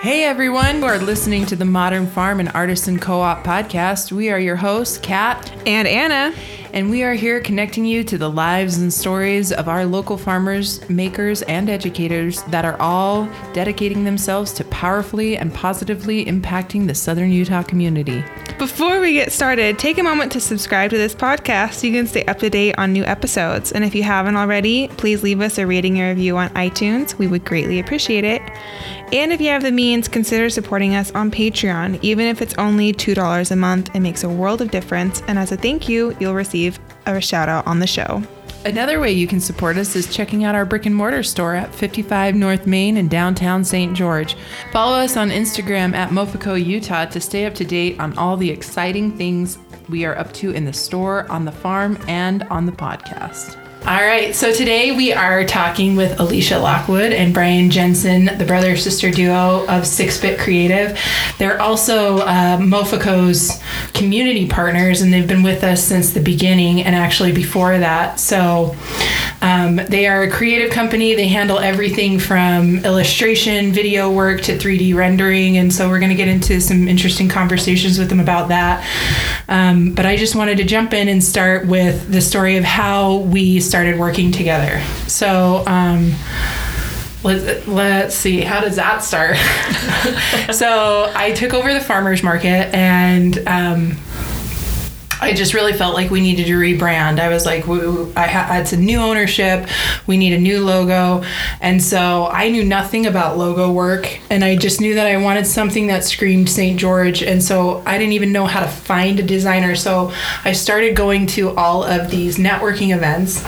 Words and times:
Hey 0.00 0.24
everyone, 0.24 0.78
you 0.78 0.86
are 0.86 0.98
listening 0.98 1.44
to 1.44 1.56
the 1.56 1.66
Modern 1.66 2.06
Farm 2.06 2.40
and 2.40 2.48
Artisan 2.54 2.98
Co-op 2.98 3.44
podcast. 3.44 4.10
We 4.10 4.30
are 4.30 4.38
your 4.38 4.56
hosts, 4.56 4.96
Kat 4.96 5.52
and 5.66 5.86
Anna, 5.86 6.34
and 6.72 6.88
we 6.88 7.02
are 7.02 7.12
here 7.12 7.38
connecting 7.38 7.84
you 7.84 8.02
to 8.04 8.16
the 8.16 8.30
lives 8.30 8.78
and 8.78 8.90
stories 8.90 9.52
of 9.52 9.68
our 9.68 9.84
local 9.84 10.16
farmers, 10.16 10.88
makers, 10.88 11.42
and 11.42 11.68
educators 11.68 12.42
that 12.44 12.64
are 12.64 12.80
all 12.80 13.28
dedicating 13.52 14.04
themselves 14.04 14.54
to 14.54 14.64
powerfully 14.64 15.36
and 15.36 15.52
positively 15.52 16.24
impacting 16.24 16.86
the 16.86 16.94
Southern 16.94 17.30
Utah 17.30 17.62
community. 17.62 18.24
Before 18.60 19.00
we 19.00 19.14
get 19.14 19.32
started, 19.32 19.78
take 19.78 19.96
a 19.96 20.02
moment 20.02 20.32
to 20.32 20.40
subscribe 20.40 20.90
to 20.90 20.98
this 20.98 21.14
podcast 21.14 21.76
so 21.76 21.86
you 21.86 21.94
can 21.94 22.06
stay 22.06 22.26
up 22.26 22.40
to 22.40 22.50
date 22.50 22.74
on 22.76 22.92
new 22.92 23.04
episodes. 23.04 23.72
And 23.72 23.82
if 23.82 23.94
you 23.94 24.02
haven't 24.02 24.36
already, 24.36 24.88
please 24.98 25.22
leave 25.22 25.40
us 25.40 25.56
a 25.56 25.66
rating 25.66 25.98
and 25.98 26.14
review 26.14 26.36
on 26.36 26.50
iTunes. 26.50 27.16
We 27.16 27.26
would 27.26 27.46
greatly 27.46 27.80
appreciate 27.80 28.22
it. 28.22 28.42
And 29.14 29.32
if 29.32 29.40
you 29.40 29.48
have 29.48 29.62
the 29.62 29.72
means, 29.72 30.08
consider 30.08 30.50
supporting 30.50 30.94
us 30.94 31.10
on 31.12 31.30
Patreon. 31.30 32.00
Even 32.02 32.26
if 32.26 32.42
it's 32.42 32.52
only 32.58 32.92
$2 32.92 33.50
a 33.50 33.56
month, 33.56 33.94
it 33.94 34.00
makes 34.00 34.24
a 34.24 34.28
world 34.28 34.60
of 34.60 34.70
difference. 34.70 35.22
And 35.26 35.38
as 35.38 35.52
a 35.52 35.56
thank 35.56 35.88
you, 35.88 36.14
you'll 36.20 36.34
receive 36.34 36.78
a 37.06 37.18
shout 37.18 37.48
out 37.48 37.66
on 37.66 37.78
the 37.78 37.86
show. 37.86 38.22
Another 38.64 39.00
way 39.00 39.10
you 39.10 39.26
can 39.26 39.40
support 39.40 39.78
us 39.78 39.96
is 39.96 40.14
checking 40.14 40.44
out 40.44 40.54
our 40.54 40.66
brick 40.66 40.84
and 40.84 40.94
mortar 40.94 41.22
store 41.22 41.54
at 41.54 41.74
55 41.74 42.34
North 42.34 42.66
Main 42.66 42.98
in 42.98 43.08
downtown 43.08 43.64
St. 43.64 43.96
George. 43.96 44.36
Follow 44.70 44.98
us 44.98 45.16
on 45.16 45.30
Instagram 45.30 45.94
at 45.94 46.10
Mofico 46.10 46.62
Utah 46.62 47.06
to 47.06 47.20
stay 47.22 47.46
up 47.46 47.54
to 47.54 47.64
date 47.64 47.98
on 47.98 48.16
all 48.18 48.36
the 48.36 48.50
exciting 48.50 49.16
things 49.16 49.56
we 49.88 50.04
are 50.04 50.16
up 50.18 50.32
to 50.34 50.50
in 50.50 50.66
the 50.66 50.74
store, 50.74 51.26
on 51.32 51.46
the 51.46 51.52
farm, 51.52 51.98
and 52.06 52.42
on 52.44 52.66
the 52.66 52.72
podcast. 52.72 53.56
All 53.86 53.96
right, 53.96 54.36
so 54.36 54.52
today 54.52 54.92
we 54.92 55.14
are 55.14 55.42
talking 55.46 55.96
with 55.96 56.20
Alicia 56.20 56.58
Lockwood 56.58 57.12
and 57.12 57.32
Brian 57.32 57.70
Jensen, 57.70 58.26
the 58.36 58.44
brother 58.44 58.76
sister 58.76 59.10
duo 59.10 59.66
of 59.68 59.86
Six 59.86 60.20
Bit 60.20 60.38
Creative. 60.38 60.98
They're 61.38 61.60
also 61.60 62.18
uh, 62.18 62.58
Mofico's 62.58 63.58
community 63.94 64.46
partners, 64.46 65.00
and 65.00 65.10
they've 65.10 65.26
been 65.26 65.42
with 65.42 65.64
us 65.64 65.82
since 65.82 66.12
the 66.12 66.20
beginning 66.20 66.82
and 66.82 66.94
actually 66.94 67.32
before 67.32 67.78
that. 67.78 68.20
So 68.20 68.76
um, 69.40 69.76
they 69.76 70.06
are 70.06 70.24
a 70.24 70.30
creative 70.30 70.70
company. 70.70 71.14
They 71.14 71.28
handle 71.28 71.58
everything 71.58 72.18
from 72.18 72.84
illustration, 72.84 73.72
video 73.72 74.12
work 74.12 74.42
to 74.42 74.58
3D 74.58 74.94
rendering, 74.94 75.56
and 75.56 75.72
so 75.72 75.88
we're 75.88 76.00
going 76.00 76.10
to 76.10 76.16
get 76.16 76.28
into 76.28 76.60
some 76.60 76.86
interesting 76.86 77.30
conversations 77.30 77.98
with 77.98 78.10
them 78.10 78.20
about 78.20 78.48
that. 78.48 78.86
Um, 79.48 79.94
but 79.94 80.04
I 80.04 80.16
just 80.16 80.34
wanted 80.34 80.58
to 80.58 80.64
jump 80.64 80.92
in 80.92 81.08
and 81.08 81.24
start 81.24 81.66
with 81.66 82.12
the 82.12 82.20
story 82.20 82.58
of 82.58 82.64
how 82.64 83.16
we 83.16 83.58
started 83.70 83.98
working 83.98 84.32
together. 84.32 84.82
So, 85.06 85.64
um, 85.66 86.12
let, 87.22 87.68
let's 87.68 88.14
see, 88.14 88.40
how 88.40 88.60
does 88.60 88.76
that 88.76 89.02
start? 89.04 89.36
so, 90.54 91.10
I 91.14 91.32
took 91.32 91.54
over 91.54 91.72
the 91.72 91.80
farmer's 91.80 92.22
market 92.22 92.74
and 92.74 93.38
um, 93.46 93.96
I 95.20 95.34
just 95.34 95.52
really 95.54 95.72
felt 95.72 95.94
like 95.94 96.10
we 96.10 96.20
needed 96.20 96.46
to 96.46 96.58
rebrand. 96.58 97.20
I 97.20 97.28
was 97.28 97.44
like, 97.44 97.68
I 97.68 98.26
ha- 98.26 98.58
it's 98.60 98.72
a 98.72 98.76
new 98.76 98.98
ownership. 98.98 99.68
We 100.06 100.16
need 100.16 100.32
a 100.32 100.38
new 100.38 100.64
logo. 100.64 101.22
And 101.60 101.82
so 101.82 102.26
I 102.26 102.48
knew 102.48 102.64
nothing 102.64 103.06
about 103.06 103.36
logo 103.36 103.70
work. 103.70 104.18
And 104.30 104.42
I 104.44 104.56
just 104.56 104.80
knew 104.80 104.94
that 104.94 105.06
I 105.06 105.18
wanted 105.18 105.46
something 105.46 105.88
that 105.88 106.04
screamed 106.04 106.48
St. 106.48 106.78
George. 106.78 107.22
And 107.22 107.42
so 107.42 107.82
I 107.86 107.98
didn't 107.98 108.14
even 108.14 108.32
know 108.32 108.46
how 108.46 108.60
to 108.60 108.68
find 108.68 109.20
a 109.20 109.22
designer. 109.22 109.74
So 109.74 110.12
I 110.44 110.52
started 110.52 110.96
going 110.96 111.26
to 111.28 111.50
all 111.56 111.84
of 111.84 112.10
these 112.10 112.38
networking 112.38 112.94
events 112.96 113.44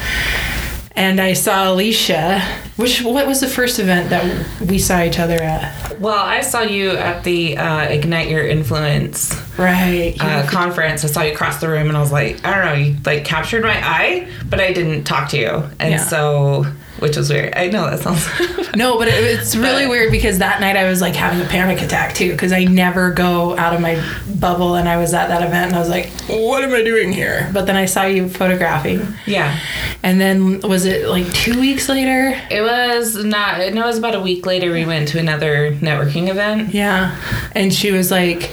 and 0.95 1.21
I 1.21 1.33
saw 1.33 1.73
Alicia. 1.73 2.43
Which 2.77 3.03
what 3.03 3.27
was 3.27 3.41
the 3.41 3.49
first 3.49 3.79
event 3.79 4.11
that 4.11 4.61
we 4.61 4.79
saw 4.79 5.03
each 5.03 5.19
other 5.19 5.35
at? 5.35 6.01
Well, 6.01 6.19
I 6.19 6.41
saw 6.41 6.63
you 6.63 6.93
at 6.93 7.23
the 7.23 7.59
uh, 7.59 7.83
Ignite 7.83 8.29
Your 8.29 8.47
Influence 8.47 9.35
right 9.59 10.17
uh, 10.19 10.47
conference. 10.47 11.05
I 11.05 11.09
saw 11.09 11.23
you 11.23 11.37
cross 11.37 11.61
the 11.61 11.69
room, 11.69 11.89
and 11.89 11.97
I 11.97 12.01
was 12.01 12.13
like, 12.13 12.45
I 12.47 12.55
don't 12.55 12.65
know, 12.65 12.85
you 12.85 12.97
like 13.05 13.25
captured 13.25 13.63
my 13.63 13.77
eye, 13.77 14.29
but 14.49 14.59
I 14.61 14.73
didn't 14.73 15.05
talk 15.05 15.29
to 15.31 15.39
you, 15.39 15.69
and 15.79 15.93
yeah. 15.93 15.97
so 15.99 16.65
which 17.03 17.17
was 17.17 17.31
weird. 17.31 17.53
I 17.57 17.67
know 17.67 17.91
that 17.91 17.99
sounds. 17.99 18.29
no, 18.77 18.97
but 18.97 19.09
it, 19.09 19.15
it's 19.15 19.57
really 19.57 19.85
but, 19.85 19.91
weird 19.91 20.13
because 20.13 20.39
that 20.39 20.61
night 20.61 20.77
I 20.77 20.89
was 20.89 21.01
like 21.01 21.17
having 21.17 21.45
a 21.45 21.49
panic 21.49 21.83
attack 21.83 22.15
too 22.15 22.31
because 22.31 22.53
I 22.53 22.63
never 22.63 23.11
go 23.11 23.59
out 23.59 23.75
of 23.75 23.81
my 23.81 24.01
bubble, 24.39 24.77
and 24.77 24.89
I 24.89 24.99
was 24.99 25.13
at 25.13 25.27
that 25.27 25.43
event 25.43 25.69
and 25.69 25.77
I 25.77 25.81
was 25.81 25.89
like, 25.89 26.11
"What 26.29 26.63
am 26.63 26.73
I 26.73 26.85
doing 26.85 27.13
here?" 27.13 27.51
But 27.53 27.67
then 27.67 27.75
I 27.75 27.87
saw 27.87 28.05
you 28.05 28.29
photographing. 28.29 29.05
Yeah. 29.27 29.59
And 30.05 30.21
then 30.21 30.61
was 30.61 30.85
it 30.85 31.09
like 31.09 31.31
two 31.33 31.59
weeks 31.61 31.89
later? 31.89 32.41
It 32.51 32.63
was 32.63 32.71
not. 33.17 33.59
No, 33.73 33.83
it 33.83 33.87
was 33.87 33.99
about 33.99 34.15
a 34.15 34.21
week 34.21 34.47
later. 34.47 34.73
We 34.73 34.85
went 34.85 35.09
to 35.09 35.19
another 35.19 35.73
networking 35.77 36.29
event. 36.29 36.75
Yeah, 36.75 37.17
and 37.53 37.73
she 37.73 37.91
was 37.91 38.11
like, 38.11 38.51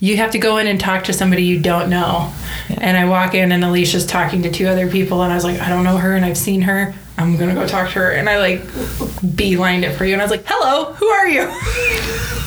"You 0.00 0.16
have 0.16 0.30
to 0.32 0.38
go 0.38 0.58
in 0.58 0.66
and 0.66 0.80
talk 0.80 1.04
to 1.04 1.12
somebody 1.12 1.44
you 1.44 1.60
don't 1.60 1.88
know." 1.88 2.32
Yeah. 2.68 2.78
And 2.80 2.96
I 2.96 3.04
walk 3.06 3.34
in 3.34 3.52
and 3.52 3.64
Alicia's 3.64 4.06
talking 4.06 4.42
to 4.42 4.50
two 4.50 4.66
other 4.66 4.88
people, 4.88 5.22
and 5.22 5.32
I 5.32 5.34
was 5.34 5.44
like, 5.44 5.60
"I 5.60 5.68
don't 5.68 5.84
know 5.84 5.96
her, 5.96 6.14
and 6.14 6.24
I've 6.24 6.38
seen 6.38 6.62
her." 6.62 6.94
I'm 7.18 7.36
gonna 7.36 7.54
go 7.54 7.66
talk 7.66 7.90
to 7.90 7.98
her. 8.00 8.10
And 8.10 8.28
I 8.28 8.38
like 8.38 8.62
beelined 8.62 9.82
it 9.82 9.96
for 9.96 10.04
you. 10.04 10.14
And 10.14 10.22
I 10.22 10.24
was 10.24 10.30
like, 10.30 10.44
hello, 10.46 10.92
who 10.94 11.06
are 11.06 11.28
you? 11.28 12.38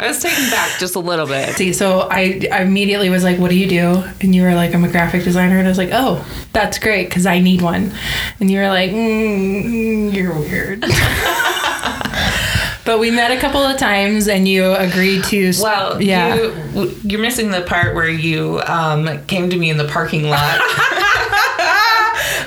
I 0.00 0.06
was 0.06 0.22
taken 0.22 0.48
back 0.50 0.78
just 0.78 0.94
a 0.94 1.00
little 1.00 1.26
bit. 1.26 1.56
See, 1.56 1.72
so 1.72 2.06
I, 2.08 2.40
I 2.52 2.62
immediately 2.62 3.10
was 3.10 3.24
like, 3.24 3.40
what 3.40 3.50
do 3.50 3.56
you 3.56 3.68
do? 3.68 4.04
And 4.20 4.32
you 4.32 4.42
were 4.42 4.54
like, 4.54 4.72
I'm 4.72 4.84
a 4.84 4.88
graphic 4.88 5.24
designer. 5.24 5.58
And 5.58 5.66
I 5.66 5.70
was 5.70 5.78
like, 5.78 5.90
oh, 5.92 6.24
that's 6.52 6.78
great 6.78 7.08
because 7.08 7.26
I 7.26 7.40
need 7.40 7.62
one. 7.62 7.90
And 8.38 8.48
you 8.48 8.60
were 8.60 8.68
like, 8.68 8.92
mm, 8.92 10.14
you're 10.14 10.32
weird. 10.32 10.80
but 12.84 13.00
we 13.00 13.10
met 13.10 13.32
a 13.32 13.40
couple 13.40 13.60
of 13.60 13.76
times 13.76 14.28
and 14.28 14.46
you 14.48 14.72
agreed 14.74 15.22
to 15.24 15.52
well 15.60 16.00
yeah 16.00 16.36
you, 16.36 16.94
you're 17.04 17.20
missing 17.20 17.50
the 17.50 17.60
part 17.60 17.94
where 17.94 18.08
you 18.08 18.62
um, 18.66 19.22
came 19.26 19.50
to 19.50 19.58
me 19.58 19.68
in 19.68 19.76
the 19.76 19.86
parking 19.88 20.30
lot 20.30 20.58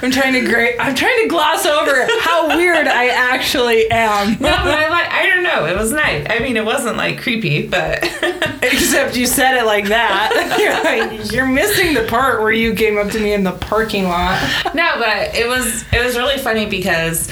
I'm 0.02 0.12
trying 0.12 0.34
to 0.34 0.42
great. 0.42 0.76
I'm 0.80 0.96
trying 0.96 1.22
to 1.24 1.28
gloss 1.28 1.66
over 1.66 2.08
how 2.22 2.58
weird 2.58 2.88
I 2.88 3.10
actually 3.10 3.90
am. 3.92 4.32
no, 4.40 4.40
but 4.40 4.52
I 4.52 4.90
like. 4.90 5.10
I 5.12 5.28
don't 5.28 5.44
know. 5.44 5.66
It 5.66 5.76
was 5.76 5.92
nice. 5.92 6.26
I 6.30 6.40
mean, 6.40 6.58
it 6.58 6.66
wasn't 6.66 6.98
like 6.98 7.22
creepy, 7.22 7.68
but 7.68 8.04
except 8.64 9.16
you 9.16 9.28
said 9.28 9.58
it 9.58 9.66
like 9.66 9.88
that. 9.90 10.58
You're 10.60 10.84
like, 10.84 11.32
you're 11.32 11.48
missing 11.48 11.94
the 11.94 12.06
part 12.08 12.42
where 12.42 12.52
you 12.52 12.74
came 12.74 12.98
up 12.98 13.12
to 13.12 13.20
me 13.20 13.34
in 13.34 13.44
the 13.44 13.52
parking 13.52 14.06
lot. 14.06 14.40
No, 14.74 14.94
but 14.98 15.36
it 15.36 15.48
was 15.48 15.84
it 15.92 16.04
was 16.04 16.18
really 16.18 16.38
funny 16.38 16.66
because 16.66 17.32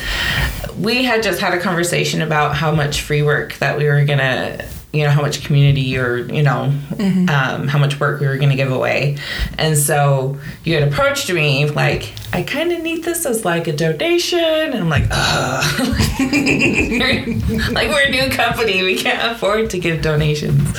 we 0.78 1.04
had 1.04 1.24
just 1.24 1.40
had 1.40 1.54
a 1.54 1.60
conversation 1.60 2.22
about 2.22 2.56
how 2.56 2.72
much 2.72 3.02
free 3.02 3.22
work 3.22 3.58
that 3.58 3.78
we 3.78 3.86
were 3.86 4.06
gonna 4.06 4.66
you 4.92 5.04
know 5.04 5.12
how 5.12 5.22
much 5.22 5.44
community 5.46 5.98
or 5.98 6.18
you 6.18 6.42
know 6.42 6.74
mm-hmm. 6.90 7.30
um, 7.30 7.68
how 7.68 7.78
much 7.78 8.00
work 8.00 8.20
we 8.20 8.28
were 8.28 8.38
going 8.38 8.50
to 8.50 8.56
give 8.56 8.72
away. 8.72 9.18
And 9.58 9.78
so 9.78 10.40
you 10.64 10.74
had 10.74 10.88
approached 10.88 11.32
me 11.32 11.70
like 11.70 12.12
i 12.34 12.44
kind 12.44 12.72
of 12.72 12.82
need 12.82 13.04
this 13.04 13.26
as 13.26 13.46
like 13.46 13.68
a 13.68 13.74
donation. 13.74 14.40
And 14.40 14.76
i'm 14.76 14.90
like 14.90 15.06
Ugh. 15.12 15.80
like 17.72 17.90
we're 17.90 18.08
a 18.08 18.10
new 18.10 18.30
company. 18.30 18.82
We 18.84 18.96
can't 18.96 19.36
afford 19.36 19.70
to 19.72 19.80
give 19.80 20.02
donations. 20.02 20.72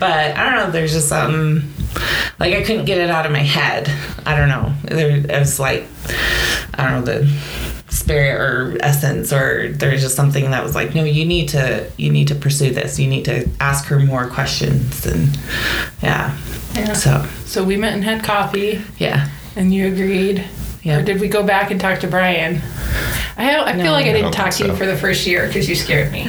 But 0.00 0.36
i 0.36 0.50
don't 0.50 0.56
know 0.56 0.70
there's 0.70 0.92
just 0.92 1.08
something 1.08 1.70
like 2.40 2.54
i 2.54 2.62
couldn't 2.62 2.86
get 2.86 2.98
it 2.98 3.10
out 3.10 3.24
of 3.24 3.30
my 3.30 3.38
head. 3.38 3.88
I 4.26 4.36
don't 4.36 4.48
know. 4.48 4.72
There 4.82 5.16
it 5.16 5.30
was 5.30 5.60
like 5.60 5.86
i 6.76 6.90
don't 6.90 7.04
know 7.04 7.12
the 7.12 7.73
spirit 8.04 8.38
or 8.38 8.76
essence 8.82 9.32
or 9.32 9.72
there's 9.72 10.02
just 10.02 10.14
something 10.14 10.50
that 10.50 10.62
was 10.62 10.74
like 10.74 10.94
no 10.94 11.04
you 11.04 11.24
need 11.24 11.48
to 11.48 11.90
you 11.96 12.10
need 12.10 12.28
to 12.28 12.34
pursue 12.34 12.70
this 12.70 12.98
you 12.98 13.08
need 13.08 13.24
to 13.24 13.48
ask 13.60 13.86
her 13.86 13.98
more 13.98 14.26
questions 14.28 15.06
and 15.06 15.38
yeah, 16.02 16.38
yeah. 16.74 16.92
so 16.92 17.26
so 17.46 17.64
we 17.64 17.78
met 17.78 17.94
and 17.94 18.04
had 18.04 18.22
coffee 18.22 18.82
yeah 18.98 19.28
and 19.56 19.72
you 19.72 19.86
agreed 19.86 20.44
yeah. 20.84 20.98
Or 20.98 21.02
did 21.02 21.18
we 21.18 21.28
go 21.28 21.42
back 21.42 21.70
and 21.70 21.80
talk 21.80 22.00
to 22.00 22.06
Brian? 22.06 22.60
I, 23.38 23.58
I 23.58 23.72
feel 23.72 23.92
like 23.92 24.04
I 24.04 24.12
didn't 24.12 24.26
I 24.26 24.30
talk 24.32 24.50
to 24.50 24.52
so. 24.52 24.66
you 24.66 24.76
for 24.76 24.84
the 24.84 24.96
first 24.96 25.26
year 25.26 25.46
because 25.46 25.66
you 25.66 25.74
scared 25.74 26.12
me. 26.12 26.28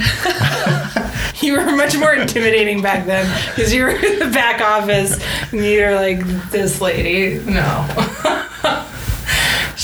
you 1.40 1.52
were 1.52 1.76
much 1.76 1.96
more 1.96 2.14
intimidating 2.14 2.80
back 2.80 3.04
then 3.04 3.26
because 3.50 3.72
you 3.72 3.82
were 3.82 3.90
in 3.90 4.18
the 4.18 4.30
back 4.32 4.62
office 4.62 5.22
and 5.52 5.62
you 5.62 5.82
were 5.82 5.94
like 5.94 6.20
this 6.50 6.80
lady. 6.80 7.38
No. 7.44 8.42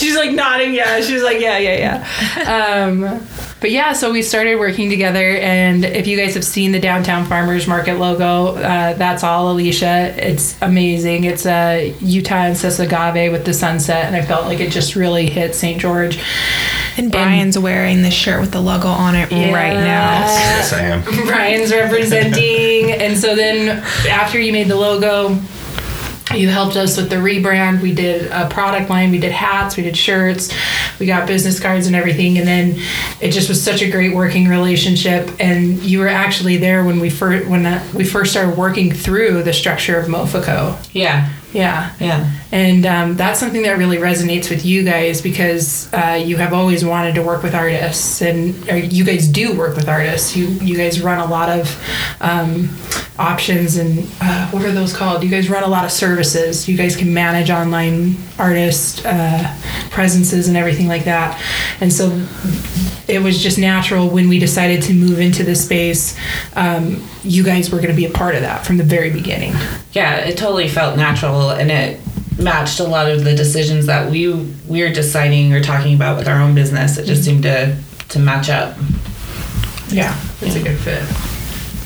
She's 0.03 0.17
like 0.17 0.33
nodding. 0.33 0.75
Yeah. 0.75 1.01
She's 1.01 1.23
like, 1.23 1.41
yeah, 1.41 1.59
yeah, 1.59 2.05
yeah. 2.37 2.83
Um, 2.83 3.25
but 3.61 3.71
yeah, 3.71 3.93
so 3.93 4.11
we 4.11 4.23
started 4.23 4.57
working 4.57 4.91
together. 4.91 5.37
And 5.37 5.85
if 5.85 6.09
you 6.09 6.17
guys 6.17 6.35
have 6.35 6.43
seen 6.43 6.73
the 6.73 6.81
Downtown 6.81 7.25
Farmers 7.25 7.69
Market 7.69 7.95
logo, 7.95 8.57
uh, 8.57 8.95
that's 8.95 9.23
all 9.23 9.53
Alicia. 9.53 10.13
It's 10.19 10.61
amazing. 10.61 11.23
It's 11.23 11.47
a 11.47 11.95
Utah 12.01 12.47
and 12.47 12.57
agave 12.81 13.31
with 13.31 13.45
the 13.45 13.55
sunset. 13.55 14.07
And 14.07 14.17
I 14.17 14.23
felt 14.23 14.47
like 14.47 14.59
it 14.59 14.73
just 14.73 14.97
really 14.97 15.31
hit 15.31 15.55
St. 15.55 15.81
George. 15.81 16.19
And 16.97 17.13
Brian's 17.13 17.55
and, 17.55 17.63
wearing 17.63 18.03
this 18.03 18.13
shirt 18.13 18.41
with 18.41 18.51
the 18.51 18.61
logo 18.61 18.89
on 18.89 19.15
it 19.15 19.31
yeah, 19.31 19.55
right 19.55 19.75
now. 19.75 20.21
Yes, 20.27 20.73
I 20.73 20.81
am. 20.81 21.03
Brian's 21.29 21.71
representing. 21.71 22.91
and 22.91 23.17
so 23.17 23.37
then 23.37 23.79
after 24.09 24.41
you 24.41 24.53
made 24.53 24.67
the 24.67 24.77
logo, 24.77 25.39
You 26.35 26.49
helped 26.49 26.77
us 26.77 26.97
with 26.97 27.11
the 27.11 27.17
rebrand. 27.17 27.83
We 27.83 27.95
did 27.95 28.31
a 28.31 28.49
product 28.49 28.91
line. 28.91 29.11
We 29.11 29.19
did 29.19 29.33
hats. 29.33 29.77
We 29.77 29.83
did 29.83 29.97
shirts. 29.97 30.53
We 30.99 31.07
got 31.07 31.27
business 31.27 31.61
cards 31.61 31.87
and 31.87 31.97
everything. 31.97 32.39
And 32.39 32.47
then 32.47 32.81
it 33.21 33.33
just 33.33 33.49
was 33.49 33.63
such 33.63 33.83
a 33.83 33.91
great 33.91 34.15
working 34.15 34.49
relationship. 34.49 35.31
And 35.41 35.83
you 35.83 36.01
were 36.01 36.09
actually 36.09 36.57
there 36.57 36.85
when 36.85 37.01
we 37.01 37.11
first 37.11 37.49
when 37.49 37.65
that, 37.65 37.93
we 37.95 38.05
first 38.05 38.33
started 38.33 38.57
working 38.57 38.93
through 38.93 39.43
the 39.43 39.53
structure 39.53 39.99
of 39.99 40.07
Mofico. 40.07 40.79
Yeah. 40.93 41.33
Yeah. 41.53 41.93
Yeah. 42.01 42.31
And 42.53 42.85
um, 42.85 43.17
that's 43.17 43.41
something 43.41 43.63
that 43.63 43.79
really 43.79 43.97
resonates 43.97 44.51
with 44.51 44.65
you 44.65 44.85
guys 44.85 45.23
because 45.23 45.91
uh, 45.95 46.23
you 46.23 46.37
have 46.37 46.53
always 46.53 46.85
wanted 46.85 47.15
to 47.15 47.23
work 47.23 47.43
with 47.43 47.55
artists, 47.55 48.21
and 48.21 48.55
you 48.93 49.05
guys 49.05 49.27
do 49.27 49.57
work 49.57 49.75
with 49.75 49.89
artists. 49.89 50.37
You 50.37 50.49
you 50.49 50.77
guys 50.77 51.01
run 51.01 51.19
a 51.19 51.25
lot 51.25 51.49
of 51.49 52.19
um, 52.21 52.69
options, 53.19 53.77
and 53.77 54.07
uh, 54.21 54.51
what 54.51 54.65
are 54.65 54.71
those 54.71 54.95
called? 54.95 55.25
You 55.25 55.31
guys 55.31 55.49
run 55.49 55.63
a 55.63 55.67
lot 55.69 55.87
of 55.87 55.91
services. 55.91 56.69
You 56.69 56.77
guys 56.77 56.95
can 56.95 57.15
manage 57.15 57.49
online 57.49 58.17
artist 58.39 59.03
uh, 59.07 59.57
presences 59.91 60.47
and 60.47 60.57
everything 60.57 60.89
like 60.89 61.05
that. 61.05 61.43
And 61.81 61.91
so 61.91 62.11
it 63.09 63.23
was 63.23 63.43
just 63.43 63.59
natural 63.59 64.09
when 64.09 64.29
we 64.29 64.39
decided 64.39 64.83
to 64.83 64.95
move 64.95 65.21
into 65.21 65.43
this 65.43 65.65
space. 65.65 66.19
Um, 66.55 67.03
you 67.23 67.45
guys 67.45 67.71
were 67.71 67.79
going 67.79 67.91
to 67.91 67.97
be 67.97 68.05
a 68.05 68.11
part 68.11 68.35
of 68.35 68.43
that 68.43 68.67
from 68.67 68.77
the 68.77 68.85
very 68.85 69.11
beginning. 69.11 69.55
Yeah, 69.93 70.17
it 70.19 70.37
totally 70.37 70.69
felt 70.69 70.97
natural 70.97 71.51
and 71.51 71.71
it 71.71 72.01
matched 72.39 72.81
a 72.81 72.85
lot 72.85 73.11
of 73.11 73.25
the 73.25 73.35
decisions 73.35 73.87
that 73.87 74.11
we 74.11 74.33
we 74.69 74.83
were 74.83 74.91
deciding 74.93 75.53
or 75.53 75.61
talking 75.63 75.95
about 75.95 76.17
with 76.17 76.29
our 76.29 76.41
own 76.41 76.55
business. 76.55 76.99
It 76.99 77.07
just 77.07 77.25
seemed 77.25 77.43
to 77.45 77.77
to 78.11 78.19
match 78.19 78.49
up. 78.51 78.77
Yeah, 79.89 80.19
it's 80.41 80.57
a 80.57 80.63
good 80.63 80.79
fit. 80.79 81.03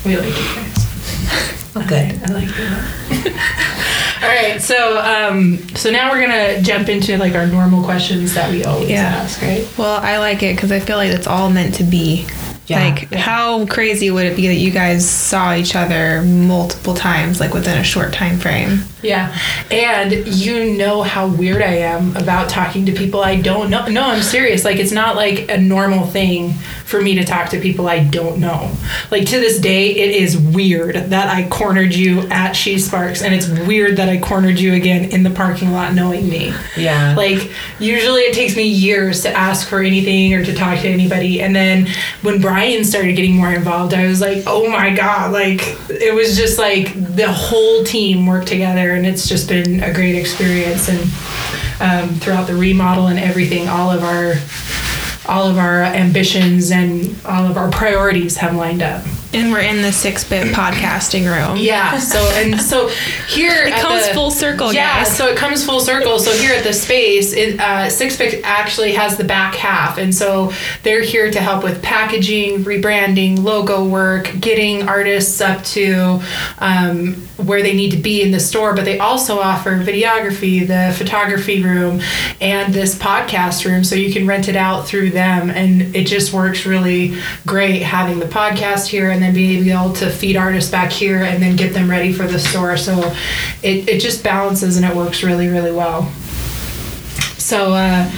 We 0.04 0.16
like 0.16 0.28
you 0.28 0.54
guys. 0.54 1.62
Good. 1.74 2.22
I 2.24 2.32
like 2.32 2.48
that. 2.48 4.20
All 4.22 4.28
right, 4.28 4.62
so 4.62 4.98
um, 4.98 5.58
so 5.74 5.90
now 5.90 6.10
we're 6.10 6.20
gonna 6.20 6.62
jump 6.62 6.88
into 6.88 7.18
like 7.18 7.34
our 7.34 7.46
normal 7.46 7.84
questions 7.84 8.32
that 8.34 8.50
we 8.50 8.64
always 8.64 8.88
Yeah. 8.88 9.02
ask, 9.08 9.42
right? 9.42 9.68
Well, 9.76 10.00
I 10.02 10.16
like 10.18 10.42
it 10.42 10.56
because 10.56 10.72
I 10.72 10.80
feel 10.80 10.96
like 10.96 11.12
it's 11.12 11.26
all 11.26 11.50
meant 11.50 11.74
to 11.76 11.84
be. 11.84 12.26
Yeah. 12.66 12.82
like, 12.82 13.12
how 13.12 13.64
crazy 13.66 14.10
would 14.10 14.26
it 14.26 14.34
be 14.34 14.48
that 14.48 14.54
you 14.54 14.72
guys 14.72 15.08
saw 15.08 15.54
each 15.54 15.76
other 15.76 16.22
multiple 16.22 16.94
times, 16.94 17.38
like 17.38 17.52
within 17.54 17.78
a 17.78 17.84
short 17.84 18.12
time 18.12 18.38
frame? 18.40 18.80
Yeah, 19.06 19.36
and 19.70 20.26
you 20.26 20.76
know 20.76 21.02
how 21.02 21.28
weird 21.28 21.62
I 21.62 21.76
am 21.76 22.16
about 22.16 22.48
talking 22.48 22.86
to 22.86 22.92
people 22.92 23.20
I 23.20 23.40
don't 23.40 23.70
know. 23.70 23.86
No, 23.86 24.02
I'm 24.02 24.22
serious. 24.22 24.64
Like 24.64 24.76
it's 24.76 24.92
not 24.92 25.16
like 25.16 25.50
a 25.50 25.58
normal 25.58 26.06
thing 26.06 26.52
for 26.84 27.00
me 27.00 27.16
to 27.16 27.24
talk 27.24 27.50
to 27.50 27.60
people 27.60 27.88
I 27.88 28.04
don't 28.04 28.38
know. 28.38 28.72
Like 29.10 29.26
to 29.26 29.40
this 29.40 29.58
day, 29.58 29.90
it 29.90 30.14
is 30.14 30.38
weird 30.38 30.96
that 30.96 31.28
I 31.28 31.48
cornered 31.48 31.94
you 31.94 32.20
at 32.28 32.52
She 32.52 32.78
Sparks, 32.78 33.22
and 33.22 33.34
it's 33.34 33.48
weird 33.66 33.96
that 33.96 34.08
I 34.08 34.18
cornered 34.18 34.58
you 34.58 34.74
again 34.74 35.10
in 35.10 35.22
the 35.22 35.30
parking 35.30 35.72
lot, 35.72 35.94
knowing 35.94 36.28
me. 36.28 36.54
Yeah. 36.76 37.14
Like 37.16 37.50
usually 37.78 38.22
it 38.22 38.34
takes 38.34 38.56
me 38.56 38.68
years 38.68 39.22
to 39.22 39.30
ask 39.30 39.68
for 39.68 39.80
anything 39.80 40.34
or 40.34 40.44
to 40.44 40.54
talk 40.54 40.80
to 40.80 40.88
anybody. 40.88 41.40
And 41.42 41.54
then 41.54 41.88
when 42.22 42.40
Brian 42.40 42.84
started 42.84 43.14
getting 43.14 43.36
more 43.36 43.52
involved, 43.52 43.94
I 43.94 44.06
was 44.06 44.20
like, 44.20 44.44
oh 44.46 44.68
my 44.68 44.94
God. 44.94 45.32
Like 45.32 45.60
it 45.90 46.14
was 46.14 46.36
just 46.36 46.58
like 46.58 46.92
the 47.16 47.32
whole 47.32 47.84
team 47.84 48.26
worked 48.26 48.48
together 48.48 48.95
and 48.96 49.06
it's 49.06 49.28
just 49.28 49.48
been 49.48 49.82
a 49.82 49.92
great 49.92 50.16
experience. 50.16 50.88
And 50.88 51.00
um, 51.80 52.14
throughout 52.16 52.46
the 52.46 52.56
remodel 52.56 53.06
and 53.06 53.18
everything, 53.18 53.68
all 53.68 53.90
of 53.90 54.02
our 54.02 54.34
all 55.28 55.48
of 55.48 55.58
our 55.58 55.82
ambitions 55.82 56.70
and 56.70 57.14
all 57.24 57.46
of 57.46 57.56
our 57.56 57.70
priorities 57.70 58.36
have 58.36 58.54
lined 58.54 58.82
up. 58.82 59.04
And 59.34 59.52
we're 59.52 59.60
in 59.60 59.82
the 59.82 59.92
six 59.92 60.24
bit 60.28 60.54
podcasting 60.54 61.26
room. 61.26 61.58
Yeah. 61.58 61.98
So 61.98 62.18
and 62.36 62.58
so 62.60 62.88
here 63.28 63.64
It 63.66 63.74
comes 63.74 64.06
the- 64.08 64.14
full 64.14 64.30
circle, 64.30 64.72
Yeah. 64.72 65.04
guys. 65.04 65.14
So 65.14 65.26
it 65.28 65.36
comes 65.36 65.62
full 65.64 65.80
circle. 65.80 66.18
So 66.18 66.32
here 66.32 66.54
at 66.54 66.64
the 66.64 66.72
space, 66.72 67.32
it, 67.34 67.60
uh, 67.60 67.90
six 67.90 68.16
bit 68.16 68.40
actually 68.44 68.92
has 68.92 69.16
the 69.18 69.24
back 69.24 69.54
half, 69.56 69.98
and 69.98 70.14
so 70.14 70.52
they're 70.84 71.02
here 71.02 71.30
to 71.30 71.40
help 71.40 71.62
with 71.64 71.82
packaging, 71.82 72.64
rebranding, 72.64 73.42
logo 73.42 73.84
work, 73.84 74.30
getting 74.40 74.88
artists 74.88 75.40
up 75.40 75.62
to 75.64 76.20
um, 76.60 77.14
where 77.36 77.62
they 77.62 77.74
need 77.74 77.90
to 77.90 77.96
be 77.98 78.22
in 78.22 78.30
the 78.30 78.40
store. 78.40 78.74
But 78.74 78.84
they 78.86 78.98
also 78.98 79.38
offer 79.38 79.76
videography, 79.82 80.66
the 80.66 80.94
photography 80.96 81.62
room, 81.62 82.00
and 82.40 82.72
this 82.72 82.94
podcast 82.94 83.64
room, 83.66 83.84
so 83.84 83.96
you 83.96 84.12
can 84.12 84.26
rent 84.26 84.48
it 84.48 84.56
out 84.56 84.86
through 84.86 85.10
them, 85.10 85.50
and 85.50 85.94
it 85.94 86.06
just 86.06 86.32
works 86.32 86.64
really 86.64 87.16
great 87.44 87.82
having 87.82 88.18
the 88.18 88.26
podcast 88.26 88.86
here 88.86 89.10
and 89.16 89.24
then 89.24 89.32
being 89.32 89.66
able 89.66 89.94
to 89.94 90.10
feed 90.10 90.36
artists 90.36 90.70
back 90.70 90.92
here 90.92 91.22
and 91.22 91.42
then 91.42 91.56
get 91.56 91.72
them 91.72 91.88
ready 91.88 92.12
for 92.12 92.26
the 92.26 92.38
store. 92.38 92.76
So 92.76 92.98
it, 93.62 93.88
it 93.88 94.00
just 94.00 94.22
balances 94.22 94.76
and 94.76 94.84
it 94.84 94.94
works 94.94 95.22
really, 95.22 95.48
really 95.48 95.72
well. 95.72 96.12
So, 97.38 97.72
uh, 97.72 98.10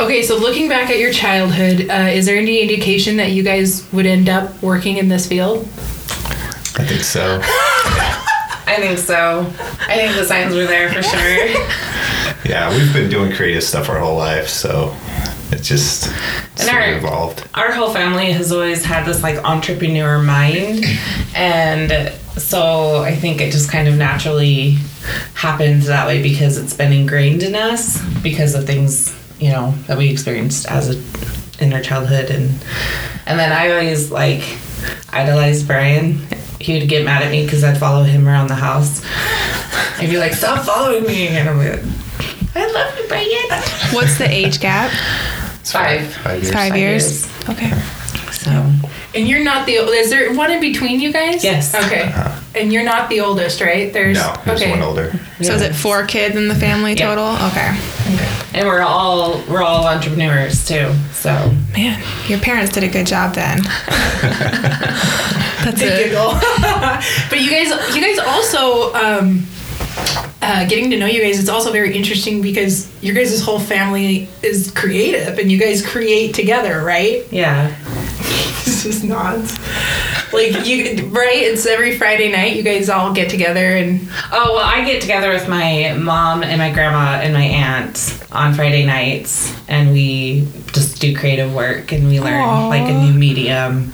okay, 0.00 0.22
so 0.22 0.38
looking 0.38 0.70
back 0.70 0.88
at 0.88 0.98
your 0.98 1.12
childhood, 1.12 1.90
uh, 1.90 2.08
is 2.10 2.24
there 2.24 2.38
any 2.38 2.62
indication 2.62 3.18
that 3.18 3.32
you 3.32 3.42
guys 3.42 3.86
would 3.92 4.06
end 4.06 4.30
up 4.30 4.62
working 4.62 4.96
in 4.96 5.08
this 5.08 5.26
field? 5.26 5.64
I 6.78 6.86
think 6.86 7.02
so. 7.02 7.40
I 8.68 8.76
think 8.78 8.98
so. 8.98 9.40
I 9.88 9.96
think 9.96 10.16
the 10.16 10.24
signs 10.24 10.54
were 10.54 10.64
there 10.64 10.90
for 10.90 11.02
sure. 11.02 11.66
Yeah, 12.44 12.70
we've 12.70 12.92
been 12.92 13.10
doing 13.10 13.32
creative 13.32 13.64
stuff 13.64 13.88
our 13.88 13.98
whole 13.98 14.16
life, 14.16 14.46
so 14.48 14.94
it 15.52 15.62
just 15.62 16.08
And 16.08 16.60
sort 16.68 16.74
our- 16.74 16.90
of 16.92 16.96
evolved. 17.04 17.44
Our 17.54 17.72
whole 17.72 17.92
family 17.92 18.32
has 18.32 18.52
always 18.52 18.84
had 18.84 19.04
this 19.06 19.22
like 19.22 19.42
entrepreneur 19.44 20.18
mind. 20.18 20.84
And 21.34 22.12
so 22.36 23.02
I 23.02 23.14
think 23.14 23.40
it 23.40 23.52
just 23.52 23.70
kind 23.70 23.88
of 23.88 23.96
naturally 23.96 24.78
happened 25.34 25.82
that 25.82 26.06
way 26.06 26.20
because 26.22 26.56
it's 26.58 26.74
been 26.74 26.92
ingrained 26.92 27.42
in 27.42 27.54
us 27.54 28.02
because 28.22 28.54
of 28.54 28.66
things, 28.66 29.14
you 29.38 29.50
know, 29.50 29.72
that 29.86 29.96
we 29.96 30.10
experienced 30.10 30.66
as 30.66 30.90
a 30.90 31.02
in 31.62 31.72
our 31.72 31.80
childhood 31.80 32.28
and 32.30 32.50
and 33.24 33.38
then 33.38 33.50
I 33.50 33.70
always 33.70 34.10
like 34.10 34.42
idolized 35.10 35.66
Brian. 35.66 36.20
He 36.60 36.78
would 36.78 36.88
get 36.88 37.04
mad 37.04 37.22
at 37.22 37.30
me 37.30 37.44
because 37.44 37.64
I'd 37.64 37.78
follow 37.78 38.02
him 38.04 38.26
around 38.28 38.48
the 38.48 38.54
house. 38.56 39.02
He'd 39.98 40.10
be 40.10 40.18
like, 40.18 40.32
"Stop 40.34 40.64
following 40.66 41.04
me!" 41.04 41.28
And 41.28 41.48
I'm 41.48 41.58
like, 41.58 41.80
"I 42.54 42.66
love 42.72 42.98
you, 42.98 43.04
Brian." 43.08 43.62
What's 43.92 44.18
the 44.18 44.28
age 44.30 44.60
gap? 44.60 44.90
It's 45.66 45.72
Five. 45.72 46.14
Five 46.14 46.42
years. 46.42 46.52
Five 46.52 46.68
Five 46.70 46.78
years. 46.78 47.26
Okay. 47.48 47.70
So 48.30 48.50
And 49.16 49.26
you're 49.26 49.42
not 49.42 49.66
the 49.66 49.72
is 49.72 50.10
there 50.10 50.32
one 50.32 50.52
in 50.52 50.60
between 50.60 51.00
you 51.00 51.12
guys? 51.12 51.42
Yes. 51.42 51.74
Okay. 51.74 52.12
And 52.54 52.72
you're 52.72 52.84
not 52.84 53.08
the 53.10 53.18
oldest, 53.18 53.60
right? 53.60 53.92
There's 53.92 54.16
No, 54.16 54.32
there's 54.44 54.62
okay. 54.62 54.70
one 54.70 54.80
older. 54.82 55.18
So 55.42 55.54
is 55.54 55.62
it 55.62 55.74
four 55.74 56.06
kids 56.06 56.36
in 56.36 56.46
the 56.46 56.54
family 56.54 56.94
Yeah. 56.94 57.08
total? 57.08 57.34
Okay. 57.48 57.70
Okay. 58.14 58.28
And 58.54 58.68
we're 58.68 58.82
all 58.82 59.42
we're 59.48 59.64
all 59.64 59.88
entrepreneurs 59.88 60.64
too. 60.64 60.92
So 61.12 61.52
Man, 61.74 62.00
your 62.28 62.38
parents 62.38 62.72
did 62.72 62.84
a 62.84 62.88
good 62.88 63.06
job 63.08 63.34
then. 63.34 63.58
That's 64.22 65.80
Big 65.80 65.90
it. 65.90 66.04
giggle. 66.10 66.30
but 67.28 67.40
you 67.40 67.50
guys, 67.50 67.70
you 67.96 68.00
guys 68.00 68.18
also 68.24 68.94
um, 68.94 69.44
uh, 70.42 70.66
getting 70.68 70.90
to 70.90 70.98
know 70.98 71.06
you 71.06 71.22
guys. 71.22 71.38
It's 71.38 71.48
also 71.48 71.72
very 71.72 71.96
interesting 71.96 72.40
because 72.42 72.90
your 73.02 73.14
guys' 73.14 73.40
whole 73.42 73.58
family 73.60 74.28
is 74.42 74.70
creative, 74.70 75.38
and 75.38 75.50
you 75.50 75.58
guys 75.58 75.84
create 75.84 76.34
together, 76.34 76.82
right? 76.82 77.24
yeah, 77.30 77.74
This 78.66 78.84
is 78.84 79.04
nods. 79.04 79.58
Like 80.32 80.66
you, 80.66 81.06
right? 81.08 81.38
It's 81.38 81.66
every 81.66 81.96
Friday 81.96 82.30
night. 82.30 82.56
You 82.56 82.62
guys 82.62 82.88
all 82.88 83.12
get 83.12 83.30
together 83.30 83.76
and 83.76 84.08
Oh 84.32 84.54
well, 84.54 84.64
I 84.64 84.84
get 84.84 85.00
together 85.00 85.30
with 85.30 85.48
my 85.48 85.96
mom 85.98 86.42
and 86.42 86.58
my 86.58 86.72
grandma 86.72 87.20
and 87.22 87.32
my 87.32 87.44
aunt 87.44 88.22
on 88.32 88.52
Friday 88.54 88.84
nights, 88.84 89.54
and 89.68 89.92
we 89.92 90.46
just 90.76 91.00
do 91.00 91.16
creative 91.16 91.52
work 91.52 91.90
and 91.92 92.08
we 92.08 92.20
learn 92.20 92.34
Aw. 92.40 92.68
like 92.68 92.88
a 92.88 92.92
new 92.92 93.12
medium. 93.12 93.92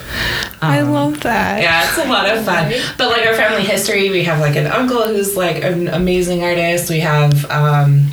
I 0.60 0.80
Um, 0.80 0.92
love 0.92 1.20
that. 1.20 1.62
Yeah, 1.62 1.84
it's 1.88 1.96
a 1.98 2.04
lot 2.08 2.28
of 2.28 2.44
fun. 2.44 2.72
But 2.98 3.08
like 3.10 3.24
our 3.26 3.34
family 3.34 3.62
history, 3.64 4.10
we 4.10 4.24
have 4.24 4.38
like 4.40 4.56
an 4.56 4.66
uncle 4.66 5.02
who's 5.06 5.36
like 5.36 5.62
an 5.64 5.88
amazing 5.88 6.42
artist. 6.44 6.90
We 6.90 7.00
have 7.00 7.50
um 7.50 8.08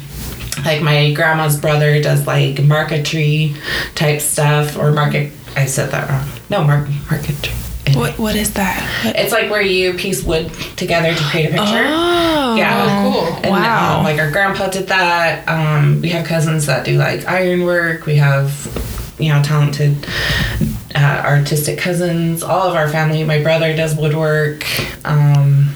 like 0.66 0.82
my 0.82 1.12
grandma's 1.14 1.58
brother 1.58 2.02
does 2.02 2.26
like 2.28 2.64
marquetry 2.64 3.56
type 3.96 4.22
stuff 4.22 4.78
or 4.78 4.92
market 4.92 5.32
I 5.56 5.66
said 5.66 5.92
that 5.92 6.10
wrong. 6.10 6.28
No, 6.50 6.64
mar- 6.64 6.88
marquetry. 7.10 7.54
What 7.96 8.18
What 8.20 8.36
is 8.36 8.54
that? 8.54 8.82
What- 9.06 9.16
It's 9.16 9.32
like 9.32 9.50
where 9.50 9.62
you 9.62 9.94
piece 9.94 10.24
wood 10.24 10.52
together 10.76 11.14
to 11.14 11.24
create 11.26 11.48
a 11.48 11.50
picture. 11.50 11.86
Oh. 11.88 12.56
Yeah. 12.56 12.86
Oh, 13.06 13.12
cool. 13.12 13.36
And, 13.44 13.52
Wow. 13.52 14.00
um, 14.00 14.04
like 14.04 14.18
our 14.20 14.32
grandpa 14.32 14.68
did 14.70 14.88
that. 14.88 15.48
Um, 15.48 16.02
we 16.02 16.10
have 16.10 16.26
cousins 16.26 16.66
that 16.66 16.84
do 16.86 16.98
like 16.98 17.26
iron 17.28 17.64
work. 17.64 18.06
We 18.06 18.16
have, 18.18 18.52
you 19.20 19.30
know, 19.34 19.42
talented 19.44 20.06
uh, 20.96 21.22
artistic 21.26 21.78
cousins. 21.78 22.42
All 22.44 22.68
of 22.68 22.76
our 22.76 22.90
family. 22.90 23.24
My 23.24 23.42
brother 23.44 23.76
does 23.76 23.96
woodwork. 23.96 24.66
Um, 25.06 25.76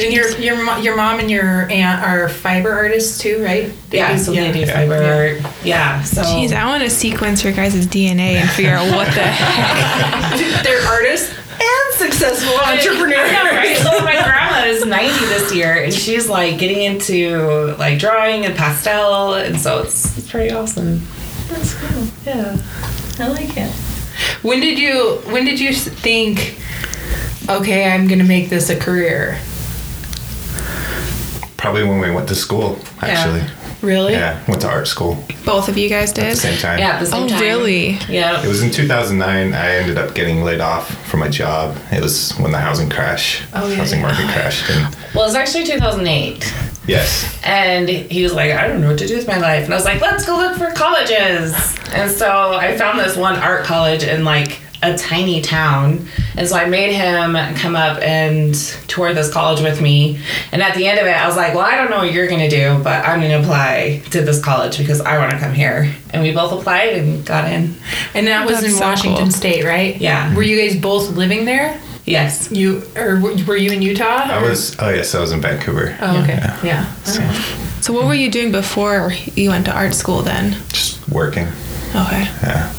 and 0.00 0.12
your 0.12 0.28
your 0.38 0.56
your 0.78 0.96
mom 0.96 1.18
and 1.18 1.28
your 1.30 1.68
aunt 1.70 2.02
are 2.04 2.28
fiber 2.28 2.70
artists 2.70 3.18
too, 3.18 3.42
right? 3.44 3.72
They 3.90 3.98
yeah, 3.98 4.12
do- 4.12 4.18
so 4.22 4.32
they 4.32 4.52
do 4.52 4.60
Yeah. 4.60 4.72
fiber 4.72 4.94
art. 5.42 5.54
Yeah. 5.64 6.02
So 6.02 6.22
Jeez, 6.22 6.52
I 6.52 6.66
want 6.66 6.82
to 6.84 6.90
sequence 6.90 7.42
your 7.42 7.52
guys' 7.52 7.84
DNA 7.86 8.36
and 8.36 8.48
figure 8.50 8.72
out 8.74 8.88
what 8.94 9.06
the 9.14 9.22
heck. 9.22 10.62
They're 10.64 10.86
artists 10.86 11.34
and 12.00 12.12
successful 12.12 12.54
I 12.62 12.76
know, 12.76 13.44
right? 13.44 13.76
So 13.76 14.04
my 14.04 14.12
grandma 14.24 14.66
is 14.66 14.84
90 14.84 15.26
this 15.26 15.54
year, 15.54 15.82
and 15.82 15.92
she's 15.92 16.28
like 16.28 16.58
getting 16.58 16.82
into 16.82 17.74
like 17.78 17.98
drawing 17.98 18.44
and 18.44 18.54
pastel, 18.56 19.34
and 19.34 19.58
so 19.58 19.82
it's, 19.82 20.16
it's 20.16 20.30
pretty 20.30 20.52
awesome. 20.52 21.02
That's 21.48 21.74
cool. 21.74 22.06
Yeah, 22.26 22.56
I 23.18 23.28
like 23.28 23.56
it. 23.56 23.70
When 24.42 24.60
did 24.60 24.78
you 24.78 25.20
when 25.26 25.44
did 25.44 25.60
you 25.60 25.72
think 25.72 26.60
okay, 27.48 27.90
I'm 27.90 28.06
going 28.06 28.18
to 28.18 28.26
make 28.26 28.50
this 28.50 28.68
a 28.70 28.78
career? 28.78 29.38
Probably 31.56 31.82
when 31.84 31.98
we 31.98 32.10
went 32.10 32.28
to 32.28 32.34
school, 32.34 32.78
actually. 33.00 33.42
Really? 33.80 34.12
Yeah, 34.14 34.42
went 34.48 34.60
to 34.62 34.68
art 34.68 34.88
school 34.88 35.22
Both 35.44 35.68
of 35.68 35.78
you 35.78 35.88
guys 35.88 36.12
did? 36.12 36.24
at 36.24 36.30
the 36.30 36.34
did? 36.34 36.40
same 36.40 36.58
time. 36.58 36.78
Yeah, 36.80 36.90
at 36.96 37.00
the 37.00 37.06
same 37.06 37.24
Oh, 37.24 37.28
time. 37.28 37.40
really? 37.40 37.90
Yeah. 38.08 38.42
It 38.42 38.48
was 38.48 38.62
in 38.62 38.70
2009. 38.70 39.54
I 39.54 39.76
ended 39.76 39.96
up 39.98 40.14
getting 40.14 40.42
laid 40.42 40.60
off 40.60 40.90
from 41.06 41.20
my 41.20 41.28
job. 41.28 41.76
It 41.92 42.02
was 42.02 42.32
when 42.38 42.50
the 42.50 42.58
housing 42.58 42.90
crash, 42.90 43.42
Oh, 43.54 43.68
yeah, 43.68 43.76
housing 43.76 44.00
market 44.02 44.24
crashed. 44.32 44.68
And 44.70 44.96
Well, 45.14 45.26
it's 45.26 45.36
actually 45.36 45.64
2008. 45.64 46.52
yes, 46.86 47.38
And 47.44 47.88
he 47.88 48.22
was 48.24 48.32
like, 48.34 48.50
I 48.50 48.66
don't 48.66 48.80
know 48.80 48.88
what 48.88 48.98
to 48.98 49.06
do 49.06 49.16
with 49.16 49.28
my 49.28 49.38
life. 49.38 49.64
And 49.64 49.72
I 49.72 49.76
was 49.76 49.84
like, 49.84 50.00
let's 50.00 50.26
go 50.26 50.36
look 50.36 50.56
for 50.56 50.72
colleges. 50.72 51.54
And 51.94 52.10
so 52.10 52.54
I 52.54 52.76
found 52.76 52.98
this 52.98 53.16
one 53.16 53.36
art 53.36 53.64
college 53.64 54.02
in 54.02 54.24
like 54.24 54.58
a 54.82 54.96
tiny 54.96 55.40
town. 55.42 56.06
And 56.36 56.46
so 56.48 56.56
I 56.56 56.66
made 56.66 56.92
him 56.94 57.34
come 57.56 57.74
up 57.74 58.00
and 58.00 58.54
tour 58.86 59.12
this 59.12 59.32
college 59.32 59.60
with 59.60 59.80
me. 59.80 60.20
And 60.52 60.62
at 60.62 60.76
the 60.76 60.86
end 60.86 60.98
of 61.00 61.06
it, 61.06 61.16
I 61.16 61.26
was 61.26 61.36
like, 61.36 61.54
well, 61.54 61.64
I 61.64 61.74
don't 61.76 61.90
know 61.90 61.98
what 61.98 62.12
you're 62.12 62.28
going 62.28 62.48
to 62.48 62.48
do, 62.48 62.82
but 62.84 63.04
I'm 63.04 63.20
going 63.20 63.32
to 63.32 63.40
apply 63.40 64.02
to 64.10 64.22
this 64.22 64.40
college 64.42 64.78
because 64.78 65.00
I 65.00 65.18
want 65.18 65.32
to 65.32 65.38
come 65.38 65.52
here. 65.52 65.92
And 66.10 66.22
we 66.22 66.32
both 66.32 66.52
applied 66.52 66.94
and 66.94 67.26
got 67.26 67.50
in. 67.50 67.74
And 68.14 68.26
that 68.28 68.46
was 68.46 68.60
That's 68.60 68.72
in 68.72 68.78
so 68.78 68.86
Washington 68.86 69.24
cool. 69.24 69.32
State, 69.32 69.64
right? 69.64 69.96
Yeah. 69.96 70.34
Were 70.36 70.42
you 70.42 70.56
guys 70.60 70.80
both 70.80 71.10
living 71.10 71.44
there? 71.44 71.80
Yes. 72.04 72.50
You 72.50 72.82
or 72.96 73.20
were 73.20 73.56
you 73.56 73.70
in 73.72 73.82
Utah? 73.82 74.04
I 74.04 74.40
was. 74.42 74.74
Oh 74.78 74.88
yes, 74.88 75.14
I 75.14 75.20
was 75.20 75.30
in 75.32 75.42
Vancouver. 75.42 75.94
Oh, 76.00 76.22
okay. 76.22 76.38
Yeah. 76.66 76.90
So, 77.02 77.20
So 77.82 77.92
what 77.92 78.06
were 78.06 78.14
you 78.14 78.30
doing 78.30 78.50
before 78.50 79.12
you 79.34 79.50
went 79.50 79.66
to 79.66 79.72
art 79.76 79.92
school 79.94 80.22
then? 80.22 80.52
just 80.68 81.06
working. 81.10 81.46
Okay. 81.90 82.22
Yeah. 82.42 82.72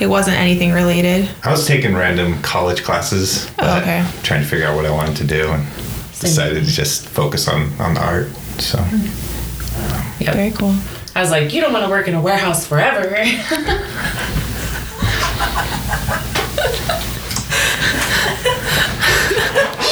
It 0.00 0.06
wasn't 0.08 0.36
anything 0.36 0.72
related. 0.72 1.28
I 1.42 1.50
was 1.50 1.66
taking 1.66 1.94
random 1.94 2.40
college 2.42 2.82
classes, 2.84 3.46
oh, 3.46 3.52
but 3.56 3.66
Oh, 3.66 3.78
okay. 3.80 4.04
trying 4.22 4.42
to 4.42 4.46
figure 4.48 4.66
out 4.66 4.76
what 4.76 4.84
I 4.86 4.90
wanted 4.90 5.16
to 5.18 5.24
do, 5.24 5.48
and 5.50 5.64
decided 6.20 6.64
to 6.64 6.70
just 6.70 7.06
focus 7.08 7.48
on 7.48 7.72
on 7.80 7.94
the 7.94 8.00
art. 8.00 8.28
So 8.58 8.78
hmm. 8.78 10.22
Yep. 10.22 10.34
Very 10.34 10.50
cool. 10.52 10.74
I 11.14 11.20
was 11.20 11.30
like, 11.30 11.52
you 11.52 11.60
don't 11.60 11.72
want 11.72 11.84
to 11.84 11.90
work 11.90 12.08
in 12.08 12.14
a 12.14 12.20
warehouse 12.20 12.66
forever. 12.66 13.24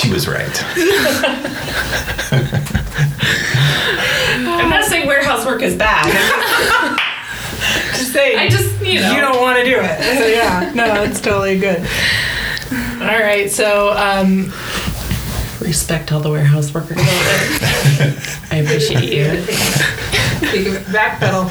she 0.00 0.10
was 0.10 0.26
right. 0.28 0.64
I'm 4.46 4.70
not 4.70 4.84
saying 4.84 5.06
warehouse 5.06 5.46
work 5.46 5.62
is 5.62 5.76
bad. 5.76 6.04
Just 7.96 8.12
say 8.12 8.36
I 8.36 8.48
just, 8.48 8.73
you 8.84 9.00
know. 9.00 9.12
you 9.12 9.20
don't 9.20 9.40
want 9.40 9.58
to 9.58 9.64
do 9.64 9.76
it. 9.80 10.00
So 10.18 10.26
yeah, 10.26 10.72
no, 10.74 11.02
it's 11.02 11.20
totally 11.20 11.58
good. 11.58 11.80
All 13.00 13.20
right, 13.20 13.50
so 13.50 13.90
um, 13.92 14.52
respect 15.60 16.12
all 16.12 16.20
the 16.20 16.30
warehouse 16.30 16.72
workers. 16.72 16.96
I 17.00 18.62
appreciate 18.64 19.12
you. 19.12 19.42
backpedal. 20.92 21.50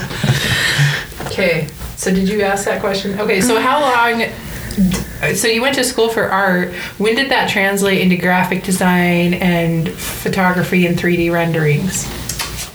Okay, 1.27 1.67
so 1.97 2.13
did 2.13 2.27
you 2.29 2.41
ask 2.41 2.65
that 2.65 2.79
question? 2.79 3.19
Okay, 3.19 3.41
so 3.41 3.59
how 3.59 3.81
long? 3.81 4.29
So 5.35 5.47
you 5.47 5.61
went 5.61 5.75
to 5.75 5.83
school 5.83 6.09
for 6.09 6.31
art. 6.31 6.73
When 6.97 7.15
did 7.15 7.29
that 7.29 7.49
translate 7.49 8.01
into 8.01 8.17
graphic 8.17 8.63
design 8.63 9.35
and 9.35 9.89
photography 9.89 10.87
and 10.87 10.97
3D 10.97 11.31
renderings? 11.31 12.07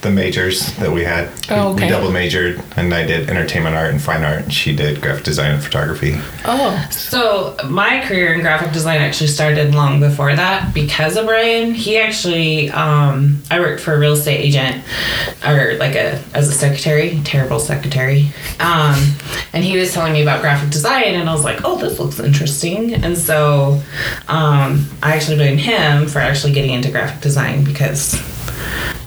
The 0.01 0.11
majors 0.11 0.73
that 0.77 0.93
we 0.93 1.03
had. 1.03 1.29
Oh, 1.51 1.71
We- 1.71 1.75
okay. 1.75 1.85
We 1.87 1.91
double 1.91 2.13
majored, 2.13 2.63
and 2.77 2.95
I 2.95 3.05
did 3.05 3.29
entertainment 3.29 3.75
art 3.75 3.91
and 3.91 4.01
fine 4.01 4.23
art. 4.23 4.43
and 4.45 4.53
She 4.53 4.75
did 4.75 5.01
graphic 5.01 5.25
design 5.25 5.51
and 5.53 5.63
photography. 5.63 6.17
Oh, 6.45 6.87
So 6.91 7.57
my 7.65 8.01
career 8.07 8.33
in 8.35 8.41
graphic 8.41 8.71
design 8.73 9.01
actually 9.01 9.27
started 9.27 9.75
long 9.75 9.99
before 9.99 10.37
that 10.37 10.73
because 10.73 11.17
of 11.17 11.27
Brian. 11.27 11.75
He 11.75 11.99
actually, 11.99 12.71
um, 12.71 13.43
I 13.51 13.59
worked 13.59 13.81
for 13.81 13.93
a 13.95 13.99
real 13.99 14.13
estate 14.13 14.39
agent, 14.39 14.85
or 15.45 15.75
like 15.79 15.97
a 15.97 16.23
as 16.33 16.49
a 16.49 16.53
secretary, 16.53 17.21
terrible 17.25 17.59
secretary. 17.59 18.31
Um, 18.61 19.15
and 19.53 19.65
he 19.65 19.77
was 19.77 19.93
telling 19.93 20.13
me 20.13 20.23
about 20.23 20.43
graphic 20.43 20.71
design, 20.71 21.15
and 21.17 21.29
I 21.29 21.33
was 21.33 21.43
like, 21.43 21.61
oh, 21.65 21.77
this 21.77 21.99
looks 21.99 22.21
interesting. 22.21 22.95
And 22.95 23.19
so 23.19 23.83
um, 24.29 24.87
I 25.03 25.17
actually 25.17 25.37
blamed 25.39 25.61
him 25.61 26.07
for 26.07 26.21
actually 26.21 26.53
getting 26.53 26.73
into 26.73 26.91
graphic 26.91 27.21
design 27.21 27.65
because 27.65 28.15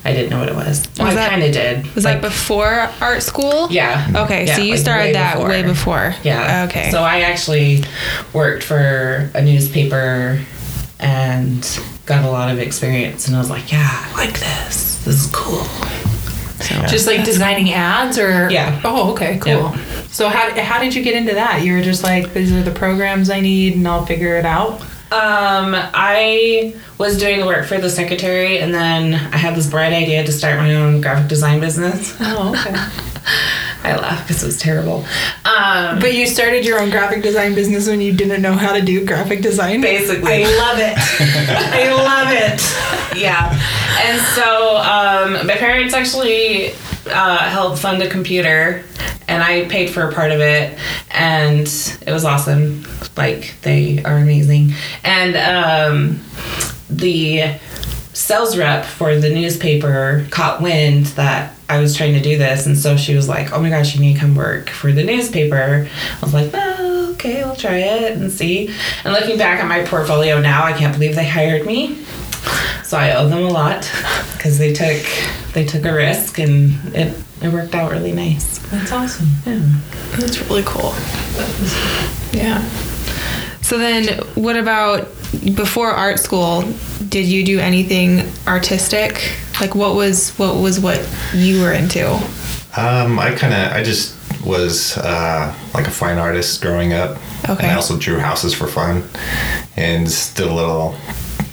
I 0.03 0.13
didn't 0.13 0.29
know 0.31 0.39
what 0.39 0.50
it 0.50 0.55
was. 0.55 0.88
Well, 0.98 1.08
I 1.15 1.29
kind 1.29 1.43
of 1.43 1.51
did. 1.51 1.93
Was 1.96 2.05
Like, 2.05 2.22
that 2.22 2.27
before 2.29 2.89
art 3.01 3.22
school? 3.22 3.67
Yeah. 3.72 4.24
Okay, 4.25 4.48
Yeah, 4.48 4.55
so 4.55 4.62
you 4.63 4.72
like 4.72 4.79
started 4.79 5.03
way 5.05 5.13
that 5.13 5.34
before. 5.36 5.50
way 5.50 5.62
before. 5.63 6.15
Yeah. 6.24 6.65
Okay. 6.70 6.89
So 6.91 7.03
I 7.03 7.22
actually 7.22 7.84
worked 8.34 8.63
for 8.63 9.29
a 9.36 9.41
newspaper 9.43 10.39
and 11.00 11.79
got 12.05 12.25
a 12.25 12.29
lot 12.29 12.51
of 12.51 12.60
experience, 12.60 13.27
and 13.27 13.36
I 13.36 13.39
was 13.39 13.50
like, 13.50 13.72
yeah, 13.72 13.88
I 13.89 14.25
like 14.25 14.39
this. 14.39 15.03
This 15.05 15.25
is 15.25 15.29
cool. 15.31 15.63
So, 16.62 16.75
just 16.86 17.08
like 17.08 17.24
designing 17.24 17.72
ads, 17.74 18.17
or 18.20 18.50
Yeah. 18.51 18.79
Oh, 18.84 19.12
okay, 19.13 19.39
cool. 19.39 19.51
Yeah. 19.53 19.77
So 20.12 20.29
how 20.29 20.51
how 20.62 20.79
did 20.79 20.93
you 20.93 21.01
get 21.03 21.15
into 21.15 21.34
that? 21.34 21.63
You 21.63 21.74
were 21.74 21.81
just 21.81 22.03
like, 22.03 22.34
these 22.34 22.51
are 22.51 22.62
the 22.62 22.72
programs 22.72 23.29
I 23.29 23.39
need, 23.39 23.75
and 23.75 23.88
I'll 23.88 24.05
figure 24.05 24.38
it 24.38 24.46
out. 24.46 24.81
Um, 25.11 25.75
I 25.75 26.73
was 26.97 27.17
doing 27.17 27.39
the 27.41 27.45
work 27.45 27.65
for 27.65 27.77
the 27.77 27.89
secretary, 27.89 28.59
and 28.59 28.73
then 28.73 29.13
I 29.13 29.37
had 29.37 29.55
this 29.55 29.69
bright 29.69 29.91
idea 29.91 30.23
to 30.25 30.31
start 30.31 30.57
my 30.57 30.73
own 30.75 31.01
graphic 31.01 31.27
design 31.27 31.59
business. 31.59 32.15
Oh, 32.21 32.51
okay. 32.55 32.73
I 33.83 33.95
laugh 33.97 34.25
because 34.27 34.41
it 34.43 34.45
was 34.45 34.57
terrible. 34.59 35.03
Um, 35.43 35.99
But 35.99 36.13
you 36.13 36.27
started 36.27 36.65
your 36.65 36.79
own 36.79 36.91
graphic 36.91 37.23
design 37.23 37.55
business 37.55 37.87
when 37.87 37.99
you 37.99 38.13
didn't 38.13 38.41
know 38.41 38.53
how 38.53 38.73
to 38.73 38.81
do 38.81 39.05
graphic 39.05 39.41
design. 39.41 39.81
basically, 39.81 40.45
I 40.45 40.57
love 40.57 40.79
it. 40.79 40.97
I 41.73 41.91
love 41.91 42.31
it. 42.31 43.17
yeah. 43.19 43.51
And 44.05 44.21
so 44.35 44.77
um, 44.77 45.45
my 45.47 45.55
parents 45.55 45.93
actually 45.93 46.73
uh, 47.07 47.49
helped 47.49 47.79
fund 47.79 48.01
a 48.03 48.09
computer, 48.09 48.83
and 49.31 49.41
I 49.41 49.65
paid 49.69 49.89
for 49.89 50.03
a 50.03 50.13
part 50.13 50.33
of 50.33 50.41
it, 50.41 50.77
and 51.09 51.65
it 52.05 52.11
was 52.11 52.25
awesome. 52.25 52.85
Like 53.15 53.55
they 53.61 54.03
are 54.03 54.17
amazing, 54.17 54.73
and 55.05 55.38
um, 55.38 56.19
the 56.89 57.55
sales 58.11 58.57
rep 58.57 58.83
for 58.83 59.15
the 59.15 59.29
newspaper 59.29 60.27
caught 60.31 60.61
wind 60.61 61.05
that 61.17 61.53
I 61.69 61.79
was 61.79 61.95
trying 61.95 62.13
to 62.13 62.19
do 62.19 62.38
this, 62.38 62.65
and 62.65 62.77
so 62.77 62.97
she 62.97 63.15
was 63.15 63.29
like, 63.29 63.53
"Oh 63.53 63.61
my 63.61 63.69
gosh, 63.69 63.95
you 63.95 64.01
need 64.01 64.15
to 64.15 64.19
come 64.19 64.35
work 64.35 64.69
for 64.69 64.91
the 64.91 65.03
newspaper." 65.03 65.88
I 66.21 66.25
was 66.25 66.33
like, 66.33 66.51
"Oh, 66.53 67.11
okay, 67.13 67.41
I'll 67.41 67.55
try 67.55 67.77
it 67.77 68.17
and 68.17 68.29
see." 68.29 68.67
And 69.05 69.13
looking 69.13 69.38
back 69.38 69.61
at 69.61 69.67
my 69.67 69.83
portfolio 69.85 70.41
now, 70.41 70.65
I 70.65 70.73
can't 70.73 70.93
believe 70.93 71.15
they 71.15 71.27
hired 71.27 71.65
me. 71.65 72.03
So 72.83 72.97
I 72.97 73.15
owe 73.15 73.29
them 73.29 73.43
a 73.43 73.50
lot 73.50 73.89
because 74.33 74.57
they 74.57 74.73
took 74.73 75.01
they 75.53 75.63
took 75.63 75.85
a 75.85 75.93
risk 75.93 76.38
and 76.38 76.93
it 76.93 77.15
it 77.41 77.51
worked 77.51 77.75
out 77.75 77.91
really 77.91 78.12
nice. 78.12 78.60
That's 78.69 78.91
awesome. 78.91 79.27
Yeah. 79.45 79.62
That's 80.17 80.41
really 80.50 80.63
cool. 80.65 80.93
Yeah. 82.31 82.63
So 83.62 83.77
then, 83.77 84.19
what 84.36 84.55
about 84.57 85.07
before 85.55 85.91
art 85.91 86.19
school? 86.19 86.63
Did 87.10 87.25
you 87.25 87.43
do 87.43 87.60
anything 87.60 88.29
artistic? 88.48 89.33
Like, 89.60 89.75
what 89.75 89.95
was 89.95 90.31
what 90.38 90.55
was 90.55 90.79
what 90.79 91.07
you 91.33 91.62
were 91.62 91.71
into? 91.71 92.07
Um, 92.77 93.19
I 93.19 93.36
kind 93.36 93.53
of, 93.53 93.74
I 93.74 93.83
just 93.83 94.15
was 94.45 94.98
uh, 94.98 95.53
like 95.74 95.88
a 95.88 95.91
fine 95.91 96.17
artist 96.17 96.62
growing 96.62 96.93
up. 96.93 97.17
Okay. 97.50 97.63
And 97.63 97.71
I 97.71 97.75
also 97.75 97.98
drew 97.98 98.17
houses 98.19 98.53
for 98.53 98.67
fun, 98.67 99.03
and 99.75 100.05
did 100.36 100.48
a 100.48 100.53
little, 100.53 100.95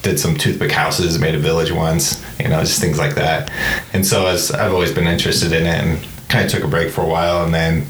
did 0.03 0.19
some 0.19 0.37
toothpick 0.37 0.71
houses, 0.71 1.19
made 1.19 1.35
a 1.35 1.39
village 1.39 1.73
once, 1.73 2.25
you 2.39 2.49
know, 2.49 2.61
just 2.61 2.81
things 2.81 2.99
like 2.99 3.15
that. 3.17 3.51
And 3.93 4.07
so 4.07 4.27
as 4.27 4.51
I've 4.51 4.73
always 4.73 4.93
been 4.93 5.07
interested 5.07 5.53
in 5.53 5.67
it, 5.67 5.85
and 5.85 6.07
kind 6.29 6.45
of 6.45 6.51
took 6.51 6.63
a 6.63 6.69
break 6.69 6.91
for 6.91 7.01
a 7.03 7.07
while, 7.07 7.45
and 7.45 7.55
then 7.55 7.87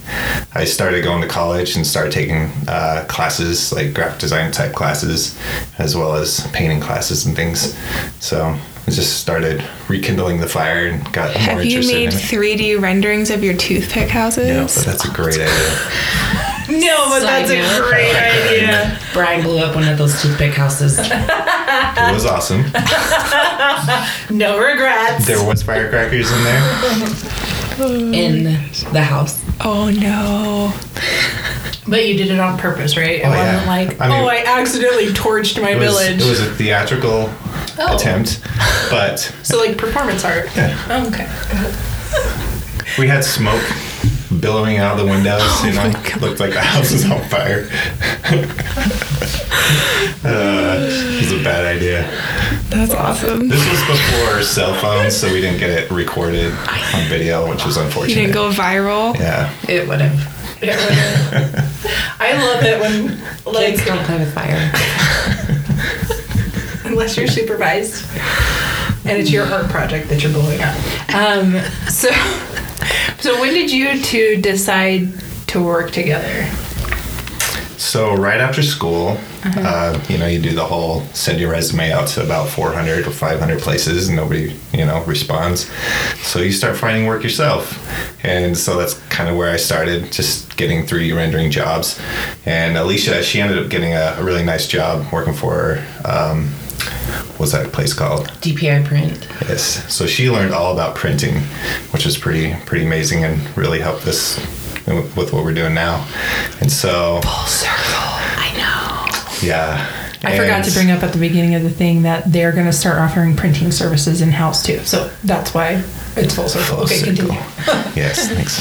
I 0.54 0.64
started 0.64 1.02
going 1.02 1.22
to 1.22 1.28
college 1.28 1.76
and 1.76 1.86
started 1.86 2.12
taking 2.12 2.50
uh, 2.68 3.04
classes 3.08 3.72
like 3.72 3.94
graphic 3.94 4.20
design 4.20 4.52
type 4.52 4.72
classes, 4.74 5.38
as 5.78 5.96
well 5.96 6.14
as 6.14 6.46
painting 6.52 6.80
classes 6.80 7.26
and 7.26 7.34
things. 7.34 7.76
So 8.20 8.44
I 8.86 8.90
just 8.90 9.20
started 9.20 9.62
rekindling 9.88 10.38
the 10.40 10.48
fire 10.48 10.86
and 10.86 11.12
got 11.12 11.34
more 11.34 11.42
Have 11.42 11.64
you 11.64 11.78
interested 11.78 11.94
made 11.94 12.12
in 12.12 12.18
3D 12.18 12.80
renderings 12.80 13.30
of 13.30 13.42
your 13.42 13.56
toothpick 13.56 14.08
houses? 14.08 14.48
Yeah, 14.48 14.62
but 14.62 14.84
that's 14.86 15.04
a 15.04 15.12
great 15.12 15.40
idea. 15.40 15.78
No, 16.70 17.08
but 17.08 17.20
that's 17.20 17.50
a 17.50 17.82
great 17.82 18.14
idea. 18.14 19.00
Brian 19.14 19.42
blew 19.42 19.56
up 19.56 19.74
one 19.74 19.88
of 19.88 19.96
those 19.96 20.20
toothpick 20.20 20.52
houses. 20.52 20.98
It 22.10 22.14
was 22.14 22.26
awesome. 22.26 22.64
No 24.30 24.58
regrets. 24.58 25.26
There 25.26 25.42
was 25.44 25.62
firecrackers 25.62 26.30
in 26.30 26.44
there. 26.44 26.62
in 28.14 28.44
the 28.92 29.02
house. 29.02 29.42
Oh 29.60 29.90
no. 29.90 30.72
But 31.88 32.06
you 32.06 32.16
did 32.18 32.30
it 32.30 32.38
on 32.38 32.58
purpose, 32.58 32.96
right? 32.96 33.22
Oh, 33.24 33.28
it 33.32 33.34
Oh, 33.34 33.38
wasn't 33.38 33.62
yeah. 33.62 33.66
like, 33.66 34.00
I 34.00 34.08
mean- 34.08 34.20
oh, 34.22 34.26
I 34.28 34.44
accidentally 34.60 35.06
torched 35.08 35.60
my 35.60 35.70
It 35.70 35.78
was, 35.78 35.88
village. 35.98 36.20
it 36.22 36.28
was 36.28 36.40
a 36.40 36.50
theatrical 36.54 37.30
Oh. 37.78 37.96
attempt, 37.96 38.40
but 38.90 39.16
so 39.42 39.58
like 39.58 39.78
performance 39.78 40.24
art. 40.24 40.50
Yeah. 40.56 40.76
Oh, 40.90 41.06
okay. 41.08 41.26
we 42.98 43.06
had 43.06 43.24
smoke 43.24 43.62
billowing 44.40 44.78
out 44.78 44.98
of 44.98 45.04
the 45.04 45.10
windows. 45.10 45.42
Oh 45.60 45.66
you 45.66 45.72
know, 45.74 46.26
looked 46.26 46.40
like 46.40 46.52
the 46.52 46.60
house 46.60 46.92
was 46.92 47.04
on 47.10 47.20
fire. 47.28 47.68
uh, 50.24 50.78
it 50.88 51.22
was 51.22 51.32
a 51.32 51.42
bad 51.42 51.64
idea. 51.76 52.02
That's 52.68 52.94
awesome. 52.94 53.48
This 53.48 53.64
was 53.68 53.80
before 53.86 54.42
cell 54.42 54.74
phones, 54.74 55.16
so 55.16 55.32
we 55.32 55.40
didn't 55.40 55.58
get 55.58 55.70
it 55.70 55.90
recorded 55.90 56.52
on 56.52 57.08
video, 57.08 57.48
which 57.48 57.64
was 57.64 57.76
unfortunate. 57.76 58.10
You 58.10 58.22
didn't 58.22 58.34
go 58.34 58.50
viral. 58.50 59.18
Yeah. 59.18 59.52
It 59.68 59.88
would 59.88 60.00
have. 60.00 60.62
It 60.62 60.68
would've- 60.68 61.68
I 62.20 62.32
love 62.32 62.62
it 62.64 62.80
when 62.80 63.52
like 63.52 63.74
Kids 63.76 63.84
don't 63.86 64.04
play 64.04 64.18
with 64.18 64.34
fire. 64.34 64.72
unless 66.88 67.16
you're 67.16 67.28
supervised 67.28 68.04
and 69.04 69.18
it's 69.18 69.30
your 69.30 69.46
art 69.46 69.68
project 69.70 70.08
that 70.08 70.22
you're 70.22 70.32
blowing 70.32 70.60
up. 70.60 70.74
Um, 71.14 71.60
so, 71.88 72.08
so 73.20 73.40
when 73.40 73.54
did 73.54 73.70
you 73.70 74.02
two 74.02 74.40
decide 74.40 75.08
to 75.48 75.62
work 75.62 75.90
together? 75.90 76.48
So 77.78 78.14
right 78.16 78.40
after 78.40 78.62
school, 78.62 79.16
uh, 79.44 80.04
you 80.08 80.18
know, 80.18 80.26
you 80.26 80.42
do 80.42 80.52
the 80.52 80.64
whole 80.64 81.02
send 81.14 81.38
your 81.40 81.52
resume 81.52 81.92
out 81.92 82.08
to 82.08 82.24
about 82.24 82.48
400 82.48 83.06
or 83.06 83.10
500 83.10 83.60
places, 83.60 84.08
and 84.08 84.16
nobody, 84.16 84.54
you 84.72 84.84
know, 84.84 85.02
responds. 85.04 85.70
So 86.18 86.40
you 86.40 86.50
start 86.50 86.76
finding 86.76 87.06
work 87.06 87.22
yourself, 87.22 87.78
and 88.24 88.56
so 88.56 88.76
that's 88.76 88.94
kind 89.08 89.30
of 89.30 89.36
where 89.36 89.50
I 89.50 89.56
started, 89.56 90.10
just 90.12 90.56
getting 90.56 90.86
3D 90.86 91.14
rendering 91.14 91.52
jobs. 91.52 92.00
And 92.46 92.76
Alicia, 92.76 93.22
she 93.22 93.40
ended 93.40 93.58
up 93.58 93.70
getting 93.70 93.94
a, 93.94 94.16
a 94.18 94.24
really 94.24 94.44
nice 94.44 94.66
job 94.66 95.10
working 95.12 95.34
for. 95.34 95.82
Um, 96.04 96.50
what's 97.38 97.52
that 97.52 97.72
place 97.72 97.92
called? 97.92 98.28
DPI 98.40 98.84
print. 98.84 99.28
Yes. 99.48 99.92
So 99.92 100.06
she 100.06 100.30
learned 100.30 100.54
all 100.54 100.72
about 100.72 100.94
printing, 100.96 101.36
which 101.92 102.04
was 102.04 102.16
pretty 102.18 102.54
pretty 102.66 102.84
amazing 102.84 103.24
and 103.24 103.56
really 103.56 103.80
helped 103.80 104.06
us 104.06 104.38
with 104.86 105.32
what 105.32 105.44
we're 105.44 105.54
doing 105.54 105.74
now. 105.74 106.06
And 106.60 106.70
so 106.70 107.20
Full 107.22 107.46
circle. 107.46 107.74
I 107.76 108.52
know. 108.56 109.46
yeah. 109.46 109.94
I 110.24 110.36
forgot 110.36 110.64
to 110.64 110.72
bring 110.72 110.90
up 110.90 111.02
at 111.04 111.12
the 111.12 111.18
beginning 111.18 111.54
of 111.54 111.62
the 111.62 111.70
thing 111.70 112.02
that 112.02 112.32
they're 112.32 112.50
going 112.52 112.66
to 112.66 112.72
start 112.72 112.98
offering 112.98 113.36
printing 113.36 113.70
services 113.70 114.20
in 114.20 114.30
house 114.30 114.64
too. 114.66 114.80
So 114.80 115.10
that's 115.22 115.54
why 115.54 115.82
it's 116.16 116.34
full 116.34 116.48
circle. 116.48 116.76
Full 116.76 116.84
okay, 116.84 116.96
circle. 116.96 117.14
continue. 117.28 117.40
yes, 117.94 118.28
thanks. 118.28 118.60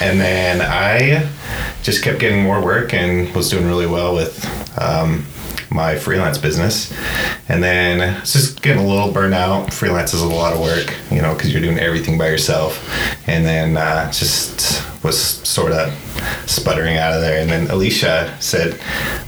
And 0.00 0.20
then 0.20 0.60
I 0.62 1.28
just 1.82 2.04
kept 2.04 2.20
getting 2.20 2.44
more 2.44 2.62
work 2.62 2.94
and 2.94 3.34
was 3.34 3.50
doing 3.50 3.66
really 3.66 3.86
well 3.88 4.14
with 4.14 4.44
um, 4.80 5.26
my 5.70 5.96
freelance 5.96 6.38
business. 6.38 6.92
And 7.48 7.62
then 7.62 8.18
it's 8.20 8.32
just 8.32 8.62
getting 8.62 8.84
a 8.84 8.86
little 8.86 9.12
burnt 9.12 9.34
out. 9.34 9.72
Freelance 9.72 10.14
is 10.14 10.22
a 10.22 10.28
lot 10.28 10.52
of 10.52 10.60
work, 10.60 10.94
you 11.10 11.20
know, 11.20 11.34
because 11.34 11.52
you're 11.52 11.62
doing 11.62 11.78
everything 11.78 12.18
by 12.18 12.28
yourself. 12.28 12.88
And 13.28 13.44
then 13.44 13.76
uh, 13.76 14.10
just 14.12 14.82
was 15.04 15.20
sort 15.22 15.70
of 15.72 15.92
sputtering 16.46 16.96
out 16.96 17.12
of 17.12 17.20
there. 17.20 17.40
And 17.40 17.50
then 17.50 17.70
Alicia 17.70 18.34
said, 18.40 18.80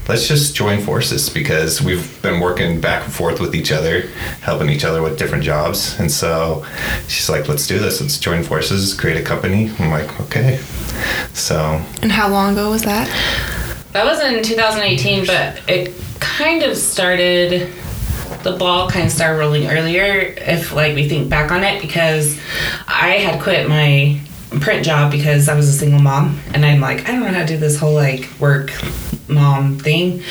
let's 0.09 0.27
just 0.27 0.57
join 0.57 0.81
forces 0.81 1.29
because 1.29 1.83
we've 1.83 2.21
been 2.23 2.41
working 2.41 2.81
back 2.81 3.05
and 3.05 3.13
forth 3.13 3.41
with 3.41 3.55
each 3.55 3.71
other, 3.71 4.09
helping 4.41 4.71
each 4.71 4.85
other 4.85 5.03
with 5.03 5.19
different 5.19 5.45
jobs. 5.45 5.99
And 6.01 6.11
so 6.11 6.65
she's 7.09 7.29
like, 7.29 7.47
let's 7.49 7.67
do 7.67 7.79
this. 7.79 8.01
Let's 8.01 8.19
join 8.19 8.43
forces, 8.43 8.95
create 8.95 9.21
a 9.21 9.23
company. 9.23 9.71
I'm 9.79 9.91
like, 9.91 10.19
okay. 10.23 10.59
So 11.35 11.83
And 12.03 12.11
how 12.11 12.29
long 12.29 12.55
ago 12.55 12.71
was 12.71 12.83
that? 12.83 13.09
That 13.93 14.05
was 14.05 14.21
in 14.21 14.43
2018, 14.43 15.27
but 15.27 15.63
it 15.69 15.95
kind 16.21 16.63
of 16.63 16.77
started. 16.77 17.73
The 18.43 18.57
ball 18.57 18.89
kind 18.89 19.07
of 19.07 19.13
started 19.13 19.39
rolling 19.39 19.67
earlier, 19.67 20.35
if 20.37 20.73
like 20.73 20.95
we 20.95 21.09
think 21.09 21.29
back 21.29 21.51
on 21.51 21.65
it, 21.65 21.81
because 21.83 22.39
I 22.87 23.19
had 23.19 23.41
quit 23.43 23.69
my 23.69 24.21
print 24.61 24.85
job 24.85 25.11
because 25.11 25.49
I 25.49 25.55
was 25.57 25.69
a 25.69 25.73
single 25.73 26.01
mom, 26.01 26.39
and 26.55 26.65
I'm 26.65 26.81
like, 26.81 27.09
I 27.09 27.13
don't 27.13 27.21
know 27.21 27.29
how 27.29 27.41
to 27.41 27.47
do 27.47 27.57
this 27.57 27.79
whole 27.79 27.95
like 27.95 28.29
work 28.39 28.71
mom 29.29 29.79
thing, 29.79 30.23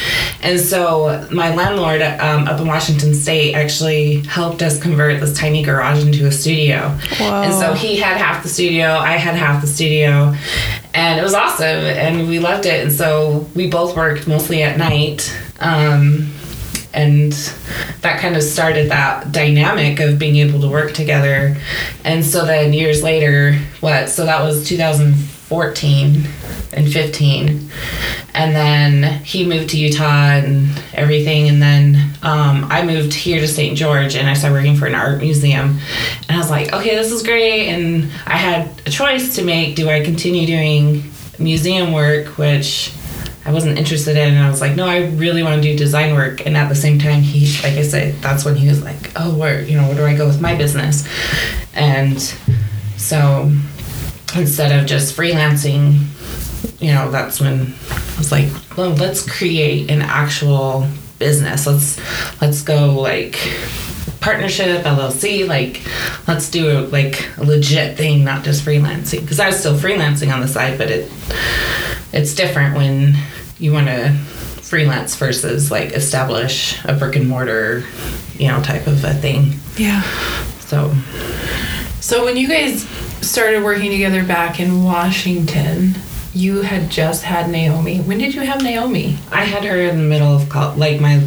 and 0.41 0.59
so 0.59 1.27
my 1.31 1.53
landlord 1.53 2.01
um, 2.01 2.47
up 2.47 2.59
in 2.59 2.67
Washington 2.67 3.13
State 3.13 3.53
actually 3.53 4.21
helped 4.21 4.61
us 4.61 4.81
convert 4.81 5.19
this 5.19 5.37
tiny 5.37 5.63
garage 5.63 6.03
into 6.03 6.25
a 6.27 6.31
studio, 6.31 6.97
and 7.19 7.53
so 7.53 7.73
he 7.73 7.97
had 7.97 8.17
half 8.17 8.43
the 8.43 8.49
studio, 8.49 8.87
I 8.87 9.13
had 9.17 9.35
half 9.35 9.61
the 9.61 9.67
studio, 9.67 10.35
and 10.93 11.19
it 11.19 11.23
was 11.23 11.33
awesome, 11.33 11.65
and 11.65 12.27
we 12.27 12.39
loved 12.39 12.65
it, 12.65 12.83
and 12.83 12.91
so 12.91 13.49
we 13.55 13.69
both 13.69 13.95
worked 13.95 14.27
mostly 14.27 14.63
at 14.63 14.77
night. 14.77 15.35
Um, 15.59 16.31
and 16.93 17.33
that 18.01 18.21
kind 18.21 18.37
of 18.37 18.41
started 18.41 18.89
that 18.89 19.31
dynamic 19.33 19.99
of 19.99 20.17
being 20.17 20.37
able 20.37 20.61
to 20.61 20.69
work 20.69 20.93
together. 20.93 21.57
And 22.05 22.25
so 22.25 22.45
then 22.45 22.71
years 22.71 23.03
later, 23.03 23.59
what? 23.81 24.07
So 24.07 24.25
that 24.25 24.41
was 24.41 24.65
2014 25.49 26.27
and 26.73 26.91
15. 26.91 27.69
And 28.33 28.55
then 28.55 29.23
he 29.23 29.45
moved 29.45 29.69
to 29.69 29.77
Utah 29.77 30.37
and 30.37 30.67
everything. 30.93 31.47
And 31.47 31.61
then 31.61 31.95
um, 32.23 32.65
I 32.69 32.83
moved 32.83 33.13
here 33.13 33.39
to 33.39 33.47
St. 33.47 33.77
George 33.77 34.15
and 34.15 34.27
I 34.27 34.33
started 34.33 34.55
working 34.55 34.75
for 34.75 34.87
an 34.87 34.95
art 34.95 35.21
museum. 35.21 35.79
And 36.27 36.31
I 36.31 36.37
was 36.37 36.49
like, 36.49 36.73
okay, 36.73 36.95
this 36.95 37.11
is 37.11 37.23
great. 37.23 37.69
And 37.69 38.05
I 38.25 38.37
had 38.37 38.69
a 38.85 38.89
choice 38.89 39.35
to 39.35 39.43
make. 39.43 39.75
Do 39.75 39.89
I 39.89 40.03
continue 40.03 40.45
doing 40.47 41.03
museum 41.37 41.91
work, 41.91 42.37
which 42.37 42.93
I 43.45 43.51
wasn't 43.51 43.77
interested 43.77 44.17
in. 44.17 44.33
And 44.33 44.43
I 44.43 44.49
was 44.49 44.59
like, 44.59 44.75
no, 44.75 44.87
I 44.87 45.09
really 45.09 45.43
want 45.43 45.61
to 45.61 45.71
do 45.71 45.77
design 45.77 46.15
work. 46.15 46.45
And 46.47 46.57
at 46.57 46.67
the 46.67 46.75
same 46.75 46.97
time, 46.97 47.21
he, 47.21 47.45
like 47.61 47.77
I 47.77 47.83
said, 47.83 48.15
that's 48.15 48.43
when 48.43 48.55
he 48.55 48.67
was 48.67 48.83
like, 48.83 49.11
oh, 49.15 49.37
where, 49.37 49.61
you 49.61 49.77
know, 49.77 49.85
where 49.87 49.95
do 49.95 50.05
I 50.05 50.15
go 50.15 50.25
with 50.25 50.41
my 50.41 50.55
business? 50.55 51.07
And 51.75 52.19
so 52.97 53.51
instead 54.35 54.77
of 54.77 54.85
just 54.85 55.15
freelancing, 55.15 56.05
you 56.81 56.93
know, 56.93 57.09
that's 57.11 57.39
when 57.39 57.73
I 57.89 58.17
was 58.17 58.31
like, 58.31 58.49
well, 58.77 58.91
let's 58.91 59.29
create 59.29 59.89
an 59.89 60.01
actual 60.01 60.87
business. 61.19 61.65
Let's 61.65 61.99
let's 62.41 62.61
go 62.61 62.93
like 62.93 63.37
partnership 64.19 64.83
LLC. 64.83 65.47
Like, 65.47 65.81
let's 66.27 66.49
do 66.49 66.79
a, 66.79 66.87
like 66.87 67.29
a 67.37 67.43
legit 67.43 67.97
thing, 67.97 68.23
not 68.23 68.43
just 68.43 68.65
freelancing. 68.65 69.21
Because 69.21 69.39
I 69.39 69.47
was 69.47 69.59
still 69.59 69.77
freelancing 69.77 70.33
on 70.33 70.41
the 70.41 70.47
side, 70.47 70.77
but 70.77 70.89
it 70.89 71.11
it's 72.11 72.33
different 72.33 72.75
when 72.75 73.15
you 73.59 73.71
want 73.71 73.87
to 73.87 74.11
freelance 74.61 75.15
versus 75.15 75.69
like 75.69 75.91
establish 75.91 76.83
a 76.85 76.93
brick 76.93 77.15
and 77.15 77.29
mortar, 77.29 77.83
you 78.37 78.47
know, 78.47 78.61
type 78.61 78.87
of 78.87 79.03
a 79.03 79.13
thing. 79.13 79.53
Yeah. 79.77 80.01
So 80.61 80.93
So 81.99 82.25
when 82.25 82.37
you 82.37 82.47
guys 82.47 82.85
started 83.25 83.63
working 83.63 83.91
together 83.91 84.23
back 84.23 84.59
in 84.59 84.83
Washington, 84.83 85.95
you 86.33 86.61
had 86.61 86.89
just 86.89 87.23
had 87.23 87.49
Naomi. 87.49 87.99
When 87.99 88.17
did 88.17 88.35
you 88.35 88.41
have 88.41 88.61
Naomi? 88.61 89.17
I 89.31 89.43
had 89.45 89.63
her 89.63 89.77
in 89.81 89.97
the 89.97 90.03
middle 90.03 90.33
of 90.35 90.49
col- 90.49 90.75
like 90.75 90.99
my 91.01 91.25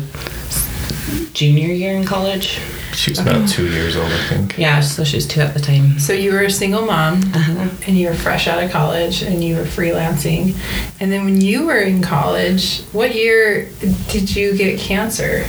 junior 1.32 1.68
year 1.68 1.94
in 1.96 2.04
college. 2.04 2.58
she 2.92 3.10
was 3.12 3.18
about 3.20 3.48
two 3.48 3.68
years 3.70 3.96
old, 3.96 4.10
I 4.10 4.24
think. 4.28 4.58
Yeah, 4.58 4.80
so 4.80 5.04
she 5.04 5.16
was 5.16 5.26
two 5.26 5.40
at 5.40 5.54
the 5.54 5.60
time. 5.60 5.98
So 5.98 6.12
you 6.12 6.32
were 6.32 6.42
a 6.42 6.50
single 6.50 6.82
mom 6.84 7.22
Uh-huh. 7.34 7.68
and 7.86 7.96
you 7.96 8.08
were 8.08 8.14
fresh 8.14 8.48
out 8.48 8.62
of 8.62 8.70
college 8.70 9.22
and 9.22 9.42
you 9.42 9.56
were 9.56 9.62
freelancing. 9.64 10.56
And 11.00 11.10
then 11.12 11.24
when 11.24 11.40
you 11.40 11.66
were 11.66 11.78
in 11.80 12.02
college, 12.02 12.80
what 12.92 13.14
year 13.14 13.68
did 14.10 14.34
you 14.34 14.56
get 14.56 14.78
cancer? 14.80 15.44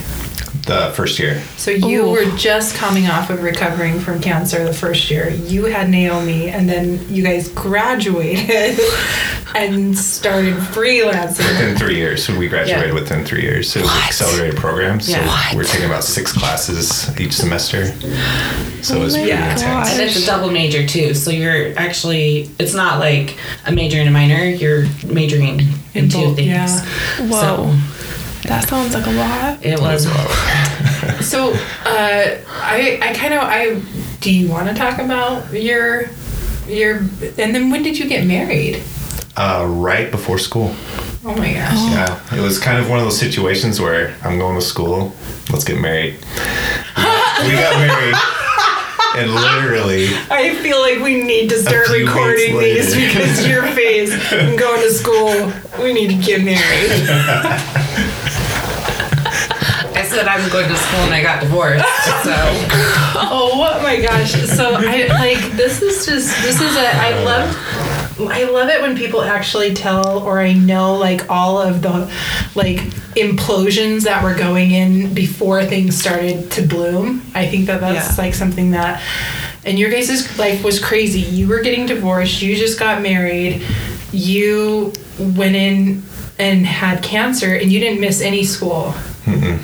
The 0.66 0.92
first 0.96 1.18
year. 1.20 1.42
So 1.58 1.72
you 1.72 2.06
Ooh. 2.06 2.12
were 2.12 2.26
just 2.38 2.76
coming 2.76 3.08
off 3.08 3.30
of 3.30 3.42
recovering 3.42 4.00
from 4.00 4.20
cancer 4.22 4.64
the 4.64 4.74
first 4.74 5.10
year. 5.10 5.30
You 5.30 5.66
had 5.66 5.90
Naomi, 5.90 6.50
and 6.50 6.70
then 6.70 7.00
you 7.14 7.24
guys 7.24 7.48
graduated 7.50 8.80
and 9.56 9.98
started 9.98 10.56
freelancing. 10.56 11.40
Within 11.50 11.76
three 11.78 11.96
years. 11.96 12.24
So 12.26 12.38
we 12.38 12.48
graduated 12.48 12.90
Yeah. 12.90 12.94
within 12.94 13.26
three 13.26 13.42
years. 13.42 13.72
So 13.72 13.80
it 13.80 13.84
was 13.84 13.92
What? 13.92 14.06
accelerated 14.06 14.58
program. 14.58 15.00
So 15.00 15.20
What? 15.20 15.56
we're 15.56 15.64
taking 15.64 15.86
about 15.88 16.04
six 16.04 16.32
classes 16.32 17.10
each 17.20 17.34
semester. 17.34 17.88
So 18.84 18.96
oh 18.96 19.02
it 19.02 19.04
was 19.04 19.14
my 19.16 19.22
pretty 19.24 19.38
God. 19.38 19.52
intense. 19.52 19.92
And 19.94 20.02
it's 20.02 20.24
a 20.24 20.26
double 20.26 20.52
major 20.52 20.86
too. 20.86 21.14
So 21.14 21.32
you're 21.32 21.78
actually 21.78 22.50
it's 22.60 22.74
not 22.74 23.00
like 23.00 23.38
a 23.66 23.72
major 23.72 23.98
and 24.00 24.08
a 24.08 24.12
minor. 24.12 24.44
You're 24.44 24.86
majoring 25.06 25.60
in, 25.60 25.68
In 25.96 26.10
two 26.10 26.18
both, 26.26 26.36
things. 26.36 26.48
yeah. 26.48 26.86
Whoa. 27.28 27.76
That 28.50 28.68
sounds 28.68 28.96
like 28.96 29.06
a 29.06 29.12
lot. 29.12 29.64
It 29.64 29.80
was. 29.80 30.08
So, 31.22 31.52
uh, 31.52 32.38
I, 32.48 32.98
I 33.02 33.14
kind 33.14 33.34
of, 33.34 33.42
I, 33.44 33.82
do 34.22 34.34
you 34.34 34.50
want 34.50 34.68
to 34.70 34.74
talk 34.74 35.00
about 35.00 35.52
your, 35.54 36.06
your, 36.66 36.98
and 36.98 37.54
then 37.54 37.70
when 37.70 37.84
did 37.84 37.98
you 38.00 38.08
get 38.08 38.26
married? 38.26 38.82
Uh, 39.36 39.66
right 39.70 40.10
before 40.10 40.40
school. 40.40 40.74
Oh 41.26 41.36
my 41.36 41.54
gosh. 41.54 41.74
Yeah, 41.92 42.38
it 42.38 42.42
was 42.42 42.58
kind 42.58 42.78
of 42.78 42.90
one 42.90 43.00
of 43.00 43.06
those 43.06 43.20
situations 43.20 43.82
where 43.82 44.16
I'm 44.24 44.40
going 44.40 44.56
to 44.56 44.62
school. 44.62 45.14
Let's 45.52 45.64
get 45.64 45.80
married. 45.80 46.16
We 46.96 47.54
got, 47.54 47.78
married, 47.80 48.16
and 49.16 49.34
literally, 49.34 50.08
I 50.30 50.56
feel 50.62 50.82
like 50.82 51.00
we 51.00 51.24
need 51.24 51.50
to 51.50 51.58
start 51.58 51.88
recording 51.88 52.58
these 52.60 52.94
because 52.98 53.48
your 53.48 53.64
face. 53.68 54.12
I'm 54.34 54.58
going 54.58 54.82
to 54.82 54.92
school. 54.92 55.52
We 55.82 55.94
need 55.94 56.10
to 56.10 56.26
get 56.26 56.44
married. 56.44 56.92
I 60.10 60.12
said 60.12 60.28
I'm 60.28 60.50
going 60.50 60.68
to 60.68 60.76
school 60.76 61.02
and 61.02 61.14
I 61.14 61.22
got 61.22 61.40
divorced. 61.40 61.86
So 62.24 62.34
Oh 63.32 63.80
my 63.84 64.02
gosh! 64.02 64.32
So 64.50 64.74
I 64.76 65.06
like 65.08 65.52
this 65.56 65.84
is 65.84 66.04
just 66.04 66.36
this 66.42 66.60
is 66.60 66.76
a 66.76 66.96
I 66.96 67.24
love 67.24 67.56
I 68.32 68.44
love 68.46 68.70
it 68.70 68.82
when 68.82 68.98
people 68.98 69.22
actually 69.22 69.76
tell 69.76 70.20
or 70.24 70.40
I 70.40 70.54
know 70.54 70.96
like 70.98 71.30
all 71.30 71.62
of 71.62 71.84
the 71.84 72.12
like 72.56 72.78
implosions 73.16 74.04
that 74.06 74.24
were 74.24 74.34
going 74.34 74.72
in 74.72 75.14
before 75.14 75.64
things 75.64 75.96
started 75.96 76.50
to 76.54 76.64
bloom. 76.66 77.22
I 77.36 77.46
think 77.48 77.68
that 77.68 77.80
that's 77.80 78.18
Yeah. 78.18 78.24
like 78.26 78.34
something 78.34 78.72
that 78.72 79.04
and 79.64 79.78
your 79.78 79.92
guys' 79.92 80.40
life 80.40 80.64
was 80.64 80.84
crazy. 80.84 81.20
You 81.20 81.48
were 81.48 81.62
getting 81.62 81.86
divorced. 81.86 82.42
You 82.42 82.56
just 82.56 82.80
got 82.80 83.04
married. 83.04 83.62
You 84.12 84.92
went 85.20 85.56
in 85.56 86.02
and 86.40 86.66
had 86.66 87.04
cancer, 87.04 87.54
and 87.54 87.70
you 87.72 87.80
didn't 87.80 88.00
miss 88.00 88.22
any 88.22 88.44
school 88.46 88.96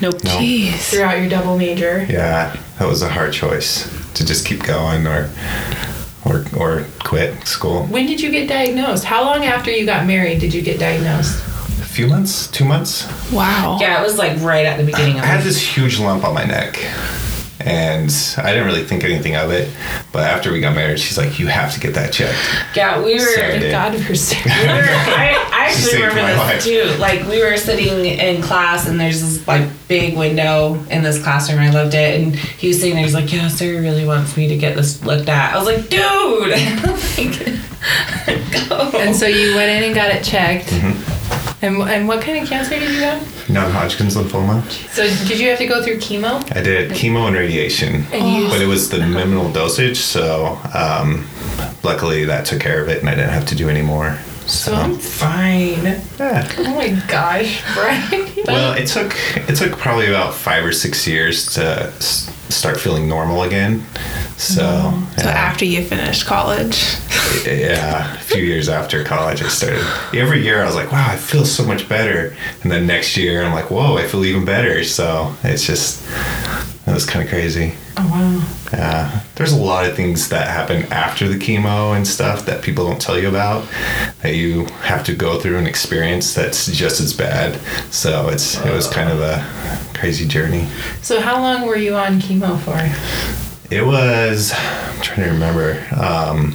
Nope. 0.00 0.16
Jeez. 0.22 0.90
throughout 0.90 1.18
your 1.18 1.28
double 1.28 1.56
major. 1.58 2.06
yeah, 2.08 2.56
that 2.78 2.86
was 2.88 3.02
a 3.02 3.08
hard 3.08 3.32
choice 3.32 3.88
to 4.14 4.24
just 4.24 4.46
keep 4.46 4.62
going 4.62 5.06
or 5.06 5.30
or 6.24 6.44
or 6.56 6.86
quit 7.00 7.46
school. 7.46 7.84
When 7.86 8.06
did 8.06 8.20
you 8.20 8.30
get 8.30 8.48
diagnosed? 8.48 9.04
How 9.04 9.22
long 9.24 9.44
after 9.44 9.70
you 9.70 9.86
got 9.86 10.06
married 10.06 10.40
did 10.40 10.52
you 10.54 10.62
get 10.62 10.78
diagnosed? 10.78 11.38
A 11.80 11.88
few 11.88 12.06
months, 12.08 12.46
two 12.48 12.64
months. 12.64 13.06
Wow. 13.32 13.78
yeah, 13.80 14.00
it 14.00 14.04
was 14.04 14.18
like 14.18 14.40
right 14.42 14.66
at 14.66 14.76
the 14.78 14.84
beginning 14.84 15.18
of 15.18 15.22
I 15.24 15.26
had 15.26 15.44
this 15.44 15.60
huge 15.60 15.98
lump 15.98 16.24
on 16.24 16.34
my 16.34 16.44
neck. 16.44 16.76
And 17.66 18.10
I 18.38 18.52
didn't 18.52 18.66
really 18.66 18.84
think 18.84 19.02
anything 19.02 19.34
of 19.34 19.50
it. 19.50 19.68
But 20.12 20.22
after 20.22 20.52
we 20.52 20.60
got 20.60 20.74
married, 20.76 21.00
she's 21.00 21.18
like, 21.18 21.38
You 21.40 21.48
have 21.48 21.74
to 21.74 21.80
get 21.80 21.94
that 21.94 22.12
checked. 22.12 22.38
Yeah, 22.76 23.02
we 23.02 23.14
were. 23.14 23.18
So- 23.20 23.40
Thank 23.40 23.60
did. 23.60 23.72
God 23.72 23.98
for 24.04 24.14
Sarah. 24.26 24.44
we 24.46 24.66
were 24.68 24.84
I, 24.84 25.48
I 25.52 25.66
actually 25.68 26.02
remember 26.02 26.26
this 26.26 26.38
life. 26.38 26.64
too. 26.64 27.00
Like 27.00 27.26
we 27.26 27.42
were 27.42 27.56
sitting 27.56 28.04
in 28.06 28.40
class 28.40 28.86
and 28.88 29.00
there's 29.00 29.20
this 29.20 29.46
like 29.48 29.68
big 29.88 30.16
window 30.16 30.74
in 30.90 31.02
this 31.02 31.20
classroom. 31.22 31.58
I 31.58 31.70
loved 31.70 31.94
it, 31.94 32.20
and 32.20 32.34
he 32.36 32.68
was 32.68 32.78
sitting 32.80 32.94
there. 32.94 33.02
He's 33.04 33.14
like, 33.14 33.32
"Yeah, 33.32 33.48
Sarah 33.48 33.80
really 33.82 34.04
wants 34.06 34.36
me 34.36 34.46
to 34.48 34.56
get 34.56 34.76
this 34.76 35.04
looked 35.04 35.28
at." 35.28 35.54
I 35.54 35.58
was 35.58 35.66
like, 35.66 35.88
"Dude." 35.88 36.50
like, 37.18 38.68
go. 38.68 38.98
And 38.98 39.14
so 39.14 39.26
you 39.26 39.54
went 39.56 39.70
in 39.70 39.82
and 39.84 39.94
got 39.94 40.10
it 40.14 40.22
checked. 40.24 40.66
Mm-hmm. 40.68 41.15
And, 41.62 41.76
and 41.82 42.06
what 42.06 42.20
kind 42.22 42.38
of 42.42 42.48
cancer 42.48 42.78
did 42.78 42.90
you 42.90 43.00
have? 43.00 43.48
Non 43.50 43.70
Hodgkin's 43.70 44.14
lymphoma. 44.16 44.62
So 44.92 45.02
did 45.26 45.40
you 45.40 45.48
have 45.48 45.58
to 45.58 45.66
go 45.66 45.82
through 45.82 45.96
chemo? 45.98 46.40
I 46.54 46.62
did 46.62 46.90
chemo 46.92 47.26
and 47.26 47.34
radiation. 47.36 48.04
And 48.12 48.48
But 48.50 48.60
it 48.60 48.66
was 48.66 48.90
the 48.90 48.98
minimal 48.98 49.50
dosage, 49.50 49.96
so 49.98 50.58
um, 50.74 51.26
luckily 51.82 52.24
that 52.26 52.44
took 52.46 52.60
care 52.60 52.82
of 52.82 52.88
it 52.88 53.00
and 53.00 53.08
I 53.08 53.14
didn't 53.14 53.30
have 53.30 53.46
to 53.46 53.54
do 53.54 53.68
any 53.70 53.82
more. 53.82 54.18
so 54.46 54.46
So, 54.70 54.74
I'm 54.74 54.96
fine. 54.98 55.82
yeah. 56.18 56.52
Oh 56.58 56.74
my 56.74 56.90
gosh, 57.08 57.62
Brian. 57.74 58.30
Well, 58.46 58.74
it 58.74 58.86
took 58.86 59.14
it 59.48 59.56
took 59.56 59.78
probably 59.78 60.08
about 60.08 60.34
five 60.34 60.64
or 60.64 60.72
six 60.72 61.06
years 61.06 61.46
to 61.54 61.90
start 62.48 62.78
feeling 62.78 63.08
normal 63.08 63.42
again. 63.42 63.84
So, 64.36 64.62
mm-hmm. 64.62 65.20
So 65.20 65.28
yeah. 65.28 65.30
after 65.30 65.64
you 65.64 65.82
finished 65.84 66.26
college. 66.26 66.96
yeah, 67.46 68.14
a 68.14 68.18
few 68.18 68.42
years 68.42 68.68
after 68.68 69.02
college, 69.04 69.42
I 69.42 69.48
started. 69.48 69.84
Every 70.14 70.42
year, 70.42 70.62
I 70.62 70.66
was 70.66 70.74
like, 70.74 70.92
"Wow, 70.92 71.08
I 71.08 71.16
feel 71.16 71.44
so 71.44 71.64
much 71.64 71.88
better," 71.88 72.36
and 72.62 72.70
then 72.70 72.86
next 72.86 73.16
year, 73.16 73.42
I'm 73.42 73.52
like, 73.52 73.70
"Whoa, 73.70 73.96
I 73.96 74.06
feel 74.06 74.24
even 74.24 74.44
better." 74.44 74.84
So 74.84 75.34
it's 75.42 75.66
just 75.66 76.02
it 76.86 76.92
was 76.94 77.04
kind 77.04 77.24
of 77.24 77.28
crazy. 77.28 77.74
oh 77.96 78.08
wow. 78.08 78.52
Yeah, 78.72 79.20
there's 79.36 79.52
a 79.52 79.56
lot 79.56 79.86
of 79.88 79.94
things 79.96 80.28
that 80.28 80.48
happen 80.48 80.84
after 80.92 81.28
the 81.28 81.36
chemo 81.36 81.96
and 81.96 82.06
stuff 82.06 82.46
that 82.46 82.62
people 82.62 82.86
don't 82.86 83.00
tell 83.00 83.18
you 83.18 83.28
about 83.28 83.64
that 84.22 84.34
you 84.34 84.64
have 84.82 85.04
to 85.06 85.14
go 85.14 85.38
through 85.40 85.56
and 85.58 85.66
experience. 85.68 86.34
That's 86.34 86.66
just 86.72 87.00
as 87.00 87.12
bad. 87.12 87.60
So 87.92 88.28
it's 88.28 88.56
it 88.64 88.72
was 88.72 88.88
kind 88.88 89.10
of 89.10 89.20
a 89.20 89.44
crazy 89.98 90.26
journey. 90.26 90.66
So 91.02 91.20
how 91.20 91.40
long 91.40 91.66
were 91.66 91.76
you 91.76 91.94
on 91.96 92.20
chemo 92.20 92.58
for? 92.60 92.76
It 93.74 93.84
was. 93.84 94.52
I'm 94.54 95.00
trying 95.02 95.26
to 95.26 95.32
remember. 95.32 95.84
Um, 95.96 96.52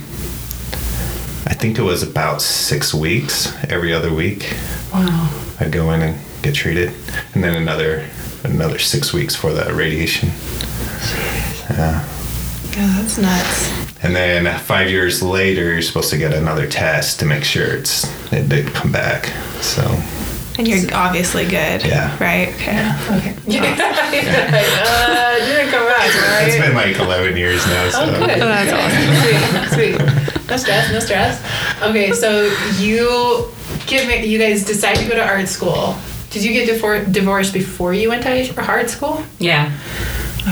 I 1.46 1.54
think 1.54 1.78
it 1.78 1.82
was 1.84 2.04
about 2.04 2.41
six 2.41 2.94
weeks. 2.94 3.52
Every 3.70 3.94
other 3.94 4.13
week, 4.13 4.54
Wow. 4.94 5.30
I'd 5.60 5.72
go 5.72 5.91
in 5.91 6.02
and 6.02 6.17
get 6.41 6.56
treated, 6.56 6.94
and 7.34 7.44
then 7.44 7.56
another 7.56 8.08
another 8.43 8.80
six 8.80 9.13
weeks 9.13 9.36
for 9.36 9.51
the 9.54 9.73
radiation. 9.73 10.30
Yeah. 11.69 12.08
Yeah, 12.71 12.88
that's 13.01 13.17
nuts. 13.17 14.04
And 14.04 14.15
then 14.15 14.58
five 14.60 14.89
years 14.89 15.21
later, 15.21 15.73
you're 15.73 15.82
supposed 15.82 16.10
to 16.12 16.17
get 16.17 16.34
another 16.34 16.67
test 16.67 17.19
to 17.19 17.25
make 17.25 17.43
sure 17.43 17.67
it's 17.75 18.06
it 18.32 18.49
did 18.49 18.67
come 18.67 18.91
back. 18.91 19.25
So 19.62 19.82
And 20.58 20.67
you're 20.67 20.93
obviously 20.93 21.43
good. 21.45 21.84
Yeah. 21.86 22.15
Right? 22.19 22.49
Okay. 22.56 23.17
Okay. 23.17 23.36
Yeah. 23.47 23.63
uh, 23.63 25.45
didn't 25.45 25.71
come 25.71 25.86
back, 25.86 25.99
right? 25.99 26.47
it's 26.47 26.58
been 26.65 26.75
like 26.75 26.97
11 26.97 27.36
years 27.38 27.65
now. 27.67 27.89
So 27.89 28.01
Oh, 28.04 28.19
good. 28.25 28.39
Oh, 28.41 28.47
that's 28.47 28.71
awesome. 28.71 29.75
Sweet, 29.75 29.97
sweet. 29.97 30.49
No 30.49 30.58
stress, 30.58 30.91
no 30.91 30.99
stress. 30.99 31.82
Okay, 31.82 32.12
so 32.12 32.45
you 32.77 33.49
get 33.88 34.08
ma- 34.08 34.23
you 34.25 34.38
guys 34.39 34.63
decide 34.65 34.95
to 34.97 35.06
go 35.08 35.15
to 35.15 35.23
art 35.25 35.47
school. 35.47 35.95
Did 36.32 36.44
you 36.44 36.54
get 36.54 36.67
difor- 36.70 37.12
divorced 37.12 37.54
before 37.54 37.94
you 37.94 38.10
went 38.10 38.24
to 38.24 38.62
art 38.67 38.89
school? 38.89 39.22
yeah, 39.38 39.72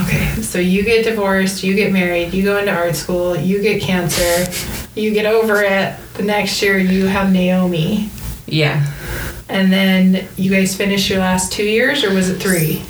Okay, 0.02 0.40
so 0.44 0.60
you 0.60 0.84
get 0.84 1.04
divorced, 1.04 1.64
you 1.64 1.74
get 1.74 1.92
married, 1.92 2.32
you 2.32 2.44
go 2.44 2.58
into 2.58 2.72
art 2.72 2.96
school, 2.96 3.36
you 3.36 3.60
get 3.60 3.82
cancer, 3.82 4.46
you 4.94 5.12
get 5.12 5.26
over 5.26 5.64
it. 5.64 5.96
The 6.14 6.22
next 6.24 6.62
year, 6.62 6.78
you 6.78 7.08
have 7.08 7.32
Naomi, 7.32 8.12
yeah. 8.46 8.86
and 9.48 9.74
then 9.74 10.28
you 10.36 10.52
guys 10.52 10.76
finish 10.76 11.10
your 11.10 11.20
last 11.20 11.52
two 11.52 11.64
years, 11.64 12.04
or 12.04 12.14
was 12.14 12.30
it 12.30 12.36
three? 12.40 12.84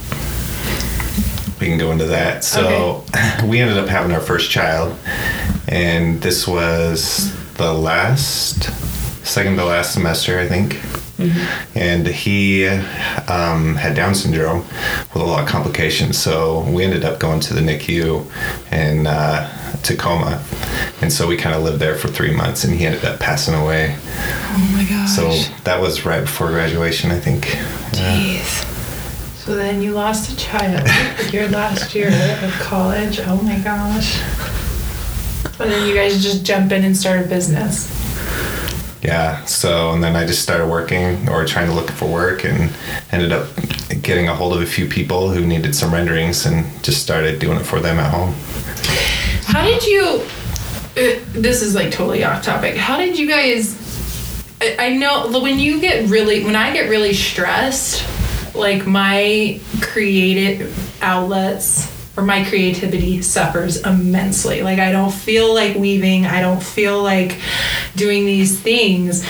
we 1.62 1.68
can 1.68 1.78
go 1.78 1.92
into 1.92 2.06
that. 2.06 2.44
So 2.44 3.04
we 3.46 3.60
ended 3.60 3.78
up 3.78 3.88
having 3.88 4.12
our 4.12 4.22
first 4.22 4.50
child, 4.52 4.98
and 5.70 6.22
this 6.22 6.48
was 6.48 7.34
the 7.54 7.74
last, 7.74 8.64
second 9.26 9.56
to 9.58 9.64
last 9.66 9.94
semester, 9.94 10.38
I 10.40 10.48
think. 10.48 10.80
And 11.76 12.08
he 12.08 12.68
um, 12.68 13.76
had 13.76 13.96
Down 13.96 14.16
syndrome 14.16 14.60
with 15.14 15.18
a 15.18 15.26
lot 15.26 15.44
of 15.44 15.50
complications. 15.50 16.18
So 16.18 16.62
we 16.70 16.84
ended 16.84 17.04
up 17.04 17.20
going 17.20 17.40
to 17.42 17.54
the 17.54 17.62
NICU 17.62 18.26
in 18.72 19.08
uh, 19.08 19.50
Tacoma. 19.84 20.44
And 21.02 21.12
so 21.12 21.28
we 21.28 21.38
kind 21.38 21.56
of 21.56 21.64
lived 21.64 21.80
there 21.80 21.96
for 21.96 22.08
three 22.08 22.36
months, 22.36 22.64
and 22.64 22.74
he 22.74 22.86
ended 22.86 23.06
up 23.06 23.20
passing 23.20 23.54
away. 23.54 23.96
Oh 23.98 24.72
my 24.74 24.84
gosh. 24.84 25.16
So 25.16 25.32
that 25.64 25.82
was 25.82 26.06
right 26.06 26.22
before 26.22 26.50
graduation, 26.50 27.12
I 27.12 27.20
think. 27.20 27.48
Yeah. 27.94 28.40
Jeez. 28.40 28.66
So 29.38 29.56
then 29.56 29.82
you 29.82 29.94
lost 29.94 30.32
a 30.32 30.36
child 30.38 30.88
your 31.34 31.48
last 31.50 31.96
year 31.96 32.10
of 32.44 32.52
college. 32.60 33.20
Oh 33.22 33.42
my 33.42 33.58
gosh. 33.60 34.22
And 35.60 35.72
then 35.72 35.88
you 35.88 35.96
guys 35.96 36.22
just 36.22 36.46
jump 36.46 36.72
in 36.72 36.84
and 36.84 36.96
start 36.96 37.26
a 37.26 37.28
business. 37.28 37.99
Yeah. 39.02 39.44
So, 39.46 39.92
and 39.92 40.04
then 40.04 40.16
I 40.16 40.26
just 40.26 40.42
started 40.42 40.68
working 40.68 41.30
or 41.30 41.46
trying 41.46 41.68
to 41.68 41.74
look 41.74 41.90
for 41.90 42.06
work 42.06 42.44
and 42.44 42.72
ended 43.12 43.32
up 43.32 43.48
getting 44.02 44.28
a 44.28 44.36
hold 44.36 44.54
of 44.54 44.62
a 44.62 44.66
few 44.66 44.88
people 44.88 45.30
who 45.30 45.46
needed 45.46 45.76
some 45.76 45.94
renderings 45.94 46.46
and 46.46 46.66
just 46.84 47.02
started 47.02 47.40
doing 47.40 47.58
it 47.58 47.64
for 47.64 47.80
them 47.80 47.98
at 47.98 48.12
home. 48.12 48.34
How 49.46 49.64
did 49.64 49.86
you? 49.86 50.22
Uh, 50.98 51.20
this 51.32 51.62
is 51.62 51.76
like 51.76 51.92
totally 51.92 52.24
off 52.24 52.44
topic. 52.44 52.76
How 52.76 52.98
did 52.98 53.18
you 53.18 53.28
guys? 53.28 53.78
I, 54.62 54.76
I 54.80 54.98
know 54.98 55.40
when 55.42 55.60
you 55.60 55.80
get 55.80 56.10
really 56.10 56.44
when 56.44 56.56
I 56.56 56.74
get 56.74 56.90
really 56.90 57.14
stressed, 57.14 58.06
like 58.54 58.86
my 58.86 59.62
creative 59.82 61.02
outlets 61.02 61.99
or 62.20 62.22
my 62.22 62.44
creativity 62.44 63.22
suffers 63.22 63.78
immensely. 63.78 64.62
Like 64.62 64.78
I 64.78 64.92
don't 64.92 65.14
feel 65.14 65.54
like 65.54 65.78
weaving. 65.78 66.26
I 66.26 66.42
don't 66.42 66.62
feel 66.62 67.02
like 67.02 67.40
doing 67.96 68.26
these 68.26 68.60
things. 68.60 69.26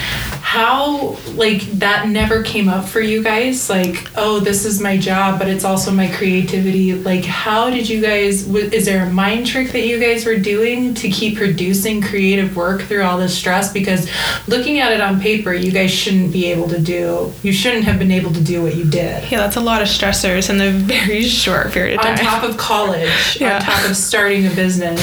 How 0.50 1.16
like 1.36 1.62
that 1.78 2.08
never 2.08 2.42
came 2.42 2.70
up 2.70 2.86
for 2.86 3.02
you 3.02 3.22
guys? 3.22 3.70
Like 3.70 4.10
oh, 4.18 4.40
this 4.40 4.66
is 4.66 4.82
my 4.82 4.98
job, 4.98 5.38
but 5.38 5.48
it's 5.48 5.64
also 5.64 5.92
my 5.92 6.08
creativity. 6.08 6.96
Like 6.96 7.24
how 7.24 7.70
did 7.70 7.88
you 7.88 8.02
guys? 8.02 8.46
w- 8.46 8.68
Is 8.74 8.88
there 8.88 9.06
a 9.06 9.10
mind 9.12 9.46
trick 9.46 9.72
that 9.74 9.86
you 9.86 10.00
guys 10.00 10.26
were 10.26 10.38
doing 10.40 10.96
to 10.96 11.08
keep 11.08 11.38
producing 11.38 12.02
creative 12.02 12.56
work 12.56 12.82
through 12.82 13.04
all 13.04 13.20
this 13.20 13.38
stress? 13.38 13.72
Because 13.72 14.10
looking 14.48 14.80
at 14.80 14.92
it 14.92 15.02
on 15.02 15.22
paper, 15.22 15.54
you 15.54 15.72
guys 15.72 15.92
shouldn't 15.92 16.34
be 16.34 16.48
able 16.48 16.68
to 16.70 16.80
do. 16.82 17.32
You 17.44 17.54
shouldn't 17.54 17.84
have 17.84 18.00
been 18.00 18.10
able 18.12 18.34
to 18.34 18.42
do 18.44 18.64
what 18.64 18.74
you 18.76 18.86
did. 18.86 19.32
Yeah, 19.32 19.38
that's 19.38 19.58
a 19.58 19.62
lot 19.62 19.84
of 19.84 19.88
stressors 19.88 20.50
in 20.50 20.60
a 20.62 20.72
very 20.72 21.22
short 21.44 21.72
period 21.74 22.00
of 22.00 22.06
time 22.06 22.14
On 22.14 22.18
top 22.26 22.44
of 22.44 22.58
college, 22.58 23.38
Yeah. 23.40 23.58
on 23.58 23.62
top 23.62 23.88
of 23.88 23.96
starting 23.96 24.48
a 24.48 24.50
business. 24.56 25.00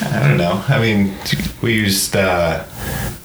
I 0.00 0.26
don't 0.26 0.38
know. 0.38 0.64
I 0.68 0.80
mean, 0.80 1.14
we 1.60 1.74
used, 1.74 2.16
uh, 2.16 2.64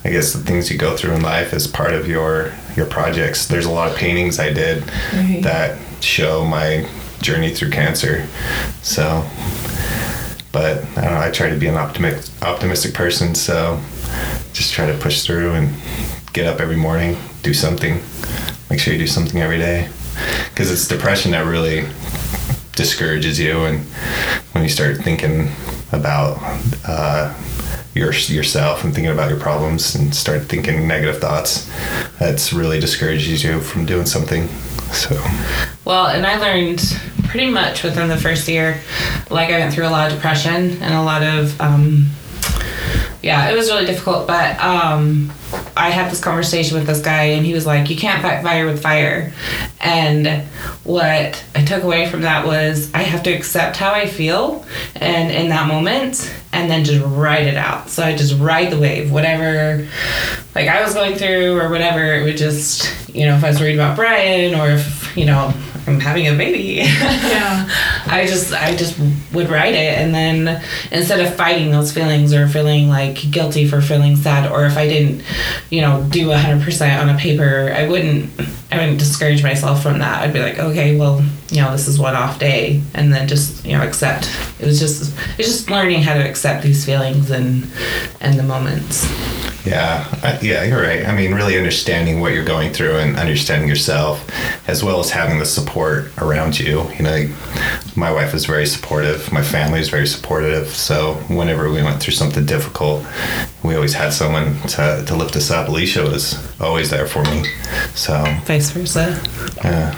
I 0.04 0.10
guess, 0.10 0.34
the 0.34 0.40
things 0.40 0.72
you 0.72 0.78
go 0.78 0.98
through 0.98 1.14
in 1.14 1.22
life 1.22 1.54
as 1.54 1.68
part 1.68 1.94
of 1.94 2.08
your 2.08 2.52
your 2.76 2.86
projects. 2.86 3.48
There's 3.48 3.66
a 3.66 3.72
lot 3.72 3.92
of 3.92 3.98
paintings 3.98 4.40
I 4.40 4.52
did 4.52 4.84
Right. 5.14 5.42
that 5.44 5.78
show 6.02 6.44
my 6.46 6.88
journey 7.22 7.54
through 7.54 7.70
cancer. 7.72 8.26
So 8.82 9.24
but 10.52 10.84
I 10.98 11.02
don't 11.02 11.14
know. 11.14 11.22
I 11.22 11.32
try 11.32 11.50
to 11.50 11.56
be 11.56 11.68
an 11.68 11.76
optimistic 11.78 12.32
optimistic 12.42 12.94
person, 12.94 13.36
so 13.36 13.80
just 14.54 14.74
try 14.74 14.86
to 14.86 14.98
push 14.98 15.24
through 15.24 15.54
and 15.54 15.74
get 16.34 16.46
up 16.46 16.60
every 16.60 16.76
morning, 16.76 17.16
do 17.44 17.54
something. 17.54 18.02
Make 18.70 18.80
sure 18.80 18.92
you 18.94 19.00
do 19.00 19.08
something 19.08 19.40
every 19.42 19.58
day, 19.60 19.88
because 20.50 20.72
it's 20.72 20.88
depression 20.88 21.32
that 21.32 21.46
really 21.46 21.86
discourages 22.76 23.40
you, 23.40 23.66
and 23.66 23.80
when 24.54 24.64
you 24.64 24.70
start 24.70 24.98
thinking 24.98 25.50
about 25.94 26.38
uh, 26.86 27.34
your 27.93 28.13
yourself 28.13 28.84
and 28.84 28.93
thinking 28.93 29.12
about 29.12 29.30
your 29.30 29.39
problems 29.39 29.95
and 29.95 30.15
start 30.15 30.43
thinking 30.43 30.88
negative 30.88 31.19
thoughts, 31.19 31.69
that's 32.19 32.54
really 32.54 32.80
discourages 32.80 33.43
you 33.43 33.60
from 33.60 33.86
doing 33.86 34.06
something. 34.06 34.47
So 34.91 35.15
Well, 35.86 36.08
and 36.08 36.25
I 36.25 36.38
learned 36.38 36.82
pretty 37.25 37.49
much 37.49 37.84
within 37.84 38.10
the 38.10 38.17
first 38.17 38.47
year, 38.47 38.80
like 39.30 39.49
I 39.49 39.60
went 39.60 39.73
through 39.73 39.88
a 39.88 39.89
lot 39.89 40.10
of 40.10 40.15
depression 40.15 40.82
and 40.82 40.93
a 40.93 41.01
lot 41.01 41.23
of, 41.23 41.60
um, 41.62 42.08
yeah, 43.21 43.49
it 43.49 43.56
was 43.56 43.69
really 43.69 43.86
difficult. 43.86 44.27
But 44.27 44.60
um, 44.60 45.32
I 45.77 45.89
had 45.91 46.12
this 46.12 46.19
conversation 46.19 46.77
with 46.77 46.88
this 46.88 47.01
guy, 47.01 47.23
and 47.23 47.45
he 47.45 47.54
was 47.54 47.65
like, 47.65 47.89
"You 47.89 47.95
can't 47.95 48.21
fight 48.21 48.41
fire 48.41 48.65
with 48.65 48.82
fire." 48.82 49.32
And 49.80 50.43
what 50.84 51.43
I 51.56 51.63
took 51.63 51.84
away 51.84 52.10
from 52.10 52.21
that 52.21 52.45
was 52.45 52.91
I 52.93 53.04
have 53.04 53.23
to 53.23 53.32
accept 53.32 53.77
how 53.77 53.91
I 53.91 54.08
feel, 54.08 54.65
and 54.95 55.32
in 55.32 55.49
that 55.49 55.67
moment, 55.67 56.34
and 56.54 56.70
then 56.70 56.84
just 56.84 57.04
ride 57.06 57.48
it 57.48 57.58
out. 57.58 57.90
So 57.90 58.04
I 58.04 58.16
just 58.16 58.38
ride 58.40 58.72
the 58.72 58.80
wave, 58.80 59.12
whatever, 59.12 59.88
like 60.56 60.68
I 60.68 60.84
was 60.84 60.94
going 60.94 61.16
through 61.16 61.60
or 61.60 61.70
whatever. 61.70 62.16
It 62.16 62.24
would 62.24 62.38
just, 62.38 63.10
you 63.14 63.26
know, 63.26 63.36
if 63.36 63.44
I 63.44 63.50
was 63.50 63.60
worried 63.60 63.76
about 63.76 63.96
Brian 63.96 64.60
or 64.60 64.70
if 64.70 65.16
you 65.16 65.26
know 65.26 65.54
I'm 65.88 66.00
having 66.00 66.28
a 66.28 66.36
baby. 66.36 66.82
Yeah. 66.84 67.68
I 68.08 68.26
just 68.28 68.54
I 68.54 68.76
just 68.76 69.00
would 69.34 69.50
write 69.50 69.74
it 69.74 69.98
and 69.98 70.14
then 70.14 70.64
instead 70.92 71.20
of 71.20 71.36
fighting 71.36 71.72
those 71.72 71.92
feelings 71.92 72.34
or 72.34 72.48
feeling 72.48 72.90
like 72.90 73.32
guilty 73.32 73.68
for 73.68 73.82
feeling 73.82 74.16
sad 74.16 74.52
or 74.52 74.66
if 74.66 74.78
I 74.78 74.88
didn't, 74.88 75.24
you 75.70 75.82
know, 75.82 76.06
do 76.10 76.28
100% 76.28 77.02
on 77.02 77.10
a 77.10 77.18
paper, 77.18 77.74
I 77.76 77.88
wouldn't 77.88 78.30
I 78.72 78.78
wouldn't 78.78 79.00
discourage 79.00 79.44
myself 79.44 79.84
from 79.84 80.00
that. 80.00 80.22
I'd 80.24 80.34
be 80.34 80.40
like, 80.40 80.58
okay, 80.58 80.96
well, 80.96 81.22
you 81.50 81.62
know, 81.62 81.72
this 81.72 81.88
is 81.88 82.00
one 82.00 82.16
off 82.16 82.40
day 82.40 82.82
and 82.94 83.14
then 83.14 83.28
just, 83.28 83.66
you 83.66 83.78
know, 83.78 83.84
accept. 83.84 84.30
It 84.60 84.66
was 84.66 84.80
just 84.80 85.14
it's 85.38 85.48
just 85.50 85.70
learning 85.70 86.04
how 86.04 86.14
to 86.14 86.28
accept 86.28 86.64
these 86.64 86.86
feelings 86.86 87.32
and 87.32 87.68
and 88.22 88.40
the 88.40 88.44
moments. 88.44 89.06
Yeah, 89.65 90.08
I, 90.24 90.39
yeah, 90.41 90.63
you're 90.63 90.82
right. 90.82 91.06
I 91.06 91.15
mean, 91.15 91.34
really 91.34 91.58
understanding 91.58 92.19
what 92.19 92.34
you're 92.34 92.43
going 92.45 92.74
through 92.74 92.97
and 92.97 93.15
understanding 93.17 93.69
yourself, 93.69 94.28
as 94.67 94.84
well 94.84 95.00
as 95.00 95.12
having 95.12 95.38
the 95.38 95.45
support 95.45 96.12
around 96.17 96.60
you. 96.60 96.89
You 96.93 97.04
know, 97.04 97.36
my 97.95 98.12
wife 98.12 98.34
is 98.34 98.45
very 98.45 98.65
supportive. 98.65 99.32
My 99.32 99.43
family 99.43 99.80
is 99.80 99.89
very 99.89 100.08
supportive. 100.08 100.67
So 100.69 101.15
whenever 101.28 101.69
we 101.69 101.84
went 101.84 102.02
through 102.02 102.13
something 102.13 102.45
difficult, 102.45 103.06
we 103.63 103.76
always 103.76 103.93
had 103.93 104.13
someone 104.13 104.60
to, 104.69 105.04
to 105.06 105.15
lift 105.15 105.36
us 105.36 105.52
up. 105.52 105.67
Alicia 105.69 106.04
was 106.04 106.39
always 106.60 106.89
there 106.89 107.06
for 107.06 107.24
me. 107.26 107.45
So 107.93 108.24
Vice 108.45 108.71
versa. 108.71 109.21
yeah, 109.63 109.91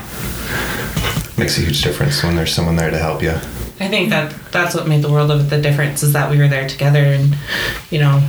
makes 1.37 1.57
a 1.57 1.61
huge 1.61 1.81
difference 1.83 2.21
when 2.21 2.35
there's 2.35 2.53
someone 2.53 2.75
there 2.75 2.91
to 2.91 2.97
help 2.97 3.21
you. 3.21 3.35
I 3.83 3.89
think 3.89 4.09
that 4.09 4.33
that's 4.51 4.73
what 4.75 4.87
made 4.87 5.01
the 5.01 5.11
world 5.11 5.29
of 5.31 5.49
the 5.49 5.61
difference 5.61 6.03
is 6.03 6.13
that 6.13 6.29
we 6.31 6.37
were 6.37 6.47
there 6.47 6.67
together 6.67 6.99
and 7.03 7.35
you 7.91 7.99
know 7.99 8.21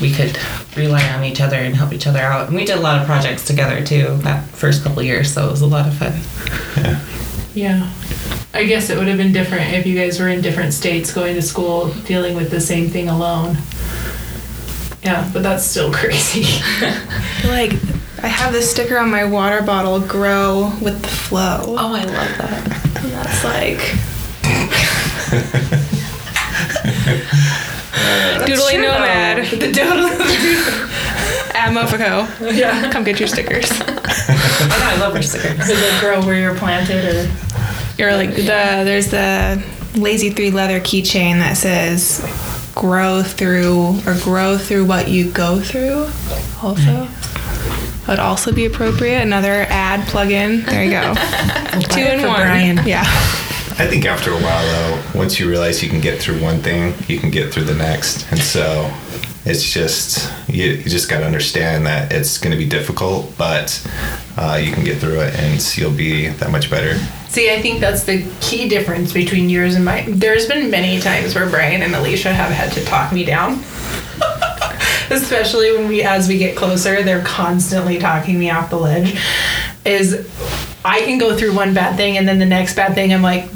we 0.00 0.12
could 0.12 0.36
rely 0.76 1.02
on 1.10 1.24
each 1.24 1.40
other 1.40 1.56
and 1.56 1.74
help 1.74 1.92
each 1.92 2.06
other 2.06 2.18
out 2.20 2.48
and 2.48 2.56
we 2.56 2.64
did 2.64 2.76
a 2.76 2.80
lot 2.80 3.00
of 3.00 3.06
projects 3.06 3.44
together 3.46 3.84
too 3.84 4.16
that 4.22 4.44
first 4.48 4.82
couple 4.82 5.02
years 5.02 5.32
so 5.32 5.46
it 5.46 5.50
was 5.50 5.60
a 5.62 5.66
lot 5.66 5.86
of 5.86 5.94
fun 5.94 6.12
Yeah. 6.76 7.00
Yeah. 7.54 7.92
I 8.54 8.64
guess 8.64 8.90
it 8.90 8.98
would 8.98 9.08
have 9.08 9.16
been 9.16 9.32
different 9.32 9.72
if 9.72 9.86
you 9.86 9.96
guys 9.98 10.20
were 10.20 10.28
in 10.28 10.40
different 10.42 10.72
states 10.74 11.12
going 11.12 11.34
to 11.36 11.42
school 11.42 11.88
dealing 12.06 12.36
with 12.36 12.50
the 12.50 12.60
same 12.60 12.88
thing 12.90 13.08
alone. 13.08 13.56
Yeah, 15.02 15.28
but 15.32 15.42
that's 15.42 15.64
still 15.64 15.90
crazy. 16.00 16.44
Like, 17.46 17.72
I 18.22 18.28
have 18.28 18.52
this 18.52 18.70
sticker 18.70 18.98
on 18.98 19.10
my 19.10 19.24
water 19.24 19.62
bottle, 19.62 20.00
grow 20.00 20.70
with 20.82 21.00
the 21.02 21.08
flow. 21.08 21.60
oh 21.66 21.94
I 21.94 22.04
love 22.04 22.38
that 22.38 23.02
And 23.02 23.12
that's 23.12 23.42
like. 23.44 23.80
Uh, 27.94 28.44
Doodly 28.46 28.80
Nomad. 28.80 29.46
The 29.46 29.72
doodle. 29.72 30.06
At 31.54 31.72
Mofico. 31.72 32.26
yeah. 32.56 32.90
Come 32.90 33.04
get 33.04 33.18
your 33.20 33.28
stickers. 33.28 33.70
oh, 33.70 33.86
no, 33.86 34.86
I 34.86 34.96
love 34.98 35.14
her 35.14 35.22
stickers 35.22 35.58
Does 35.58 35.70
it 35.70 36.00
grow 36.00 36.20
where 36.24 36.34
you're 36.34 36.54
planted 36.54 37.04
or 37.04 37.30
You're 37.98 38.14
like 38.16 38.34
the 38.34 38.82
there's 38.84 39.08
the 39.10 39.62
Lazy 39.94 40.30
Three 40.30 40.50
leather 40.50 40.80
keychain 40.80 41.38
that 41.38 41.56
says 41.56 42.20
"grow 42.74 43.22
through" 43.22 44.00
or 44.06 44.16
"grow 44.22 44.56
through 44.56 44.86
what 44.86 45.08
you 45.08 45.30
go 45.30 45.60
through." 45.60 46.08
Also, 46.62 47.06
mm. 47.06 48.08
would 48.08 48.18
also 48.18 48.52
be 48.52 48.64
appropriate. 48.64 49.20
Another 49.20 49.66
ad 49.68 50.06
plug-in. 50.08 50.62
There 50.64 50.84
you 50.84 50.92
go. 50.92 51.14
Two 51.90 52.00
in 52.00 52.22
one. 52.22 52.40
Brian. 52.40 52.86
Yeah. 52.86 53.04
I 53.78 53.86
think 53.86 54.04
after 54.04 54.30
a 54.30 54.36
while, 54.36 54.66
though, 54.66 55.18
once 55.18 55.40
you 55.40 55.48
realize 55.48 55.82
you 55.82 55.88
can 55.88 56.00
get 56.00 56.20
through 56.20 56.40
one 56.42 56.60
thing, 56.60 56.94
you 57.08 57.18
can 57.18 57.30
get 57.30 57.52
through 57.52 57.64
the 57.64 57.74
next. 57.74 58.30
And 58.30 58.38
so 58.38 58.92
it's 59.46 59.72
just, 59.72 60.30
you, 60.46 60.64
you 60.64 60.84
just 60.84 61.08
got 61.08 61.20
to 61.20 61.26
understand 61.26 61.86
that 61.86 62.12
it's 62.12 62.36
going 62.36 62.52
to 62.52 62.58
be 62.58 62.68
difficult, 62.68 63.32
but 63.38 63.84
uh, 64.36 64.60
you 64.62 64.72
can 64.72 64.84
get 64.84 64.98
through 64.98 65.20
it 65.20 65.34
and 65.36 65.76
you'll 65.76 65.90
be 65.90 66.28
that 66.28 66.50
much 66.50 66.70
better. 66.70 66.98
See, 67.28 67.50
I 67.50 67.62
think 67.62 67.80
that's 67.80 68.04
the 68.04 68.30
key 68.42 68.68
difference 68.68 69.12
between 69.12 69.48
yours 69.48 69.74
and 69.74 69.86
mine. 69.86 70.18
There's 70.18 70.46
been 70.46 70.70
many 70.70 71.00
times 71.00 71.34
where 71.34 71.48
Brian 71.48 71.80
and 71.80 71.94
Alicia 71.94 72.32
have 72.32 72.52
had 72.52 72.72
to 72.72 72.84
talk 72.84 73.10
me 73.10 73.24
down. 73.24 73.54
Especially 75.10 75.72
when 75.72 75.88
we 75.88 76.02
as 76.02 76.28
we 76.28 76.36
get 76.36 76.56
closer, 76.56 77.02
they're 77.02 77.24
constantly 77.24 77.98
talking 77.98 78.38
me 78.38 78.50
off 78.50 78.70
the 78.70 78.76
ledge. 78.76 79.18
Is 79.84 80.28
I 80.84 81.02
can 81.02 81.18
go 81.18 81.36
through 81.36 81.54
one 81.54 81.74
bad 81.74 81.96
thing 81.96 82.16
and 82.16 82.26
then 82.26 82.40
the 82.40 82.46
next 82.46 82.74
bad 82.74 82.94
thing 82.94 83.14
I'm 83.14 83.22
like 83.22 83.48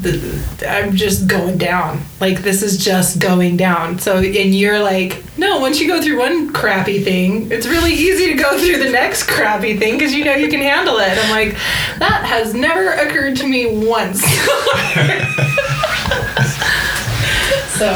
I'm 0.65 0.95
just 0.95 1.27
going 1.27 1.57
down. 1.57 2.01
Like 2.21 2.41
this 2.41 2.63
is 2.63 2.83
just 2.83 3.19
going 3.19 3.57
down. 3.57 3.99
So 3.99 4.17
and 4.17 4.55
you're 4.55 4.79
like, 4.79 5.21
no, 5.37 5.59
once 5.59 5.79
you 5.79 5.87
go 5.87 6.01
through 6.01 6.19
one 6.19 6.53
crappy 6.53 7.03
thing, 7.03 7.51
it's 7.51 7.67
really 7.67 7.93
easy 7.93 8.27
to 8.27 8.35
go 8.35 8.57
through 8.57 8.77
the 8.77 8.91
next 8.91 9.23
crappy 9.23 9.77
thing 9.77 9.97
because 9.97 10.13
you 10.13 10.23
know 10.23 10.35
you 10.35 10.47
can 10.47 10.61
handle 10.61 10.97
it. 10.99 11.17
I'm 11.17 11.31
like, 11.31 11.53
that 11.99 12.23
has 12.25 12.53
never 12.53 12.93
occurred 12.93 13.35
to 13.37 13.47
me 13.47 13.85
once. 13.85 14.21
so 17.77 17.91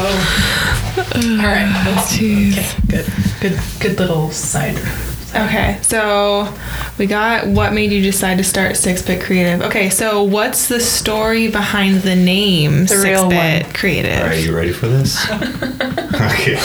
all 0.96 1.38
right, 1.38 1.84
let's 1.96 2.14
okay, 2.14 2.52
good, 2.86 3.06
good, 3.40 3.58
good 3.80 3.98
little 3.98 4.30
side. 4.30 4.76
Okay, 5.34 5.78
so 5.80 6.52
we 6.98 7.06
got 7.06 7.46
what 7.46 7.72
made 7.72 7.90
you 7.90 8.02
decide 8.02 8.36
to 8.36 8.44
start 8.44 8.76
Six 8.76 9.00
Bit 9.00 9.22
Creative. 9.22 9.62
Okay, 9.62 9.88
so 9.88 10.22
what's 10.22 10.68
the 10.68 10.78
story 10.78 11.48
behind 11.48 12.02
the 12.02 12.14
name 12.14 12.82
The 12.82 12.88
Six 12.88 13.04
real 13.04 13.30
Bit 13.30 13.64
one. 13.64 13.72
Creative? 13.72 14.26
Are 14.26 14.34
you 14.34 14.54
ready 14.54 14.72
for 14.72 14.88
this? 14.88 15.24
okay. 16.14 16.56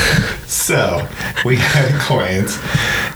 So 0.48 1.08
we 1.46 1.56
had 1.56 1.96
a 1.96 2.00
client, 2.00 2.60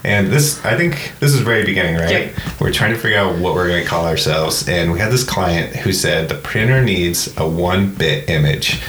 and 0.05 0.27
this, 0.27 0.63
I 0.63 0.77
think 0.77 1.11
this 1.19 1.33
is 1.33 1.41
very 1.41 1.65
beginning, 1.65 1.95
right? 1.95 2.27
Yep. 2.27 2.61
We're 2.61 2.71
trying 2.71 2.93
to 2.93 2.99
figure 2.99 3.17
out 3.17 3.37
what 3.37 3.53
we're 3.53 3.67
going 3.67 3.83
to 3.83 3.89
call 3.89 4.05
ourselves. 4.05 4.69
And 4.69 4.93
we 4.93 4.99
had 4.99 5.11
this 5.11 5.25
client 5.25 5.75
who 5.75 5.91
said 5.91 6.29
the 6.29 6.35
printer 6.35 6.81
needs 6.81 7.35
a 7.37 7.47
one 7.47 7.93
bit 7.93 8.29
image. 8.29 8.81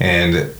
And 0.00 0.52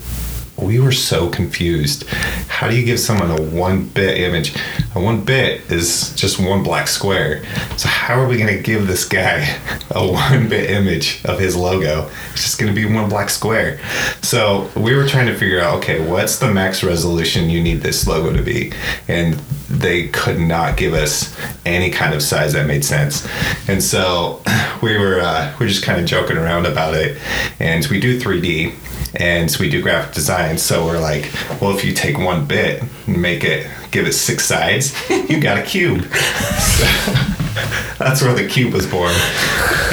we 0.61 0.81
were 0.81 0.93
so 0.93 1.29
confused. 1.31 2.07
How 2.49 2.69
do 2.69 2.77
you 2.77 2.85
give 2.85 2.99
someone 2.99 3.31
a 3.31 3.41
one 3.41 3.87
bit 3.89 4.19
image? 4.19 4.57
A 4.95 5.01
one 5.01 5.25
bit 5.25 5.71
is 5.71 6.15
just 6.15 6.41
one 6.41 6.63
black 6.63 6.89
square. 6.89 7.45
So 7.77 7.89
how 7.89 8.21
are 8.21 8.27
we 8.27 8.37
going 8.37 8.55
to 8.55 8.63
give 8.63 8.87
this 8.87 9.05
guy 9.05 9.59
a 9.91 10.07
one 10.07 10.49
bit 10.49 10.71
image 10.71 11.25
of 11.25 11.39
his 11.39 11.55
logo? 11.55 12.11
It's 12.33 12.43
just 12.43 12.59
going 12.59 12.75
to 12.75 12.79
be 12.79 12.93
one 12.93 13.09
black 13.09 13.31
square. 13.31 13.81
So 14.23 14.69
we 14.77 14.95
were 14.95 15.07
trying 15.07 15.27
to 15.27 15.37
figure 15.37 15.61
out, 15.61 15.79
okay, 15.79 16.07
what's 16.07 16.39
the 16.39 16.53
max 16.53 16.83
resolution 16.83 17.49
you 17.49 17.63
need 17.63 17.81
this 17.81 18.07
logo 18.07 18.37
to 18.37 18.43
be? 18.43 18.73
And 19.07 19.35
they 19.71 20.09
could 20.09 20.41
not 20.41 20.77
give 20.77 20.95
us 20.95 21.37
any 21.65 21.91
kind 21.91 22.15
of 22.15 22.23
size 22.23 22.55
that 22.55 22.67
made 22.67 22.85
sense. 22.85 23.29
And 23.69 23.83
so 23.83 24.43
we 24.83 24.99
were 24.99 25.21
uh, 25.21 25.55
we 25.59 25.67
were 25.67 25.71
just 25.71 25.85
kind 25.85 26.01
of 26.01 26.07
joking 26.07 26.37
around 26.37 26.67
about 26.67 26.95
it. 26.95 27.19
And 27.61 27.87
we 27.87 28.01
do 28.01 28.19
3D 28.19 28.75
and 29.15 29.51
so 29.51 29.61
we 29.61 29.71
do 29.71 29.83
graphic 29.83 30.15
design. 30.15 30.59
So 30.59 30.85
we're 30.87 31.01
like, 31.01 31.31
well, 31.61 31.77
if 31.77 31.85
you 31.85 31.93
take 31.93 32.19
one 32.19 32.47
bit 32.47 32.83
and 33.07 33.21
make 33.21 33.45
it, 33.45 33.67
give 33.91 34.07
it 34.07 34.13
six 34.13 34.45
sides, 34.45 34.95
you 35.11 35.41
got 35.41 35.59
a 35.59 35.63
cube. 35.63 36.03
So 36.03 36.85
that's 37.99 38.23
where 38.23 38.35
the 38.35 38.47
cube 38.49 38.75
was 38.75 38.87
born. 38.87 39.15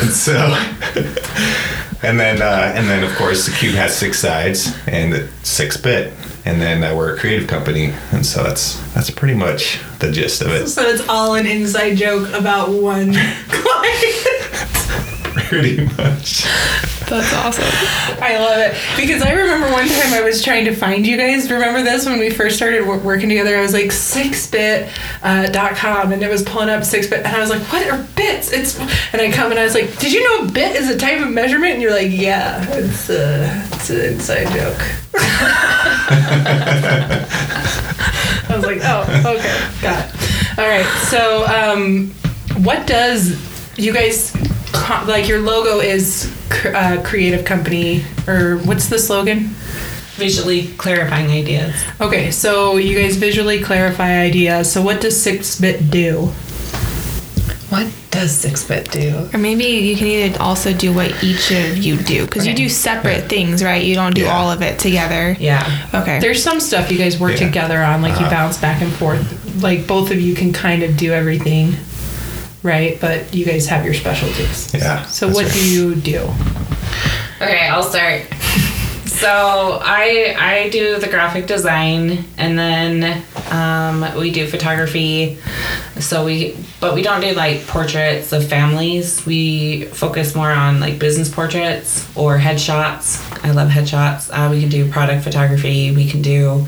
And 0.02 0.12
so, 0.12 0.36
and 2.04 2.20
then, 2.20 2.42
uh, 2.42 2.74
and 2.76 2.88
then 2.88 3.04
of 3.04 3.16
course 3.16 3.46
the 3.46 3.54
cube 3.54 3.76
has 3.76 3.96
six 3.96 4.20
sides 4.20 4.76
and 4.88 5.14
it's 5.14 5.48
six 5.48 5.78
bit. 5.78 6.14
And 6.48 6.62
then 6.62 6.84
uh, 6.84 6.96
we're 6.96 7.16
a 7.16 7.18
creative 7.18 7.48
company, 7.48 7.92
and 8.12 8.24
so 8.24 8.44
that's 8.44 8.78
that's 8.94 9.10
pretty 9.10 9.34
much 9.34 9.80
the 9.98 10.12
gist 10.12 10.44
of 10.44 10.50
it. 10.50 10.68
So 10.68 10.84
it's 10.84 11.02
all 11.10 11.34
an 11.34 11.48
inside 11.48 11.96
joke 11.96 12.32
about 12.34 12.70
one 12.70 13.14
client. 13.48 14.28
Pretty 15.48 15.86
much. 15.98 16.46
That's 17.08 17.34
awesome. 17.34 17.66
I 18.22 18.38
love 18.40 18.58
it 18.58 18.76
because 18.98 19.22
I 19.22 19.32
remember 19.32 19.72
one 19.72 19.88
time 19.88 20.14
I 20.14 20.22
was 20.22 20.42
trying 20.42 20.66
to 20.66 20.76
find 20.76 21.06
you 21.06 21.18
guys. 21.18 21.52
Remember 21.52 21.84
this 21.84 22.06
when 22.06 22.18
we 22.18 22.32
first 22.32 22.56
started 22.56 22.88
working 22.88 23.30
together? 23.30 23.56
I 23.58 23.62
was 23.62 23.74
like 23.74 23.92
sixbit.com 23.92 24.90
uh, 25.24 26.12
and 26.12 26.24
it 26.24 26.30
was 26.30 26.42
pulling 26.44 26.70
up 26.70 26.84
six 26.84 27.08
bit, 27.08 27.26
and 27.26 27.36
I 27.36 27.40
was 27.40 27.50
like, 27.52 27.62
"What 27.72 27.88
are 27.88 28.02
bits?" 28.16 28.52
It's 28.52 28.80
and 29.14 29.22
I 29.22 29.32
come 29.32 29.52
and 29.52 29.60
I 29.60 29.64
was 29.64 29.76
like, 29.76 29.98
"Did 30.00 30.14
you 30.14 30.24
know 30.24 30.48
a 30.48 30.52
bit 30.52 30.76
is 30.76 30.90
a 30.90 30.98
type 30.98 31.22
of 31.22 31.30
measurement?" 31.30 31.74
And 31.74 31.82
you're 31.82 31.94
like, 31.94 32.12
"Yeah, 32.12 32.66
it's 32.70 33.10
a 33.10 33.46
it's 33.74 33.90
an 33.92 34.02
inside 34.02 34.48
joke." 34.48 34.82
I 38.48 38.56
was 38.56 38.66
like, 38.66 38.80
"Oh, 38.84 39.04
okay, 39.36 39.82
got 39.82 40.10
it." 40.10 40.16
All 40.58 40.68
right, 40.68 40.86
so 41.10 41.46
um, 41.46 42.12
what 42.64 42.88
does 42.88 43.54
you 43.78 43.94
guys 43.94 44.32
like? 45.08 45.28
Your 45.28 45.40
logo 45.40 45.80
is 45.80 46.32
cr- 46.50 46.70
uh, 46.76 47.02
creative 47.04 47.46
company, 47.46 48.04
or 48.28 48.58
what's 48.60 48.88
the 48.88 49.00
slogan? 49.00 49.50
Visually 50.18 50.68
clarifying 50.78 51.30
ideas. 51.30 51.76
Okay, 52.00 52.32
so 52.32 52.78
you 52.78 52.98
guys 52.98 53.18
visually 53.18 53.62
clarify 53.62 54.20
ideas. 54.20 54.72
So 54.72 54.82
what 54.82 55.02
does 55.02 55.22
six 55.22 55.60
bit 55.60 55.90
do? 55.92 56.32
What 57.70 57.92
does 58.12 58.32
six 58.34 58.64
bit 58.64 58.90
do? 58.92 59.30
Or 59.34 59.38
maybe 59.38 59.66
you 59.66 59.98
can 59.98 60.08
either 60.08 60.42
also 60.42 60.72
do 60.72 60.94
what 60.94 61.22
each 61.24 61.52
of 61.52 61.78
you 61.78 61.98
do 61.98 62.26
because 62.26 62.48
you 62.48 62.54
do 62.54 62.70
separate 62.70 63.28
things, 63.28 63.62
right? 63.64 63.84
You 63.84 63.96
don't 63.96 64.16
do 64.16 64.22
Yeah. 64.22 64.38
all 64.38 64.50
of 64.52 64.62
it 64.62 64.80
together. 64.80 65.36
Yeah. 65.40 65.88
Okay. 65.94 66.20
There's 66.20 66.42
some 66.42 66.62
stuff 66.62 66.90
you 66.92 66.98
guys 66.98 67.20
work 67.20 67.34
Yeah. 67.40 67.48
together 67.48 67.84
on, 67.84 68.02
like 68.02 68.14
you 68.20 68.26
Uh-huh. 68.26 68.30
bounce 68.36 68.58
back 68.58 68.82
and 68.82 68.94
forth. 68.94 69.62
Like 69.62 69.86
both 69.88 70.12
of 70.12 70.22
you 70.22 70.34
can 70.36 70.54
kind 70.54 70.82
of 70.84 70.96
do 70.96 71.12
everything, 71.12 71.76
right? 72.66 73.00
But 73.00 73.34
you 73.34 73.46
guys 73.46 73.68
have 73.68 73.86
your 73.86 73.94
specialties. 73.94 74.74
Yeah, 74.74 75.06
So 75.06 75.28
what 75.30 75.46
right. 75.46 75.54
do 75.54 75.70
you 75.70 75.96
do? 75.96 76.20
Okay, 77.42 77.68
I'll 77.68 77.84
start. 77.84 78.24
So 79.16 79.80
I 79.82 80.36
I 80.38 80.70
do 80.72 81.00
the 81.00 81.08
graphic 81.08 81.48
design 81.48 82.26
and 82.38 82.60
then 82.60 83.24
um, 83.50 84.04
we 84.20 84.30
do 84.30 84.46
photography. 84.46 85.38
So 86.00 86.26
we 86.26 86.58
but 86.82 86.94
we 86.94 87.02
don't 87.02 87.22
do 87.22 87.32
like 87.34 87.66
portraits 87.66 88.34
of 88.34 88.46
families. 88.46 89.26
We 89.26 89.86
focus 89.86 90.36
more 90.36 90.52
on 90.52 90.82
like 90.82 91.00
business 91.00 91.30
portraits 91.34 92.06
or 92.18 92.38
headshots. 92.38 93.22
I 93.44 93.52
love 93.52 93.70
headshots. 93.70 94.30
Uh, 94.34 94.52
we 94.52 94.60
can 94.60 94.70
do 94.70 94.92
product 94.92 95.24
photography. 95.24 95.96
We 95.96 96.10
can 96.10 96.22
do. 96.22 96.68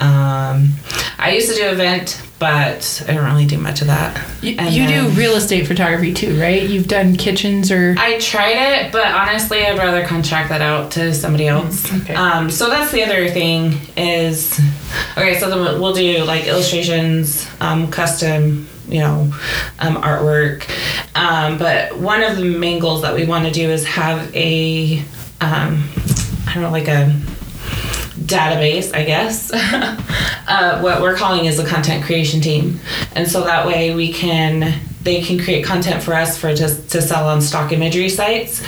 Um, 0.00 0.70
I 1.18 1.30
used 1.32 1.48
to 1.50 1.54
do 1.54 1.68
event, 1.68 2.20
but 2.38 3.04
I 3.08 3.14
don't 3.14 3.24
really 3.24 3.46
do 3.46 3.58
much 3.58 3.80
of 3.80 3.86
that. 3.86 4.20
You, 4.42 4.52
you 4.52 4.88
do 4.88 5.08
real 5.10 5.34
estate 5.34 5.66
photography 5.66 6.12
too, 6.12 6.38
right? 6.40 6.62
You've 6.62 6.88
done 6.88 7.16
kitchens 7.16 7.70
or 7.70 7.94
I 7.98 8.18
tried 8.18 8.56
it, 8.56 8.92
but 8.92 9.06
honestly, 9.06 9.64
I'd 9.64 9.78
rather 9.78 10.04
contract 10.06 10.48
that 10.48 10.60
out 10.60 10.90
to 10.92 11.14
somebody 11.14 11.46
else. 11.46 11.92
okay. 12.02 12.14
Um, 12.14 12.50
so 12.50 12.68
that's 12.68 12.90
the 12.92 13.02
other 13.02 13.28
thing 13.30 13.78
is, 13.96 14.60
okay, 15.16 15.38
so 15.38 15.48
then 15.48 15.80
we'll 15.80 15.94
do 15.94 16.24
like 16.24 16.44
illustrations, 16.46 17.48
um, 17.60 17.90
custom, 17.90 18.68
you 18.88 19.00
know, 19.00 19.32
um, 19.78 19.96
artwork. 19.96 20.68
Um, 21.14 21.56
but 21.56 21.96
one 21.98 22.22
of 22.22 22.36
the 22.36 22.44
main 22.44 22.80
goals 22.80 23.02
that 23.02 23.14
we 23.14 23.24
want 23.24 23.44
to 23.46 23.50
do 23.50 23.70
is 23.70 23.86
have 23.86 24.34
a, 24.34 24.98
um, 25.40 25.88
I 26.46 26.52
don't 26.54 26.64
know, 26.64 26.70
like 26.70 26.88
a 26.88 27.18
database, 28.14 28.94
I 28.94 29.04
guess. 29.04 29.50
uh, 29.54 30.80
what 30.80 31.02
we're 31.02 31.16
calling 31.16 31.46
is 31.46 31.58
a 31.58 31.66
content 31.66 32.04
creation 32.04 32.40
team, 32.40 32.80
and 33.14 33.28
so 33.28 33.44
that 33.44 33.66
way 33.66 33.94
we 33.94 34.12
can 34.12 34.80
they 35.02 35.20
can 35.20 35.38
create 35.38 35.64
content 35.64 36.02
for 36.02 36.14
us 36.14 36.38
for 36.38 36.54
just 36.54 36.90
to 36.92 37.02
sell 37.02 37.28
on 37.28 37.42
stock 37.42 37.72
imagery 37.72 38.08
sites, 38.08 38.62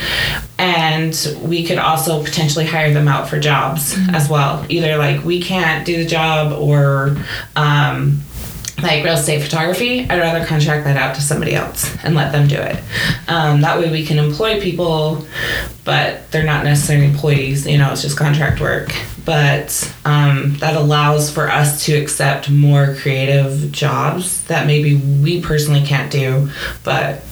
and 0.59 1.37
we 1.43 1.65
could 1.65 1.79
also 1.79 2.23
potentially 2.23 2.67
hire 2.67 2.93
them 2.93 3.09
out 3.09 3.29
for 3.29 3.41
jobs 3.41 3.97
as 4.13 4.29
well. 4.29 4.65
Either 4.69 4.97
like 4.99 5.25
we 5.25 5.41
can't 5.41 5.87
do 5.87 5.97
the 6.03 6.09
job 6.09 6.53
or. 6.53 7.17
Um, 7.57 8.21
like 8.83 9.03
real 9.05 9.15
estate 9.15 9.43
photography, 9.43 10.01
I'd 10.01 10.19
rather 10.19 10.45
contract 10.45 10.85
that 10.85 10.97
out 10.97 11.15
to 11.15 11.23
somebody 11.23 11.55
else 11.55 11.97
and 12.05 12.15
let 12.15 12.33
them 12.33 12.47
do 12.47 12.57
it. 12.57 12.83
Um, 13.27 13.63
that 13.63 13.79
way 13.79 13.91
we 13.91 14.05
can 14.05 14.19
employ 14.19 14.61
people, 14.61 15.27
but 15.85 16.31
they're 16.31 16.45
not 16.45 16.65
necessarily 16.65 17.07
employees, 17.07 17.67
you 17.67 17.79
know, 17.79 17.93
it's 17.93 18.03
just 18.03 18.19
contract 18.19 18.61
work. 18.61 18.93
But 19.25 19.93
um, 20.05 20.57
that 20.59 20.77
allows 20.77 21.31
for 21.31 21.51
us 21.51 21.85
to 21.87 21.95
accept 21.95 22.51
more 22.51 22.95
creative 22.95 23.73
jobs 23.73 24.45
that 24.45 24.67
maybe 24.67 24.97
we 24.97 25.41
personally 25.41 25.83
can't 25.83 26.13
do, 26.13 26.51
but 26.85 27.23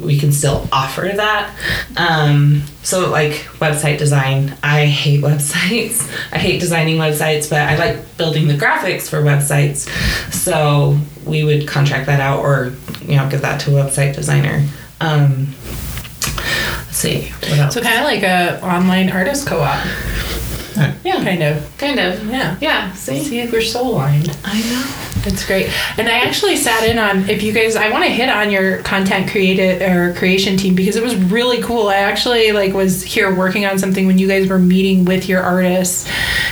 we 0.00 0.18
can 0.18 0.32
still 0.32 0.66
offer 0.72 1.10
that. 1.14 1.54
Um, 1.96 2.62
so, 2.82 3.10
like 3.10 3.32
website 3.60 3.98
design, 3.98 4.56
I 4.62 4.86
hate 4.86 5.22
websites. 5.24 6.08
I 6.32 6.38
hate 6.38 6.60
designing 6.60 6.96
websites, 6.98 7.48
but 7.50 7.60
I 7.60 7.76
like 7.76 8.16
building 8.16 8.48
the 8.48 8.54
graphics 8.54 9.08
for 9.08 9.22
websites. 9.22 9.88
So 10.32 10.98
we 11.26 11.44
would 11.44 11.66
contract 11.68 12.06
that 12.06 12.20
out, 12.20 12.40
or 12.40 12.72
you 13.02 13.16
know, 13.16 13.28
give 13.28 13.42
that 13.42 13.60
to 13.62 13.76
a 13.78 13.84
website 13.84 14.14
designer. 14.14 14.66
Um, 15.00 15.54
let's 16.36 16.96
see 16.96 17.28
what 17.48 17.58
else. 17.58 17.74
so 17.74 17.80
kind 17.80 17.98
of 17.98 18.04
like 18.04 18.22
a 18.22 18.64
online 18.64 19.10
artist 19.10 19.46
co-op. 19.46 19.84
yeah, 21.04 21.22
Kind 21.24 21.42
of. 21.42 21.76
kind 21.78 21.98
of. 22.00 22.24
Yeah. 22.26 22.56
Yeah. 22.60 22.92
See, 22.92 23.22
See 23.22 23.40
if 23.40 23.52
we're 23.52 23.60
soul 23.62 23.92
aligned. 23.94 24.36
I 24.44 24.60
know. 24.60 25.17
It's 25.26 25.46
great. 25.46 25.70
And 25.98 26.08
I 26.08 26.18
actually 26.18 26.56
sat 26.56 26.84
in 26.84 26.98
on 26.98 27.28
if 27.28 27.42
you 27.42 27.52
guys 27.52 27.76
I 27.76 27.90
want 27.90 28.04
to 28.04 28.10
hit 28.10 28.28
on 28.28 28.50
your 28.50 28.82
content 28.82 29.30
created 29.30 29.82
or 29.82 30.14
creation 30.14 30.56
team 30.56 30.74
because 30.74 30.96
it 30.96 31.02
was 31.02 31.16
really 31.16 31.62
cool. 31.62 31.88
I 31.88 31.96
actually 31.96 32.52
like 32.52 32.72
was 32.72 33.02
here 33.02 33.34
working 33.34 33.66
on 33.66 33.78
something 33.78 34.06
when 34.06 34.18
you 34.18 34.28
guys 34.28 34.48
were 34.48 34.58
meeting 34.58 35.04
with 35.04 35.28
your 35.28 35.42
artists. 35.42 36.10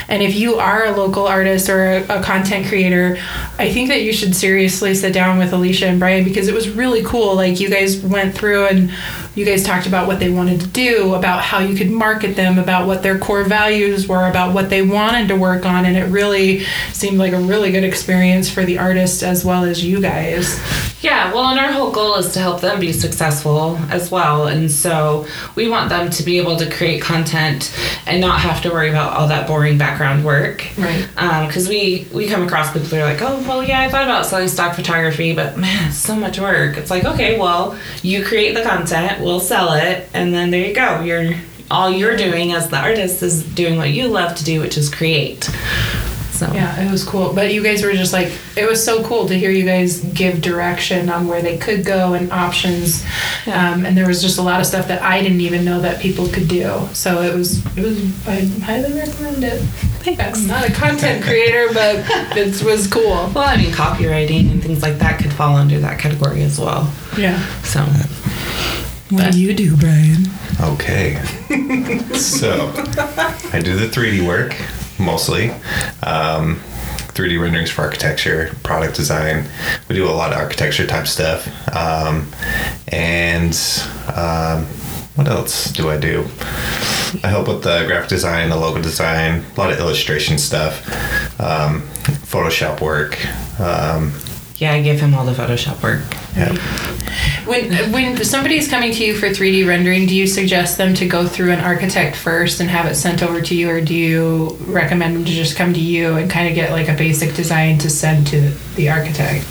And 0.09 0.23
if 0.23 0.35
you 0.35 0.57
are 0.57 0.87
a 0.87 0.97
local 0.97 1.27
artist 1.27 1.69
or 1.69 1.85
a, 1.85 2.19
a 2.19 2.23
content 2.23 2.67
creator, 2.67 3.19
I 3.59 3.73
think 3.73 3.89
that 3.89 4.03
you 4.03 4.13
should 4.13 4.35
seriously 4.35 4.95
sit 4.95 5.13
down 5.13 5.39
with 5.39 5.53
Alicia 5.53 5.87
and 5.87 5.99
Brian 5.99 6.25
because 6.25 6.49
it 6.49 6.55
was 6.55 6.69
really 6.69 7.03
cool. 7.03 7.35
Like 7.35 7.61
you 7.61 7.71
guys 7.71 8.01
went 8.01 8.37
through 8.37 8.67
and 8.67 8.93
you 9.37 9.45
guys 9.45 9.63
talked 9.63 9.87
about 9.87 10.07
what 10.07 10.19
they 10.19 10.31
wanted 10.31 10.61
to 10.63 10.67
do, 10.69 11.15
about 11.15 11.43
how 11.43 11.59
you 11.59 11.77
could 11.77 11.91
market 11.91 12.37
them, 12.37 12.59
about 12.59 12.87
what 12.87 13.03
their 13.03 13.19
core 13.19 13.45
values 13.45 14.09
were, 14.09 14.27
about 14.27 14.55
what 14.55 14.71
they 14.71 14.81
wanted 14.81 15.29
to 15.29 15.37
work 15.37 15.67
on, 15.67 15.85
and 15.85 15.95
it 15.95 16.07
really 16.07 16.65
seemed 16.93 17.19
like 17.19 17.35
a 17.35 17.39
really 17.41 17.71
good 17.71 17.85
experience 17.85 18.51
for 18.57 18.65
the 18.65 18.79
artist 18.79 19.23
as 19.23 19.45
well 19.45 19.65
as 19.65 19.85
you 19.85 20.01
guys. 20.01 20.59
Yeah, 21.03 21.31
well, 21.35 21.45
and 21.51 21.61
our 21.61 21.71
whole 21.71 21.91
goal 21.91 22.15
is 22.15 22.33
to 22.33 22.39
help 22.39 22.63
them 22.63 22.81
be 22.81 22.91
successful 22.91 23.77
as 23.91 24.11
well. 24.11 24.47
And 24.47 24.71
so 24.73 25.27
we 25.55 25.69
want 25.69 25.91
them 25.91 26.09
to 26.09 26.23
be 26.23 26.39
able 26.39 26.57
to 26.57 26.71
create 26.71 27.03
content 27.03 27.71
and 28.07 28.19
not 28.19 28.41
have 28.41 28.63
to 28.63 28.71
worry 28.71 28.89
about 28.89 29.13
all 29.13 29.29
that 29.29 29.47
boring 29.47 29.77
background 29.77 30.25
work. 30.25 30.67
Right. 30.79 31.07
Um, 31.19 31.47
because 31.47 31.69
we, 31.69 32.09
we 32.15 32.29
come 32.29 32.45
across 32.45 32.73
people 32.73 32.89
that 32.89 33.03
are 33.03 33.13
like, 33.13 33.21
oh, 33.21 33.47
well, 33.47 33.63
yeah, 33.63 33.83
I 33.83 33.91
thought 33.91 34.05
about 34.05 34.25
selling 34.25 34.49
stock 34.49 34.75
photography, 34.75 35.35
but 35.35 35.59
man, 35.59 35.89
it's 35.89 35.99
so 35.99 36.17
much 36.17 36.41
work. 36.41 36.79
It's 36.79 36.91
like, 36.91 37.05
okay, 37.05 37.39
well, 37.39 37.79
you 38.03 38.25
create 38.25 38.55
the 38.55 38.63
content, 38.63 39.23
we'll 39.23 39.39
sell 39.39 39.75
it, 39.75 40.09
and 40.15 40.33
then 40.33 40.51
there 40.51 40.67
you 40.67 40.75
go. 40.75 41.03
You're 41.03 41.35
all 41.71 41.91
you're 41.91 42.17
doing 42.17 42.53
as 42.53 42.71
the 42.71 42.79
artist 42.79 43.23
is 43.23 43.45
doing 43.55 43.77
what 43.77 43.91
you 43.91 44.09
love 44.09 44.35
to 44.37 44.45
do, 44.45 44.61
which 44.61 44.79
is 44.79 44.89
create. 44.89 45.51
So 46.37 46.53
Yeah, 46.53 46.87
it 46.87 46.91
was 46.91 47.03
cool. 47.03 47.33
But 47.33 47.55
you 47.55 47.63
guys 47.63 47.83
were 47.83 47.93
just 47.95 48.13
like, 48.13 48.31
it 48.57 48.69
was 48.69 48.85
so 48.85 49.03
cool 49.05 49.27
to 49.27 49.39
hear 49.39 49.51
you 49.51 49.65
guys 49.65 50.01
give 50.01 50.43
direction 50.43 51.09
on 51.09 51.29
where 51.29 51.41
they 51.41 51.57
could 51.57 51.85
go 51.85 52.13
and 52.13 52.31
options. 52.31 53.03
Um, 53.47 53.87
and 53.87 53.97
there 53.97 54.07
was 54.07 54.21
just 54.21 54.39
a 54.39 54.43
lot 54.43 54.61
of 54.61 54.67
stuff 54.67 54.87
that 54.89 55.01
I 55.01 55.23
didn't 55.23 55.41
even 55.41 55.65
know 55.65 55.81
that 55.81 56.01
people 56.01 56.29
could 56.29 56.47
do. 56.47 56.89
So 56.93 57.23
it 57.23 57.35
was, 57.35 57.65
it 57.77 57.83
was, 57.83 58.29
I 58.29 58.45
highly 58.65 58.93
recommend 58.93 59.45
it. 59.45 59.63
I'm 60.21 60.47
not 60.47 60.69
a 60.69 60.73
content 60.73 61.25
creator, 61.25 61.69
but 61.73 62.05
it 62.37 62.63
was 62.63 62.87
cool. 62.87 63.31
Well, 63.35 63.39
I 63.39 63.57
mean, 63.57 63.73
copywriting 63.73 64.51
and 64.51 64.63
things 64.63 64.83
like 64.83 64.99
that 64.99 65.19
could 65.21 65.33
fall 65.33 65.57
under 65.57 65.81
that 65.81 65.99
category 65.99 66.43
as 66.43 66.61
well. 66.61 66.93
Yeah. 67.17 67.41
So, 67.63 67.81
What 69.11 69.33
do 69.33 69.41
you 69.41 69.55
do, 69.55 69.77
Brian? 69.77 70.27
Okay. 70.61 71.15
so, 72.15 72.73
I 73.53 73.61
do 73.65 73.77
the 73.77 73.89
3D 73.89 74.27
work 74.27 74.55
mostly. 74.99 75.51
Um, 76.03 76.61
3D 77.17 77.41
renderings 77.41 77.71
for 77.71 77.83
architecture, 77.83 78.55
product 78.63 78.95
design. 78.95 79.49
We 79.89 79.95
do 79.95 80.07
a 80.07 80.13
lot 80.13 80.33
of 80.33 80.39
architecture 80.39 80.87
type 80.87 81.07
stuff. 81.07 81.47
Um, 81.75 82.31
and 82.89 83.55
um, 84.15 84.67
what 85.15 85.27
else 85.27 85.73
do 85.73 85.89
I 85.89 85.97
do? 85.97 86.27
I 87.25 87.29
help 87.29 87.49
with 87.49 87.63
the 87.63 87.85
graphic 87.87 88.11
design, 88.11 88.51
the 88.51 88.57
logo 88.57 88.83
design, 88.83 89.45
a 89.57 89.59
lot 89.59 89.73
of 89.73 89.79
illustration 89.79 90.37
stuff, 90.37 90.87
um, 91.41 91.83
Photoshop 92.27 92.83
work. 92.83 93.19
Yeah, 94.59 94.73
I 94.73 94.83
give 94.83 95.01
him 95.01 95.15
all 95.15 95.27
the 95.27 95.33
Photoshop 95.33 95.83
work. 95.83 96.03
yeah. 96.35 96.57
When 97.47 97.93
when 97.93 98.25
somebody's 98.25 98.69
coming 98.69 98.93
to 98.93 99.05
you 99.05 99.15
for 99.15 99.27
3D 99.27 99.67
rendering, 99.69 100.07
do 100.07 100.15
you 100.17 100.27
suggest 100.27 100.79
them 100.79 100.95
to 100.95 101.07
go 101.07 101.27
through 101.27 101.53
an 101.53 101.61
architect 101.61 102.17
first 102.17 102.61
and 102.61 102.69
have 102.71 102.87
it 102.87 102.95
sent 102.97 103.23
over 103.23 103.41
to 103.41 103.55
you, 103.55 103.71
or 103.71 103.81
do 103.81 103.95
you 103.95 104.57
recommend 104.67 105.15
them 105.15 105.25
to 105.25 105.31
just 105.31 105.57
come 105.57 105.73
to 105.73 105.81
you 105.81 106.15
and 106.17 106.31
kind 106.31 106.49
of 106.49 106.55
get 106.55 106.73
like 106.73 106.89
a 106.89 106.95
basic 106.95 107.35
design 107.35 107.79
to 107.79 107.91
send 107.91 108.27
to 108.29 108.51
the 108.75 108.89
architect? 108.89 109.47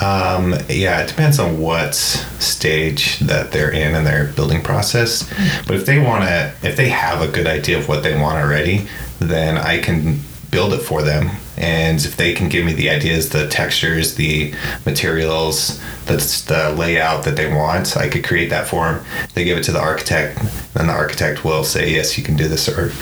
Um, 0.00 0.54
yeah, 0.68 1.02
it 1.02 1.08
depends 1.08 1.38
on 1.38 1.58
what 1.58 1.94
stage 1.94 3.18
that 3.18 3.50
they're 3.52 3.72
in 3.72 3.94
in 3.94 4.04
their 4.04 4.26
building 4.28 4.62
process. 4.62 5.28
But 5.66 5.76
if 5.76 5.86
they 5.86 5.98
want 5.98 6.24
to, 6.24 6.54
if 6.62 6.76
they 6.76 6.88
have 6.90 7.20
a 7.20 7.28
good 7.28 7.46
idea 7.46 7.78
of 7.78 7.88
what 7.88 8.02
they 8.02 8.14
want 8.14 8.38
already, 8.38 8.86
then 9.18 9.58
I 9.58 9.78
can 9.78 10.20
build 10.50 10.72
it 10.72 10.80
for 10.80 11.02
them. 11.02 11.30
And 11.60 12.02
if 12.02 12.16
they 12.16 12.32
can 12.32 12.48
give 12.48 12.64
me 12.64 12.72
the 12.72 12.88
ideas, 12.88 13.28
the 13.28 13.46
textures, 13.46 14.14
the 14.14 14.54
materials, 14.86 15.78
that's 16.06 16.42
the 16.42 16.74
layout 16.76 17.24
that 17.24 17.36
they 17.36 17.52
want, 17.52 17.96
I 17.98 18.08
could 18.08 18.24
create 18.24 18.48
that 18.48 18.66
for 18.66 18.90
them. 18.90 19.04
They 19.34 19.44
give 19.44 19.58
it 19.58 19.64
to 19.64 19.72
the 19.72 19.78
architect, 19.80 20.40
then 20.72 20.86
the 20.86 20.92
architect 20.94 21.44
will 21.44 21.62
say, 21.62 21.90
yes, 21.92 22.16
you 22.16 22.24
can 22.24 22.34
do 22.36 22.48
this, 22.48 22.66
or 22.68 22.92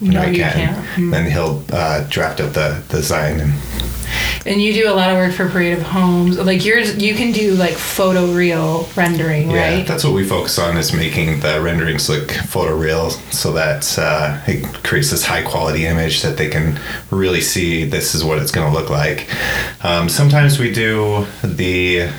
No, 0.00 0.24
you 0.24 0.42
can't." 0.42 1.10
Then 1.12 1.30
he'll 1.30 1.64
uh, 1.72 2.04
draft 2.08 2.40
up 2.40 2.54
the 2.54 2.82
design 2.88 3.40
and 3.40 3.52
And 4.46 4.62
you 4.62 4.72
do 4.72 4.90
a 4.90 4.94
lot 4.94 5.10
of 5.10 5.16
work 5.16 5.32
for 5.34 5.48
Creative 5.48 5.82
Homes. 5.82 6.38
Like 6.38 6.64
yours, 6.64 6.96
you 6.96 7.14
can 7.14 7.32
do 7.32 7.54
like 7.54 7.74
photo 7.74 8.26
real 8.32 8.88
rendering, 8.96 9.50
Yeah, 9.50 9.74
right? 9.76 9.86
that's 9.86 10.04
what 10.04 10.14
we 10.14 10.24
focus 10.24 10.58
on 10.58 10.76
is 10.76 10.92
making 10.92 11.40
the 11.40 11.60
renderings 11.60 12.08
look 12.08 12.28
photoreal 12.28 13.10
so 13.32 13.52
that 13.52 13.98
uh, 13.98 14.40
it 14.46 14.64
creates 14.84 15.10
this 15.10 15.24
high 15.24 15.42
quality 15.42 15.86
image 15.86 16.22
that 16.22 16.36
they 16.36 16.48
can 16.48 16.78
really 17.10 17.40
see 17.40 17.84
this 17.84 18.14
is 18.14 18.24
what 18.24 18.38
it's 18.38 18.50
going 18.52 18.70
to 18.72 18.78
look 18.78 18.90
like. 18.90 19.28
Um, 19.84 20.08
sometimes 20.08 20.58
we 20.58 20.72
do 20.72 21.26
the 21.42 22.10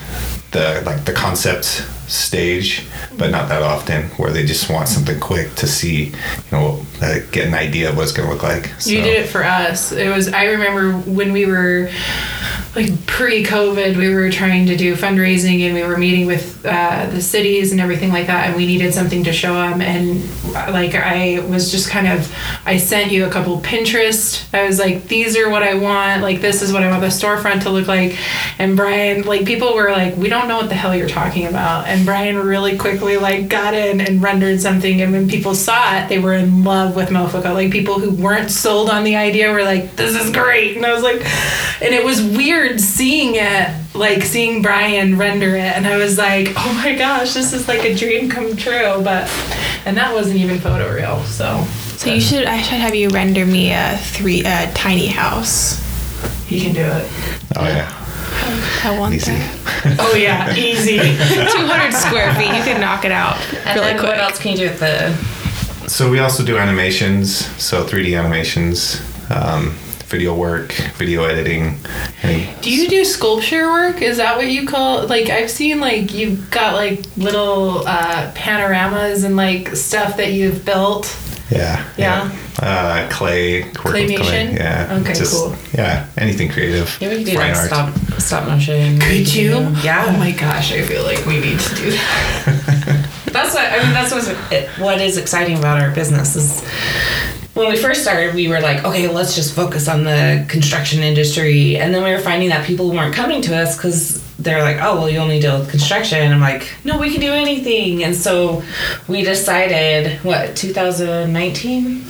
the 0.52 0.82
like 0.84 1.04
the 1.04 1.12
concept 1.12 1.86
stage, 2.10 2.86
but 3.16 3.30
not 3.30 3.48
that 3.48 3.62
often 3.62 4.04
where 4.10 4.32
they 4.32 4.44
just 4.44 4.68
want 4.68 4.88
something 4.88 5.18
quick 5.20 5.54
to 5.54 5.66
see, 5.66 6.06
you 6.06 6.12
know, 6.52 6.84
uh, 7.00 7.20
get 7.30 7.46
an 7.46 7.54
idea 7.54 7.88
of 7.88 7.96
what 7.96 8.02
it's 8.02 8.12
going 8.12 8.28
to 8.28 8.34
look 8.34 8.42
like. 8.42 8.72
You 8.84 9.00
did 9.00 9.24
it 9.24 9.28
for 9.28 9.44
us. 9.44 9.92
It 9.92 10.14
was. 10.14 10.28
I 10.28 10.46
remember 10.46 10.92
when 11.10 11.32
we 11.32 11.46
were 11.46 11.90
like 12.76 13.04
pre-COVID, 13.06 13.96
we 13.96 14.14
were 14.14 14.30
trying 14.30 14.66
to 14.66 14.76
do 14.76 14.94
fundraising 14.94 15.60
and 15.62 15.74
we 15.74 15.82
were 15.82 15.96
meeting 15.96 16.26
with 16.26 16.64
uh, 16.64 17.08
the 17.10 17.20
cities 17.20 17.72
and 17.72 17.80
everything 17.80 18.10
like 18.10 18.26
that, 18.26 18.46
and 18.46 18.56
we 18.56 18.66
needed 18.66 18.92
something 18.94 19.24
to 19.24 19.32
show 19.32 19.54
them. 19.54 19.80
And 19.80 20.22
like 20.52 20.94
I 20.94 21.40
was 21.48 21.70
just 21.70 21.88
kind 21.88 22.06
of, 22.06 22.32
I 22.64 22.76
sent 22.76 23.10
you 23.10 23.26
a 23.26 23.30
couple 23.30 23.60
Pinterest. 23.60 24.46
I 24.54 24.66
was 24.66 24.78
like, 24.78 25.08
these 25.08 25.36
are 25.36 25.48
what 25.48 25.62
I 25.62 25.74
want. 25.74 26.22
Like 26.22 26.40
this 26.40 26.62
is 26.62 26.72
what 26.72 26.82
I 26.82 26.90
want 26.90 27.00
the 27.00 27.08
storefront 27.08 27.62
to 27.62 27.70
look 27.70 27.88
like. 27.88 28.16
And 28.58 28.76
Brian, 28.76 29.22
like 29.22 29.46
people 29.46 29.74
were 29.74 29.90
like, 29.90 30.16
we 30.16 30.28
don't 30.28 30.48
know 30.48 30.58
what 30.58 30.68
the 30.68 30.74
hell 30.74 30.94
you're 30.94 31.08
talking 31.08 31.46
about. 31.46 31.86
And 31.86 31.99
Brian 32.04 32.38
really 32.38 32.76
quickly 32.76 33.16
like 33.16 33.48
got 33.48 33.74
in 33.74 34.00
and 34.00 34.22
rendered 34.22 34.60
something. 34.60 35.00
And 35.02 35.12
when 35.12 35.28
people 35.28 35.54
saw 35.54 35.98
it, 35.98 36.08
they 36.08 36.18
were 36.18 36.34
in 36.34 36.64
love 36.64 36.96
with 36.96 37.08
Mofoco. 37.10 37.54
Like 37.54 37.70
people 37.70 37.98
who 37.98 38.10
weren't 38.10 38.50
sold 38.50 38.90
on 38.90 39.04
the 39.04 39.16
idea 39.16 39.50
were 39.52 39.62
like, 39.64 39.96
this 39.96 40.14
is 40.14 40.30
great. 40.30 40.76
And 40.76 40.84
I 40.86 40.92
was 40.92 41.02
like, 41.02 41.20
and 41.82 41.94
it 41.94 42.04
was 42.04 42.22
weird 42.22 42.80
seeing 42.80 43.32
it, 43.36 43.70
like 43.94 44.22
seeing 44.22 44.62
Brian 44.62 45.16
render 45.18 45.54
it. 45.56 45.76
And 45.76 45.86
I 45.86 45.96
was 45.96 46.18
like, 46.18 46.48
oh 46.56 46.72
my 46.82 46.94
gosh, 46.96 47.34
this 47.34 47.52
is 47.52 47.68
like 47.68 47.84
a 47.84 47.94
dream 47.94 48.28
come 48.30 48.56
true. 48.56 49.02
But, 49.02 49.28
and 49.84 49.96
that 49.96 50.12
wasn't 50.12 50.36
even 50.36 50.58
photoreal. 50.58 51.24
So 51.24 51.64
So 51.96 52.12
you 52.12 52.20
should. 52.20 52.44
I 52.46 52.60
should 52.62 52.78
have 52.78 52.94
you 52.94 53.08
render 53.08 53.44
me 53.46 53.72
a 53.72 53.96
three 53.98 54.40
a 54.44 54.70
tiny 54.74 55.06
house. 55.06 55.78
he 56.46 56.60
can 56.60 56.74
do 56.74 56.82
it. 56.82 57.10
Oh 57.56 57.64
yeah, 57.64 57.99
I 58.84 58.96
want 58.98 59.14
easy. 59.14 59.32
that. 59.32 59.96
Oh 60.00 60.14
yeah, 60.14 60.54
easy. 60.54 60.98
200 60.98 61.92
square 61.92 62.34
feet. 62.34 62.54
You 62.56 62.62
could 62.62 62.80
knock 62.80 63.04
it 63.04 63.12
out 63.12 63.36
And 63.66 63.76
really 63.80 63.92
then 63.92 63.98
quick. 63.98 64.10
what 64.12 64.18
else 64.20 64.38
can 64.38 64.52
you 64.52 64.56
do 64.58 64.64
with 64.68 64.80
the? 64.80 65.12
So 65.88 66.10
we 66.10 66.20
also 66.20 66.44
do 66.44 66.56
animations, 66.58 67.46
so 67.60 67.84
3D 67.84 68.18
animations, 68.18 69.00
um, 69.30 69.70
video 70.06 70.34
work, 70.34 70.72
video 70.96 71.24
editing. 71.24 71.78
Do 72.62 72.70
you 72.72 72.88
do 72.88 73.04
sculpture 73.04 73.70
work? 73.70 74.00
Is 74.02 74.16
that 74.18 74.36
what 74.36 74.48
you 74.48 74.66
call 74.66 75.06
like 75.06 75.28
I've 75.30 75.50
seen 75.50 75.80
like 75.80 76.12
you've 76.12 76.50
got 76.50 76.74
like 76.74 77.00
little 77.16 77.86
uh, 77.86 78.30
panoramas 78.34 79.24
and 79.24 79.36
like 79.36 79.68
stuff 79.76 80.16
that 80.18 80.32
you've 80.32 80.64
built. 80.64 81.06
Yeah. 81.50 81.84
Yeah. 81.96 82.32
Uh, 82.60 83.08
clay. 83.10 83.62
work 83.62 83.74
with 83.74 83.82
clay, 83.82 84.08
Claymation? 84.08 84.54
Yeah. 84.54 85.00
Okay, 85.00 85.14
cool. 85.26 85.56
Yeah. 85.74 86.06
Anything 86.16 86.48
creative. 86.50 86.96
Yeah, 87.00 87.08
we 87.10 87.16
could 87.18 87.26
do 87.26 87.36
like 87.36 87.56
art. 87.56 87.66
stop 87.66 87.94
stop 88.20 88.48
motion. 88.48 88.98
Could 89.00 89.32
you? 89.34 89.58
Yeah. 89.82 90.06
Oh 90.08 90.18
my 90.18 90.32
gosh, 90.32 90.72
I 90.72 90.82
feel 90.82 91.02
like 91.02 91.24
we 91.26 91.40
need 91.40 91.58
to 91.58 91.74
do 91.74 91.90
that. 91.90 93.08
That's 93.32 93.54
what 93.54 93.64
I 93.72 93.82
mean. 93.82 93.92
That's 93.92 94.12
what's 94.12 94.28
it, 94.52 94.68
what 94.80 95.00
is 95.00 95.16
exciting 95.16 95.58
about 95.58 95.80
our 95.80 95.92
business 95.94 96.36
is 96.36 96.64
when 97.54 97.68
we 97.68 97.76
first 97.76 98.02
started, 98.02 98.34
we 98.34 98.48
were 98.48 98.60
like, 98.60 98.84
okay, 98.84 99.08
let's 99.08 99.34
just 99.34 99.54
focus 99.54 99.88
on 99.88 100.04
the 100.04 100.46
construction 100.48 101.00
industry, 101.00 101.76
and 101.76 101.92
then 101.92 102.02
we 102.04 102.10
were 102.10 102.20
finding 102.20 102.48
that 102.50 102.64
people 102.64 102.90
weren't 102.90 103.14
coming 103.14 103.42
to 103.42 103.56
us 103.56 103.76
because 103.76 104.24
they're 104.42 104.62
like, 104.62 104.78
oh, 104.80 104.96
well, 104.96 105.10
you 105.10 105.18
only 105.18 105.38
deal 105.38 105.58
with 105.58 105.70
construction. 105.70 106.18
And 106.18 106.34
I'm 106.34 106.40
like, 106.40 106.68
no, 106.84 106.98
we 106.98 107.10
can 107.10 107.20
do 107.20 107.32
anything, 107.32 108.04
and 108.04 108.14
so 108.14 108.62
we 109.08 109.22
decided 109.22 110.18
what 110.24 110.56
2019 110.56 112.04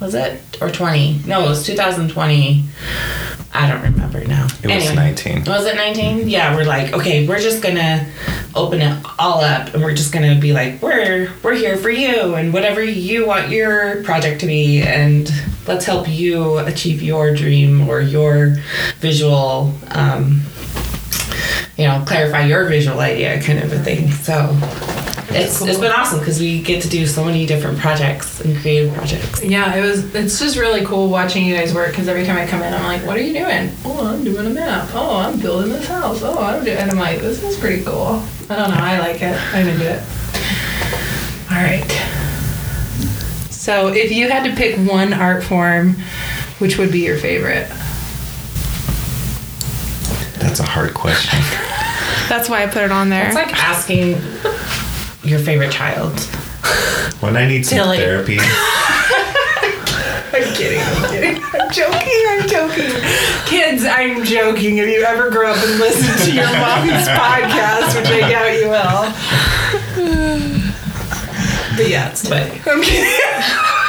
was 0.00 0.14
it 0.14 0.40
or 0.62 0.70
20? 0.70 1.20
No, 1.26 1.44
it 1.44 1.48
was 1.48 1.66
2020. 1.66 2.64
I 3.52 3.68
don't 3.68 3.82
remember 3.82 4.24
now. 4.24 4.46
It 4.62 4.68
was 4.68 4.94
19. 4.94 5.44
Was 5.44 5.66
it 5.66 5.74
19? 5.74 6.28
Yeah, 6.28 6.54
we're 6.54 6.64
like, 6.64 6.92
okay, 6.94 7.26
we're 7.26 7.40
just 7.40 7.62
gonna 7.62 8.08
open 8.54 8.80
it 8.80 9.04
all 9.18 9.40
up 9.40 9.74
and 9.74 9.82
we're 9.82 9.94
just 9.94 10.12
gonna 10.12 10.38
be 10.38 10.52
like, 10.52 10.80
we're 10.80 11.30
we're 11.42 11.54
here 11.54 11.76
for 11.76 11.90
you 11.90 12.34
and 12.36 12.52
whatever 12.52 12.82
you 12.82 13.26
want 13.26 13.50
your 13.50 14.02
project 14.04 14.40
to 14.40 14.46
be 14.46 14.82
and 14.82 15.30
let's 15.66 15.84
help 15.84 16.08
you 16.08 16.58
achieve 16.58 17.02
your 17.02 17.34
dream 17.34 17.88
or 17.88 18.00
your 18.00 18.56
visual 19.00 19.74
um, 19.90 20.42
you 21.80 21.88
know, 21.88 22.04
clarify 22.06 22.44
your 22.44 22.68
visual 22.68 23.00
idea 23.00 23.42
kind 23.42 23.58
of 23.58 23.72
a 23.72 23.76
mm-hmm. 23.76 23.84
thing. 23.84 24.10
So 24.10 24.50
it's, 25.34 25.62
it's 25.62 25.78
been 25.78 25.92
awesome 25.92 26.18
because 26.18 26.38
we 26.38 26.60
get 26.60 26.82
to 26.82 26.88
do 26.90 27.06
so 27.06 27.24
many 27.24 27.46
different 27.46 27.78
projects 27.78 28.40
and 28.40 28.54
creative 28.58 28.92
projects. 28.92 29.42
Yeah, 29.42 29.74
it 29.74 29.80
was. 29.80 30.14
It's 30.14 30.38
just 30.38 30.58
really 30.58 30.84
cool 30.84 31.08
watching 31.08 31.46
you 31.46 31.56
guys 31.56 31.72
work 31.72 31.90
because 31.90 32.06
every 32.06 32.26
time 32.26 32.36
I 32.36 32.46
come 32.46 32.62
in, 32.62 32.74
I'm 32.74 32.82
like, 32.82 33.06
"What 33.06 33.16
are 33.16 33.22
you 33.22 33.32
doing?" 33.32 33.72
Oh, 33.84 34.06
I'm 34.06 34.22
doing 34.22 34.46
a 34.46 34.50
map. 34.50 34.90
Oh, 34.92 35.16
I'm 35.16 35.40
building 35.40 35.70
this 35.70 35.86
house. 35.86 36.20
Oh, 36.22 36.38
I'm 36.38 36.64
doing. 36.64 36.76
And 36.76 36.90
I'm 36.90 36.98
like, 36.98 37.20
"This 37.20 37.42
is 37.42 37.58
pretty 37.58 37.82
cool." 37.82 38.22
I 38.50 38.56
don't 38.56 38.70
know. 38.70 38.76
I 38.76 38.98
like 38.98 39.22
it. 39.22 39.40
I'm 39.54 39.66
into 39.66 39.88
it. 39.88 40.02
All 41.50 41.62
right. 41.62 41.88
So, 43.50 43.88
if 43.88 44.10
you 44.12 44.28
had 44.28 44.44
to 44.44 44.54
pick 44.54 44.76
one 44.86 45.14
art 45.14 45.44
form, 45.44 45.94
which 46.58 46.76
would 46.76 46.92
be 46.92 47.00
your 47.00 47.16
favorite? 47.16 47.70
That's 50.40 50.60
a 50.60 50.64
hard 50.64 50.94
question. 50.94 51.38
That's 52.28 52.48
why 52.48 52.62
I 52.64 52.66
put 52.66 52.82
it 52.82 52.90
on 52.92 53.08
there. 53.10 53.26
It's 53.26 53.34
like 53.34 53.52
asking 53.54 54.16
your 55.22 55.38
favorite 55.38 55.70
child. 55.72 56.18
when 57.20 57.36
I 57.36 57.46
need 57.46 57.64
some 57.66 57.78
Tilly. 57.78 57.98
therapy, 57.98 58.38
I'm 60.32 60.54
kidding. 60.54 60.80
I'm 60.80 61.10
kidding. 61.10 61.42
I'm 61.42 61.70
joking. 61.72 62.22
I'm 62.28 62.48
joking. 62.48 62.90
Kids, 63.46 63.84
I'm 63.84 64.24
joking. 64.24 64.78
If 64.78 64.88
you 64.88 65.02
ever 65.02 65.30
grow 65.30 65.50
up 65.52 65.58
and 65.58 65.78
listen 65.78 66.26
to 66.26 66.32
your 66.34 66.46
mom's 66.46 67.08
podcast, 67.18 67.96
which 67.96 68.08
I 68.08 68.20
doubt 68.30 68.54
you 68.54 68.68
will. 68.70 69.12
But 71.76 71.88
yeah, 71.88 72.10
it's 72.10 72.28
funny. 72.28 72.60
I'm 72.66 72.82
kidding. 72.82 73.20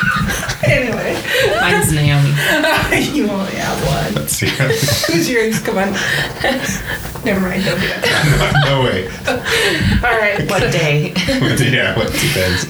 anyway, 0.66 1.14
Mine's 1.60 1.92
Naomi. 1.92 2.30
you 3.14 3.30
only 3.30 3.52
have 3.56 3.86
one. 3.88 4.16
let's 4.16 4.34
see. 4.34 4.48
Who's 5.12 5.30
yours? 5.30 5.60
Come 5.60 5.78
on. 5.78 5.92
Never 7.26 7.40
mind. 7.42 7.64
Don't 7.64 7.80
do 7.80 7.88
that. 7.88 8.64
no 8.66 8.84
way. 8.84 9.08
All 10.04 10.18
right. 10.20 10.50
What 10.50 10.72
day? 10.72 11.14
yeah, 11.72 11.96
what 11.96 12.12
depends. 12.14 12.66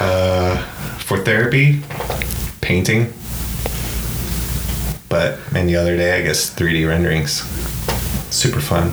Uh, 0.00 0.56
for 0.98 1.18
therapy, 1.18 1.80
painting. 2.60 3.12
But 5.08 5.38
any 5.54 5.76
other 5.76 5.96
day, 5.96 6.18
I 6.18 6.22
guess 6.22 6.54
3D 6.54 6.86
renderings. 6.88 7.42
Super 8.34 8.60
fun. 8.60 8.92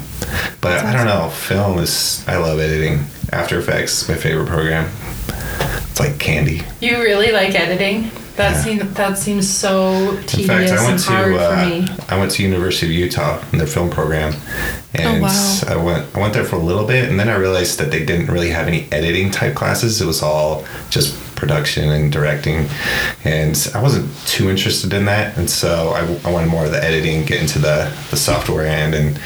But 0.62 0.86
I 0.86 0.94
don't 0.94 1.06
know. 1.08 1.30
Film 1.30 1.80
is. 1.80 2.24
I 2.28 2.38
love 2.38 2.60
editing. 2.60 3.06
After 3.32 3.58
Effects 3.58 4.04
is 4.04 4.10
my 4.10 4.16
favorite 4.16 4.48
program. 4.48 4.91
It's 5.60 5.99
like 5.99 6.18
candy. 6.20 6.62
You 6.82 6.97
really 6.97 7.32
like 7.32 7.54
editing? 7.56 8.10
That 8.36 8.54
Yeah. 8.56 8.64
seems 8.64 8.93
that 8.95 9.18
seems 9.20 9.47
so 9.47 10.18
In 10.18 10.24
tedious 10.24 10.47
fact, 10.47 10.72
I 10.72 10.82
went 10.82 10.89
and 10.89 10.99
to 10.99 11.12
hard 11.12 11.34
uh, 11.36 11.49
for 11.49 11.66
me. 11.70 11.88
I 12.10 12.18
went 12.18 12.32
to 12.32 12.43
University 12.43 12.88
of 12.88 12.91
Utah 12.93 13.39
in 13.51 13.60
their 13.60 13.68
film 13.68 13.91
program, 13.91 14.34
and 14.95 15.22
wow. 15.22 15.60
I 15.68 15.76
went 15.76 16.08
I 16.16 16.20
went 16.20 16.34
there 16.34 16.43
for 16.43 16.56
a 16.56 16.60
little 16.70 16.86
bit, 16.86 17.10
and 17.10 17.20
then 17.20 17.30
I 17.30 17.36
realized 17.36 17.78
that 17.80 17.91
they 17.91 18.04
didn't 18.04 18.28
really 18.28 18.49
have 18.49 18.68
any 18.68 18.88
editing 18.91 19.30
type 19.30 19.54
classes. 19.54 20.01
It 20.01 20.08
was 20.08 20.24
all 20.24 20.66
just 20.89 21.16
production 21.36 21.90
and 21.90 22.12
directing, 22.12 22.68
and 23.24 23.56
I 23.74 23.82
wasn't 23.82 24.16
too 24.28 24.50
interested 24.50 24.94
in 24.94 25.06
that, 25.06 25.38
and 25.38 25.50
so 25.50 25.90
I, 25.90 26.28
I 26.28 26.32
wanted 26.32 26.50
more 26.50 26.66
of 26.66 26.72
the 26.72 26.84
editing, 26.84 27.26
get 27.26 27.42
into 27.42 27.60
the, 27.60 27.92
the 28.10 28.18
software 28.18 28.66
end, 28.66 28.94
and 28.96 29.18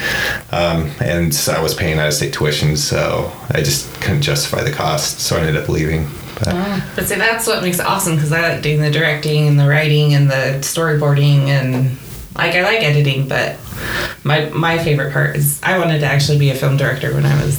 um, 0.52 0.90
and 1.00 1.32
I 1.50 1.60
was 1.62 1.74
paying 1.74 1.98
out 1.98 2.08
of 2.08 2.14
state 2.14 2.32
tuition, 2.32 2.76
so 2.76 3.32
I 3.50 3.62
just 3.62 3.92
couldn't 4.00 4.22
justify 4.22 4.62
the 4.62 4.72
cost, 4.72 5.20
so 5.20 5.36
I 5.36 5.40
ended 5.40 5.56
up 5.56 5.68
leaving. 5.68 6.08
But 6.38 6.54
But 6.94 7.06
see, 7.06 7.16
that's 7.16 7.46
what 7.46 7.62
makes 7.62 7.78
it 7.80 7.86
awesome 7.86 8.14
because 8.14 8.32
I 8.32 8.40
like 8.48 8.62
doing 8.62 8.80
the 8.80 8.90
directing 8.90 9.48
and 9.48 9.58
the 9.58 9.66
writing 9.68 10.14
and 10.14 10.30
the 10.30 10.58
storyboarding 10.62 11.48
and 11.48 11.98
Like 12.36 12.54
I 12.54 12.62
like 12.62 12.82
editing, 12.82 13.26
but 13.26 13.56
my 14.22 14.48
my 14.50 14.78
favorite 14.78 15.12
part 15.12 15.36
is 15.36 15.60
I 15.62 15.78
wanted 15.78 15.98
to 16.00 16.06
actually 16.06 16.38
be 16.38 16.50
a 16.50 16.54
film 16.54 16.76
director 16.76 17.12
when 17.12 17.26
I 17.26 17.44
was 17.44 17.58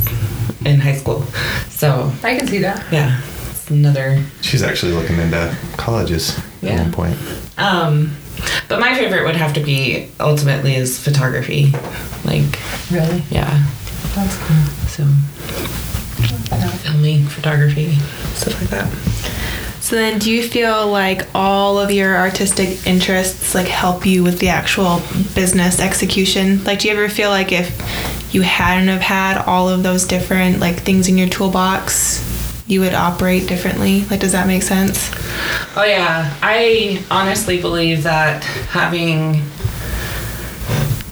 in 0.65 0.79
high 0.79 0.95
school. 0.95 1.23
So 1.69 2.11
I 2.23 2.37
can 2.37 2.47
see 2.47 2.59
that. 2.59 2.85
yeah, 2.91 3.19
it's 3.19 3.38
another 3.69 4.23
She's 4.41 4.63
actually 4.63 4.93
looking 4.93 5.17
into 5.17 5.55
colleges 5.77 6.39
Yeah. 6.61 6.71
at 6.71 6.79
one 6.81 6.91
point. 6.91 7.17
um 7.57 8.15
but 8.69 8.79
my 8.79 8.93
favorite 8.95 9.25
would 9.25 9.35
have 9.35 9.53
to 9.53 9.59
be 9.61 10.09
ultimately 10.19 10.75
is 10.75 10.97
photography. 10.97 11.73
Like 12.23 12.57
Really? 12.89 13.21
yeah. 13.29 13.65
That's 14.15 14.35
cool. 14.37 14.55
So 14.87 15.03
filming, 16.83 17.25
photography, 17.27 17.95
stuff 18.35 18.59
like 18.61 18.69
that. 18.69 18.91
So 19.81 19.95
then, 19.95 20.19
do 20.19 20.29
you 20.31 20.43
feel 20.47 20.87
like 20.87 21.27
all 21.33 21.79
of 21.79 21.89
your 21.91 22.15
artistic 22.17 22.85
interests 22.85 23.55
like 23.55 23.67
help 23.67 24.05
you 24.05 24.23
with 24.23 24.39
the 24.39 24.49
actual 24.49 25.01
business 25.35 25.79
execution? 25.79 26.63
Like, 26.63 26.79
do 26.79 26.87
you 26.89 26.93
ever 26.93 27.09
feel 27.09 27.29
like 27.29 27.51
if 27.51 27.69
you 28.33 28.41
hadn't 28.41 28.87
have 28.89 29.01
had 29.01 29.37
all 29.47 29.67
of 29.69 29.81
those 29.83 30.05
different 30.05 30.59
like 30.59 30.81
things 30.81 31.07
in 31.07 31.17
your 31.17 31.29
toolbox, 31.29 32.19
you 32.69 32.79
would 32.81 32.93
operate 32.93 33.47
differently? 33.47 34.05
Like, 34.05 34.19
does 34.19 34.31
that 34.33 34.45
make 34.45 34.61
sense? 34.61 35.09
Oh 35.75 35.83
yeah, 35.83 36.33
I 36.41 37.03
honestly 37.09 37.59
believe 37.59 38.03
that 38.03 38.43
having 38.43 39.41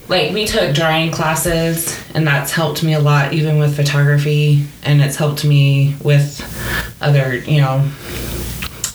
like 0.07 0.31
we 0.33 0.45
took 0.45 0.73
drawing 0.73 1.11
classes 1.11 1.99
and 2.13 2.25
that's 2.25 2.51
helped 2.51 2.81
me 2.83 2.93
a 2.93 2.99
lot 2.99 3.33
even 3.33 3.57
with 3.57 3.75
photography 3.75 4.65
and 4.83 5.01
it's 5.01 5.17
helped 5.17 5.43
me 5.43 5.95
with 6.01 6.41
other, 7.01 7.35
you 7.35 7.59
know, 7.59 7.89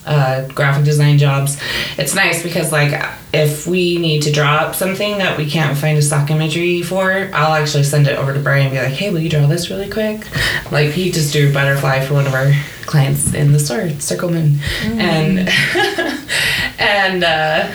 uh, 0.05 0.47
graphic 0.49 0.85
design 0.85 1.17
jobs. 1.17 1.59
It's 1.97 2.15
nice 2.15 2.43
because 2.43 2.71
like 2.71 2.93
if 3.33 3.65
we 3.65 3.97
need 3.97 4.21
to 4.23 4.31
draw 4.31 4.57
up 4.57 4.75
something 4.75 5.17
that 5.17 5.37
we 5.37 5.49
can't 5.49 5.77
find 5.77 5.97
a 5.97 6.01
stock 6.01 6.29
imagery 6.29 6.81
for, 6.81 7.29
I'll 7.33 7.53
actually 7.53 7.83
send 7.83 8.07
it 8.07 8.17
over 8.17 8.33
to 8.33 8.39
Brian 8.39 8.67
and 8.67 8.75
be 8.75 8.79
like, 8.79 8.93
"Hey, 8.93 9.09
will 9.11 9.19
you 9.19 9.29
draw 9.29 9.47
this 9.47 9.69
really 9.69 9.89
quick?" 9.89 10.27
Like 10.71 10.91
he 10.91 11.11
just 11.11 11.33
drew 11.33 11.49
a 11.49 11.53
butterfly 11.53 12.05
for 12.05 12.13
one 12.13 12.27
of 12.27 12.33
our 12.33 12.51
clients 12.85 13.33
in 13.33 13.51
the 13.51 13.59
store, 13.59 13.89
Circle 13.99 14.31
Moon, 14.31 14.59
and 14.83 15.49
and 16.79 17.23
uh, 17.23 17.73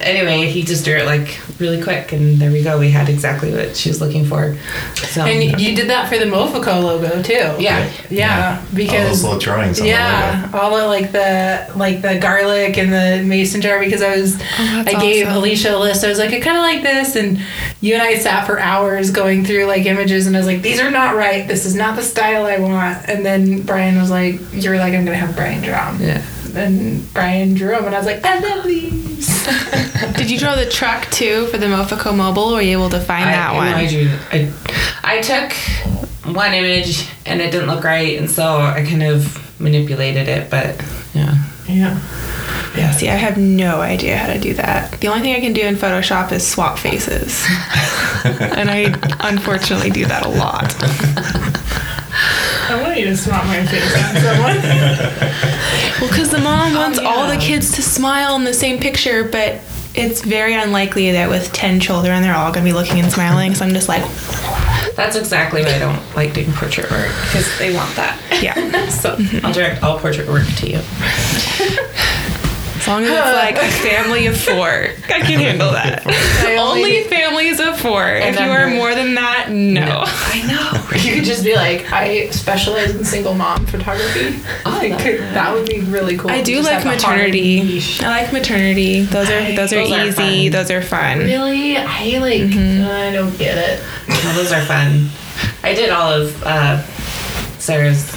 anyway, 0.00 0.46
he 0.50 0.62
just 0.62 0.84
drew 0.84 0.96
it 0.96 1.06
like 1.06 1.40
really 1.58 1.82
quick, 1.82 2.12
and 2.12 2.38
there 2.38 2.50
we 2.50 2.62
go. 2.62 2.78
We 2.78 2.90
had 2.90 3.08
exactly 3.08 3.52
what 3.52 3.76
she 3.76 3.88
was 3.88 4.00
looking 4.00 4.24
for. 4.24 4.56
So 4.94 5.22
And 5.24 5.60
you 5.60 5.74
did 5.74 5.88
that 5.88 6.08
for 6.08 6.18
the 6.18 6.26
Mofico 6.26 6.82
logo 6.82 7.22
too. 7.22 7.32
yeah, 7.62 7.90
Yeah, 8.10 8.58
all 8.62 8.76
because 8.76 9.08
those 9.08 9.22
little 9.24 9.38
drawings. 9.38 9.78
On 9.80 9.84
The 9.84 9.90
yeah, 9.90 10.50
all 10.52 10.76
the 10.76 10.86
like 10.86 11.12
the 11.12 11.72
like 11.76 12.02
the 12.02 12.18
garlic 12.18 12.76
and 12.78 12.92
the 12.92 13.24
mason 13.26 13.60
jar 13.60 13.78
because 13.80 14.02
I 14.02 14.16
was 14.16 14.36
oh, 14.40 14.84
I 14.86 14.92
gave 15.00 15.26
awesome. 15.26 15.38
Alicia 15.38 15.76
a 15.76 15.78
list. 15.78 16.04
I 16.04 16.08
was 16.08 16.18
like, 16.18 16.32
I 16.32 16.40
kind 16.40 16.56
of 16.58 16.62
like 16.62 16.82
this, 16.82 17.16
and 17.16 17.40
you 17.80 17.94
and 17.94 18.02
I 18.02 18.16
sat 18.18 18.46
for 18.46 18.58
hours 18.60 19.10
going 19.10 19.44
through 19.44 19.64
like 19.64 19.86
images, 19.86 20.26
and 20.26 20.36
I 20.36 20.40
was 20.40 20.46
like, 20.46 20.62
these 20.62 20.80
are 20.80 20.90
not 20.90 21.14
right. 21.16 21.46
This 21.48 21.64
is 21.64 21.74
not 21.74 21.96
the 21.96 22.02
style 22.02 22.44
I 22.44 22.58
want. 22.58 23.08
And 23.08 23.24
then 23.24 23.62
Brian 23.62 23.98
was 23.98 24.10
like, 24.10 24.40
you 24.52 24.68
were 24.70 24.76
like, 24.76 24.92
I'm 24.94 25.04
gonna 25.04 25.16
have 25.16 25.34
Brian 25.34 25.62
draw 25.62 25.88
'em." 25.88 26.00
yeah. 26.02 26.22
And 26.56 27.12
Brian 27.12 27.54
drew 27.54 27.70
them, 27.70 27.84
and 27.84 27.94
I 27.94 27.98
was 27.98 28.06
like, 28.06 28.24
I 28.24 28.38
love 28.38 28.64
these. 28.64 29.46
Did 30.16 30.30
you 30.30 30.38
draw 30.38 30.56
the 30.56 30.68
truck 30.68 31.10
too 31.10 31.46
for 31.46 31.58
the 31.58 31.66
Mofico 31.66 32.16
Mobile? 32.16 32.44
Or 32.44 32.54
were 32.54 32.62
you 32.62 32.72
able 32.72 32.90
to 32.90 33.00
find 33.00 33.26
that 33.26 33.54
one? 33.54 33.68
I, 33.68 33.86
drew, 33.86 34.08
I, 34.30 34.52
I 35.04 35.20
took 35.20 35.52
one 36.34 36.52
image 36.52 37.08
and 37.24 37.40
it 37.40 37.50
didn't 37.50 37.68
look 37.68 37.84
right, 37.84 38.18
and 38.18 38.30
so 38.30 38.58
I 38.58 38.84
kind 38.84 39.02
of 39.02 39.60
manipulated 39.60 40.28
it. 40.28 40.50
But 40.50 40.82
yeah, 41.14 41.44
yeah. 41.68 42.00
Yeah, 42.76 42.90
see, 42.90 43.08
I 43.08 43.14
have 43.14 43.38
no 43.38 43.80
idea 43.80 44.18
how 44.18 44.32
to 44.32 44.38
do 44.38 44.52
that. 44.54 45.00
The 45.00 45.08
only 45.08 45.22
thing 45.22 45.34
I 45.34 45.40
can 45.40 45.54
do 45.54 45.62
in 45.62 45.76
Photoshop 45.76 46.30
is 46.30 46.46
swap 46.46 46.78
faces. 46.78 47.44
and 48.24 48.70
I 48.70 48.94
unfortunately 49.20 49.90
do 49.90 50.04
that 50.04 50.26
a 50.26 50.28
lot. 50.28 50.74
I 52.96 53.00
want 53.00 53.08
you 53.08 53.14
to 53.14 53.22
swap 53.22 53.44
my 53.44 53.66
face 53.66 53.94
on 54.04 54.14
someone. 54.22 54.56
Well, 56.00 56.10
because 56.10 56.30
the 56.30 56.38
mom 56.38 56.74
oh, 56.74 56.80
wants 56.80 56.98
all 56.98 57.28
the 57.28 57.36
kids 57.36 57.72
to 57.72 57.82
smile 57.82 58.36
in 58.36 58.44
the 58.44 58.54
same 58.54 58.78
picture, 58.78 59.24
but 59.24 59.60
it's 59.94 60.22
very 60.22 60.54
unlikely 60.54 61.12
that 61.12 61.28
with 61.28 61.52
10 61.52 61.80
children, 61.80 62.22
they're 62.22 62.34
all 62.34 62.50
going 62.52 62.64
to 62.64 62.70
be 62.70 62.72
looking 62.72 63.00
and 63.00 63.12
smiling. 63.12 63.54
So 63.54 63.66
I'm 63.66 63.74
just 63.74 63.88
like, 63.88 64.02
that's 64.94 65.14
exactly 65.14 65.62
why 65.62 65.74
I 65.74 65.78
don't 65.78 66.16
like 66.16 66.32
doing 66.32 66.50
portrait 66.52 66.90
work 66.90 67.08
because 67.26 67.58
they 67.58 67.74
want 67.74 67.94
that. 67.96 68.18
yeah. 68.42 68.86
So 68.90 69.16
I'll 69.42 69.52
direct 69.52 69.82
all 69.82 69.98
portrait 69.98 70.26
work 70.28 70.46
to 70.46 70.70
you. 70.70 70.80
As 72.86 72.88
long 72.88 73.02
as 73.02 73.10
it's 73.10 73.18
like 73.36 73.56
a 73.56 73.72
family 73.82 74.26
of 74.26 74.40
four, 74.40 74.68
I 75.08 75.20
can 75.20 75.40
handle 75.40 75.72
that. 75.72 76.02
I 76.06 76.56
Only 76.56 77.02
families 77.02 77.58
of 77.58 77.80
four. 77.80 78.06
If 78.14 78.38
you 78.38 78.46
are 78.46 78.68
more 78.70 78.94
than 78.94 79.14
that, 79.16 79.50
no. 79.50 80.04
I 80.06 80.42
know. 80.46 80.96
You 81.02 81.14
could 81.16 81.24
just 81.24 81.42
be 81.42 81.56
like, 81.56 81.90
I 81.90 82.30
specialize 82.30 82.94
in 82.94 83.04
single 83.04 83.34
mom 83.34 83.66
photography. 83.66 84.38
Oh, 84.64 84.78
I 84.80 84.90
that- 84.90 85.00
could, 85.00 85.18
that 85.20 85.52
would 85.52 85.66
be 85.68 85.80
really 85.80 86.16
cool. 86.16 86.30
I 86.30 86.42
do 86.42 86.54
Just 86.54 86.68
like 86.70 86.82
have 86.84 86.86
a 86.86 87.02
hard 87.02 87.18
maternity. 87.18 87.80
I 88.00 88.22
like 88.22 88.32
maternity. 88.32 89.00
Those 89.02 89.30
are 89.30 89.42
those 89.56 89.72
are 89.72 89.76
Those 89.76 89.92
are 89.92 90.04
easy. 90.06 90.50
fun. 90.50 90.52
those 90.52 90.70
are 90.70 90.82
fun. 90.82 91.18
Really? 91.18 91.76
I 91.76 92.18
like, 92.18 92.42
I 92.56 93.10
don't 93.12 93.36
get 93.36 93.58
it. 93.58 93.82
No, 94.08 94.32
those 94.34 94.52
are 94.52 94.62
fun. 94.64 95.08
I 95.64 95.74
did 95.74 95.90
all 95.90 96.12
of 96.12 96.40
uh, 96.44 96.82
Sarah's, 97.58 98.14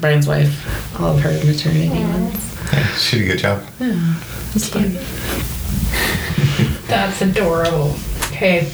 Brian's 0.00 0.26
wife, 0.26 1.00
all 1.00 1.14
of 1.16 1.20
her 1.22 1.30
maternity 1.44 1.88
ones. 1.88 2.47
Yeah, 2.72 2.86
she 2.96 3.18
did 3.18 3.24
a 3.24 3.32
good 3.32 3.38
job. 3.38 3.64
It's 4.54 4.68
fun. 4.68 4.92
That's 6.88 7.20
adorable. 7.22 7.94
Okay. 8.26 8.64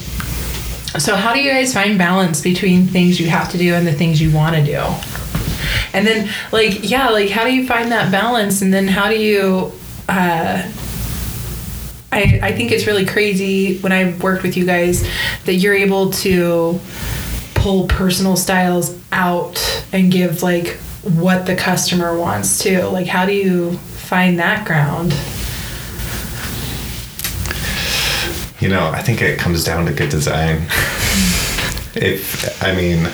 So, 0.98 1.16
how 1.16 1.34
do 1.34 1.40
you 1.40 1.50
guys 1.50 1.74
find 1.74 1.98
balance 1.98 2.40
between 2.40 2.86
things 2.86 3.18
you 3.18 3.28
have 3.28 3.50
to 3.50 3.58
do 3.58 3.74
and 3.74 3.86
the 3.86 3.92
things 3.92 4.20
you 4.20 4.30
want 4.30 4.54
to 4.54 4.64
do? 4.64 4.80
And 5.92 6.06
then, 6.06 6.30
like, 6.52 6.88
yeah, 6.88 7.08
like, 7.08 7.30
how 7.30 7.44
do 7.44 7.52
you 7.52 7.66
find 7.66 7.90
that 7.90 8.12
balance? 8.12 8.62
And 8.62 8.72
then, 8.72 8.86
how 8.86 9.08
do 9.08 9.16
you, 9.20 9.72
uh, 10.08 10.70
I, 12.12 12.40
I 12.42 12.52
think 12.52 12.70
it's 12.70 12.86
really 12.86 13.04
crazy 13.06 13.78
when 13.78 13.90
I've 13.90 14.22
worked 14.22 14.44
with 14.44 14.56
you 14.56 14.64
guys 14.64 15.08
that 15.46 15.54
you're 15.54 15.74
able 15.74 16.10
to 16.10 16.78
pull 17.54 17.88
personal 17.88 18.36
styles 18.36 18.96
out 19.10 19.84
and 19.92 20.12
give, 20.12 20.42
like, 20.44 20.78
what 21.04 21.46
the 21.46 21.54
customer 21.54 22.18
wants 22.18 22.58
to. 22.60 22.86
Like, 22.88 23.06
how 23.06 23.26
do 23.26 23.32
you 23.32 23.76
find 23.76 24.38
that 24.38 24.66
ground? 24.66 25.12
You 28.60 28.70
know, 28.70 28.88
I 28.88 29.02
think 29.02 29.20
it 29.20 29.38
comes 29.38 29.64
down 29.64 29.86
to 29.86 29.92
good 29.92 30.10
design. 30.10 30.62
if 31.96 32.62
I 32.62 32.74
mean, 32.74 33.04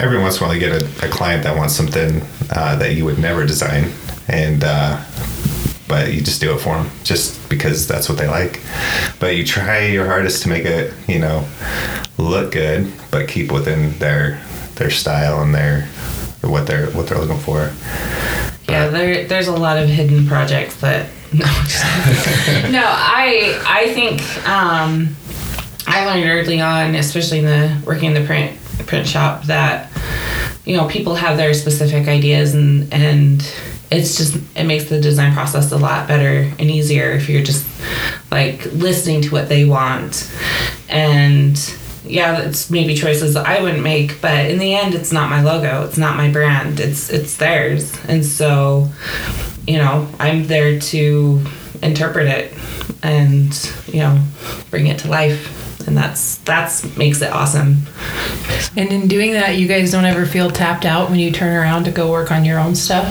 every 0.00 0.18
once 0.18 0.38
in 0.38 0.42
a 0.42 0.46
while 0.46 0.54
you 0.54 0.60
get 0.60 0.82
a, 0.82 1.06
a 1.06 1.10
client 1.10 1.42
that 1.44 1.56
wants 1.56 1.74
something 1.74 2.22
uh, 2.50 2.76
that 2.76 2.94
you 2.94 3.04
would 3.04 3.18
never 3.18 3.44
design, 3.44 3.92
and 4.28 4.64
uh, 4.64 5.02
but 5.88 6.12
you 6.12 6.20
just 6.20 6.40
do 6.40 6.52
it 6.54 6.58
for 6.58 6.76
them 6.76 6.90
just 7.04 7.48
because 7.48 7.86
that's 7.86 8.08
what 8.08 8.18
they 8.18 8.26
like. 8.26 8.62
But 9.20 9.36
you 9.36 9.44
try 9.44 9.86
your 9.86 10.06
hardest 10.06 10.42
to 10.42 10.48
make 10.48 10.64
it, 10.64 10.94
you 11.06 11.18
know, 11.18 11.46
look 12.18 12.52
good, 12.52 12.92
but 13.10 13.28
keep 13.28 13.52
within 13.52 13.98
their 13.98 14.42
their 14.76 14.90
style 14.90 15.42
and 15.42 15.54
their 15.54 15.88
what 16.42 16.66
they're 16.66 16.86
what 16.90 17.06
they're 17.08 17.18
looking 17.18 17.38
for. 17.38 17.72
Yeah, 18.68 18.88
there, 18.88 19.26
there's 19.26 19.48
a 19.48 19.56
lot 19.56 19.78
of 19.78 19.88
hidden 19.88 20.26
projects 20.26 20.76
that. 20.80 21.08
No, 21.32 21.44
no, 22.70 22.84
I 22.86 23.60
I 23.66 23.92
think 23.92 24.22
um, 24.48 25.16
I 25.86 26.06
learned 26.06 26.24
early 26.24 26.60
on, 26.60 26.94
especially 26.94 27.40
in 27.40 27.44
the 27.44 27.82
working 27.84 28.14
in 28.14 28.14
the 28.14 28.24
print 28.24 28.56
print 28.86 29.08
shop, 29.08 29.42
that 29.44 29.90
you 30.64 30.76
know 30.76 30.86
people 30.86 31.16
have 31.16 31.36
their 31.36 31.52
specific 31.52 32.06
ideas 32.06 32.54
and 32.54 32.92
and 32.92 33.42
it's 33.90 34.16
just 34.16 34.36
it 34.54 34.64
makes 34.64 34.84
the 34.84 35.00
design 35.00 35.32
process 35.32 35.72
a 35.72 35.76
lot 35.76 36.08
better 36.08 36.52
and 36.58 36.70
easier 36.70 37.10
if 37.10 37.28
you're 37.28 37.42
just 37.42 37.66
like 38.30 38.64
listening 38.72 39.22
to 39.22 39.30
what 39.30 39.48
they 39.48 39.64
want 39.64 40.30
and 40.88 41.56
yeah 42.06 42.38
it's 42.40 42.70
maybe 42.70 42.94
choices 42.94 43.34
that 43.34 43.46
i 43.46 43.60
wouldn't 43.60 43.82
make 43.82 44.20
but 44.20 44.46
in 44.46 44.58
the 44.58 44.74
end 44.74 44.94
it's 44.94 45.12
not 45.12 45.28
my 45.30 45.42
logo 45.42 45.84
it's 45.84 45.98
not 45.98 46.16
my 46.16 46.30
brand 46.30 46.80
it's 46.80 47.10
it's 47.10 47.36
theirs 47.36 47.92
and 48.06 48.24
so 48.24 48.88
you 49.66 49.76
know 49.76 50.08
i'm 50.18 50.46
there 50.46 50.78
to 50.78 51.42
interpret 51.82 52.26
it 52.26 52.52
and 53.02 53.72
you 53.86 54.00
know 54.00 54.22
bring 54.70 54.86
it 54.86 54.98
to 54.98 55.08
life 55.08 55.86
and 55.86 55.96
that's 55.96 56.38
that's 56.38 56.96
makes 56.96 57.20
it 57.22 57.30
awesome 57.32 57.76
And 58.76 58.90
in 58.92 59.08
doing 59.08 59.32
that, 59.32 59.56
you 59.56 59.66
guys 59.66 59.90
don't 59.90 60.04
ever 60.04 60.26
feel 60.26 60.50
tapped 60.50 60.84
out 60.84 61.08
when 61.08 61.18
you 61.18 61.32
turn 61.32 61.54
around 61.56 61.84
to 61.84 61.90
go 61.90 62.10
work 62.10 62.30
on 62.30 62.44
your 62.44 62.58
own 62.58 62.74
stuff? 62.74 63.08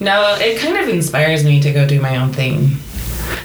No, 0.00 0.36
it 0.38 0.58
kind 0.58 0.76
of 0.76 0.88
inspires 0.88 1.44
me 1.44 1.60
to 1.62 1.72
go 1.72 1.86
do 1.86 2.00
my 2.00 2.16
own 2.16 2.32
thing. 2.32 2.76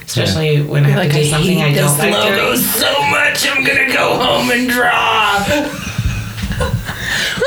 Especially 0.06 0.62
when 0.62 0.86
I 0.86 0.90
have 0.90 1.00
like, 1.00 1.12
to 1.12 1.18
do 1.18 1.26
something 1.26 1.58
hate 1.58 1.74
I 1.74 1.76
don't 1.76 1.98
this 1.98 2.00
like 2.00 2.14
logo 2.14 2.46
doing. 2.48 2.58
so 2.58 2.92
much, 3.10 3.48
I'm 3.50 3.64
gonna 3.64 3.92
go 3.92 4.18
home 4.18 4.52
and 4.52 4.70
draw. 4.70 5.46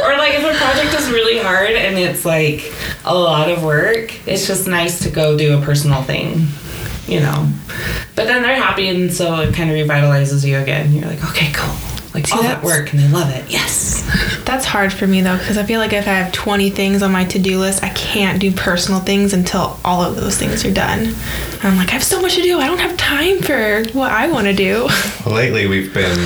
Or 0.05 0.17
like 0.19 0.35
if 0.35 0.45
a 0.45 0.57
project 0.59 0.95
is 1.01 1.11
really 1.11 1.39
hard 1.39 1.71
and 1.71 1.97
it's 1.99 2.25
like 2.25 2.73
a 3.05 3.15
lot 3.15 3.51
of 3.51 3.63
work, 3.65 4.13
it's 4.29 4.47
just 4.47 4.69
nice 4.69 5.01
to 5.01 5.11
go 5.11 5.37
do 5.37 5.57
a 5.59 5.63
personal 5.63 6.03
thing. 6.03 6.47
you 7.09 7.21
know. 7.21 7.49
But 8.15 8.27
then 8.27 8.43
they're 8.43 8.57
happy, 8.57 8.89
and 8.89 9.13
so 9.13 9.41
it 9.41 9.55
kind 9.55 9.71
of 9.71 9.77
revitalizes 9.77 10.47
you 10.47 10.59
again. 10.59 10.93
You're 10.93 11.07
like, 11.07 11.25
okay, 11.31 11.51
cool. 11.55 11.75
Like 12.15 12.33
all 12.33 12.43
that 12.43 12.63
work, 12.63 12.93
and 12.93 13.01
they 13.01 13.09
love 13.09 13.31
it. 13.31 13.51
Yes. 13.51 14.03
That's 14.45 14.65
hard 14.65 14.93
for 14.93 15.07
me 15.07 15.21
though, 15.21 15.37
because 15.37 15.59
I 15.59 15.63
feel 15.65 15.79
like 15.79 15.93
if 15.93 16.09
I 16.09 16.13
have 16.13 16.33
20 16.33 16.71
things 16.71 17.03
on 17.03 17.13
my 17.13 17.25
to 17.27 17.39
do 17.39 17.59
list, 17.59 17.85
I 17.85 17.91
can't 17.91 18.41
do 18.41 18.51
personal 18.51 19.01
things 19.01 19.35
until 19.35 19.79
all 19.85 20.03
of 20.03 20.17
those 20.17 20.37
things 20.37 20.65
are 20.65 20.73
done. 20.73 21.01
And 21.01 21.65
I'm 21.65 21.77
like, 21.77 21.89
I 21.91 21.93
have 21.93 22.05
so 22.05 22.21
much 22.23 22.37
to 22.37 22.43
do. 22.43 22.59
I 22.59 22.67
don't 22.67 22.81
have 22.81 22.97
time 22.97 23.41
for 23.41 23.85
what 23.93 24.11
I 24.11 24.31
want 24.31 24.47
to 24.47 24.55
do. 24.55 24.89
Well, 25.27 25.35
lately 25.35 25.67
we've 25.67 25.93
been, 25.93 26.19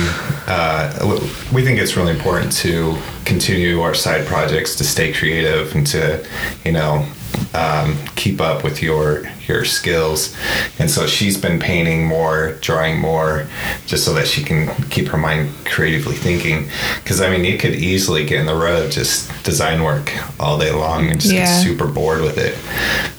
uh, 0.47 1.19
we 1.51 1.63
think 1.63 1.79
it's 1.79 1.97
really 1.97 2.11
important 2.11 2.53
to 2.57 2.95
continue 3.25 3.81
our 3.81 3.93
side 3.93 4.25
projects 4.25 4.75
to 4.77 4.83
stay 4.85 5.11
creative 5.11 5.75
and 5.75 5.85
to, 5.87 6.25
you 6.63 6.71
know, 6.71 7.05
um, 7.53 7.97
keep 8.15 8.41
up 8.41 8.63
with 8.63 8.81
your 8.81 9.23
your 9.47 9.65
skills. 9.65 10.35
And 10.79 10.89
so 10.89 11.05
she's 11.05 11.37
been 11.39 11.59
painting 11.59 12.05
more, 12.05 12.53
drawing 12.61 12.99
more, 12.99 13.45
just 13.85 14.05
so 14.05 14.13
that 14.13 14.25
she 14.27 14.41
can 14.43 14.73
keep 14.89 15.07
her 15.09 15.17
mind 15.17 15.51
creatively 15.65 16.15
thinking. 16.15 16.69
Because 17.03 17.19
I 17.21 17.29
mean, 17.29 17.43
you 17.43 17.57
could 17.57 17.75
easily 17.75 18.25
get 18.25 18.39
in 18.39 18.45
the 18.45 18.55
road 18.55 18.91
just 18.91 19.29
design 19.43 19.83
work 19.83 20.11
all 20.39 20.57
day 20.57 20.71
long 20.71 21.09
and 21.09 21.19
just 21.19 21.33
Yeah. 21.33 21.45
get 21.45 21.61
super 21.63 21.87
bored 21.87 22.21
with 22.21 22.37
it. 22.37 22.55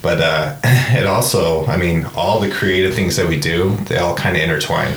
But 0.02 0.20
uh, 0.20 0.56
it 0.64 1.06
also, 1.06 1.66
I 1.66 1.76
mean, 1.76 2.06
all 2.16 2.40
the 2.40 2.50
creative 2.50 2.94
things 2.94 3.16
that 3.16 3.28
we 3.28 3.38
do, 3.38 3.76
they 3.88 3.98
all 3.98 4.14
kind 4.14 4.36
of 4.36 4.42
intertwine. 4.42 4.92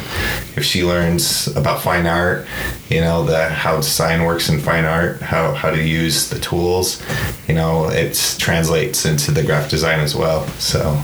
If 0.56 0.64
she 0.64 0.84
learns 0.84 1.48
about 1.56 1.82
fine 1.82 2.08
art, 2.08 2.48
you 2.90 3.02
know, 3.02 3.26
the 3.26 3.50
how 3.50 3.78
design 3.78 4.24
works 4.24 4.50
in 4.50 4.60
fine 4.60 4.86
art, 4.86 5.22
how 5.22 5.54
how 5.54 5.70
to 5.72 5.82
use 5.82 6.30
the 6.30 6.40
tools, 6.40 7.02
you 7.48 7.54
know, 7.54 7.90
it 7.90 8.36
translates 8.40 9.06
into 9.06 9.32
the 9.32 9.44
graphic 9.44 9.70
design 9.70 10.00
as 10.00 10.16
well. 10.16 10.48
So 10.60 11.02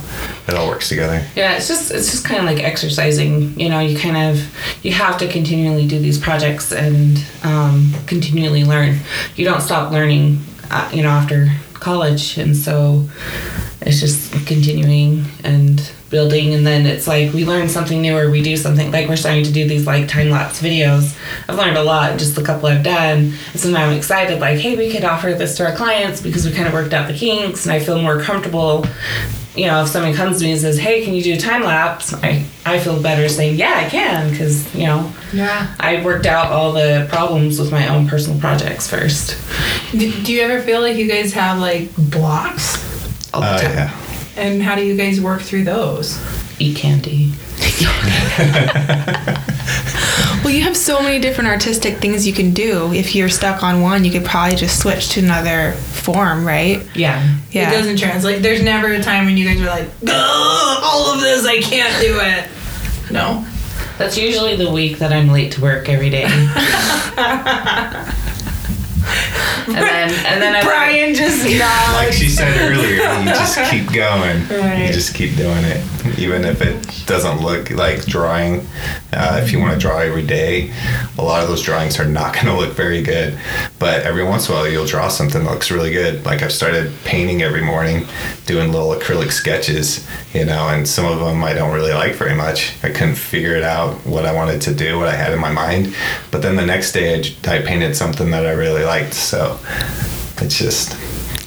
it 0.48 0.54
all 0.56 0.68
works 0.68 0.90
together. 0.90 1.26
Yeah, 1.36 1.56
it's 1.56 1.68
just 1.68 1.92
it's 1.92 2.12
just 2.12 2.26
kind 2.26 2.40
of 2.40 2.46
like 2.46 2.64
exercising. 2.64 3.60
You 3.60 3.70
know, 3.70 3.80
you 3.80 3.98
kind 3.98 4.18
of 4.18 4.86
you 4.86 4.94
have 4.94 5.18
to 5.20 5.28
continually 5.28 5.88
do 5.88 6.00
these 6.00 6.18
projects 6.18 6.72
and 6.72 7.24
um, 7.44 7.94
continually 8.08 8.64
learn. 8.64 9.00
You 9.36 9.46
don't 9.46 9.62
stop 9.62 9.92
learning, 9.92 10.40
uh, 10.72 10.90
you 10.94 11.04
know, 11.04 11.10
after 11.10 11.50
college, 11.74 12.38
and 12.38 12.56
so 12.56 13.08
it's 13.82 14.00
just 14.00 14.32
continuing 14.46 15.26
and 15.44 15.92
building. 16.14 16.54
And 16.54 16.66
then 16.66 16.86
it's 16.86 17.08
like 17.08 17.34
we 17.34 17.44
learn 17.44 17.68
something 17.68 18.02
new 18.02 18.18
or 18.18 18.32
we 18.32 18.42
do 18.42 18.56
something. 18.56 18.90
Like 18.92 19.10
we're 19.10 19.18
starting 19.18 19.44
to 19.44 19.52
do 19.52 19.68
these 19.68 19.86
like 19.86 20.08
time 20.08 20.30
lapse 20.30 20.62
videos. 20.62 21.14
I've 21.50 21.58
learned 21.58 21.76
a 21.76 21.84
lot 21.84 22.18
just 22.18 22.36
the 22.36 22.44
couple 22.44 22.68
I've 22.70 22.84
done. 22.84 23.34
And 23.52 23.60
so 23.60 23.70
now 23.70 23.86
I'm 23.88 23.98
excited. 23.98 24.40
Like, 24.40 24.60
hey, 24.60 24.78
we 24.78 24.90
could 24.90 25.04
offer 25.04 25.34
this 25.34 25.58
to 25.58 25.66
our 25.70 25.76
clients 25.76 26.22
because 26.22 26.46
we 26.46 26.54
kind 26.54 26.68
of 26.70 26.74
worked 26.74 26.94
out 26.94 27.10
the 27.10 27.14
kinks, 27.14 27.66
and 27.66 27.74
I 27.74 27.80
feel 27.80 28.02
more 28.02 28.22
comfortable 28.22 28.86
you 29.56 29.68
know, 29.68 29.84
if 29.84 29.88
someone 29.90 30.16
comes 30.16 30.40
to 30.40 30.46
me 30.46 30.52
and 30.54 30.60
says, 30.60 30.80
"Hey, 30.80 31.06
can 31.06 31.14
you 31.14 31.22
do 31.22 31.34
a 31.36 31.38
time 31.38 31.62
lapse?" 31.62 32.12
I 32.24 32.44
I 32.66 32.80
feel 32.80 33.00
better 33.00 33.30
saying, 33.30 33.56
"Yeah, 33.56 33.84
I 33.86 33.88
can," 33.88 34.32
because 34.32 34.74
you 34.74 34.88
know, 34.88 35.14
Yeah. 35.32 35.68
I 35.80 36.04
worked 36.04 36.26
out 36.26 36.52
all 36.52 36.72
the 36.74 37.06
problems 37.08 37.60
with 37.60 37.72
my 37.72 37.88
own 37.88 38.08
personal 38.08 38.40
projects 38.40 38.88
first. 38.88 39.38
Do, 39.92 40.12
do 40.24 40.34
you 40.34 40.42
ever 40.42 40.60
feel 40.64 40.82
like 40.82 40.98
you 40.98 41.08
guys 41.08 41.34
have 41.34 41.60
like 41.60 41.96
blocks? 41.98 42.78
All 43.32 43.42
the 43.42 43.48
Uh, 43.48 43.60
time. 43.62 43.72
yeah. 43.78 43.92
And 44.36 44.62
how 44.64 44.76
do 44.76 44.84
you 44.84 44.98
guys 44.98 45.22
work 45.22 45.42
through 45.42 45.64
those? 45.64 46.20
Eat 46.60 46.76
candy. 46.78 47.32
Well, 50.44 50.54
you 50.54 50.64
have 50.64 50.76
so 50.76 51.02
many 51.02 51.20
different 51.20 51.50
artistic 51.50 52.00
things 52.00 52.28
you 52.28 52.34
can 52.34 52.54
do. 52.54 52.92
If 52.92 53.16
you're 53.16 53.30
stuck 53.30 53.64
on 53.64 53.82
one, 53.82 54.04
you 54.04 54.12
could 54.12 54.26
probably 54.26 54.58
just 54.58 54.82
switch 54.82 55.08
to 55.12 55.22
another 55.22 55.72
form, 55.72 56.46
right? 56.46 56.86
Yeah. 56.96 57.38
Yeah. 57.52 57.70
It 57.70 57.72
doesn't 57.78 57.98
translate. 57.98 58.44
There's 58.44 58.62
never 58.62 58.92
a 58.92 59.02
time 59.02 59.26
when 59.26 59.38
you 59.38 59.46
guys 59.46 59.62
are 59.62 59.68
like, 59.68 59.88
all 60.14 61.14
of 61.14 61.22
this, 61.22 61.46
I 61.46 61.62
can't 61.62 62.02
do 62.02 62.20
it. 62.20 62.50
No. 63.10 63.46
That's 63.98 64.18
usually 64.18 64.58
the 64.58 64.70
week 64.70 64.98
that 64.98 65.14
I'm 65.14 65.30
late 65.30 65.54
to 65.54 65.62
work 65.62 65.88
every 65.88 66.10
day. 66.10 66.26
and 69.68 69.76
then 69.76 70.10
and 70.26 70.42
then 70.42 70.56
I 70.56 70.64
Brian 70.64 71.14
just 71.14 71.44
nods. 71.44 71.94
Like 71.94 72.14
she 72.14 72.28
said 72.30 72.72
earlier, 72.72 72.96
you 72.96 73.26
just 73.26 73.58
keep 73.72 73.92
going. 73.94 74.48
Right. 74.48 74.88
You 74.88 74.94
just 74.94 75.14
keep 75.16 75.36
doing 75.38 75.64
it, 75.64 76.20
even 76.20 76.44
if 76.44 76.62
it 76.62 77.06
doesn't 77.06 77.42
look 77.42 77.70
like 77.72 78.06
drawing. 78.06 78.66
Uh, 79.12 79.40
if 79.44 79.52
you 79.52 79.60
want 79.60 79.74
to 79.74 79.80
draw 79.80 80.00
every 80.00 80.26
day, 80.26 80.74
a 81.18 81.22
lot 81.22 81.42
of 81.44 81.48
those 81.50 81.62
drawings 81.62 82.00
are 82.00 82.06
not 82.06 82.34
going 82.34 82.48
to 82.48 82.56
look 82.56 82.74
very 82.74 83.02
good. 83.02 83.38
But 83.80 84.04
every 84.04 84.24
once 84.24 84.48
in 84.48 84.56
a 84.56 84.58
while, 84.58 84.68
you'll 84.68 84.86
draw 84.86 85.08
something 85.08 85.44
that 85.44 85.50
looks 85.52 85.72
really 85.72 85.92
good. 85.92 86.26
Like 86.26 86.42
I've 86.42 86.52
started 86.52 86.92
painting 87.04 87.42
every 87.42 87.62
morning, 87.62 88.06
doing 88.46 88.72
little 88.72 88.90
acrylic 88.90 89.32
sketches, 89.32 90.08
you 90.34 90.46
know, 90.46 90.70
and 90.70 90.88
some 90.88 91.06
of 91.06 91.20
them 91.20 91.44
I 91.44 91.54
don't 91.54 91.74
really 91.74 91.94
like 91.94 92.16
very 92.16 92.36
much. 92.36 92.74
I 92.84 92.90
couldn't 92.90 93.16
figure 93.16 93.56
it 93.56 93.64
out 93.64 93.94
what 94.06 94.26
I 94.26 94.34
wanted 94.34 94.62
to 94.62 94.74
do, 94.74 94.98
what 94.98 95.08
I 95.08 95.16
had 95.16 95.32
in 95.34 95.40
my 95.40 95.52
mind. 95.52 95.96
But 96.32 96.42
then 96.42 96.56
the 96.56 96.66
next 96.66 96.92
day, 96.94 97.22
I 97.46 97.60
painted 97.62 97.96
something 97.96 98.32
that 98.32 98.46
I 98.46 98.52
really 98.52 98.84
liked. 98.84 98.93
So 99.14 99.60
it's 100.38 100.58
just 100.58 100.96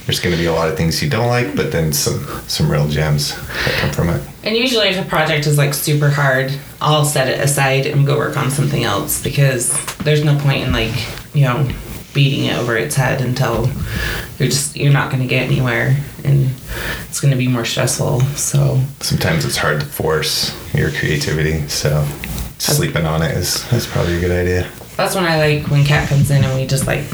there's 0.05 0.19
going 0.21 0.33
to 0.33 0.41
be 0.41 0.45
a 0.47 0.53
lot 0.53 0.69
of 0.69 0.77
things 0.77 1.03
you 1.03 1.09
don't 1.09 1.27
like, 1.27 1.55
but 1.55 1.71
then 1.71 1.91
some 1.93 2.25
some 2.47 2.71
real 2.71 2.87
gems 2.87 3.35
that 3.35 3.73
come 3.79 3.91
from 3.91 4.09
it. 4.09 4.21
And 4.43 4.55
usually, 4.55 4.87
if 4.87 5.05
a 5.05 5.07
project 5.07 5.47
is 5.47 5.57
like 5.57 5.73
super 5.73 6.09
hard, 6.09 6.57
I'll 6.81 7.05
set 7.05 7.27
it 7.27 7.39
aside 7.39 7.85
and 7.85 8.05
go 8.05 8.17
work 8.17 8.37
on 8.37 8.49
something 8.49 8.83
else 8.83 9.21
because 9.21 9.73
there's 9.97 10.23
no 10.23 10.37
point 10.39 10.63
in 10.63 10.71
like, 10.71 10.93
you 11.33 11.43
know, 11.43 11.67
beating 12.13 12.45
it 12.45 12.57
over 12.57 12.77
its 12.77 12.95
head 12.95 13.21
until 13.21 13.67
you're 14.39 14.47
just, 14.49 14.75
you're 14.75 14.93
not 14.93 15.11
going 15.11 15.21
to 15.21 15.27
get 15.27 15.43
anywhere 15.43 15.95
and 16.23 16.49
it's 17.09 17.19
going 17.19 17.31
to 17.31 17.37
be 17.37 17.47
more 17.47 17.65
stressful. 17.65 18.21
So, 18.35 18.79
Sometimes 19.01 19.45
it's 19.45 19.57
hard 19.57 19.81
to 19.81 19.85
force 19.85 20.55
your 20.73 20.91
creativity, 20.91 21.67
so 21.67 22.07
sleeping 22.57 23.05
on 23.05 23.21
it 23.21 23.35
is 23.37 23.71
is 23.73 23.85
probably 23.85 24.17
a 24.17 24.19
good 24.21 24.31
idea. 24.31 24.71
That's 24.97 25.15
when 25.15 25.23
I 25.25 25.37
like 25.37 25.69
when 25.69 25.85
Kat 25.85 26.09
comes 26.09 26.31
in 26.31 26.43
and 26.43 26.55
we 26.59 26.65
just 26.65 26.87
like 26.87 27.05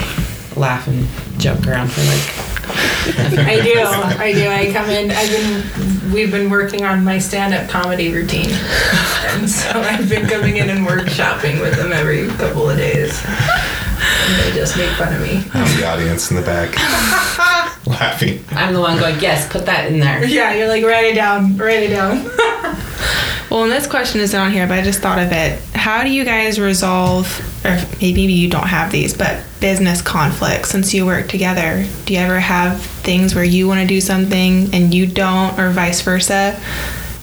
laugh 0.58 0.88
and 0.88 1.06
joke 1.40 1.68
around 1.68 1.92
for 1.92 2.02
like, 2.02 2.50
I 3.46 3.60
do. 3.62 3.80
I 4.20 4.32
do. 4.34 4.48
I 4.48 4.72
come 4.72 4.90
in. 4.90 5.12
I've 5.12 5.30
been. 5.30 6.12
We've 6.14 6.32
been 6.32 6.50
working 6.50 6.86
on 6.86 7.04
my 7.04 7.18
stand-up 7.18 7.70
comedy 7.70 8.14
routine, 8.14 8.52
and 8.52 9.50
so 9.50 9.70
I've 9.82 10.08
been 10.08 10.28
coming 10.28 10.58
in 10.58 10.70
and 10.70 10.86
workshopping 10.88 11.60
with 11.60 11.76
them 11.76 11.92
every 11.92 12.28
couple 12.38 12.70
of 12.70 12.78
days. 12.78 13.20
And 13.26 14.40
they 14.40 14.52
just 14.54 14.78
make 14.78 14.92
fun 14.92 15.14
of 15.14 15.22
me. 15.22 15.44
I'm 15.54 15.78
the 15.78 15.86
audience 15.86 16.30
in 16.30 16.38
the 16.38 16.44
back 16.44 16.76
laughing. 17.88 18.44
I'm 18.52 18.74
the 18.74 18.80
one 18.80 18.98
going, 18.98 19.20
yes, 19.20 19.52
put 19.52 19.66
that 19.66 19.92
in 19.92 20.00
there. 20.00 20.24
Yeah, 20.24 20.54
you're 20.54 20.68
like 20.68 20.84
write 20.84 21.06
it 21.06 21.16
down. 21.16 21.58
Write 21.58 21.84
it 21.84 21.90
down. 21.90 22.18
Well, 23.54 23.66
and 23.66 23.72
this 23.72 23.86
question 23.86 24.20
isn't 24.20 24.40
on 24.40 24.52
here, 24.52 24.66
but 24.66 24.80
I 24.80 24.82
just 24.82 25.00
thought 25.00 25.20
of 25.20 25.32
it. 25.32 25.62
How 25.76 26.02
do 26.02 26.10
you 26.10 26.26
guys 26.26 26.60
resolve, 26.60 27.40
or 27.64 27.78
maybe 28.02 28.34
you 28.34 28.50
don't 28.50 28.66
have 28.66 28.92
these, 28.92 29.16
but 29.16 29.44
business 29.60 30.02
conflicts 30.02 30.72
since 30.72 30.92
you 30.92 31.06
work 31.06 31.28
together? 31.28 31.86
Do 32.06 32.16
you 32.16 32.20
ever 32.20 32.40
have 32.40 32.82
things 32.82 33.36
where 33.36 33.44
you 33.44 33.68
want 33.68 33.80
to 33.80 33.86
do 33.86 34.02
something 34.02 34.74
and 34.74 34.92
you 34.92 35.06
don't, 35.06 35.60
or 35.60 35.70
vice 35.70 36.02
versa? 36.02 36.60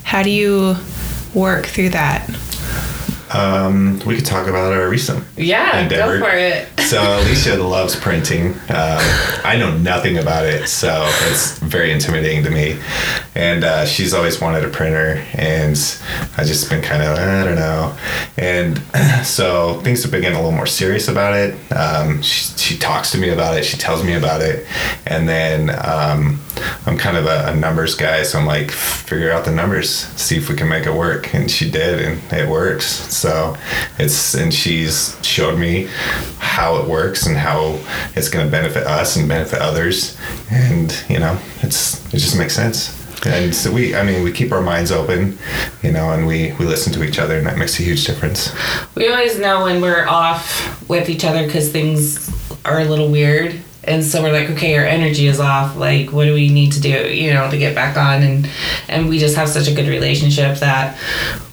How 0.04 0.22
do 0.22 0.30
you 0.30 0.76
work 1.34 1.66
through 1.66 1.88
that? 1.90 2.30
Um, 3.32 4.00
we 4.06 4.16
could 4.16 4.24
talk 4.26 4.48
about 4.48 4.72
our 4.72 4.88
recent 4.88 5.24
Yeah, 5.36 5.80
endeavor. 5.80 6.18
go 6.18 6.24
for 6.24 6.32
it. 6.36 6.68
So 6.80 7.00
Alicia 7.20 7.56
loves 7.62 7.94
printing. 7.94 8.52
Um, 8.68 8.98
I 9.44 9.56
know 9.58 9.76
nothing 9.78 10.18
about 10.18 10.44
it, 10.46 10.68
so 10.68 11.04
it's 11.28 11.58
very 11.60 11.92
intimidating 11.92 12.42
to 12.44 12.50
me. 12.50 12.80
And 13.36 13.62
uh, 13.62 13.86
she's 13.86 14.12
always 14.12 14.40
wanted 14.40 14.64
a 14.64 14.68
printer, 14.68 15.24
and 15.34 15.76
I 16.36 16.42
just 16.44 16.68
been 16.68 16.82
kind 16.82 17.02
of 17.02 17.16
I 17.16 17.44
don't 17.44 17.54
know. 17.54 17.96
And 18.36 18.82
so 19.24 19.80
things 19.82 20.02
have 20.02 20.10
been 20.10 20.22
getting 20.22 20.36
a 20.36 20.40
little 20.40 20.56
more 20.56 20.66
serious 20.66 21.06
about 21.06 21.34
it. 21.34 21.54
Um, 21.72 22.22
she, 22.22 22.52
she 22.58 22.78
talks 22.78 23.12
to 23.12 23.18
me 23.18 23.28
about 23.30 23.56
it. 23.56 23.64
She 23.64 23.76
tells 23.76 24.02
me 24.02 24.14
about 24.14 24.40
it, 24.42 24.66
and 25.06 25.28
then 25.28 25.70
um, 25.70 26.40
I'm 26.86 26.98
kind 26.98 27.16
of 27.16 27.26
a, 27.26 27.52
a 27.52 27.54
numbers 27.54 27.94
guy, 27.94 28.24
so 28.24 28.38
I'm 28.40 28.46
like, 28.46 28.72
figure 28.72 29.30
out 29.30 29.44
the 29.44 29.52
numbers, 29.52 29.90
see 29.90 30.36
if 30.36 30.48
we 30.48 30.56
can 30.56 30.68
make 30.68 30.86
it 30.86 30.92
work. 30.94 31.32
And 31.34 31.48
she 31.48 31.70
did, 31.70 32.00
and 32.00 32.32
it 32.32 32.48
works. 32.48 32.86
So 33.20 33.54
it's 33.98 34.34
and 34.34 34.52
she's 34.52 35.14
showed 35.22 35.58
me 35.58 35.88
how 36.38 36.76
it 36.76 36.88
works 36.88 37.26
and 37.26 37.36
how 37.36 37.78
it's 38.16 38.30
going 38.30 38.46
to 38.46 38.50
benefit 38.50 38.86
us 38.86 39.16
and 39.16 39.28
benefit 39.28 39.60
others. 39.60 40.16
And 40.50 40.90
you 41.08 41.18
know, 41.18 41.38
it's 41.62 42.02
it 42.14 42.18
just 42.18 42.38
makes 42.38 42.54
sense. 42.54 42.96
And 43.26 43.54
so 43.54 43.70
we, 43.70 43.94
I 43.94 44.02
mean, 44.02 44.24
we 44.24 44.32
keep 44.32 44.50
our 44.50 44.62
minds 44.62 44.90
open, 44.90 45.36
you 45.82 45.92
know, 45.92 46.12
and 46.12 46.26
we 46.26 46.52
we 46.52 46.64
listen 46.64 46.92
to 46.94 47.04
each 47.04 47.18
other, 47.18 47.36
and 47.36 47.46
that 47.46 47.58
makes 47.58 47.78
a 47.78 47.82
huge 47.82 48.06
difference. 48.06 48.54
We 48.94 49.10
always 49.10 49.38
know 49.38 49.64
when 49.64 49.82
we're 49.82 50.06
off 50.06 50.88
with 50.88 51.10
each 51.10 51.24
other 51.26 51.44
because 51.44 51.70
things 51.70 52.30
are 52.64 52.80
a 52.80 52.86
little 52.86 53.10
weird. 53.10 53.60
And 53.82 54.04
so 54.04 54.22
we're 54.22 54.32
like, 54.32 54.50
okay, 54.50 54.76
our 54.76 54.84
energy 54.84 55.26
is 55.26 55.40
off. 55.40 55.76
Like, 55.76 56.12
what 56.12 56.26
do 56.26 56.34
we 56.34 56.50
need 56.50 56.72
to 56.72 56.80
do, 56.80 57.08
you 57.08 57.32
know, 57.32 57.50
to 57.50 57.56
get 57.56 57.74
back 57.74 57.96
on? 57.96 58.22
And 58.22 58.48
and 58.88 59.08
we 59.08 59.18
just 59.18 59.36
have 59.36 59.48
such 59.48 59.68
a 59.68 59.74
good 59.74 59.88
relationship 59.88 60.58
that 60.58 60.98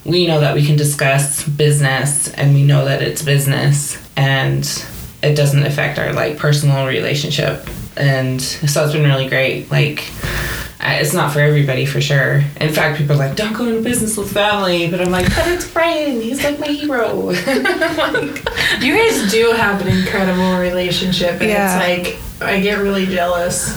we 0.03 0.27
know 0.27 0.39
that 0.39 0.53
we 0.55 0.65
can 0.65 0.75
discuss 0.75 1.47
business, 1.47 2.27
and 2.33 2.53
we 2.53 2.63
know 2.63 2.85
that 2.85 3.01
it's 3.01 3.21
business, 3.21 3.97
and 4.17 4.63
it 5.23 5.35
doesn't 5.35 5.63
affect 5.63 5.99
our 5.99 6.13
like 6.13 6.37
personal 6.37 6.85
relationship. 6.85 7.67
And 7.95 8.41
so 8.41 8.83
it's 8.83 8.93
been 8.93 9.05
really 9.05 9.27
great. 9.27 9.71
Like, 9.71 10.03
Uh, 10.87 10.91
it's 11.01 11.13
not 11.13 11.33
for 11.33 11.39
everybody 11.41 11.85
for 11.85 11.99
sure. 11.99 12.41
In 12.61 12.71
fact, 12.71 12.97
people 12.97 13.13
are 13.15 13.19
like, 13.27 13.35
don't 13.35 13.51
go 13.51 13.65
into 13.65 13.81
business 13.81 14.15
with 14.15 14.31
family. 14.31 14.89
But 14.89 15.01
I'm 15.01 15.11
like, 15.11 15.25
but 15.35 15.45
it's 15.49 15.69
Brian. 15.69 16.21
He's 16.21 16.41
like 16.45 16.59
my 16.59 16.67
hero. 16.67 17.13
like, 17.23 18.45
You 18.81 18.95
guys 18.95 19.29
do 19.29 19.51
have 19.51 19.81
an 19.81 19.89
incredible 19.89 20.57
relationship, 20.59 21.41
and 21.41 21.49
Yeah. 21.49 21.77
it's 21.83 22.09
like 22.41 22.47
I 22.49 22.61
get 22.61 22.79
really 22.79 23.05
jealous. 23.05 23.75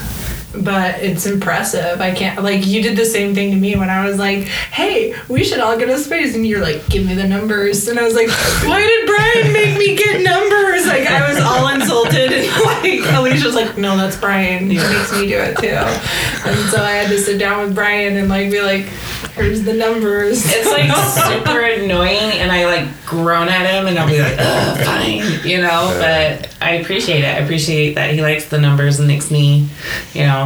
But 0.53 0.97
it's 1.01 1.27
impressive. 1.27 2.01
I 2.01 2.11
can't 2.13 2.43
like 2.43 2.67
you 2.67 2.83
did 2.83 2.97
the 2.97 3.05
same 3.05 3.35
thing 3.35 3.53
to 3.53 3.57
me 3.57 3.77
when 3.77 3.89
I 3.89 4.05
was 4.05 4.19
like, 4.19 4.49
"Hey, 4.49 5.15
we 5.29 5.45
should 5.45 5.61
all 5.61 5.79
go 5.79 5.87
to 5.87 5.99
space," 5.99 6.35
and 6.35 6.45
you're 6.45 6.61
like, 6.61 6.89
"Give 6.89 7.07
me 7.07 7.15
the 7.15 7.27
numbers," 7.27 7.87
and 7.87 7.99
I 7.99 8.03
was 8.03 8.15
like, 8.15 8.29
"Why 8.67 8.81
did 8.81 9.07
Brian 9.07 9.53
make 9.53 9.79
me 9.79 9.95
get 9.97 10.23
numbers?" 10.23 10.87
Like 10.87 11.07
I 11.07 11.33
was 11.33 11.39
all 11.43 11.69
insulted, 11.69 12.33
and 12.33 12.65
like 12.65 13.15
Alicia's 13.15 13.55
like, 13.55 13.79
"No, 13.79 13.97
that's 13.97 14.17
Brian. 14.17 14.69
He 14.71 14.79
makes 14.79 15.13
me 15.13 15.29
do 15.29 15.39
it 15.39 15.57
too," 15.59 15.69
and 15.69 16.71
so 16.71 16.83
I 16.83 16.93
had 16.93 17.09
to 17.11 17.19
sit 17.19 17.39
down 17.39 17.63
with 17.63 17.75
Brian 17.75 18.17
and 18.17 18.29
like 18.29 18.51
be 18.51 18.61
like, 18.61 18.87
"Here's 19.35 19.63
the 19.63 19.75
numbers." 19.75 20.43
it's 20.45 20.71
like 20.71 20.91
super 21.45 21.61
annoying, 21.61 22.39
and 22.41 22.51
I 22.51 22.65
like 22.67 22.89
groan 23.07 23.49
at 23.49 23.67
him, 23.67 23.87
and 23.87 23.99
I'll 23.99 24.09
be 24.09 24.21
like, 24.21 24.37
Ugh, 24.39 24.85
fine, 24.85 25.49
you 25.49 25.59
know. 25.61 25.95
But 25.99 26.55
I 26.61 26.75
appreciate 26.75 27.25
it. 27.25 27.37
I 27.37 27.39
appreciate 27.41 27.95
that 27.95 28.15
he 28.15 28.23
likes 28.23 28.47
the 28.49 28.59
numbers 28.59 28.99
and 28.99 29.09
makes 29.09 29.31
me, 29.31 29.69
you 30.15 30.23
know. 30.23 30.40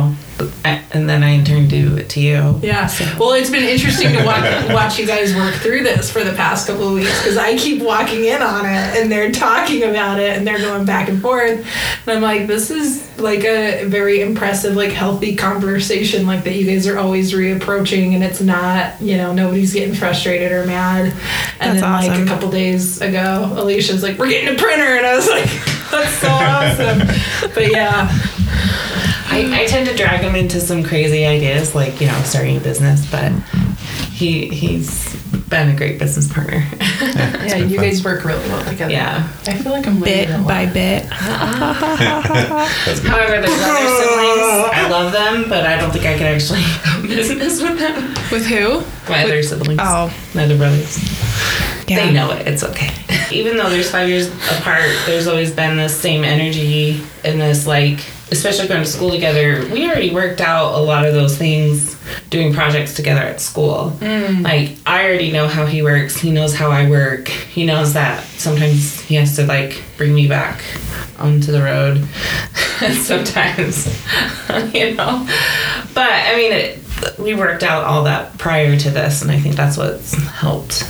I- 0.65 0.81
And 0.93 1.09
then 1.09 1.23
I 1.23 1.31
in 1.31 1.45
turn 1.45 1.69
do 1.69 1.97
it 1.97 2.09
to 2.11 2.21
you. 2.21 2.59
Yeah. 2.63 2.89
Well, 3.19 3.33
it's 3.33 3.51
been 3.51 3.65
interesting 3.65 4.13
to 4.13 4.25
watch, 4.25 4.69
watch 4.71 4.99
you 4.99 5.07
guys 5.07 5.35
work 5.35 5.55
through 5.57 5.83
this 5.83 6.11
for 6.11 6.23
the 6.25 6.33
past 6.33 6.67
couple 6.69 6.89
of 6.89 6.95
weeks 6.95 7.17
because 7.23 7.37
I 7.37 7.57
keep 7.57 7.83
walking 7.83 8.25
in 8.25 8.41
on 8.43 8.65
it 8.65 8.97
and 9.01 9.11
they're 9.11 9.31
talking 9.33 9.83
about 9.85 10.19
it 10.21 10.37
and 10.37 10.47
they're 10.47 10.59
going 10.59 10.85
back 10.85 11.09
and 11.09 11.21
forth. 11.21 11.67
And 12.07 12.09
I'm 12.17 12.23
like, 12.23 12.47
this 12.47 12.71
is 12.71 13.03
like 13.19 13.45
a 13.45 13.85
very 13.87 14.21
impressive, 14.21 14.75
like 14.77 14.91
healthy 14.93 15.35
conversation, 15.37 16.27
like 16.27 16.45
that 16.45 16.55
you 16.55 16.67
guys 16.67 16.87
are 16.87 16.99
always 16.99 17.33
reapproaching 17.33 18.15
and 18.15 18.23
it's 18.25 18.41
not, 18.41 19.01
you 19.01 19.17
know, 19.17 19.33
nobody's 19.33 19.73
getting 19.73 19.95
frustrated 19.95 20.53
or 20.53 20.65
mad. 20.67 21.13
And 21.61 21.79
That's 21.79 22.07
then, 22.07 22.19
like, 22.19 22.21
a 22.21 22.27
couple 22.27 22.51
days 22.51 23.01
ago, 23.01 23.53
Alicia's 23.57 24.03
like, 24.03 24.19
we're 24.19 24.29
getting 24.29 24.55
a 24.55 24.59
printer. 24.59 24.97
And 24.97 25.07
I 25.07 25.15
was 25.17 25.29
like, 25.29 25.45
that's 25.91 26.19
so 26.19 26.29
awesome. 26.29 27.51
But 27.55 27.71
yeah. 27.73 28.11
I, 29.35 29.63
I 29.63 29.67
tend 29.67 29.89
to 29.89 29.95
drag 29.97 30.21
him 30.21 30.35
into 30.35 30.61
some 30.61 30.83
crazy 30.85 31.25
ideas, 31.27 31.75
like 31.75 32.01
you 32.01 32.07
know, 32.07 32.19
starting 32.23 32.57
a 32.57 32.61
business. 32.61 33.09
But 33.11 33.33
he 34.13 34.49
he's 34.49 35.13
been 35.49 35.69
a 35.71 35.77
great 35.77 35.99
business 35.99 36.33
partner. 36.33 36.65
Yeah, 37.05 37.59
good 37.59 37.71
you 37.71 37.77
fun. 37.77 37.85
guys 37.87 38.05
work 38.05 38.25
really 38.25 38.49
well 38.49 38.65
together. 38.65 38.91
Yeah. 38.93 39.29
I 39.47 39.55
feel 39.59 39.73
like 39.73 39.87
I'm 39.87 40.01
bit 40.01 40.29
learning 40.31 40.45
a 40.45 40.49
by 40.49 40.65
lot. 40.65 40.75
bit. 40.75 41.03
That's 41.11 43.01
good. 43.01 43.11
However, 43.11 43.41
there's 43.41 43.63
other 43.63 43.89
siblings. 44.03 44.71
I 44.73 44.89
love 44.91 45.13
them, 45.13 45.49
but 45.49 45.67
I 45.67 45.77
don't 45.79 45.91
think 45.91 46.07
I 46.07 46.15
could 46.15 46.27
actually 46.27 46.63
do 47.03 47.09
business 47.15 47.61
with 47.63 47.79
them. 47.79 48.15
With 48.33 48.47
who? 48.47 48.83
My 49.11 49.25
other 49.25 49.43
siblings. 49.43 49.81
Oh, 49.83 50.13
My 50.35 50.45
other 50.45 50.57
brothers. 50.57 50.99
yeah. 51.89 52.07
They 52.07 52.13
know 52.13 52.31
it. 52.33 52.47
It's 52.47 52.63
okay. 52.65 52.91
Even 53.31 53.57
though 53.57 53.69
there's 53.71 53.91
five 53.91 54.09
years 54.09 54.29
apart, 54.59 54.89
there's 55.07 55.27
always 55.27 55.53
been 55.53 55.77
this 55.77 55.99
same 55.99 56.25
energy 56.25 57.03
and 57.25 57.41
this 57.41 57.67
like, 57.67 58.01
especially 58.39 58.69
going 58.69 58.83
to 58.83 58.89
school 58.89 59.11
together. 59.11 59.67
We 59.73 59.87
already 59.87 60.13
worked 60.13 60.41
out 60.41 60.75
a 60.75 60.83
lot 60.83 61.05
of 61.05 61.15
those 61.15 61.37
things 61.37 61.97
doing 62.31 62.53
projects 62.53 62.95
together 62.95 63.21
at 63.21 63.41
school. 63.41 63.97
Mm. 64.01 64.43
Like 64.43 64.77
I 64.87 65.05
already 65.05 65.31
know 65.31 65.49
how 65.49 65.67
he 65.67 65.83
works. 65.83 66.17
He 66.19 66.31
knows 66.31 66.55
how 66.55 66.71
I 66.71 66.89
work. 66.89 67.29
He 67.29 67.65
knows 67.65 67.95
that 67.95 68.25
sometimes 68.25 69.01
he 69.01 69.15
has 69.17 69.37
to 69.37 69.47
like 69.47 69.83
bring 69.97 70.15
me 70.15 70.29
back 70.29 70.63
onto 71.19 71.53
the 71.53 71.63
road. 71.63 72.07
sometimes, 72.93 73.87
you 74.75 74.95
know. 74.95 75.27
But 75.95 76.11
I 76.11 76.37
mean, 76.37 76.53
it, 76.53 77.19
we 77.19 77.35
worked 77.35 77.63
out 77.63 77.85
all 77.85 78.05
that 78.05 78.37
prior 78.39 78.77
to 78.77 78.91
this, 78.91 79.23
and 79.23 79.31
I 79.31 79.39
think 79.39 79.55
that's 79.55 79.77
what's 79.77 80.15
helped. 80.15 80.85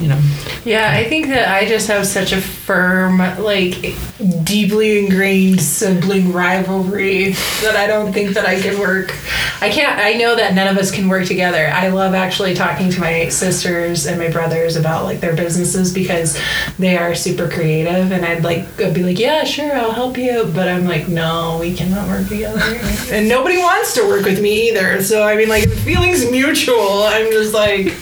You 0.00 0.08
know. 0.08 0.20
Yeah, 0.64 0.90
I 0.92 1.04
think 1.04 1.28
that 1.28 1.48
I 1.48 1.66
just 1.66 1.88
have 1.88 2.06
such 2.06 2.32
a 2.32 2.40
firm, 2.40 3.18
like, 3.18 3.94
deeply 4.42 5.04
ingrained 5.04 5.60
sibling 5.60 6.32
rivalry 6.32 7.30
that 7.62 7.76
I 7.76 7.86
don't 7.86 8.12
think 8.12 8.34
that 8.34 8.46
I 8.46 8.60
can 8.60 8.78
work. 8.80 9.14
I 9.60 9.70
can't, 9.70 9.98
I 9.98 10.14
know 10.14 10.34
that 10.34 10.54
none 10.54 10.66
of 10.66 10.76
us 10.76 10.90
can 10.90 11.08
work 11.08 11.26
together. 11.26 11.68
I 11.72 11.88
love 11.88 12.12
actually 12.14 12.54
talking 12.54 12.90
to 12.90 13.00
my 13.00 13.28
sisters 13.28 14.06
and 14.06 14.18
my 14.18 14.30
brothers 14.30 14.76
about, 14.76 15.04
like, 15.04 15.20
their 15.20 15.36
businesses 15.36 15.94
because 15.94 16.40
they 16.78 16.98
are 16.98 17.14
super 17.14 17.48
creative. 17.48 18.10
And 18.10 18.24
I'd, 18.24 18.42
like, 18.42 18.66
I'd 18.80 18.94
be 18.94 19.04
like, 19.04 19.18
yeah, 19.18 19.44
sure, 19.44 19.76
I'll 19.76 19.92
help 19.92 20.18
you. 20.18 20.50
But 20.54 20.68
I'm 20.68 20.86
like, 20.86 21.08
no, 21.08 21.58
we 21.60 21.74
cannot 21.74 22.08
work 22.08 22.28
together. 22.28 22.60
and 23.10 23.28
nobody 23.28 23.58
wants 23.58 23.94
to 23.94 24.02
work 24.08 24.24
with 24.24 24.40
me 24.42 24.70
either. 24.70 25.02
So, 25.02 25.22
I 25.22 25.36
mean, 25.36 25.48
like, 25.48 25.64
the 25.64 25.76
feeling's 25.76 26.28
mutual. 26.30 27.04
I'm 27.04 27.30
just, 27.30 27.54
like, 27.54 27.94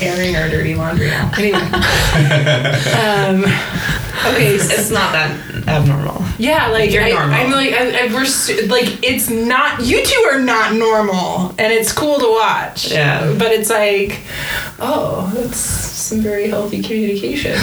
airing 0.00 0.36
our 0.36 0.48
dirty 0.48 0.74
laundry 0.74 1.08
now. 1.08 1.31
Anyway. 1.38 1.58
um, 2.98 3.44
okay. 4.32 4.56
s- 4.56 4.70
It's 4.70 4.90
not 4.90 5.12
that 5.12 5.38
abnormal. 5.66 6.24
yeah, 6.38 6.68
like 6.68 6.90
You're 6.92 7.02
I, 7.04 7.10
normal. 7.10 7.34
I'm 7.34 7.50
like 7.50 7.72
I, 7.72 8.06
I, 8.06 8.12
we're 8.12 8.26
like 8.68 9.02
it's 9.04 9.28
not. 9.30 9.80
You 9.84 10.04
two 10.04 10.28
are 10.32 10.40
not 10.40 10.74
normal, 10.74 11.50
and 11.58 11.72
it's 11.72 11.92
cool 11.92 12.18
to 12.18 12.30
watch. 12.30 12.90
Yeah. 12.90 13.34
But 13.38 13.52
it's 13.52 13.70
like, 13.70 14.20
oh, 14.80 15.30
that's 15.34 15.56
some 15.56 16.20
very 16.20 16.48
healthy 16.48 16.82
communication. 16.82 17.56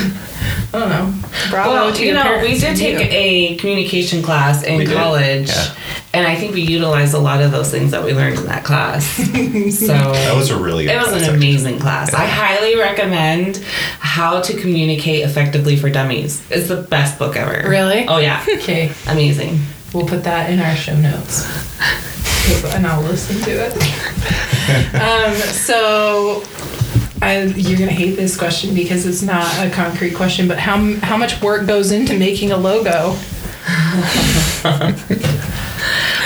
I 0.73 0.79
don't 0.79 0.89
know. 0.89 1.13
Bravo 1.49 1.69
well, 1.71 1.93
to 1.93 1.99
you 2.01 2.13
your 2.13 2.23
know, 2.23 2.39
we 2.41 2.59
did 2.59 2.77
take 2.77 2.93
you. 2.99 3.07
a 3.09 3.55
communication 3.57 4.21
class 4.21 4.63
in 4.63 4.77
We 4.77 4.85
college, 4.85 5.49
yeah. 5.49 5.75
and 6.13 6.27
I 6.27 6.35
think 6.35 6.53
we 6.53 6.61
utilized 6.61 7.13
a 7.15 7.19
lot 7.19 7.41
of 7.41 7.51
those 7.51 7.71
things 7.71 7.91
that 7.91 8.03
we 8.03 8.13
learned 8.13 8.37
in 8.37 8.45
that 8.45 8.63
class. 8.63 9.05
so 9.15 9.87
That 9.87 10.35
was 10.35 10.51
a 10.51 10.57
really 10.59 10.85
good 10.85 10.93
It 10.93 10.97
was 10.97 11.07
class, 11.09 11.21
an 11.23 11.29
actually. 11.33 11.37
amazing 11.49 11.79
class. 11.79 12.13
I 12.13 12.25
highly 12.27 12.75
recommend 12.77 13.57
How 13.99 14.41
to 14.41 14.59
Communicate 14.61 15.23
Effectively 15.23 15.75
for 15.75 15.89
Dummies. 15.89 16.43
It's 16.51 16.67
the 16.67 16.81
best 16.83 17.17
book 17.17 17.35
ever. 17.35 17.67
Really? 17.67 18.05
Oh 18.07 18.17
yeah. 18.17 18.45
Okay, 18.59 18.91
Amazing. 19.07 19.59
we'll 19.93 20.07
put 20.07 20.23
that 20.25 20.51
in 20.51 20.59
our 20.59 20.75
show 20.75 20.95
notes, 20.99 21.45
and 22.75 22.85
I'll 22.85 23.01
listen 23.01 23.41
to 23.41 23.51
it. 23.51 23.73
um, 25.01 25.33
so. 25.35 26.43
I, 27.21 27.43
you're 27.43 27.77
gonna 27.77 27.91
hate 27.91 28.15
this 28.15 28.37
question 28.37 28.73
because 28.73 29.05
it's 29.05 29.21
not 29.21 29.45
a 29.59 29.69
concrete 29.69 30.15
question, 30.15 30.47
but 30.47 30.57
how 30.57 30.95
how 31.01 31.17
much 31.17 31.41
work 31.41 31.67
goes 31.67 31.91
into 31.91 32.17
making 32.17 32.51
a 32.51 32.57
logo? 32.57 33.15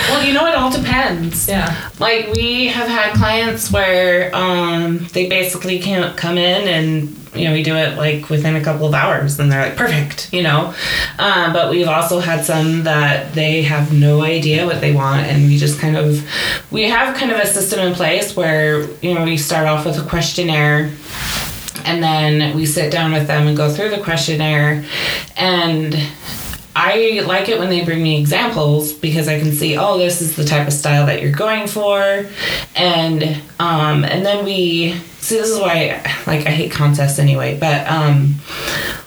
Well, 0.08 0.22
you 0.22 0.34
know, 0.34 0.46
it 0.46 0.54
all 0.54 0.70
depends. 0.70 1.48
Yeah. 1.48 1.90
Like 1.98 2.32
we 2.34 2.66
have 2.66 2.88
had 2.88 3.14
clients 3.14 3.72
where 3.72 4.34
um, 4.34 5.06
they 5.12 5.28
basically 5.28 5.78
can't 5.78 6.16
come 6.16 6.36
in 6.36 6.68
and 6.68 7.16
you 7.34 7.44
know 7.46 7.52
we 7.52 7.62
do 7.62 7.74
it 7.76 7.96
like 7.96 8.28
within 8.30 8.56
a 8.56 8.62
couple 8.62 8.86
of 8.86 8.94
hours 8.94 9.38
and 9.38 9.50
they're 9.50 9.68
like 9.68 9.76
perfect 9.76 10.32
you 10.32 10.42
know? 10.42 10.74
Um, 11.18 11.52
but 11.52 11.70
we've 11.70 11.88
also 11.88 12.20
had 12.20 12.44
some 12.44 12.84
that 12.84 13.32
they 13.34 13.62
have 13.62 13.92
no 13.92 14.22
idea 14.22 14.66
what 14.66 14.80
they 14.80 14.92
want 14.92 15.26
and 15.26 15.46
we 15.46 15.56
just 15.56 15.80
kind 15.80 15.96
of 15.96 16.26
we 16.70 16.82
have 16.84 17.16
kind 17.16 17.30
of 17.30 17.38
a 17.38 17.46
system 17.46 17.80
in 17.80 17.94
place 17.94 18.36
where 18.36 18.82
you 19.00 19.14
know 19.14 19.24
we 19.24 19.36
start 19.36 19.66
off 19.66 19.86
with 19.86 19.98
a 19.98 20.08
questionnaire 20.08 20.92
and 21.84 22.02
then 22.02 22.56
we 22.56 22.66
sit 22.66 22.90
down 22.90 23.12
with 23.12 23.26
them 23.26 23.46
and 23.46 23.56
go 23.56 23.70
through 23.72 23.90
the 23.90 24.00
questionnaire 24.00 24.84
and 25.36 25.94
I 26.76 27.22
like 27.24 27.48
it 27.48 27.58
when 27.58 27.70
they 27.70 27.84
bring 27.84 28.02
me 28.02 28.20
examples 28.20 28.92
because 28.92 29.28
I 29.28 29.38
can 29.38 29.52
see, 29.52 29.76
oh, 29.76 29.96
this 29.98 30.20
is 30.20 30.34
the 30.34 30.44
type 30.44 30.66
of 30.66 30.72
style 30.72 31.06
that 31.06 31.22
you're 31.22 31.32
going 31.32 31.68
for, 31.68 32.26
and 32.74 33.22
um, 33.60 34.04
and 34.04 34.24
then 34.26 34.44
we 34.44 34.94
see. 35.20 35.36
This 35.36 35.50
is 35.50 35.60
why, 35.60 36.02
like, 36.26 36.46
I 36.46 36.50
hate 36.50 36.72
contests 36.72 37.18
anyway. 37.18 37.58
But 37.58 37.86
um, 37.88 38.34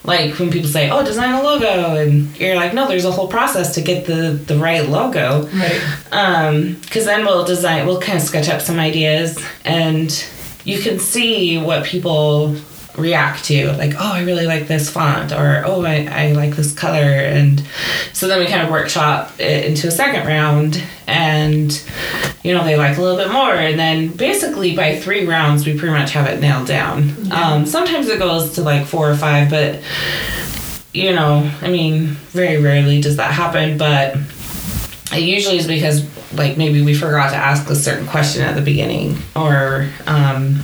like 0.03 0.39
when 0.39 0.49
people 0.49 0.69
say, 0.69 0.89
oh, 0.89 1.03
design 1.03 1.33
a 1.33 1.43
logo, 1.43 1.95
and 1.95 2.35
you're 2.39 2.55
like, 2.55 2.73
no, 2.73 2.87
there's 2.87 3.05
a 3.05 3.11
whole 3.11 3.27
process 3.27 3.75
to 3.75 3.81
get 3.81 4.05
the 4.05 4.41
the 4.47 4.57
right 4.57 4.87
logo 4.87 5.47
Right. 5.47 5.81
Um, 6.11 6.75
because 6.81 7.05
then 7.05 7.25
we'll 7.25 7.45
design 7.45 7.85
we'll 7.85 8.01
kind 8.01 8.17
of 8.17 8.23
sketch 8.23 8.49
up 8.49 8.61
some 8.61 8.79
ideas 8.79 9.37
and 9.65 10.25
you 10.63 10.79
can 10.79 10.99
see 10.99 11.57
what 11.57 11.85
people 11.85 12.55
react 12.97 13.45
to 13.45 13.71
like 13.73 13.93
oh 13.95 14.13
i 14.13 14.23
really 14.23 14.47
like 14.47 14.67
this 14.67 14.89
font 14.89 15.31
or 15.31 15.63
oh 15.65 15.85
i, 15.85 16.05
I 16.05 16.31
like 16.31 16.55
this 16.55 16.73
color. 16.73 16.97
And 16.97 17.63
so 18.13 18.27
then 18.27 18.39
we 18.39 18.47
kind 18.47 18.61
of 18.61 18.69
workshop 18.69 19.39
it 19.39 19.65
into 19.65 19.87
a 19.87 19.91
second 19.91 20.25
round 20.27 20.83
and 21.05 21.71
you 22.43 22.53
know 22.53 22.63
they 22.63 22.75
like 22.75 22.97
a 22.97 23.01
little 23.01 23.17
bit 23.17 23.31
more. 23.31 23.53
And 23.53 23.79
then 23.79 24.09
basically 24.09 24.75
by 24.75 24.99
three 24.99 25.25
rounds 25.25 25.65
we 25.65 25.77
pretty 25.77 25.93
much 25.93 26.11
have 26.11 26.27
it 26.27 26.39
nailed 26.39 26.67
down. 26.67 27.31
Um, 27.31 27.65
sometimes 27.65 28.07
it 28.07 28.19
goes 28.19 28.53
to 28.55 28.61
like 28.61 28.85
four 28.85 29.09
or 29.09 29.15
five 29.15 29.49
but 29.49 29.81
you 30.93 31.13
know 31.13 31.49
i 31.61 31.69
mean 31.69 32.07
very 32.31 32.61
rarely 32.61 33.01
does 33.01 33.17
that 33.17 33.31
happen. 33.31 33.77
But 33.77 34.17
it 35.13 35.23
usually 35.23 35.57
is 35.57 35.67
because 35.67 36.05
like 36.33 36.57
maybe 36.57 36.81
we 36.81 36.93
forgot 36.93 37.29
to 37.29 37.37
ask 37.37 37.69
a 37.69 37.75
certain 37.75 38.07
question 38.07 38.41
at 38.43 38.55
the 38.55 38.61
beginning 38.61 39.17
or 39.35 39.89
um 40.05 40.63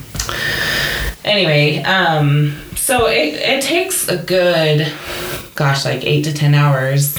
anyway 1.26 1.78
um 1.84 2.56
so 2.76 3.08
it, 3.08 3.36
it 3.36 3.62
takes 3.62 4.08
a 4.10 4.18
good 4.18 4.92
gosh 5.56 5.86
like 5.86 6.04
eight 6.04 6.24
to 6.24 6.34
ten 6.34 6.54
hours 6.54 7.18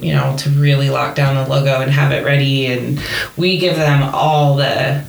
you 0.00 0.12
know, 0.14 0.36
to 0.38 0.50
really 0.50 0.90
lock 0.90 1.14
down 1.14 1.34
the 1.34 1.48
logo 1.48 1.80
and 1.80 1.90
have 1.90 2.12
it 2.12 2.24
ready. 2.24 2.66
And 2.66 3.00
we 3.36 3.58
give 3.58 3.76
them 3.76 4.02
all 4.14 4.56
the 4.56 5.04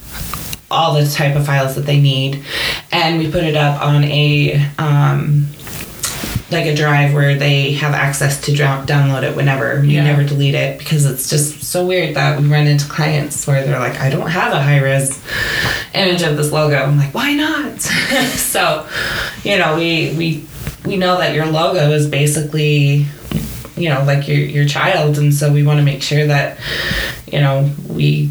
all 0.71 0.93
the 0.93 1.09
type 1.09 1.35
of 1.35 1.45
files 1.45 1.75
that 1.75 1.81
they 1.81 1.99
need, 1.99 2.43
and 2.91 3.17
we 3.17 3.31
put 3.31 3.43
it 3.43 3.55
up 3.55 3.81
on 3.81 4.03
a 4.03 4.53
um, 4.77 5.47
like 6.51 6.65
a 6.65 6.73
drive 6.75 7.13
where 7.13 7.35
they 7.37 7.73
have 7.73 7.93
access 7.93 8.41
to 8.41 8.53
dro- 8.55 8.83
download 8.85 9.23
it 9.23 9.35
whenever. 9.35 9.83
You 9.83 9.91
Yeah. 9.97 10.03
never 10.03 10.23
delete 10.23 10.55
it 10.55 10.79
because 10.79 11.05
it's 11.05 11.29
just 11.29 11.63
so 11.63 11.85
weird 11.85 12.15
that 12.15 12.39
we 12.39 12.47
run 12.47 12.65
into 12.67 12.85
clients 12.87 13.45
where 13.45 13.63
they're 13.65 13.79
like, 13.79 13.99
I 13.99 14.09
don't 14.09 14.29
have 14.29 14.51
a 14.53 14.61
high 14.61 14.79
res 14.79 15.19
image 15.93 16.21
of 16.23 16.37
this 16.37 16.51
logo. 16.51 16.75
I'm 16.81 16.97
like, 16.97 17.13
why 17.13 17.33
not? 17.33 17.79
so, 17.81 18.87
you 19.43 19.57
know, 19.57 19.75
we 19.77 20.13
we 20.17 20.45
we 20.85 20.97
know 20.97 21.17
that 21.19 21.35
your 21.35 21.45
logo 21.45 21.91
is 21.91 22.07
basically 22.07 23.05
you 23.77 23.87
know 23.89 24.03
like 24.03 24.27
your 24.27 24.37
your 24.37 24.65
child 24.65 25.17
and 25.17 25.33
so 25.33 25.51
we 25.53 25.63
want 25.63 25.77
to 25.79 25.83
make 25.85 26.01
sure 26.01 26.25
that 26.27 26.57
you 27.31 27.39
know 27.39 27.69
we 27.87 28.29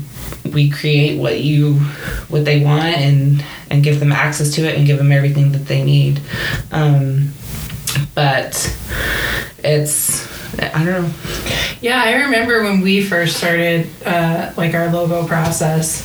we 0.52 0.68
create 0.68 1.18
what 1.18 1.40
you 1.40 1.74
what 2.28 2.44
they 2.44 2.62
want 2.62 2.84
and 2.84 3.42
and 3.70 3.82
give 3.82 3.98
them 4.00 4.12
access 4.12 4.54
to 4.54 4.62
it 4.68 4.76
and 4.76 4.86
give 4.86 4.98
them 4.98 5.10
everything 5.12 5.52
that 5.52 5.66
they 5.66 5.82
need 5.82 6.20
um 6.72 7.32
but 8.14 8.76
it's 9.58 10.26
i 10.60 10.84
don't 10.84 11.02
know 11.02 11.10
Yeah, 11.80 12.02
I 12.02 12.24
remember 12.24 12.64
when 12.64 12.80
we 12.80 13.04
first 13.04 13.36
started 13.36 13.88
uh, 14.04 14.52
like 14.56 14.74
our 14.74 14.90
logo 14.90 15.24
process, 15.28 16.04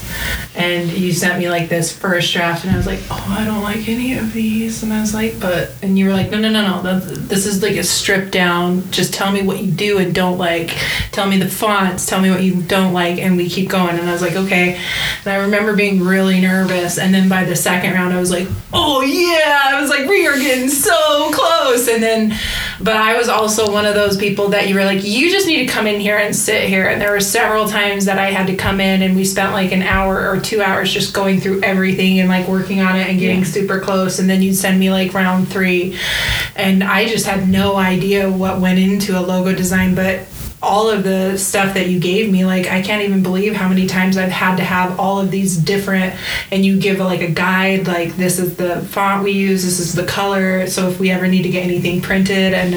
and 0.56 0.88
you 0.92 1.12
sent 1.12 1.40
me 1.40 1.50
like 1.50 1.68
this 1.68 1.92
first 1.92 2.32
draft, 2.32 2.64
and 2.64 2.72
I 2.72 2.78
was 2.78 2.86
like, 2.86 3.00
"Oh, 3.10 3.36
I 3.40 3.44
don't 3.44 3.64
like 3.64 3.90
any 3.90 4.14
of 4.14 4.34
these," 4.34 4.84
and 4.84 4.94
I 4.94 5.02
was 5.02 5.16
like, 5.16 5.40
"But," 5.40 5.72
and 5.82 5.98
you 5.98 6.06
were 6.06 6.14
like, 6.14 6.30
"No, 6.30 6.38
no, 6.38 6.50
no, 6.50 6.82
no. 6.84 7.00
This 7.00 7.48
is 7.48 7.64
like 7.64 7.76
a 7.76 7.84
stripped 7.84 8.32
down. 8.32 8.90
Just 8.92 9.16
tell 9.16 9.32
me 9.32 9.42
what 9.42 9.64
you 9.64 9.72
do 9.72 9.98
and 9.98 10.14
don't 10.14 10.38
like. 10.38 10.78
Tell 11.12 11.28
me 11.28 11.38
the 11.38 11.50
fonts. 11.50 12.06
Tell 12.06 12.22
me 12.22 12.30
what 12.30 12.44
you 12.44 12.62
don't 12.62 12.94
like, 12.94 13.18
and 13.18 13.36
we 13.36 13.50
keep 13.50 13.70
going." 13.70 13.98
And 13.98 14.08
I 14.08 14.12
was 14.14 14.22
like, 14.22 14.36
"Okay." 14.36 14.80
And 15.26 15.34
I 15.34 15.38
remember 15.38 15.76
being 15.76 16.04
really 16.04 16.40
nervous, 16.40 17.00
and 17.00 17.12
then 17.12 17.28
by 17.30 17.46
the 17.46 17.56
second 17.56 17.94
round, 17.94 18.14
I 18.14 18.20
was 18.20 18.30
like, 18.30 18.48
"Oh 18.74 19.02
yeah!" 19.02 19.62
I 19.74 19.82
was 19.82 19.90
like, 19.90 20.08
"We 20.08 20.28
are 20.28 20.38
getting 20.38 20.70
so 20.70 21.32
close," 21.32 21.88
and 21.88 22.04
then. 22.04 22.38
But 22.80 22.98
I 22.98 23.18
was 23.18 23.30
also 23.30 23.72
one 23.72 23.86
of 23.86 23.96
those 23.96 24.18
people 24.18 24.50
that 24.50 24.68
you 24.68 24.76
were 24.76 24.84
like, 24.84 25.06
you 25.06 25.30
just 25.32 25.48
need 25.48 25.63
to 25.66 25.72
come 25.72 25.88
in 25.88 26.00
here 26.00 26.18
and 26.18 26.36
sit 26.36 26.68
here. 26.68 26.88
And 26.88 27.02
there 27.02 27.12
were 27.12 27.20
several 27.20 27.68
times 27.68 28.06
that 28.06 28.20
I 28.20 28.32
had 28.32 28.48
to 28.48 28.56
come 28.56 28.80
in 28.80 29.02
and 29.02 29.16
we 29.16 29.26
spent 29.26 29.54
like 29.54 29.72
an 29.72 29.82
hour 29.82 30.30
or 30.30 30.40
two 30.40 30.62
hours 30.62 30.92
just 30.92 31.14
going 31.14 31.40
through 31.40 31.62
everything 31.62 32.20
and 32.20 32.30
like 32.30 32.48
working 32.48 32.82
on 32.82 32.96
it 32.96 33.08
and 33.08 33.20
getting 33.20 33.46
super 33.46 33.80
close. 33.80 34.20
And 34.20 34.30
then 34.30 34.42
you'd 34.42 34.56
send 34.56 34.80
me 34.80 34.92
like 34.92 35.14
round 35.14 35.48
three. 35.48 35.98
And 36.56 36.84
I 36.84 37.08
just 37.08 37.26
had 37.26 37.48
no 37.48 37.76
idea 37.76 38.30
what 38.30 38.60
went 38.60 38.80
into 38.80 39.18
a 39.18 39.22
logo 39.22 39.54
design. 39.54 39.96
But 39.96 40.28
all 40.64 40.90
of 40.90 41.04
the 41.04 41.38
stuff 41.38 41.74
that 41.74 41.90
you 41.90 42.00
gave 42.00 42.32
me, 42.32 42.46
like 42.46 42.68
I 42.68 42.82
can't 42.82 43.04
even 43.04 43.22
believe 43.22 43.54
how 43.54 43.68
many 43.68 43.86
times 43.86 44.18
I've 44.18 44.32
had 44.32 44.56
to 44.56 44.64
have 44.64 45.00
all 45.00 45.20
of 45.20 45.30
these 45.30 45.58
different, 45.58 46.16
and 46.52 46.66
you 46.66 46.80
give 46.80 47.00
like 47.00 47.22
a 47.22 47.30
guide, 47.30 47.86
like 47.86 48.16
this 48.16 48.40
is 48.40 48.56
the 48.56 48.82
font 48.82 49.24
we 49.24 49.32
use, 49.32 49.64
this 49.64 49.80
is 49.80 49.94
the 49.94 50.06
color, 50.06 50.66
so 50.68 50.90
if 50.90 51.00
we 51.00 51.12
ever 51.12 51.28
need 51.28 51.44
to 51.44 51.50
get 51.50 51.64
anything 51.64 52.02
printed, 52.02 52.54
and 52.54 52.76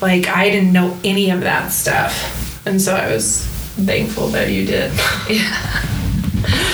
like 0.00 0.28
I 0.28 0.50
didn't 0.50 0.72
know 0.72 0.98
any 1.04 1.30
of 1.30 1.42
that 1.42 1.72
stuff, 1.72 2.66
and 2.66 2.80
so 2.80 2.96
I 2.96 3.12
was 3.12 3.44
thankful 3.76 4.28
that 4.28 4.50
you 4.50 4.64
did. 4.64 4.90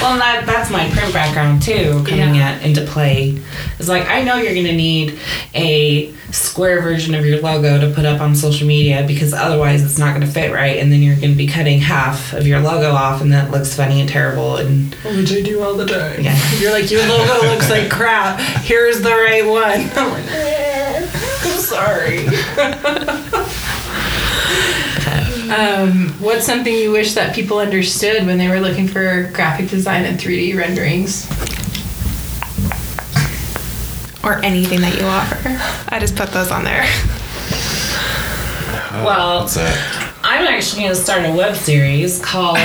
Well, 0.01 0.19
that 0.19 0.45
that's 0.47 0.71
my 0.71 0.89
print 0.91 1.13
background 1.13 1.63
too, 1.63 2.05
coming 2.07 2.35
Yeah. 2.37 2.51
at 2.53 2.63
into 2.63 2.83
play. 2.83 3.39
It's 3.79 3.89
like 3.89 4.09
I 4.09 4.23
know 4.23 4.37
you're 4.37 4.55
gonna 4.55 4.73
need 4.73 5.19
a 5.55 6.13
square 6.31 6.81
version 6.81 7.15
of 7.15 7.27
your 7.27 7.41
logo 7.41 7.79
to 7.81 7.95
put 7.95 8.07
up 8.07 8.21
on 8.21 8.35
social 8.35 8.67
media 8.67 9.05
because 9.07 9.35
otherwise 9.35 9.83
it's 9.83 9.99
not 9.99 10.15
gonna 10.15 10.27
fit 10.27 10.51
right, 10.53 10.79
and 10.79 10.91
then 10.91 11.03
you're 11.03 11.17
gonna 11.17 11.35
be 11.35 11.47
cutting 11.47 11.79
half 11.81 12.33
of 12.33 12.47
your 12.47 12.61
logo 12.61 12.93
off, 12.93 13.21
and 13.21 13.33
that 13.33 13.51
looks 13.51 13.75
funny 13.75 14.01
and 14.01 14.09
terrible. 14.09 14.57
And 14.57 14.95
Which 15.05 15.33
I 15.33 15.43
do 15.43 15.63
all 15.63 15.75
the 15.75 15.87
time. 15.87 16.21
Yeah. 16.23 16.39
You're 16.61 16.73
like, 16.73 16.91
your 16.91 17.07
logo 17.07 17.47
looks 17.49 17.69
like 17.71 17.91
crap. 17.91 18.41
Here's 18.63 19.01
the 19.03 19.11
right 19.11 19.45
one. 19.47 19.91
I'm 19.97 20.11
like, 20.13 20.25
"Eh, 20.33 21.07
I'm 21.45 21.59
sorry. 21.61 22.27
um, 25.53 26.09
what's 26.21 26.47
something 26.47 26.75
you 26.75 26.91
wish 26.91 27.15
that 27.15 27.35
people 27.35 27.59
understood 27.59 28.25
when 28.27 28.39
they 28.39 28.49
were 28.49 28.61
looking 28.61 28.89
for 28.89 29.31
graphic 29.33 29.69
design 29.69 30.05
and 30.05 30.19
3D 30.19 30.57
renderings? 30.57 31.27
Or 34.25 34.43
anything 34.45 34.81
that 34.81 34.99
you 34.99 35.05
offer. 35.05 35.95
I 35.95 35.99
just 35.99 36.17
put 36.17 36.31
those 36.31 36.51
on 36.51 36.65
there. 36.65 36.85
well, 39.05 39.49
I'm 40.23 40.47
actually 40.47 40.83
gonna 40.83 40.95
start 40.95 41.25
a 41.25 41.33
web 41.33 41.57
series 41.57 42.21
called. 42.21 42.59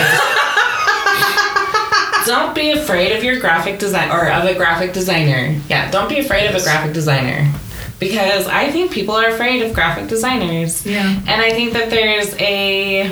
Don't 2.26 2.54
be 2.54 2.72
afraid 2.72 3.16
of 3.16 3.24
your 3.24 3.40
graphic 3.40 3.80
design 3.80 4.12
or 4.12 4.30
of 4.30 4.44
a 4.44 4.54
graphic 4.54 4.94
designer. 4.94 5.60
Yeah, 5.70 5.90
don't 5.92 6.10
be 6.10 6.20
afraid 6.20 6.48
of 6.48 6.56
a 6.56 6.62
graphic 6.62 6.94
designer. 6.94 7.52
Because 8.00 8.48
I 8.48 8.72
think 8.72 8.92
people 8.92 9.16
are 9.16 9.30
afraid 9.30 9.64
of 9.64 9.74
graphic 9.74 10.08
designers. 10.08 10.86
Yeah. 10.86 11.20
And 11.28 11.42
I 11.42 11.50
think 11.52 11.74
that 11.74 11.90
there's 11.90 12.36
a 12.40 13.08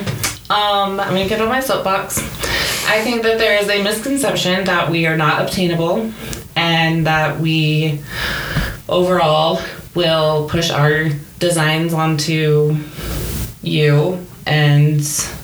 um 0.48 1.00
I'm 1.00 1.08
gonna 1.08 1.28
get 1.28 1.40
on 1.40 1.48
my 1.48 1.60
soapbox. 1.60 2.18
I 2.88 3.02
think 3.02 3.22
that 3.24 3.38
there 3.38 3.60
is 3.60 3.68
a 3.68 3.82
misconception 3.82 4.64
that 4.64 4.90
we 4.90 5.06
are 5.06 5.16
not 5.16 5.42
obtainable 5.42 6.12
and 6.54 7.06
that 7.06 7.40
we 7.40 8.00
overall 8.88 9.60
will 9.94 10.48
push 10.48 10.70
our 10.70 11.08
designs 11.40 11.92
onto 11.92 12.76
you 13.62 14.24
and 14.46 15.00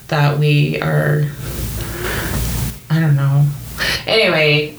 that 0.09 0.39
we 0.39 0.81
are 0.81 1.25
I 2.89 3.01
don't 3.01 3.17
know. 3.17 3.47
Anyway, 4.07 4.77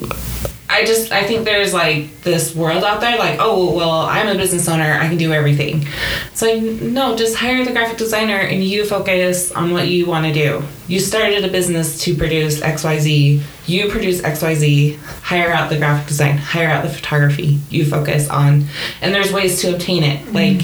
I 0.83 0.85
just 0.85 1.13
I 1.13 1.23
think 1.23 1.45
there's 1.45 1.73
like 1.73 2.23
this 2.23 2.53
world 2.53 2.83
out 2.83 2.99
there 2.99 3.17
like, 3.17 3.37
oh 3.39 3.73
well, 3.73 4.01
I'm 4.01 4.27
a 4.27 4.35
business 4.35 4.67
owner, 4.67 4.83
I 4.99 5.07
can 5.07 5.17
do 5.17 5.31
everything. 5.31 5.87
It's 6.29 6.41
like 6.41 6.61
no, 6.61 7.15
just 7.15 7.37
hire 7.37 7.63
the 7.63 7.71
graphic 7.71 7.97
designer 7.97 8.35
and 8.35 8.61
you 8.61 8.85
focus 8.85 9.53
on 9.53 9.71
what 9.71 9.87
you 9.87 10.07
want 10.07 10.25
to 10.25 10.33
do. 10.33 10.61
You 10.87 10.99
started 10.99 11.45
a 11.45 11.47
business 11.47 12.01
to 12.03 12.15
produce 12.15 12.59
XYZ. 12.59 13.41
You 13.67 13.89
produce 13.89 14.21
XYZ. 14.21 14.97
Hire 14.97 15.51
out 15.51 15.69
the 15.69 15.77
graphic 15.77 16.07
design, 16.07 16.37
hire 16.37 16.69
out 16.69 16.83
the 16.83 16.89
photography. 16.89 17.59
You 17.69 17.85
focus 17.85 18.29
on 18.29 18.65
and 19.01 19.13
there's 19.13 19.31
ways 19.31 19.61
to 19.61 19.73
obtain 19.73 20.03
it. 20.03 20.33
Like 20.33 20.61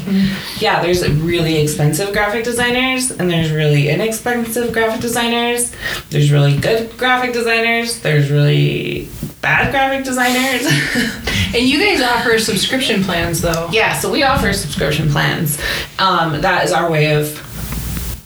yeah, 0.62 0.82
there's 0.82 1.08
really 1.10 1.62
expensive 1.62 2.12
graphic 2.12 2.44
designers 2.44 3.12
and 3.12 3.30
there's 3.30 3.52
really 3.52 3.90
inexpensive 3.90 4.74
graphic 4.74 5.02
designers. 5.02 5.72
There's 6.10 6.32
really 6.32 6.58
good 6.58 6.98
graphic 6.98 7.34
designers. 7.34 8.02
There's 8.02 8.30
really 8.30 9.08
bad 9.42 9.72
graphic 9.72 10.06
designers. 10.06 10.68
And 11.52 11.68
you 11.68 11.80
guys 11.80 12.00
offer 12.00 12.38
subscription 12.38 13.04
plans, 13.04 13.42
though. 13.42 13.70
yeah, 13.72 13.98
so 13.98 14.12
we 14.12 14.22
offer 14.22 14.54
subscription 14.54 15.10
plans. 15.10 15.60
Um, 15.98 16.42
that 16.42 16.64
is 16.64 16.72
our 16.72 16.92
way 16.92 17.16
of 17.16 17.49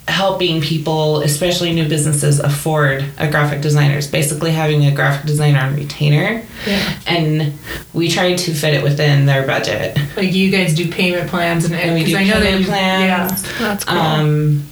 helping 0.08 0.60
people, 0.62 1.22
especially 1.22 1.74
new 1.74 1.88
businesses, 1.88 2.40
afford 2.40 3.06
a 3.18 3.30
graphic 3.32 3.62
designer. 3.62 3.98
It's 3.98 4.08
basically 4.08 4.52
having 4.52 4.86
a 4.86 4.92
graphic 4.94 5.26
designer 5.26 5.60
on 5.60 5.76
retainer. 5.76 6.44
Yeah. 6.68 7.00
And 7.08 7.54
we 7.94 8.10
try 8.10 8.34
to 8.36 8.54
fit 8.54 8.74
it 8.74 8.84
within 8.84 9.26
their 9.26 9.48
budget. 9.48 9.98
Like 10.18 10.34
you 10.34 10.52
guys 10.52 10.76
do 10.76 10.90
payment 10.92 11.30
plans 11.30 11.66
and, 11.66 11.74
And 11.74 11.94
we 11.94 12.02
'cause 12.02 12.12
do 12.12 12.18
I 12.18 12.24
know 12.26 12.34
payment 12.34 12.52
that 12.54 12.60
you- 12.60 12.66
plans. 12.68 13.44
That's 13.60 13.86
cool. 13.86 13.98
Um, 13.98 14.68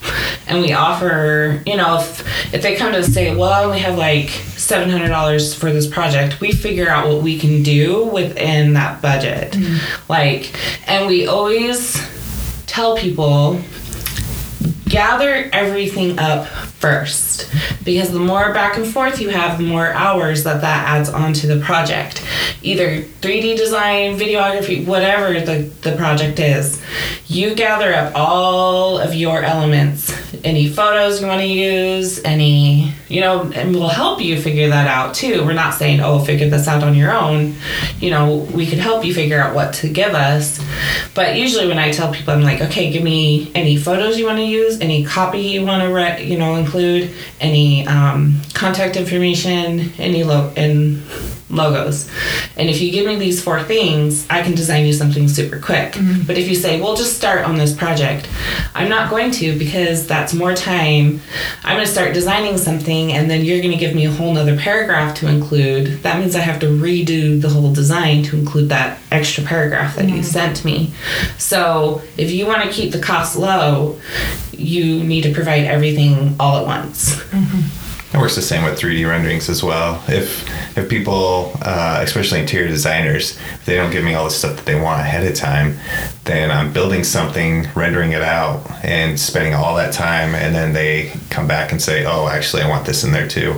and 0.48 0.62
we 0.62 0.74
offer, 0.74 1.62
you 1.66 1.78
know, 1.78 2.00
if 2.00 2.54
if 2.54 2.62
they 2.62 2.76
come 2.76 2.92
to 2.92 3.04
say, 3.04 3.34
well, 3.34 3.52
I 3.54 3.64
only 3.64 3.80
have 3.80 3.98
like 3.98 4.30
seven 4.58 4.90
hundred 4.90 5.08
dollars 5.10 5.54
for 5.54 5.72
this 5.72 5.88
project, 5.88 6.42
we 6.42 6.52
figure 6.52 6.90
out 6.90 7.08
what 7.08 7.22
we 7.24 7.40
can 7.40 7.64
do 7.64 8.04
within 8.06 8.74
that 8.74 9.02
budget. 9.02 9.56
Like, 10.10 10.52
and 10.88 11.08
we 11.08 11.26
always 11.28 12.02
tell 12.68 12.98
people 12.98 13.62
gather 14.92 15.50
everything 15.54 16.20
up 16.20 16.46
first. 16.82 17.48
Because 17.86 18.12
the 18.12 18.20
more 18.20 18.54
back 18.54 18.76
and 18.78 18.86
forth 18.86 19.22
you 19.22 19.30
have 19.30 19.60
the 19.60 19.64
more 19.64 19.94
hours 19.94 20.44
that 20.44 20.62
that 20.62 20.88
adds 20.88 21.10
onto 21.10 21.48
the 21.48 21.64
project. 21.64 22.26
Either 22.64 23.02
3d 23.02 23.56
design 23.56 24.18
videography 24.18 24.86
whatever 24.86 25.40
the, 25.40 25.72
the 25.82 25.96
project 25.96 26.40
is 26.40 26.82
you 27.28 27.56
gather 27.56 27.94
up 27.94 28.14
all 28.16 28.98
of 28.98 29.16
your 29.16 29.42
elements. 29.42 30.12
Any 30.44 30.68
photos 30.68 31.22
you 31.22 31.28
want 31.28 31.42
to 31.42 31.48
use 31.48 32.22
any 32.24 32.94
you 33.08 33.22
know 33.22 33.52
and 33.54 33.74
we'll 33.76 33.90
help 33.90 34.22
you 34.22 34.42
figure 34.42 34.70
that 34.70 34.88
out 34.88 35.14
too. 35.14 35.46
We're 35.46 35.54
not 35.54 35.76
saying 35.76 36.02
oh 36.02 36.20
figure 36.20 36.50
this 36.50 36.68
out 36.68 36.84
on 36.84 36.96
your 36.96 37.12
own. 37.12 37.56
You 38.00 38.10
know 38.10 38.48
we 38.54 38.66
could 38.66 38.80
help 38.80 39.06
you 39.06 39.14
figure 39.14 39.40
out 39.40 39.54
what 39.54 39.74
to 39.76 39.90
give 39.90 40.14
us. 40.14 40.60
But 41.14 41.38
usually 41.38 41.68
when 41.68 41.78
i 41.78 41.92
tell 41.92 42.14
people 42.14 42.34
i'm 42.34 42.42
like 42.42 42.62
okay 42.62 42.92
give 42.92 43.04
me 43.04 43.52
any 43.54 43.78
photos 43.78 44.18
you 44.18 44.26
want 44.26 44.38
to 44.38 44.44
use 44.44 44.80
any 44.80 45.04
copy 45.04 45.40
you 45.40 45.66
want 45.66 45.84
to 45.84 45.94
re- 45.94 46.24
you 46.24 46.38
know 46.38 46.56
include 46.72 47.12
any 47.42 47.86
um, 47.88 48.40
contact 48.54 48.96
information 48.96 49.92
any 50.00 50.24
lo- 50.24 50.52
and 50.56 51.02
logos. 51.52 52.10
And 52.58 52.70
if 52.70 52.82
you 52.82 52.92
give 52.92 53.06
me 53.06 53.16
these 53.16 53.44
four 53.44 53.62
things, 53.64 54.26
I 54.30 54.42
can 54.42 54.56
design 54.56 54.86
you 54.86 54.94
something 54.94 55.28
super 55.28 55.60
quick. 55.60 55.94
Mm-hmm. 55.94 56.24
But 56.24 56.38
if 56.38 56.48
you 56.48 56.56
say, 56.56 56.80
well, 56.80 56.96
just 56.96 57.16
start 57.16 57.46
on 57.46 57.56
this 57.56 57.76
project, 57.76 58.30
I'm 58.74 58.90
not 58.90 59.10
going 59.10 59.32
to 59.32 59.58
because 59.58 60.08
that's 60.08 60.34
more 60.34 60.54
time. 60.54 61.22
I'm 61.64 61.76
going 61.76 61.86
to 61.86 61.92
start 61.92 62.14
designing 62.14 62.58
something 62.58 63.12
and 63.14 63.30
then 63.30 63.46
you're 63.46 63.60
going 63.60 63.72
to 63.72 63.78
give 63.78 63.96
me 63.96 64.06
a 64.06 64.12
whole 64.12 64.34
nother 64.34 64.58
paragraph 64.58 65.16
to 65.16 65.28
include. 65.28 66.04
That 66.04 66.20
means 66.20 66.36
I 66.36 66.40
have 66.40 66.60
to 66.62 66.68
redo 66.68 67.42
the 67.42 67.50
whole 67.50 67.74
design 67.74 68.24
to 68.24 68.38
include 68.38 68.70
that 68.70 69.00
extra 69.12 69.44
paragraph 69.44 69.96
that 69.96 70.06
you 70.06 70.16
mm-hmm. 70.16 70.24
sent 70.24 70.64
me. 70.66 70.92
So 71.38 72.02
if 72.18 72.32
you 72.32 72.46
want 72.46 72.64
to 72.64 72.70
keep 72.70 72.92
the 72.92 73.02
cost 73.02 73.38
low, 73.38 74.00
you 74.54 75.04
need 75.04 75.24
to 75.24 75.34
provide 75.34 75.66
everything 75.66 76.36
all 76.40 76.58
at 76.58 76.66
once. 76.66 77.16
Mm-hmm. 77.16 77.81
It 78.14 78.18
works 78.18 78.36
the 78.36 78.42
same 78.42 78.66
with 78.66 78.78
3D 78.78 79.08
renderings 79.08 79.48
as 79.50 79.64
well. 79.64 80.04
If 80.10 80.46
if 80.78 80.90
people, 80.90 81.54
uh, 81.62 82.00
especially 82.02 82.42
interior 82.42 82.68
designers, 82.68 83.38
if 83.54 83.66
they 83.66 83.76
don't 83.76 83.92
give 83.92 84.04
me 84.04 84.16
all 84.16 84.26
the 84.26 84.32
stuff 84.32 84.58
that 84.58 84.66
they 84.66 84.80
want 84.80 85.00
ahead 85.00 85.26
of 85.26 85.34
time, 85.36 85.78
then 86.26 86.52
I'm 86.52 86.74
building 86.74 87.06
something, 87.06 87.68
rendering 87.74 88.12
it 88.12 88.22
out, 88.22 88.70
and 88.84 89.18
spending 89.18 89.54
all 89.54 89.76
that 89.76 89.94
time, 89.94 90.36
and 90.36 90.54
then 90.54 90.74
they 90.74 91.14
come 91.30 91.48
back 91.48 91.72
and 91.72 91.82
say, 91.82 92.06
"Oh, 92.06 92.28
actually, 92.28 92.64
I 92.64 92.70
want 92.70 92.86
this 92.86 93.06
in 93.06 93.14
there 93.14 93.30
too." 93.30 93.56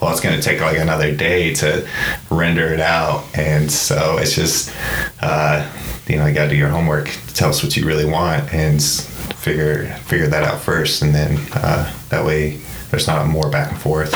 Well, 0.00 0.10
it's 0.10 0.20
going 0.20 0.36
to 0.36 0.42
take 0.42 0.60
like 0.60 0.78
another 0.78 1.14
day 1.14 1.54
to 1.54 1.86
render 2.28 2.66
it 2.74 2.80
out, 2.80 3.24
and 3.34 3.70
so 3.70 4.18
it's 4.18 4.34
just, 4.34 4.74
uh, 5.20 5.68
you 6.08 6.16
know, 6.16 6.26
you 6.26 6.34
got 6.34 6.44
to 6.44 6.50
do 6.50 6.56
your 6.56 6.70
homework. 6.70 7.08
Tell 7.34 7.50
us 7.50 7.62
what 7.62 7.76
you 7.76 7.86
really 7.86 8.04
want, 8.04 8.52
and 8.52 8.82
figure 8.82 9.86
figure 10.06 10.26
that 10.26 10.42
out 10.42 10.60
first, 10.60 11.02
and 11.02 11.14
then 11.14 11.38
uh, 11.54 11.92
that 12.08 12.24
way 12.24 12.60
there's 12.92 13.06
not 13.06 13.22
a 13.22 13.24
more 13.24 13.48
back 13.48 13.72
and 13.72 13.80
forth. 13.80 14.12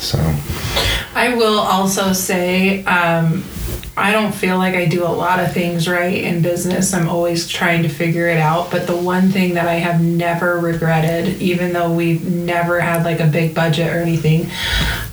So. 0.00 0.18
I 1.14 1.34
will 1.34 1.58
also 1.58 2.14
say, 2.14 2.82
um, 2.84 3.44
I 3.98 4.12
don't 4.12 4.34
feel 4.34 4.56
like 4.56 4.74
I 4.74 4.86
do 4.86 5.04
a 5.04 5.12
lot 5.12 5.40
of 5.40 5.52
things 5.52 5.86
right 5.86 6.24
in 6.24 6.40
business. 6.40 6.94
I'm 6.94 7.06
always 7.06 7.46
trying 7.46 7.82
to 7.82 7.90
figure 7.90 8.26
it 8.28 8.38
out. 8.38 8.70
But 8.70 8.86
the 8.86 8.96
one 8.96 9.30
thing 9.30 9.54
that 9.54 9.68
I 9.68 9.74
have 9.74 10.00
never 10.00 10.58
regretted, 10.58 11.42
even 11.42 11.74
though 11.74 11.92
we've 11.92 12.24
never 12.24 12.80
had 12.80 13.04
like 13.04 13.20
a 13.20 13.26
big 13.26 13.54
budget 13.54 13.94
or 13.94 13.98
anything, 13.98 14.48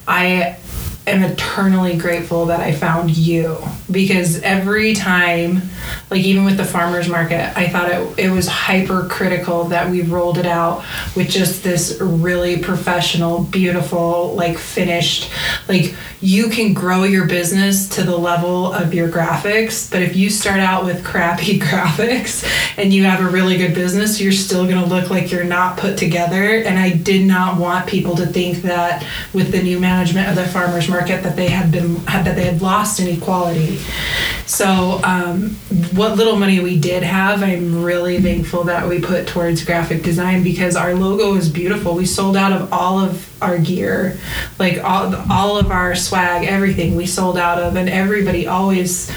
I 0.07 0.57
am 1.05 1.21
eternally 1.23 1.97
grateful 1.97 2.45
that 2.45 2.61
I 2.61 2.71
found 2.71 3.17
you 3.17 3.57
because 3.89 4.41
every 4.41 4.93
time, 4.93 5.61
like 6.09 6.23
even 6.23 6.43
with 6.43 6.57
the 6.57 6.65
farmers 6.65 7.07
market, 7.07 7.55
I 7.57 7.69
thought 7.69 7.91
it, 7.91 8.25
it 8.25 8.29
was 8.29 8.47
hyper 8.47 9.07
critical 9.07 9.65
that 9.65 9.89
we 9.89 10.01
rolled 10.01 10.38
it 10.38 10.45
out 10.45 10.83
with 11.15 11.29
just 11.29 11.63
this 11.63 11.99
really 12.01 12.57
professional, 12.57 13.43
beautiful, 13.43 14.33
like 14.36 14.57
finished, 14.57 15.29
like 15.67 15.95
you 16.21 16.49
can 16.49 16.73
grow 16.73 17.03
your 17.03 17.27
business 17.27 17.88
to 17.89 18.03
the 18.03 18.17
level 18.17 18.73
of 18.73 18.93
your 18.93 19.09
graphics, 19.09 19.91
but 19.91 20.01
if 20.01 20.15
you 20.15 20.29
start 20.29 20.59
out 20.59 20.83
with 20.83 21.05
crappy 21.05 21.59
graphics 21.59 22.43
and 22.77 22.91
you 22.91 23.03
have 23.03 23.21
a 23.21 23.29
really 23.29 23.57
good 23.57 23.75
business, 23.75 24.19
you're 24.19 24.31
still 24.31 24.65
going 24.65 24.81
to 24.81 24.89
look 24.89 25.09
like 25.11 25.31
you're 25.31 25.43
not 25.43 25.77
put 25.77 25.97
together. 25.97 26.63
And 26.63 26.79
I 26.79 26.91
did 26.91 27.25
not 27.25 27.59
want 27.59 27.88
people 27.88 28.15
to 28.15 28.25
think 28.25 28.63
that 28.63 29.05
with 29.33 29.51
the 29.51 29.61
new 29.61 29.79
management 29.79 30.29
of 30.29 30.36
the 30.36 30.47
farmers 30.47 30.89
market 30.89 31.21
that 31.23 31.36
they 31.36 31.49
had 31.49 31.71
been 31.71 31.97
had 32.07 32.25
that 32.25 32.36
they 32.36 32.45
had 32.45 32.61
lost 32.61 32.99
any 32.99 33.17
quality. 33.17 33.74
So 34.45 35.01
um, 35.03 35.51
what 35.93 36.15
little 36.17 36.36
money 36.36 36.59
we 36.59 36.80
did 36.80 37.03
have, 37.03 37.41
I'm 37.41 37.84
really 37.84 38.21
thankful 38.21 38.65
that 38.65 38.88
we 38.88 39.01
put 39.01 39.28
towards 39.28 39.63
graphic 39.65 40.03
design 40.03 40.43
because 40.43 40.76
our 40.76 40.93
logo 40.93 41.36
is 41.36 41.49
beautiful. 41.49 41.95
We 41.95 42.05
sold 42.05 42.38
out 42.38 42.51
of 42.51 42.71
all 42.71 42.99
of 42.99 43.34
our 43.41 43.57
gear, 43.57 44.17
like 44.59 44.83
all 44.83 45.13
all 45.29 45.57
of 45.57 45.71
our 45.71 45.95
swag, 45.95 46.47
everything 46.47 46.95
we 46.95 47.05
sold 47.05 47.38
out 47.38 47.59
of, 47.59 47.75
and 47.75 47.89
everybody 47.89 48.47
always 48.47 49.11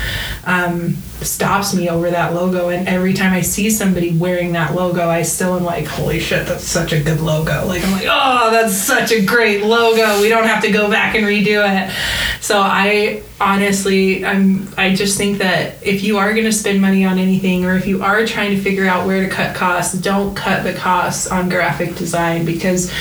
um, 0.45 0.97
stops 1.23 1.75
me 1.75 1.89
over 1.89 2.11
that 2.11 2.35
logo. 2.35 2.69
And 2.69 2.89
every 2.89 3.15
time 3.15 3.33
I 3.33 3.41
see 3.41 3.71
somebody 3.71 4.17
wearing 4.17 4.53
that 4.53 4.75
logo, 4.75 5.09
I 5.09 5.23
still 5.23 5.57
am 5.57 5.65
like, 5.65 5.87
holy 5.87 6.21
shit, 6.21 6.47
that's 6.47 6.65
such 6.65 6.93
a 6.93 7.03
good 7.03 7.21
logo. 7.21 7.67
Like 7.67 7.85
I'm 7.85 7.93
like, 7.93 8.07
oh, 8.09 8.51
that's 8.51 8.75
such 8.75 9.13
a 9.13 9.25
great 9.25 9.65
logo. 9.65 10.21
We 10.21 10.29
don't 10.29 10.47
have 10.47 10.63
to 10.63 10.71
go 10.71 10.91
back 10.91 11.15
and 11.15 11.25
redo 11.25 11.65
it. 11.65 11.93
So 12.41 12.61
I 12.61 13.23
honestly, 13.41 14.25
I'm 14.25 14.69
I 14.77 14.95
just 14.95 15.19
think 15.19 15.39
that 15.39 15.83
if 15.87 16.03
you 16.03 16.19
are 16.19 16.33
going 16.33 16.45
to 16.45 16.53
spend 16.53 16.81
money 16.81 17.05
on 17.05 17.19
anything, 17.19 17.65
or 17.65 17.77
if 17.77 17.87
you 17.87 18.03
are 18.03 18.27
trying 18.27 18.57
to 18.57 18.63
figure 18.63 18.87
out 18.87 19.07
where 19.07 19.23
to 19.23 19.29
cut 19.29 19.55
costs, 19.55 19.95
don't 19.95 20.35
cut 20.35 20.65
the 20.65 20.75
costs 20.75 21.27
on 21.27 21.49
graphic 21.49 21.97
design 21.97 22.45
because 22.45 22.93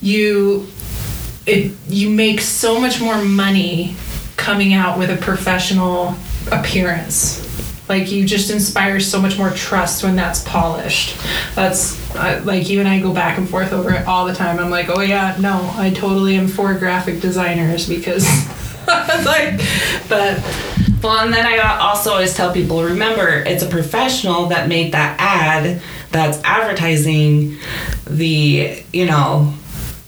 you 0.00 0.66
it 1.46 1.72
you 1.88 2.10
make 2.10 2.40
so 2.40 2.80
much 2.80 3.00
more 3.00 3.22
money 3.22 3.96
coming 4.36 4.74
out 4.74 4.98
with 4.98 5.10
a 5.10 5.16
professional 5.16 6.14
appearance. 6.52 7.44
Like 7.88 8.12
you 8.12 8.26
just 8.26 8.50
inspire 8.50 9.00
so 9.00 9.20
much 9.20 9.38
more 9.38 9.50
trust 9.50 10.04
when 10.04 10.14
that's 10.14 10.44
polished. 10.44 11.16
That's 11.54 11.98
uh, 12.14 12.42
like 12.44 12.68
you 12.68 12.80
and 12.80 12.88
i 12.88 13.00
go 13.00 13.12
back 13.12 13.38
and 13.38 13.48
forth 13.48 13.72
over 13.72 13.92
it 13.92 14.06
all 14.06 14.26
the 14.26 14.34
time. 14.34 14.58
I'm 14.58 14.70
like 14.70 14.88
oh 14.88 15.00
yeah 15.00 15.36
no 15.40 15.70
i 15.76 15.90
totally 15.90 16.36
am 16.36 16.48
for 16.48 16.74
graphic 16.74 17.20
designers 17.20 17.88
because 17.88 18.26
like 18.86 19.60
but 20.08 20.42
Well, 21.02 21.18
and 21.24 21.32
then 21.32 21.46
I 21.46 21.58
also 21.78 22.10
always 22.10 22.34
tell 22.34 22.52
people 22.52 22.82
remember, 22.82 23.28
it's 23.28 23.62
a 23.62 23.68
professional 23.68 24.46
that 24.46 24.68
made 24.68 24.92
that 24.92 25.16
ad 25.20 25.80
that's 26.10 26.42
advertising 26.42 27.56
the, 28.06 28.82
you 28.92 29.06
know, 29.06 29.54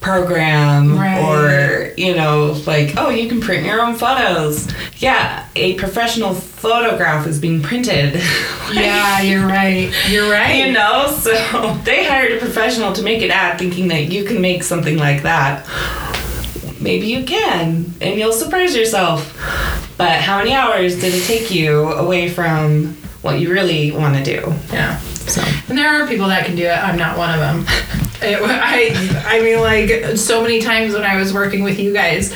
program 0.00 0.98
Right. 0.98 1.20
or, 1.22 1.92
you 1.96 2.14
know, 2.16 2.56
like, 2.66 2.94
oh, 2.96 3.10
you 3.10 3.28
can 3.28 3.40
print 3.40 3.66
your 3.66 3.80
own 3.82 3.94
photos. 3.94 4.66
Yeah, 4.98 5.46
a 5.56 5.74
professional 5.74 6.34
photograph 6.34 7.26
is 7.26 7.38
being 7.38 7.60
printed. 7.62 8.14
yeah 8.72 9.20
you're 9.20 9.46
right 9.46 9.92
you're 10.08 10.30
right 10.40 10.54
You 10.66 10.72
know, 10.72 11.08
so 11.18 11.32
they 11.84 12.06
hired 12.06 12.32
a 12.32 12.38
professional 12.38 12.92
to 12.92 13.02
make 13.02 13.20
an 13.22 13.30
ad 13.30 13.58
thinking 13.58 13.88
that 13.88 14.04
you 14.12 14.24
can 14.24 14.40
make 14.40 14.62
something 14.62 14.96
like 14.96 15.22
that. 15.22 15.66
Maybe 16.80 17.08
you 17.08 17.24
can, 17.24 17.92
and 18.00 18.18
you'll 18.18 18.32
surprise 18.32 18.74
yourself. 18.74 19.36
But 19.98 20.20
how 20.20 20.38
many 20.38 20.54
hours 20.54 20.98
did 20.98 21.12
it 21.14 21.24
take 21.24 21.50
you 21.50 21.92
away 21.92 22.30
from 22.30 22.96
what 23.20 23.38
you 23.38 23.52
really 23.52 23.90
want 23.92 24.16
to 24.16 24.22
do? 24.24 24.54
yeah 24.72 24.96
So, 25.28 25.42
And 25.68 25.76
there 25.76 25.88
are 26.02 26.06
people 26.08 26.28
that 26.28 26.46
can 26.46 26.56
do 26.56 26.64
it. 26.64 26.78
I'm 26.78 26.96
not 26.96 27.18
one 27.18 27.30
of 27.34 27.38
them. 27.40 27.66
It, 28.22 28.38
I, 28.42 29.36
I 29.36 29.42
mean, 29.42 29.60
like 29.60 30.16
so 30.16 30.42
many 30.42 30.60
times 30.60 30.92
when 30.92 31.04
I 31.04 31.16
was 31.16 31.32
working 31.32 31.62
with 31.62 31.78
you 31.78 31.92
guys, 31.92 32.34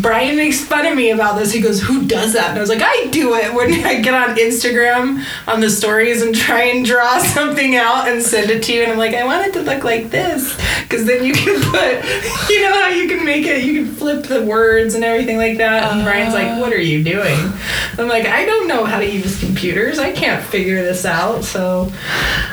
Brian 0.00 0.36
makes 0.36 0.64
fun 0.64 0.86
of 0.86 0.96
me 0.96 1.10
about 1.10 1.38
this. 1.38 1.52
He 1.52 1.60
goes, 1.60 1.80
"Who 1.82 2.06
does 2.06 2.32
that?" 2.32 2.50
And 2.50 2.58
I 2.58 2.60
was 2.60 2.70
like, 2.70 2.82
"I 2.82 3.08
do 3.10 3.34
it 3.34 3.52
when 3.52 3.72
I 3.84 4.00
get 4.00 4.14
on 4.14 4.36
Instagram 4.36 5.24
on 5.46 5.60
the 5.60 5.70
stories 5.70 6.22
and 6.22 6.34
try 6.34 6.64
and 6.64 6.84
draw 6.84 7.18
something 7.34 7.76
out 7.76 8.08
and 8.08 8.22
send 8.22 8.50
it 8.50 8.62
to 8.64 8.72
you." 8.72 8.82
And 8.82 8.92
I'm 8.92 8.98
like, 8.98 9.14
"I 9.14 9.24
want 9.24 9.46
it 9.46 9.52
to 9.54 9.62
look 9.62 9.84
like 9.84 10.10
this," 10.10 10.56
because 10.82 11.04
then 11.04 11.24
you 11.24 11.34
can 11.34 11.60
put, 11.70 12.04
you 12.50 12.62
know, 12.62 12.80
how 12.80 12.88
you 12.88 13.08
can 13.08 13.24
make 13.24 13.46
it. 13.46 13.64
You 13.64 13.84
can 13.84 13.94
flip 13.94 14.24
the 14.24 14.42
words 14.42 14.94
and 14.94 15.04
everything 15.04 15.36
like 15.36 15.58
that. 15.58 15.92
And 15.92 16.04
Brian's 16.04 16.34
like, 16.34 16.60
"What 16.60 16.72
are 16.72 16.80
you 16.80 17.04
doing?" 17.04 17.52
I'm 17.98 18.08
like, 18.08 18.26
"I 18.26 18.46
don't 18.46 18.68
know 18.68 18.84
how 18.84 18.98
to 18.98 19.08
use 19.08 19.38
computers. 19.38 19.98
I 19.98 20.12
can't 20.12 20.42
figure 20.42 20.82
this 20.82 21.04
out." 21.04 21.44
So 21.44 21.92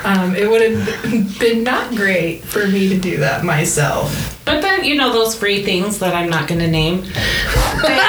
um, 0.04 0.36
it 0.36 0.50
would 0.50 0.62
have 0.62 1.38
been 1.38 1.64
not 1.64 1.94
great 1.94 2.42
for 2.44 2.66
me 2.74 2.88
to 2.90 2.98
do 2.98 3.16
that 3.18 3.44
myself. 3.44 4.38
but 4.44 4.60
then 4.60 4.84
you 4.84 4.96
know 4.96 5.12
those 5.12 5.34
free 5.34 5.62
things 5.62 5.98
that 6.00 6.14
I'm 6.14 6.28
not 6.28 6.48
going 6.48 6.60
to 6.60 6.68
name. 6.68 7.02
They, 7.82 8.00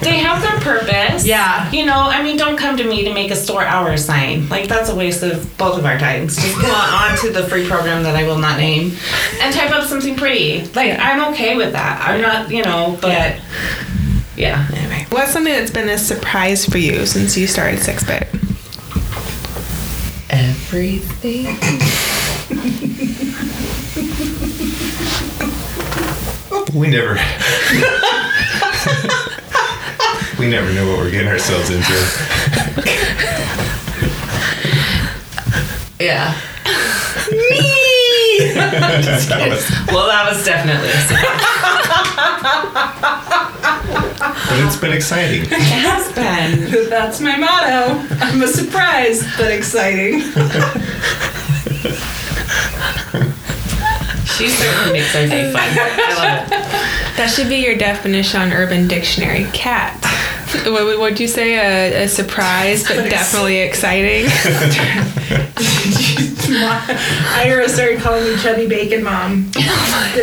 they 0.00 0.18
have 0.18 0.42
their 0.42 0.58
purpose. 0.60 1.24
Yeah. 1.26 1.70
You 1.70 1.86
know, 1.86 1.94
I 1.94 2.22
mean, 2.22 2.36
don't 2.36 2.56
come 2.56 2.76
to 2.76 2.84
me 2.84 3.04
to 3.04 3.12
make 3.14 3.30
a 3.30 3.36
store 3.36 3.64
hour 3.64 3.96
sign. 3.96 4.48
Like 4.48 4.68
that's 4.68 4.88
a 4.90 4.94
waste 4.94 5.22
of 5.22 5.56
both 5.58 5.78
of 5.78 5.84
our 5.84 5.98
times. 5.98 6.36
Just 6.36 6.60
go 6.60 6.70
on 6.72 7.16
to 7.22 7.30
the 7.30 7.44
free 7.48 7.66
program 7.66 8.02
that 8.02 8.16
I 8.16 8.24
will 8.26 8.38
not 8.38 8.58
name, 8.58 8.96
and 9.40 9.54
type 9.54 9.70
up 9.70 9.84
something 9.88 10.16
pretty. 10.16 10.64
Like 10.74 10.98
I'm 10.98 11.32
okay 11.32 11.56
with 11.56 11.72
that. 11.72 12.02
I'm 12.06 12.20
not, 12.20 12.50
you 12.50 12.62
know, 12.62 12.98
but 13.00 13.40
yeah. 14.36 14.68
Anyway. 14.74 15.06
What's 15.10 15.32
something 15.32 15.52
that's 15.52 15.70
been 15.70 15.88
a 15.88 15.98
surprise 15.98 16.64
for 16.64 16.78
you 16.78 17.06
since 17.06 17.36
you 17.36 17.46
started 17.46 17.80
Six 17.80 18.04
Bit? 18.04 18.28
Everything. 20.30 21.58
We 26.74 26.88
never. 26.88 27.14
we 30.38 30.48
never 30.48 30.72
knew 30.72 30.88
what 30.90 30.98
we're 31.00 31.10
getting 31.10 31.28
ourselves 31.28 31.68
into. 31.70 31.92
Yeah. 36.00 36.34
That 39.28 39.48
was- 39.50 39.70
Well, 39.94 40.06
that 40.08 40.24
was 40.32 40.44
definitely. 40.44 40.88
A 40.88 41.00
surprise. 41.02 41.40
but 44.48 44.58
it's 44.66 44.76
been 44.76 44.92
exciting. 44.92 45.42
It 45.42 45.52
has 45.52 46.10
been. 46.12 46.88
That's 46.90 47.20
my 47.20 47.36
motto. 47.36 48.00
I'm 48.20 48.42
a 48.42 48.48
surprise, 48.48 49.22
but 49.36 49.50
exciting. 49.52 50.22
She 54.42 54.48
certainly 54.48 54.98
makes 54.98 55.14
our 55.14 55.24
day 55.28 55.52
fun. 55.52 55.62
I 55.62 56.14
love 56.18 56.46
it. 56.46 57.16
That 57.16 57.32
should 57.32 57.48
be 57.48 57.58
your 57.58 57.76
definition 57.76 58.40
on 58.40 58.52
Urban 58.52 58.88
Dictionary. 58.88 59.44
Cat. 59.52 59.96
What 60.64 60.84
would 60.84 60.98
would 60.98 61.20
you 61.20 61.28
say? 61.28 61.54
A, 61.54 62.02
a 62.04 62.08
surprise, 62.08 62.82
but 62.82 63.08
definitely 63.08 63.58
exciting. 63.58 64.26
Ira 67.38 67.68
started 67.68 68.00
calling 68.00 68.24
me 68.24 68.36
Chubby 68.42 68.66
Bacon 68.66 69.04
Mom. 69.04 69.48
Did 69.52 69.62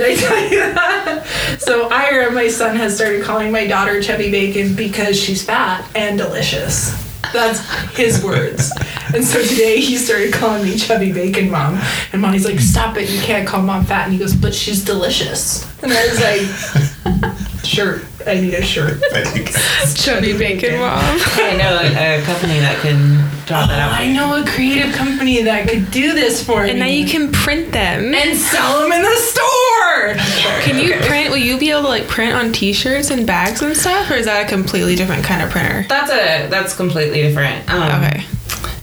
I 0.04 0.16
tell 0.20 0.52
you 0.52 0.74
that? 0.74 1.26
So 1.60 1.88
Ira, 1.90 2.30
my 2.32 2.50
son, 2.50 2.76
has 2.76 2.98
started 2.98 3.24
calling 3.24 3.54
my 3.54 3.68
daughter 3.68 4.02
Chubby 4.04 4.30
Bacon 4.30 4.76
because 4.76 5.18
she's 5.18 5.42
fat 5.46 5.90
and 5.96 6.18
delicious. 6.18 6.92
That's 7.32 7.62
his 7.96 8.22
words. 8.22 8.74
And 9.14 9.24
so 9.24 9.42
today 9.42 9.80
he 9.80 9.98
started 9.98 10.34
calling 10.34 10.64
me 10.64 10.78
Chubby 10.78 11.12
Bacon 11.12 11.50
Mom. 11.50 11.80
And 12.14 12.22
Mommy's 12.22 12.46
like, 12.46 12.60
stop 12.60 12.98
it, 12.98 13.10
you 13.10 13.20
can't 13.22 13.48
call 13.48 13.62
mom 13.62 13.86
fat. 13.86 14.04
And 14.06 14.14
he 14.14 14.20
goes, 14.20 14.36
but 14.36 14.54
she's 14.54 14.84
delicious. 14.86 15.66
And 15.84 15.92
I 15.92 16.08
was 16.08 16.20
like, 16.22 17.64
shirt. 17.66 18.04
I 18.28 18.36
need 18.42 18.54
a 18.54 18.62
shirt. 18.62 19.02
Chubby 19.96 20.38
bacon 20.38 20.78
mom. 20.80 21.00
I 21.02 21.56
know 21.58 21.80
a, 21.82 22.20
a 22.20 22.22
company 22.24 22.60
that 22.60 22.78
can 22.82 23.16
draw 23.48 23.66
that 23.66 23.80
out. 23.80 23.94
I 23.94 24.12
know 24.12 24.42
a 24.42 24.46
creative 24.46 24.94
company 24.94 25.42
that 25.44 25.68
could 25.68 25.90
do 25.90 26.14
this 26.14 26.44
for 26.44 26.64
me. 26.64 26.72
And 26.72 26.80
now 26.80 26.86
you 26.86 27.06
can 27.08 27.32
print 27.32 27.72
them. 27.72 28.14
and 28.14 28.38
sell 28.38 28.82
them 28.82 28.92
in 28.92 29.02
the 29.02 29.16
store. 29.16 30.62
Can 30.64 30.78
you 30.80 30.96
print? 31.08 31.30
Will 31.30 31.38
you 31.38 31.58
be 31.58 31.72
able 31.72 31.84
to 31.84 31.88
like 31.88 32.08
print 32.08 32.34
on 32.34 32.52
T-shirts 32.52 33.10
and 33.10 33.26
bags 33.26 33.62
and 33.62 33.76
stuff, 33.76 34.12
or 34.12 34.16
is 34.16 34.26
that 34.26 34.46
a 34.46 34.50
completely 34.50 34.96
different 34.96 35.24
kind 35.24 35.42
of 35.42 35.50
printer? 35.50 35.86
That's 35.88 36.12
a 36.12 36.48
that's 36.50 36.76
completely 36.76 37.22
different. 37.22 37.70
Um, 37.72 38.04
Okay. 38.04 38.26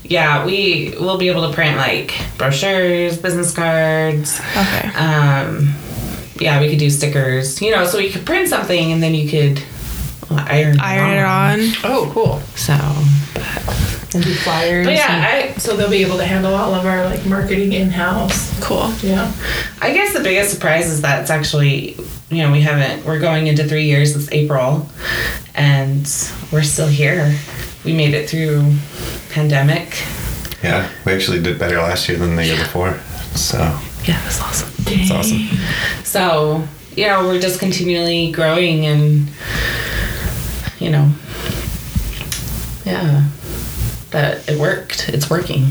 Yeah, 0.09 0.45
we 0.45 0.93
will 0.99 1.17
be 1.17 1.29
able 1.29 1.47
to 1.49 1.53
print 1.53 1.77
like 1.77 2.13
brochures, 2.37 3.17
business 3.17 3.53
cards. 3.53 4.39
Okay. 4.55 4.87
Um, 4.95 5.73
yeah, 6.39 6.59
we 6.61 6.69
could 6.69 6.79
do 6.79 6.89
stickers. 6.89 7.61
You 7.61 7.71
know, 7.71 7.85
so 7.85 7.97
we 7.97 8.09
could 8.11 8.25
print 8.25 8.47
something 8.47 8.91
and 8.91 9.01
then 9.03 9.13
you 9.15 9.29
could 9.29 9.61
well, 10.29 10.43
iron 10.47 10.79
Iron 10.79 11.11
it 11.17 11.23
on. 11.23 11.59
Oh, 11.91 12.09
cool. 12.13 12.39
So, 12.55 12.73
And 14.13 14.23
do 14.23 14.33
flyers. 14.35 14.85
but 14.85 14.93
yeah, 14.93 15.15
and- 15.15 15.53
I 15.53 15.57
so 15.57 15.75
they'll 15.75 15.89
be 15.89 16.03
able 16.03 16.17
to 16.17 16.25
handle 16.25 16.53
all 16.55 16.73
of 16.73 16.85
our 16.85 17.05
like 17.05 17.25
marketing 17.25 17.73
in 17.73 17.89
house. 17.89 18.57
Cool. 18.61 18.93
Yeah. 19.01 19.31
I 19.81 19.93
guess 19.93 20.13
the 20.13 20.21
biggest 20.21 20.51
surprise 20.53 20.87
is 20.89 21.01
that 21.01 21.21
it's 21.21 21.29
actually 21.29 21.97
you 22.29 22.43
know 22.43 22.51
we 22.51 22.61
haven't 22.61 23.05
we're 23.05 23.19
going 23.19 23.47
into 23.47 23.63
three 23.65 23.85
years 23.85 24.13
this 24.13 24.31
April, 24.31 24.87
and 25.55 26.03
we're 26.51 26.63
still 26.63 26.87
here. 26.87 27.37
We 27.85 27.93
made 27.93 28.13
it 28.13 28.29
through 28.29 28.73
pandemic. 29.31 29.95
Yeah, 30.63 30.89
we 31.05 31.13
actually 31.13 31.41
did 31.41 31.59
better 31.59 31.77
last 31.77 32.09
year 32.09 32.17
than 32.17 32.35
the 32.35 32.45
year 32.45 32.57
before. 32.57 32.97
So 33.35 33.57
Yeah, 34.05 34.19
that's 34.23 34.41
awesome. 34.41 34.69
it's 34.87 35.11
awesome. 35.11 35.39
So, 36.03 36.67
yeah, 36.95 37.21
we're 37.23 37.39
just 37.39 37.59
continually 37.59 38.31
growing 38.31 38.85
and, 38.85 39.27
you 40.79 40.89
know, 40.89 41.11
yeah, 42.85 43.25
but 44.11 44.47
it 44.49 44.57
worked. 44.59 45.09
It's 45.09 45.29
working. 45.29 45.67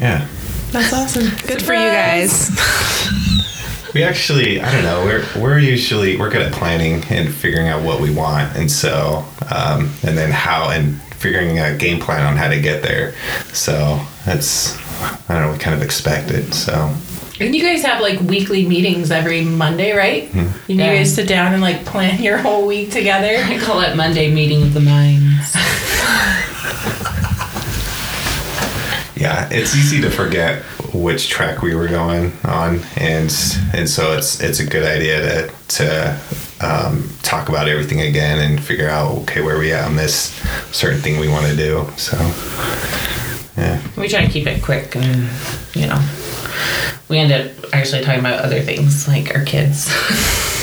Yeah. 0.00 0.26
That's 0.72 0.92
awesome. 0.92 1.28
Good 1.46 1.62
for 1.62 1.72
you 1.74 1.88
guys. 1.88 2.50
We 3.96 4.02
actually, 4.02 4.60
I 4.60 4.70
don't 4.72 4.82
know, 4.84 5.06
we're 5.06 5.24
we're 5.42 5.58
usually 5.58 6.18
we're 6.18 6.28
good 6.28 6.42
at 6.42 6.52
planning 6.52 7.02
and 7.08 7.32
figuring 7.32 7.68
out 7.68 7.82
what 7.82 7.98
we 7.98 8.12
want, 8.14 8.54
and 8.54 8.70
so 8.70 9.24
um, 9.50 9.90
and 10.02 10.18
then 10.18 10.30
how 10.30 10.68
and 10.68 11.00
figuring 11.14 11.58
a 11.60 11.74
game 11.78 11.98
plan 11.98 12.26
on 12.26 12.36
how 12.36 12.50
to 12.50 12.60
get 12.60 12.82
there. 12.82 13.14
So 13.54 13.98
that's 14.26 14.76
I 15.00 15.16
don't 15.32 15.46
know, 15.46 15.52
we 15.52 15.56
kind 15.58 15.74
of 15.74 15.80
expect 15.80 16.30
it. 16.30 16.52
So 16.52 16.94
And 17.40 17.54
you 17.56 17.62
guys 17.62 17.82
have 17.84 18.02
like 18.02 18.20
weekly 18.20 18.66
meetings 18.68 19.10
every 19.10 19.42
Monday, 19.46 19.92
right? 19.96 20.30
And 20.34 20.50
you 20.68 20.76
Yeah. 20.76 20.94
guys 20.94 21.14
sit 21.14 21.26
down 21.26 21.54
and 21.54 21.62
like 21.62 21.86
plan 21.86 22.22
your 22.22 22.36
whole 22.36 22.66
week 22.66 22.90
together. 22.90 23.34
I 23.46 23.56
call 23.58 23.80
it 23.80 23.96
Monday 23.96 24.30
meeting 24.30 24.62
of 24.62 24.74
the 24.74 24.80
minds. 24.80 25.54
yeah, 29.16 29.48
it's 29.50 29.74
easy 29.74 30.02
to 30.02 30.10
forget 30.10 30.62
which 30.96 31.28
track 31.28 31.62
we 31.62 31.74
were 31.74 31.88
going 31.88 32.32
on, 32.44 32.80
and 32.96 33.34
and 33.74 33.88
so 33.88 34.16
it's 34.16 34.40
it's 34.40 34.60
a 34.60 34.66
good 34.66 34.84
idea 34.84 35.20
to 35.20 35.52
to 35.68 36.20
um, 36.60 37.10
talk 37.22 37.48
about 37.48 37.68
everything 37.68 38.00
again 38.00 38.38
and 38.38 38.62
figure 38.62 38.88
out 38.88 39.12
okay 39.18 39.42
where 39.42 39.58
we 39.58 39.72
at 39.72 39.84
on 39.84 39.96
this 39.96 40.34
certain 40.72 41.00
thing 41.00 41.20
we 41.20 41.28
want 41.28 41.46
to 41.46 41.56
do. 41.56 41.86
So 41.96 42.16
yeah. 43.56 43.80
We 43.96 44.08
try 44.08 44.24
to 44.24 44.30
keep 44.30 44.46
it 44.46 44.62
quick 44.62 44.94
and, 44.96 45.28
you 45.74 45.86
know, 45.86 46.00
we 47.08 47.18
end 47.18 47.32
up 47.32 47.74
actually 47.74 48.02
talking 48.02 48.20
about 48.20 48.40
other 48.40 48.60
things 48.60 49.08
like 49.08 49.34
our 49.34 49.44
kids. 49.44 49.86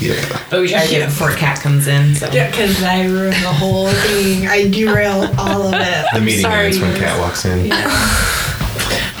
Yeah. 0.00 0.14
But 0.50 0.60
we 0.62 0.68
try 0.68 0.84
to 0.84 0.90
get 0.90 1.02
it 1.02 1.06
before 1.06 1.30
Cat 1.32 1.60
comes 1.60 1.86
in. 1.86 2.14
So. 2.14 2.30
Yeah, 2.32 2.50
because 2.50 2.82
I 2.82 3.04
ruin 3.04 3.30
the 3.30 3.52
whole 3.52 3.88
thing. 3.88 4.46
I 4.48 4.68
derail 4.70 5.28
all 5.38 5.62
of 5.68 5.74
it. 5.74 5.78
The 5.80 6.08
I'm 6.14 6.24
meeting 6.24 6.40
sorry. 6.42 6.66
ends 6.66 6.80
when 6.80 6.96
Cat 6.96 7.18
walks 7.20 7.44
in. 7.44 7.70
I 7.70 7.76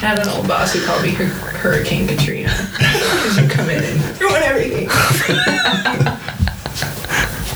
had 0.00 0.18
an 0.20 0.28
old 0.30 0.48
boss 0.48 0.72
who 0.72 0.82
called 0.84 1.02
me 1.02 1.10
Hur- 1.10 1.26
Hurricane 1.26 2.06
Katrina 2.08 2.48
because 2.78 3.36
you 3.38 3.46
come 3.48 3.68
in 3.68 3.84
and 3.84 4.20
ruin 4.20 4.42
everything. 4.42 4.88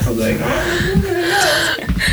I 0.06 0.08
was 0.08 0.18
like, 0.18 0.36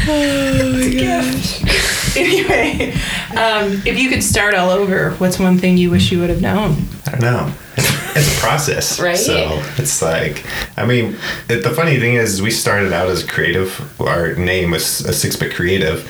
oh, 0.07 0.71
my 0.73 0.93
gosh. 0.93 2.15
Anyway, 2.15 2.93
um, 3.37 3.81
if 3.85 3.99
you 3.99 4.09
could 4.09 4.23
start 4.23 4.53
all 4.53 4.69
over, 4.69 5.11
what's 5.15 5.37
one 5.39 5.57
thing 5.57 5.77
you 5.77 5.89
wish 5.91 6.11
you 6.11 6.19
would 6.21 6.29
have 6.29 6.41
known? 6.41 6.77
I 7.07 7.11
don't 7.11 7.21
know. 7.21 7.53
It's, 7.77 8.17
it's 8.17 8.37
a 8.37 8.39
process, 8.41 8.99
Right. 9.01 9.17
So 9.17 9.61
it's 9.77 10.01
like, 10.01 10.45
I 10.77 10.85
mean, 10.85 11.15
it, 11.49 11.63
the 11.63 11.71
funny 11.71 11.99
thing 11.99 12.15
is, 12.15 12.41
we 12.41 12.51
started 12.51 12.93
out 12.93 13.07
as 13.09 13.23
creative. 13.23 13.99
Our 14.01 14.35
name 14.35 14.71
was 14.71 15.01
a 15.01 15.13
six 15.13 15.35
bit 15.35 15.53
creative, 15.53 16.09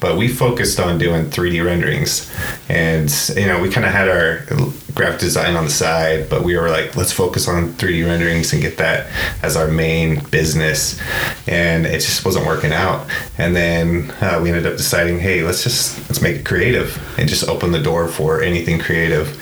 but 0.00 0.16
we 0.16 0.28
focused 0.28 0.80
on 0.80 0.98
doing 0.98 1.26
3D 1.26 1.64
renderings, 1.64 2.32
and 2.68 3.10
you 3.36 3.46
know, 3.46 3.60
we 3.60 3.68
kind 3.68 3.86
of 3.86 3.92
had 3.92 4.08
our 4.08 4.46
graphic 4.94 5.20
design 5.20 5.56
on 5.56 5.64
the 5.64 5.70
side, 5.70 6.28
but 6.28 6.42
we 6.42 6.56
were 6.56 6.68
like, 6.68 6.96
let's 6.96 7.12
focus 7.12 7.48
on 7.48 7.68
3D 7.74 8.06
renderings 8.06 8.52
and 8.52 8.60
get 8.60 8.76
that 8.76 9.10
as 9.42 9.56
our 9.56 9.68
main 9.68 10.22
business, 10.30 11.00
and 11.46 11.86
it 11.86 12.00
just 12.00 12.24
wasn't 12.24 12.46
working 12.46 12.72
out. 12.72 13.06
And 13.38 13.54
then 13.56 14.10
uh, 14.20 14.40
we 14.42 14.50
ended 14.50 14.66
up 14.66 14.76
deciding, 14.76 15.18
hey, 15.20 15.42
let's 15.42 15.62
just 15.62 15.98
let's 16.08 16.20
make 16.20 16.36
it 16.36 16.44
creative 16.44 16.98
and 17.18 17.28
just 17.28 17.48
open 17.48 17.72
the 17.72 17.82
door 17.82 18.08
for 18.08 18.42
anything 18.42 18.78
creative, 18.78 19.36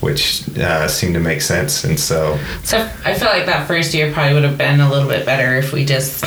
which 0.00 0.48
uh, 0.58 0.88
seemed 1.08 1.16
to 1.16 1.26
make 1.26 1.40
sense. 1.40 1.84
And 1.84 1.98
so, 1.98 2.38
So 2.64 2.78
I 3.02 3.14
feel 3.14 3.28
like 3.28 3.46
that 3.46 3.66
first 3.66 3.94
year 3.94 4.12
probably 4.12 4.34
would 4.34 4.44
have 4.44 4.58
been 4.58 4.80
a 4.80 4.90
little 4.90 5.08
bit 5.08 5.24
better 5.24 5.56
if 5.56 5.72
we 5.72 5.86
just 5.86 6.22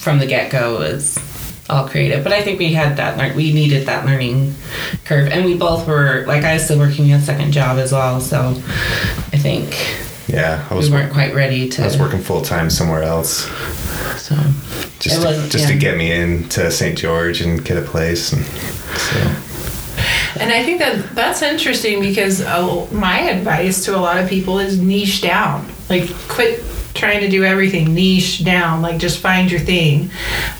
from 0.00 0.18
the 0.18 0.26
get 0.26 0.50
go 0.50 0.78
was 0.78 1.16
all 1.70 1.88
creative. 1.88 2.24
But 2.24 2.32
I 2.32 2.42
think 2.42 2.58
we 2.58 2.72
had 2.72 2.96
that 2.96 3.16
learn 3.16 3.36
we 3.36 3.52
needed 3.52 3.86
that 3.86 4.04
learning 4.04 4.56
curve, 5.04 5.28
and 5.28 5.44
we 5.44 5.56
both 5.56 5.86
were 5.86 6.24
like 6.26 6.42
I 6.42 6.54
was 6.54 6.64
still 6.64 6.80
working 6.80 7.12
a 7.12 7.20
second 7.20 7.52
job 7.52 7.78
as 7.78 7.92
well. 7.92 8.20
So 8.20 8.40
I 9.32 9.38
think 9.38 9.70
yeah, 10.26 10.66
I 10.68 10.74
was. 10.74 10.90
we 10.90 10.96
weren't 10.96 11.12
quite 11.12 11.32
ready 11.32 11.68
to. 11.68 11.82
I 11.82 11.84
was 11.86 11.98
working 11.98 12.20
full 12.20 12.42
time 12.42 12.70
somewhere 12.70 13.04
else 13.04 13.46
So 14.18 14.34
just 14.98 15.22
to, 15.22 15.48
just 15.48 15.68
to 15.68 15.78
get 15.78 15.96
me 15.96 16.10
into 16.10 16.72
St. 16.72 16.98
George 16.98 17.40
and 17.40 17.64
get 17.64 17.76
a 17.76 17.82
place. 17.82 18.32
And 18.32 18.44
so, 18.44 19.51
And 20.38 20.50
I 20.52 20.64
think 20.64 20.78
that 20.78 21.14
that's 21.14 21.42
interesting 21.42 22.00
because 22.00 22.40
uh, 22.40 22.86
my 22.92 23.20
advice 23.20 23.84
to 23.84 23.96
a 23.96 24.00
lot 24.00 24.18
of 24.18 24.28
people 24.28 24.58
is 24.58 24.80
niche 24.80 25.20
down. 25.20 25.66
Like, 25.88 26.08
quit 26.28 26.62
trying 26.94 27.20
to 27.20 27.28
do 27.28 27.44
everything, 27.44 27.94
niche 27.94 28.44
down. 28.44 28.82
Like, 28.82 28.98
just 28.98 29.18
find 29.18 29.50
your 29.50 29.60
thing. 29.60 30.10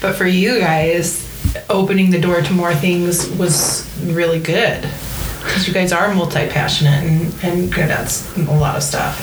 But 0.00 0.14
for 0.14 0.26
you 0.26 0.58
guys, 0.58 1.28
opening 1.68 2.10
the 2.10 2.20
door 2.20 2.42
to 2.42 2.52
more 2.52 2.74
things 2.74 3.28
was 3.30 3.88
really 4.04 4.40
good. 4.40 4.82
Because 5.38 5.66
you 5.66 5.74
guys 5.74 5.92
are 5.92 6.14
multi 6.14 6.46
passionate 6.48 7.02
and, 7.04 7.34
and 7.42 7.72
good 7.72 7.90
at 7.90 8.26
a 8.36 8.52
lot 8.52 8.76
of 8.76 8.82
stuff. 8.82 9.18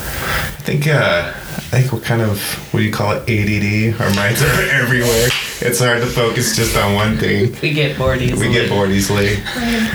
I 0.58 0.62
think 0.64 0.88
uh, 0.88 1.34
I 1.72 1.82
think 1.82 1.92
we're 1.94 2.00
kind 2.02 2.22
of 2.22 2.42
what 2.74 2.80
do 2.80 2.86
you 2.86 2.92
call 2.92 3.12
it 3.14 3.22
ADD? 3.30 4.00
Our 4.02 4.14
minds 4.16 4.42
are 4.42 4.46
everywhere. 4.72 5.30
It's 5.62 5.80
hard 5.80 6.00
to 6.02 6.08
focus 6.08 6.56
just 6.56 6.76
on 6.78 6.94
one 6.96 7.18
thing. 7.18 7.56
we 7.62 7.74
get 7.74 7.98
bored 7.98 8.22
easily. 8.22 8.48
We 8.48 8.54
get 8.54 8.70
bored 8.70 8.92
easily. 8.92 9.36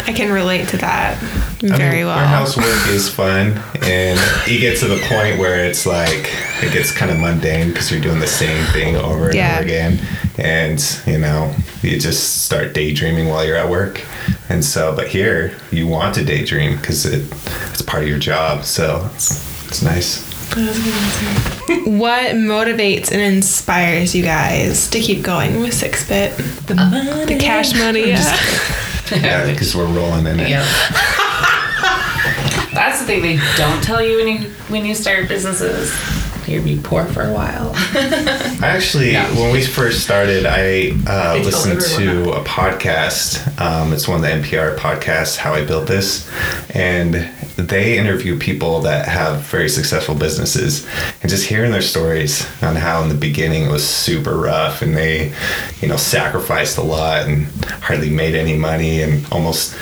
I 0.07 0.13
can 0.15 0.31
relate 0.33 0.69
to 0.69 0.77
that 0.79 1.17
I 1.63 1.77
very 1.79 1.97
mean, 1.99 2.07
well. 2.07 2.19
Our 2.19 2.27
housework 2.27 2.87
is 2.89 3.09
fun, 3.09 3.59
and 3.83 4.21
you 4.47 4.61
get 4.61 4.79
to 4.81 4.87
the 4.89 4.99
point 5.09 5.39
where 5.39 5.65
it's 5.65 5.87
like 5.87 6.31
it 6.63 6.73
gets 6.73 6.93
kind 6.93 7.11
of 7.11 7.19
mundane 7.19 7.69
because 7.69 7.91
you're 7.91 8.01
doing 8.03 8.21
the 8.21 8.27
same 8.27 8.65
thing 8.73 8.97
over 8.97 9.27
and 9.27 9.35
Yeah. 9.35 9.55
over 9.55 9.65
again, 9.65 10.01
and 10.37 10.79
you 11.07 11.19
know 11.19 11.55
you 11.83 11.99
just 11.99 12.45
start 12.45 12.75
daydreaming 12.75 13.29
while 13.29 13.45
you're 13.45 13.57
at 13.57 13.69
work. 13.71 14.03
And 14.51 14.63
so, 14.63 14.95
but 14.95 15.09
here 15.09 15.57
you 15.71 15.87
want 15.89 16.15
to 16.17 16.25
daydream 16.25 16.77
because 16.77 17.07
it 17.07 17.25
it's 17.71 17.81
part 17.83 18.03
of 18.03 18.09
your 18.09 18.19
job, 18.19 18.65
so 18.65 19.09
it's 19.15 19.67
it's 19.67 19.83
nice. 19.83 20.34
What 20.55 22.37
motivates 22.37 23.11
and 23.11 23.21
inspires 23.21 24.15
you 24.15 24.23
guys 24.23 24.89
to 24.91 25.01
keep 25.01 25.25
going 25.25 25.61
with 25.61 25.75
Six 25.75 26.09
Bit? 26.09 26.37
The 26.67 26.75
uh, 26.75 26.91
money. 26.91 27.35
The 27.35 27.41
cash 27.41 27.75
money. 27.75 28.09
Yeah. 28.09 28.37
Yeah, 29.11 29.51
because 29.51 29.75
we're 29.75 29.87
rolling 29.87 30.27
in 30.27 30.39
it. 30.39 30.49
Yeah. 30.49 30.63
That's 32.73 33.01
the 33.01 33.07
thing 33.07 33.23
they 33.23 33.37
don't 33.57 33.83
tell 33.83 34.01
you 34.01 34.17
when 34.17 34.29
you 34.29 34.49
when 34.69 34.85
you 34.85 34.95
start 34.95 35.29
businesses. 35.29 35.93
You'll 36.47 36.65
be 36.65 36.79
poor 36.83 37.05
for 37.07 37.23
a 37.23 37.33
while. 37.33 37.73
I 37.75 38.59
actually, 38.63 39.15
when 39.15 39.53
we 39.53 39.65
first 39.65 40.05
started, 40.05 40.47
I 40.47 40.91
uh, 41.07 41.41
listened 41.43 41.81
to 41.99 42.33
a 42.33 42.45
podcast. 42.45 43.61
Um, 43.61 43.93
it's 43.93 44.07
one 44.07 44.17
of 44.17 44.23
the 44.23 44.29
NPR 44.29 44.77
podcasts, 44.77 45.37
How 45.37 45.55
I 45.55 45.65
Built 45.65 45.87
This. 45.87 46.31
And 46.75 47.15
they 47.57 47.99
interview 47.99 48.39
people 48.39 48.81
that 48.81 49.09
have 49.09 49.41
very 49.43 49.69
successful 49.69 50.15
businesses. 50.15 50.87
And 51.23 51.31
just 51.31 51.47
hearing 51.47 51.71
their 51.71 51.83
stories 51.83 52.47
on 52.63 52.77
how 52.77 53.03
in 53.03 53.09
the 53.09 53.15
beginning 53.15 53.65
it 53.65 53.71
was 53.71 53.89
super 53.89 54.37
rough 54.37 54.83
and 54.83 54.97
they, 54.97 55.33
you 55.81 55.89
know, 55.89 55.97
sacrificed 55.97 56.79
a 56.79 56.83
lot 56.83 57.27
and 57.27 57.47
hardly 57.81 58.11
made 58.11 58.35
any 58.35 58.57
money 58.57 59.03
and 59.03 59.25
almost 59.33 59.75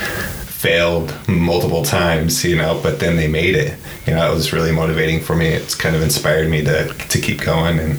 failed 0.62 1.12
multiple 1.28 1.84
times, 1.84 2.44
you 2.44 2.55
know, 2.55 2.78
but 2.84 3.01
then 3.01 3.16
they 3.16 3.26
made 3.26 3.56
it. 3.56 3.76
You 4.06 4.14
know, 4.14 4.30
it 4.30 4.32
was 4.32 4.52
really 4.52 4.70
motivating 4.70 5.20
for 5.20 5.34
me. 5.34 5.48
It's 5.48 5.74
kind 5.74 5.97
of 5.97 6.02
inspired 6.02 6.48
me 6.48 6.62
to, 6.62 6.86
to 6.94 7.20
keep 7.20 7.40
going. 7.40 7.80
And 7.80 7.98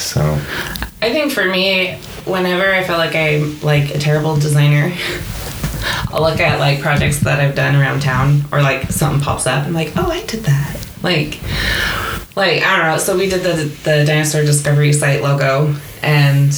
so, 0.00 0.22
I 1.02 1.12
think 1.12 1.30
for 1.30 1.44
me, 1.44 1.96
whenever 2.24 2.72
I 2.72 2.84
feel 2.84 2.96
like 2.96 3.14
I'm 3.14 3.60
like 3.60 3.94
a 3.94 3.98
terrible 3.98 4.34
designer, 4.36 4.94
I'll 6.08 6.22
look 6.22 6.40
at 6.40 6.58
like 6.58 6.80
projects 6.80 7.20
that 7.20 7.38
I've 7.38 7.54
done 7.54 7.76
around 7.76 8.00
town 8.00 8.44
or 8.50 8.62
like 8.62 8.90
something 8.90 9.20
pops 9.20 9.46
up 9.46 9.66
and 9.66 9.68
I'm 9.68 9.74
like, 9.74 9.92
oh, 9.96 10.10
I 10.10 10.24
did 10.24 10.44
that. 10.44 10.88
Like, 11.02 11.38
like 12.34 12.62
I 12.62 12.78
don't 12.78 12.86
know. 12.86 12.98
So 12.98 13.14
we 13.14 13.28
did 13.28 13.42
the 13.42 13.64
the 13.84 14.06
dinosaur 14.06 14.40
discovery 14.42 14.94
site 14.94 15.22
logo, 15.22 15.74
and 16.02 16.50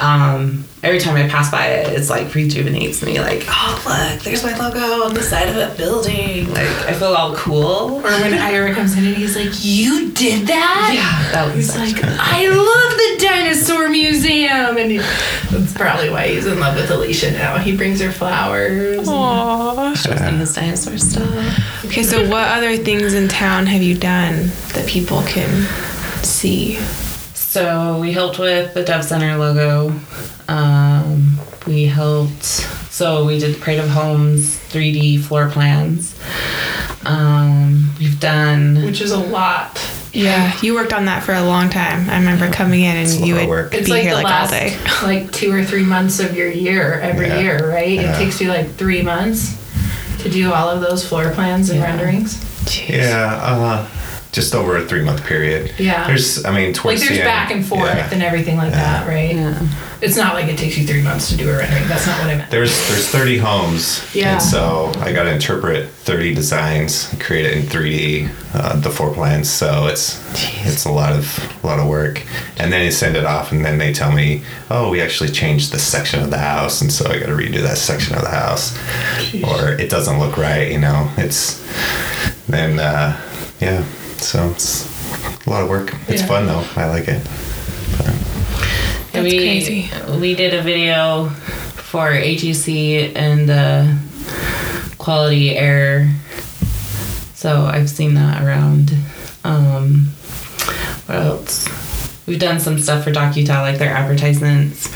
um, 0.00 0.64
every 0.84 0.98
time 0.98 1.16
I 1.16 1.28
pass 1.28 1.50
by 1.50 1.66
it, 1.68 1.98
it's 1.98 2.10
like 2.10 2.34
rejuvenates 2.34 3.02
me. 3.02 3.18
Like, 3.18 3.44
oh 3.48 3.82
look, 3.86 4.22
there's 4.22 4.44
my 4.44 4.56
logo 4.56 5.04
on 5.04 5.14
the 5.14 5.22
side 5.22 5.48
of 5.48 5.56
a 5.56 5.74
building. 5.76 6.52
Like, 6.52 6.68
I 6.86 6.92
feel 6.92 7.14
all 7.14 7.34
cool. 7.34 7.96
Or 7.96 8.02
when 8.02 8.34
Ira 8.34 8.74
comes 8.74 8.96
in 8.96 9.04
and 9.04 9.16
he's 9.16 9.34
like, 9.34 9.52
"You 9.64 10.10
did 10.10 10.46
that?" 10.46 10.92
Yeah, 10.94 11.32
that 11.32 11.46
was 11.46 11.74
He's 11.74 11.76
like, 11.76 12.04
"I 12.04 12.48
love 12.48 12.92
the 12.98 13.26
dinosaur 13.26 13.88
museum," 13.88 14.76
and 14.76 14.90
he, 14.90 14.98
that's 14.98 15.72
probably 15.72 16.10
why 16.10 16.28
he's 16.28 16.46
in 16.46 16.60
love 16.60 16.76
with 16.76 16.90
Alicia 16.90 17.32
now. 17.32 17.58
He 17.58 17.76
brings 17.76 18.00
her 18.00 18.12
flowers. 18.12 19.08
Aww. 19.08 19.96
shows 19.96 20.20
me 20.20 20.38
his 20.38 20.54
dinosaur 20.54 20.98
stuff. 20.98 21.84
Okay, 21.86 22.02
so 22.02 22.28
what 22.28 22.48
other 22.48 22.76
things 22.76 23.14
in 23.14 23.28
town 23.28 23.66
have 23.66 23.82
you 23.82 23.96
done 23.96 24.50
that 24.74 24.86
people 24.86 25.22
can 25.22 25.66
see? 26.22 26.78
So 27.34 27.98
we 28.00 28.12
helped 28.12 28.38
with 28.38 28.74
the 28.74 28.82
Dove 28.82 29.04
Center 29.04 29.36
logo. 29.36 29.94
Um, 30.48 31.38
we 31.66 31.86
helped. 31.86 32.44
So 32.44 33.24
we 33.26 33.38
did 33.38 33.60
Parade 33.60 33.80
of 33.80 33.88
Homes 33.88 34.58
3D 34.68 35.22
floor 35.22 35.48
plans. 35.50 36.14
Um, 37.06 37.90
we've 37.98 38.18
done. 38.20 38.84
which 38.84 39.00
is 39.00 39.10
a 39.10 39.18
lot. 39.18 39.80
Yeah, 40.12 40.56
you 40.62 40.74
worked 40.74 40.92
on 40.92 41.06
that 41.06 41.24
for 41.24 41.34
a 41.34 41.42
long 41.42 41.70
time. 41.70 42.08
I 42.08 42.18
remember 42.18 42.48
coming 42.50 42.82
in 42.82 42.96
and 42.96 43.10
you 43.26 43.34
would 43.34 43.48
work. 43.48 43.72
be 43.72 43.78
It's 43.78 43.88
like 43.88 44.02
here 44.02 44.14
like 44.14 44.24
last 44.24 44.52
all 44.52 44.58
day. 44.60 44.78
like 45.02 45.32
two 45.32 45.52
or 45.52 45.64
three 45.64 45.82
months 45.84 46.20
of 46.20 46.36
your 46.36 46.48
year 46.48 47.00
every 47.00 47.26
Yeah. 47.26 47.40
year, 47.40 47.70
right? 47.70 47.88
Yeah. 47.90 48.14
It 48.14 48.18
takes 48.24 48.40
you 48.40 48.48
like 48.48 48.74
three 48.76 49.02
months 49.02 49.56
to 50.20 50.30
do 50.30 50.52
all 50.52 50.68
of 50.70 50.80
those 50.80 51.06
floor 51.06 51.30
plans 51.30 51.68
and 51.70 51.80
Yeah. 51.80 51.86
renderings. 51.86 52.36
Jeez. 52.64 52.90
yeah, 52.96 53.40
uh, 53.42 53.84
just 54.34 54.52
over 54.52 54.76
a 54.76 54.84
three 54.84 55.02
month 55.02 55.24
period. 55.24 55.72
Yeah. 55.78 56.08
There's, 56.08 56.44
I 56.44 56.50
mean, 56.50 56.72
Like 56.72 56.98
there's 56.98 57.08
the 57.08 57.14
end, 57.20 57.24
back 57.24 57.52
and 57.52 57.64
forth 57.64 57.84
yeah. 57.94 58.10
and 58.12 58.20
everything 58.20 58.56
like 58.56 58.72
that, 58.72 59.06
right? 59.06 59.32
Yeah. 59.36 59.68
It's 60.00 60.16
not 60.16 60.34
like 60.34 60.46
it 60.46 60.58
takes 60.58 60.76
you 60.76 60.84
three 60.86 61.02
months 61.02 61.28
to 61.30 61.36
do 61.36 61.48
a 61.48 61.56
rendering. 61.56 61.86
That's 61.86 62.04
not 62.06 62.18
what 62.18 62.28
I 62.28 62.36
meant. 62.36 62.50
There's 62.50 62.76
there's 62.88 63.08
30 63.08 63.38
homes, 63.38 64.04
Yeah. 64.12 64.32
and 64.34 64.42
so 64.42 64.92
I 64.98 65.12
got 65.12 65.22
to 65.22 65.32
interpret 65.32 65.88
30 65.88 66.34
designs, 66.34 67.14
create 67.20 67.46
it 67.46 67.56
in 67.56 67.62
3D, 67.62 68.28
uh, 68.54 68.76
the 68.80 68.90
floor 68.90 69.14
plans. 69.14 69.48
So 69.48 69.86
it's 69.86 70.20
it's 70.66 70.84
a 70.84 70.90
lot 70.90 71.12
of 71.12 71.24
a 71.62 71.66
lot 71.66 71.78
of 71.78 71.86
work, 71.86 72.22
and 72.58 72.72
then 72.72 72.84
you 72.84 72.90
send 72.90 73.16
it 73.16 73.24
off, 73.24 73.52
and 73.52 73.64
then 73.64 73.78
they 73.78 73.92
tell 73.94 74.10
me, 74.12 74.42
oh, 74.68 74.90
we 74.90 75.00
actually 75.00 75.30
changed 75.30 75.72
the 75.72 75.78
section 75.78 76.20
of 76.24 76.30
the 76.30 76.38
house, 76.38 76.80
and 76.82 76.92
so 76.92 77.08
I 77.08 77.20
got 77.20 77.26
to 77.26 77.32
redo 77.36 77.62
that 77.62 77.78
section 77.78 78.16
of 78.16 78.22
the 78.22 78.30
house, 78.30 78.76
or 79.44 79.72
it 79.80 79.88
doesn't 79.90 80.18
look 80.18 80.36
right. 80.36 80.70
You 80.72 80.80
know, 80.80 81.08
it's 81.16 81.62
then 82.48 82.80
uh, 82.80 83.16
yeah. 83.60 83.84
So 84.24 84.48
it's 84.48 84.88
a 85.46 85.50
lot 85.50 85.62
of 85.62 85.68
work. 85.68 85.94
It's 86.08 86.22
Yeah. 86.22 86.26
fun 86.28 86.46
though. 86.46 86.64
I 86.76 86.86
like 86.86 87.08
it. 87.08 87.22
That's 89.12 89.22
we, 89.22 89.36
crazy. 89.36 89.90
We 90.18 90.34
did 90.34 90.54
a 90.54 90.62
video 90.62 91.28
for 91.76 92.10
HEC 92.10 93.12
and 93.14 93.46
the 93.48 93.96
quality 94.98 95.56
air. 95.56 96.10
So 97.34 97.66
I've 97.66 97.90
seen 97.90 98.14
that 98.14 98.42
around. 98.42 98.94
Um, 99.44 100.08
what 101.06 101.18
else? 101.18 101.68
We've 102.26 102.38
done 102.38 102.58
some 102.58 102.78
stuff 102.78 103.04
for 103.04 103.12
DocuTal, 103.12 103.60
like 103.60 103.76
their 103.78 103.94
advertisements. 103.94 104.88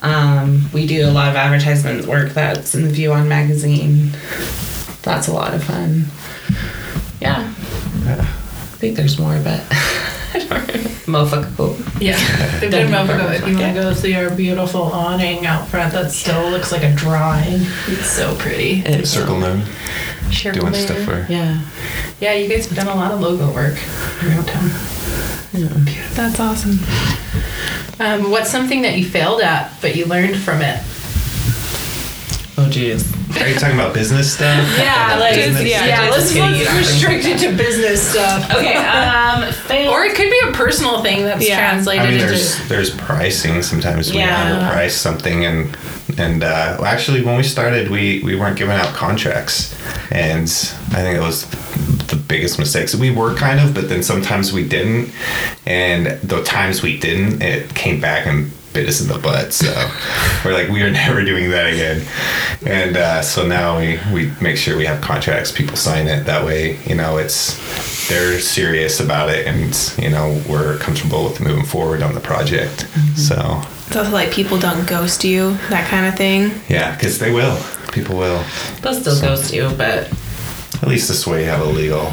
Um, 0.00 0.70
we 0.72 0.86
do 0.86 1.06
a 1.06 1.12
lot 1.12 1.28
of 1.28 1.36
advertisement 1.36 2.06
work 2.06 2.32
that's 2.32 2.74
in 2.74 2.82
the 2.84 2.88
View 2.90 3.12
On 3.12 3.28
magazine. 3.28 4.12
That's 5.02 5.28
a 5.28 5.32
lot 5.34 5.52
of 5.52 5.62
fun. 5.62 6.06
Yeah. 8.84 8.90
I 8.90 8.94
think 8.94 8.96
there's 8.96 9.18
more, 9.18 9.38
but 9.42 9.62
I 10.34 10.38
don't 10.38 10.68
remember. 10.68 10.90
Mofo. 11.04 12.00
Yeah, 12.00 12.16
they've 12.60 12.70
Done 12.70 12.90
done 12.90 13.06
for 13.06 13.46
You 13.48 13.58
want 13.58 13.76
to 13.76 13.80
go 13.82 13.92
see 13.92 14.14
our 14.14 14.30
beautiful 14.34 14.82
awning 14.82 15.46
out 15.46 15.68
front 15.68 15.92
that 15.92 16.10
still 16.10 16.50
looks 16.50 16.72
like 16.72 16.82
a 16.82 16.92
drawing? 16.94 17.60
It's 17.86 18.10
so 18.10 18.34
pretty. 18.36 18.80
It's 18.80 19.10
Circle 19.10 19.38
Moon 19.38 19.62
Circle 20.32 20.60
doing 20.62 20.72
Moon. 20.72 20.80
stuff 20.80 21.02
for. 21.04 21.26
Yeah. 21.30 21.60
Yeah, 22.20 22.32
you 22.34 22.48
guys 22.48 22.66
have 22.66 22.76
done 22.76 22.88
a 22.88 22.94
lot 22.94 23.12
of 23.12 23.20
logo 23.20 23.52
work 23.52 23.76
around 24.24 24.46
town. 24.46 24.70
Yeah, 25.52 25.68
That's 26.14 26.40
awesome. 26.40 26.78
Um, 28.00 28.30
what's 28.30 28.50
something 28.50 28.82
that 28.82 28.98
you 28.98 29.04
failed 29.04 29.40
at 29.40 29.72
but 29.80 29.94
you 29.94 30.06
learned 30.06 30.36
from 30.36 30.62
it? 30.62 30.82
Oh, 32.56 32.68
jeez. 32.70 33.02
Are 33.42 33.48
you 33.48 33.56
talking 33.56 33.74
about 33.74 33.92
business 33.94 34.32
stuff? 34.34 34.64
Yeah, 34.78 35.16
like 35.18 35.34
Business? 35.34 35.68
yeah, 35.68 35.86
yeah, 35.86 36.10
let's, 36.10 36.32
getting 36.32 36.60
let's 36.64 36.72
restrict 36.76 37.24
it 37.24 37.38
to 37.40 37.56
business 37.56 38.00
stuff. 38.10 38.48
Okay, 38.54 38.76
um, 38.76 39.52
fail. 39.52 39.90
Or 39.90 40.04
it 40.04 40.14
could 40.14 40.30
be 40.30 40.40
a 40.48 40.52
personal 40.52 41.02
thing 41.02 41.24
that's 41.24 41.46
Yeah. 41.46 41.58
translated 41.58 42.02
I 42.02 42.10
mean, 42.10 42.14
into. 42.14 42.26
there's 42.26 42.68
there's 42.68 42.90
pricing. 42.90 43.60
Sometimes 43.62 44.12
we 44.12 44.18
Yeah. 44.18 44.70
overprice 44.72 44.92
something, 44.92 45.44
and 45.44 45.76
and 46.16 46.44
uh, 46.44 46.76
well, 46.78 46.84
actually, 46.86 47.22
when 47.22 47.36
we 47.36 47.42
started, 47.42 47.90
we 47.90 48.20
we 48.24 48.36
weren't 48.36 48.56
giving 48.56 48.76
out 48.76 48.94
contracts, 48.94 49.74
and 50.12 50.42
I 50.92 51.02
think 51.02 51.16
it 51.16 51.22
was 51.22 51.46
the 52.06 52.16
biggest 52.16 52.58
mistakes. 52.60 52.94
We 52.94 53.10
were 53.10 53.34
kind 53.34 53.58
of, 53.58 53.74
but 53.74 53.88
then 53.88 54.02
sometimes 54.04 54.52
we 54.52 54.62
didn't, 54.68 55.10
and 55.66 56.06
the 56.22 56.42
times 56.44 56.82
we 56.82 56.98
didn't, 56.98 57.42
it 57.42 57.74
came 57.74 58.00
back 58.00 58.26
and 58.26 58.52
bit 58.74 58.88
us 58.88 59.00
in 59.00 59.08
the 59.08 59.18
butt. 59.18 59.52
So 59.52 59.72
we're 60.44 60.52
like, 60.52 60.68
we 60.68 60.82
are 60.82 60.90
never 60.90 61.24
doing 61.24 61.50
that 61.50 61.66
again. 61.72 62.04
And 62.66 62.96
uh, 62.96 63.22
so 63.22 63.46
now 63.46 63.78
we 63.78 63.98
we 64.12 64.30
make 64.42 64.56
sure 64.56 64.76
we 64.76 64.84
have 64.86 65.00
contracts. 65.00 65.50
People 65.52 65.76
sign 65.76 66.06
it. 66.08 66.24
That 66.26 66.44
way, 66.44 66.76
you 66.84 66.94
know, 66.96 67.16
it's 67.16 67.56
they're 68.08 68.38
serious 68.40 69.00
about 69.00 69.30
it, 69.30 69.46
and 69.46 69.72
you 70.02 70.10
know, 70.10 70.42
we're 70.48 70.76
comfortable 70.78 71.24
with 71.24 71.40
moving 71.40 71.64
forward 71.64 72.02
on 72.02 72.14
the 72.14 72.20
project. 72.20 72.86
So 73.16 73.62
It's 73.86 73.96
also 73.96 74.10
like 74.10 74.30
people 74.30 74.58
don't 74.58 74.86
ghost 74.86 75.24
you, 75.24 75.52
that 75.70 75.88
kind 75.88 76.06
of 76.06 76.14
thing. 76.16 76.50
yeah, 76.68 76.94
because 76.94 77.18
they 77.18 77.32
will. 77.32 77.56
People 77.92 78.16
will. 78.18 78.44
They'll 78.82 78.94
still 78.94 79.18
ghost 79.20 79.54
you, 79.54 79.70
but 79.78 80.10
At 80.82 80.88
least 80.88 81.08
this 81.08 81.26
way, 81.26 81.44
you 81.44 81.48
have 81.50 81.60
a 81.60 81.70
legal 81.70 82.12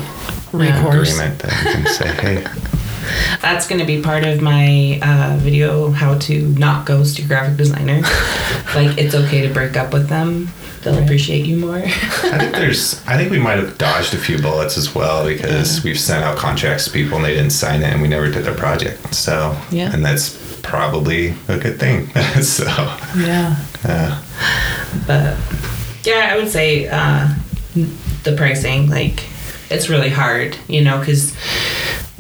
Recourse. 0.53 1.11
agreement 1.11 1.39
that 1.39 1.51
you 1.65 1.71
can 1.73 1.85
say, 1.88 2.07
hey. 2.21 2.70
That's 3.41 3.68
going 3.68 3.80
to 3.80 3.86
be 3.88 4.02
part 4.02 4.26
of 4.26 4.41
my 4.41 4.99
uh, 5.02 5.38
video 5.40 5.91
how 5.91 6.18
to 6.19 6.48
not 6.49 6.86
ghost 6.86 7.19
your 7.19 7.28
graphic 7.28 7.57
designer. 7.57 8.02
like, 8.76 8.98
it's 8.98 9.15
okay 9.15 9.45
to 9.48 9.53
break 9.53 9.76
up 9.78 9.94
with 9.94 10.07
them, 10.10 10.49
they'll 10.84 11.02
appreciate 11.03 11.45
you 11.45 11.57
more. 11.57 11.78
I 11.78 12.38
think 12.40 12.53
there's. 12.53 13.06
I 13.07 13.18
think 13.18 13.32
we 13.32 13.40
might 13.40 13.57
have 13.57 13.78
dodged 13.78 14.14
a 14.14 14.18
few 14.18 14.40
bullets 14.41 14.78
as 14.78 14.94
well 14.95 15.26
because 15.28 15.84
we've 15.84 15.99
sent 15.99 16.23
out 16.23 16.38
contracts 16.38 16.86
to 16.86 16.91
people 16.91 17.18
and 17.18 17.26
they 17.26 17.34
didn't 17.34 17.52
sign 17.52 17.82
it 17.82 17.91
and 17.94 18.02
we 18.02 18.07
never 18.07 18.30
did 18.30 18.45
their 18.45 18.56
project. 18.56 19.14
So 19.14 19.57
Yeah. 19.72 19.94
and 19.94 20.03
that's 20.03 20.38
probably 20.61 21.34
a 21.48 21.57
good 21.57 21.80
thing. 21.80 22.07
so 22.41 22.65
yeah. 23.18 23.56
yeah, 23.84 24.22
but 25.07 25.38
yeah, 26.03 26.30
I 26.32 26.38
would 26.38 26.49
say 26.49 26.88
uh, 26.88 27.30
the 28.23 28.36
pricing, 28.36 28.90
like, 28.90 29.23
it's 29.69 29.90
really 29.90 30.10
hard, 30.10 30.57
you 30.68 30.82
know, 30.84 30.99
because 30.99 31.34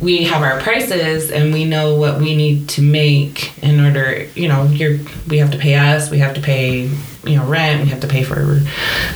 we 0.01 0.23
have 0.23 0.41
our 0.41 0.59
prices 0.59 1.29
and 1.31 1.53
we 1.53 1.63
know 1.63 1.95
what 1.95 2.19
we 2.19 2.35
need 2.35 2.67
to 2.69 2.81
make 2.81 3.57
in 3.63 3.79
order, 3.79 4.23
you 4.35 4.47
know, 4.47 4.65
you're 4.65 4.99
we 5.27 5.37
have 5.37 5.51
to 5.51 5.57
pay 5.57 5.75
us, 5.75 6.09
we 6.09 6.17
have 6.19 6.33
to 6.35 6.41
pay 6.41 6.89
you 7.23 7.37
know 7.37 7.45
rent. 7.45 7.83
We 7.83 7.89
have 7.89 7.99
to 8.01 8.07
pay 8.07 8.23
for 8.23 8.61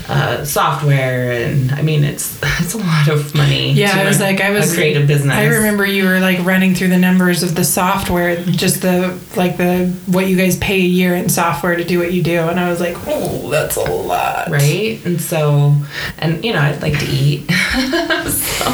uh, 0.07 0.45
software, 0.45 1.31
and 1.31 1.71
I 1.71 1.81
mean 1.81 2.03
it's 2.03 2.39
it's 2.59 2.73
a 2.73 2.77
lot 2.77 3.07
of 3.07 3.33
money. 3.35 3.71
Yeah, 3.71 4.01
it 4.01 4.05
was 4.05 4.19
like 4.19 4.41
I 4.41 4.51
was 4.51 4.71
a 4.71 4.75
creative 4.75 5.07
business. 5.07 5.33
I 5.33 5.45
remember 5.45 5.85
you 5.85 6.05
were 6.05 6.19
like 6.19 6.43
running 6.45 6.75
through 6.75 6.89
the 6.89 6.97
numbers 6.97 7.43
of 7.43 7.55
the 7.55 7.63
software, 7.63 8.43
just 8.43 8.81
the 8.81 9.19
like 9.35 9.57
the 9.57 9.87
what 10.07 10.27
you 10.27 10.37
guys 10.37 10.57
pay 10.57 10.75
a 10.75 10.87
year 10.87 11.15
in 11.15 11.29
software 11.29 11.75
to 11.75 11.83
do 11.83 11.99
what 11.99 12.13
you 12.13 12.21
do, 12.21 12.39
and 12.41 12.59
I 12.59 12.69
was 12.69 12.79
like, 12.79 12.95
oh, 13.07 13.49
that's 13.49 13.75
a 13.75 13.91
lot, 13.91 14.49
right? 14.49 15.03
And 15.05 15.19
so, 15.19 15.75
and 16.19 16.43
you 16.45 16.53
know, 16.53 16.59
I'd 16.59 16.81
like 16.81 16.99
to 16.99 17.05
eat. 17.05 17.49
so, 18.29 18.65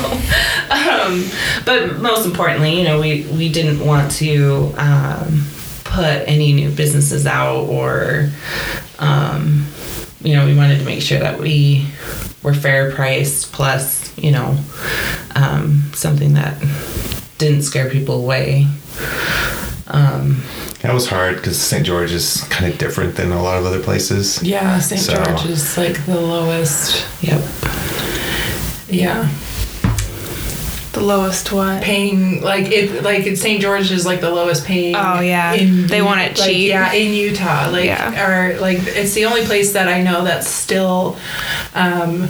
um, 0.69 1.25
but 1.65 1.99
most 1.99 2.25
importantly, 2.25 2.77
you 2.77 2.83
know, 2.83 2.99
we 2.99 3.25
we 3.31 3.49
didn't 3.49 3.85
want 3.85 4.11
to 4.13 4.73
um, 4.77 5.45
put 5.91 6.27
any 6.27 6.53
new 6.53 6.71
businesses 6.71 7.25
out 7.27 7.65
or, 7.65 8.29
um, 9.01 9.67
you 10.23 10.35
know, 10.35 10.45
we 10.45 10.55
wanted 10.55 10.79
to 10.79 10.85
make 10.85 11.01
sure 11.01 11.19
that 11.19 11.39
we 11.39 11.85
were 12.43 12.53
fair 12.53 12.91
priced 12.91 13.51
plus, 13.51 14.15
you 14.17 14.31
know, 14.31 14.57
um, 15.35 15.83
something 15.93 16.33
that 16.35 16.57
didn't 17.37 17.63
scare 17.63 17.89
people 17.89 18.15
away. 18.23 18.67
Um, 19.87 20.43
That 20.81 20.93
was 20.93 21.07
hard 21.07 21.35
because 21.35 21.59
St. 21.59 21.85
George 21.85 22.11
is 22.11 22.41
kind 22.49 22.71
of 22.71 22.77
different 22.79 23.15
than 23.15 23.31
a 23.31 23.41
lot 23.43 23.57
of 23.57 23.65
other 23.65 23.79
places. 23.83 24.41
Yeah, 24.41 24.79
St. 24.79 25.01
So- 25.01 25.23
George 25.23 25.45
is 25.47 25.77
like 25.77 26.05
the 26.05 26.19
lowest. 26.19 27.05
yep. 27.21 27.41
Yeah, 28.89 29.29
The 30.93 31.01
lowest 31.01 31.51
what? 31.53 31.81
paying 31.83 32.41
like 32.41 32.67
it 32.71 33.01
like 33.03 33.37
St. 33.37 33.61
George 33.61 33.91
is 33.91 34.05
like 34.05 34.19
the 34.19 34.29
lowest 34.29 34.65
paying. 34.65 34.95
Oh, 34.95 35.21
yeah. 35.21 35.53
in, 35.53 35.87
They 35.87 36.01
want 36.01 36.19
it 36.21 36.37
like, 36.37 36.49
cheap. 36.49 36.67
Yeah, 36.69 36.91
in 36.91 37.13
Utah, 37.13 37.69
like 37.71 37.85
Yeah. 37.85 38.27
or 38.29 38.59
like 38.59 38.79
it's 38.81 39.13
the 39.13 39.25
only 39.25 39.45
place 39.45 39.71
that 39.73 39.87
I 39.87 40.01
know 40.01 40.23
that's 40.25 40.47
still, 40.47 41.17
um, 41.75 42.27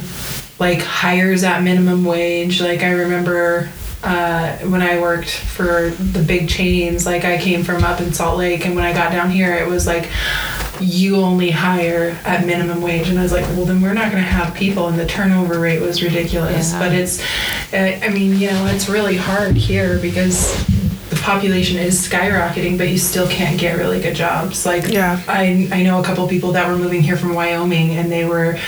like 0.60 0.80
hires 0.80 1.42
at 1.42 1.62
minimum 1.62 2.04
wage. 2.04 2.60
Like 2.60 2.82
I 2.82 2.90
remember. 2.92 3.68
Uh, 4.04 4.56
when 4.66 4.82
I 4.82 4.98
worked 5.00 5.30
for 5.30 5.90
the 5.90 6.24
big 6.24 6.48
chains, 6.48 7.06
like 7.06 7.24
I 7.24 7.38
came 7.38 7.62
from 7.62 7.84
up 7.84 8.00
in 8.00 8.12
Salt 8.12 8.36
Lake, 8.36 8.66
and 8.66 8.74
when 8.74 8.84
I 8.84 8.92
got 8.92 9.12
down 9.12 9.30
here, 9.30 9.54
it 9.54 9.68
was 9.68 9.86
like 9.86 10.08
you 10.82 11.16
only 11.16 11.50
hire 11.50 12.16
at 12.24 12.46
minimum 12.46 12.82
wage, 12.82 13.08
and 13.08 13.18
I 13.18 13.22
was 13.22 13.32
like, 13.32 13.44
well, 13.56 13.64
then 13.64 13.80
we're 13.80 13.94
not 13.94 14.10
going 14.12 14.22
to 14.22 14.28
have 14.28 14.54
people, 14.54 14.88
and 14.88 14.98
the 14.98 15.06
turnover 15.06 15.58
rate 15.58 15.80
was 15.80 16.02
ridiculous. 16.02 16.72
Yeah. 16.72 16.78
But 16.78 16.92
it's, 16.92 17.20
uh, 17.72 17.98
I 18.02 18.08
mean, 18.08 18.38
you 18.38 18.50
know, 18.50 18.66
it's 18.66 18.88
really 18.88 19.16
hard 19.16 19.56
here 19.56 19.98
because 19.98 20.52
the 21.10 21.16
population 21.16 21.78
is 21.78 22.06
skyrocketing, 22.06 22.78
but 22.78 22.88
you 22.88 22.98
still 22.98 23.28
can't 23.28 23.58
get 23.60 23.78
really 23.78 24.00
good 24.00 24.14
jobs. 24.16 24.64
Like, 24.66 24.88
Yeah. 24.88 25.20
I 25.28 25.68
I 25.72 25.82
know 25.82 26.00
a 26.00 26.04
couple 26.04 26.26
people 26.28 26.52
that 26.52 26.66
were 26.68 26.76
moving 26.76 27.02
here 27.02 27.16
from 27.16 27.34
Wyoming, 27.34 27.90
and 27.92 28.10
they 28.10 28.24
were 28.24 28.58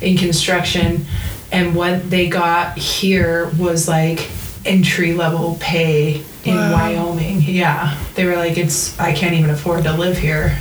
in 0.00 0.16
construction, 0.16 1.06
and 1.50 1.74
what 1.74 2.10
they 2.10 2.28
got 2.28 2.76
here 2.78 3.50
was 3.58 3.88
like 3.88 4.28
entry 4.64 5.12
level 5.12 5.56
pay 5.60 6.22
in 6.44 6.56
Wow. 6.56 6.72
Wyoming. 6.72 7.42
Yeah, 7.42 7.96
they 8.14 8.24
were 8.26 8.36
like, 8.36 8.58
it's 8.58 8.98
I 8.98 9.12
can't 9.12 9.34
even 9.34 9.50
afford 9.50 9.84
to 9.84 9.92
live 9.92 10.18
here. 10.18 10.58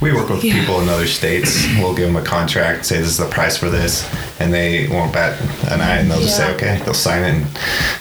We 0.00 0.12
work 0.12 0.28
with 0.28 0.44
Yeah. 0.44 0.58
people 0.60 0.80
in 0.80 0.88
other 0.88 1.06
states. 1.06 1.66
We'll 1.78 1.94
give 1.94 2.06
them 2.06 2.16
a 2.16 2.24
contract, 2.24 2.86
say 2.86 2.98
this 2.98 3.08
is 3.08 3.16
the 3.18 3.26
price 3.28 3.56
for 3.56 3.68
this, 3.70 4.08
and 4.40 4.52
they 4.52 4.86
won't 4.88 5.12
bat 5.12 5.40
an 5.70 5.80
eye, 5.80 5.96
and 5.98 6.10
they'll 6.10 6.20
just 6.20 6.36
say 6.36 6.50
okay. 6.54 6.80
They'll 6.84 6.94
sign 6.94 7.22
it, 7.24 7.34
and, 7.34 7.46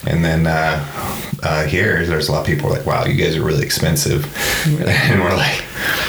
and 0.07 0.25
then 0.25 0.47
uh, 0.47 0.85
uh, 1.43 1.65
here 1.65 2.05
there's 2.05 2.29
a 2.29 2.31
lot 2.31 2.41
of 2.41 2.45
people 2.45 2.67
are 2.67 2.77
like, 2.77 2.85
wow, 2.85 3.05
you 3.05 3.15
guys 3.21 3.35
are 3.35 3.43
really 3.43 3.63
expensive, 3.63 4.25
and 4.67 5.21
we're 5.21 5.35
like, 5.35 5.63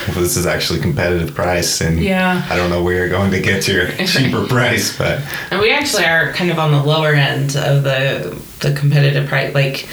well, 0.09 0.21
this 0.21 0.37
is 0.37 0.47
actually 0.47 0.81
competitive 0.81 1.35
price, 1.35 1.81
and 1.81 2.01
Yeah. 2.03 2.47
I 2.51 2.57
don't 2.57 2.71
know 2.71 2.83
where 2.83 2.95
you're 2.97 3.09
going 3.09 3.31
to 3.33 3.41
get 3.41 3.67
your 3.67 3.89
cheaper 4.07 4.47
price, 4.47 4.97
but 4.97 5.21
And 5.51 5.61
we 5.61 5.71
actually 5.73 6.05
are 6.05 6.33
kind 6.33 6.51
of 6.51 6.59
on 6.59 6.71
the 6.73 6.83
lower 6.83 7.15
end 7.15 7.57
of 7.57 7.83
the 7.83 8.37
the 8.61 8.73
competitive 8.75 9.29
price. 9.29 9.53
Like, 9.55 9.87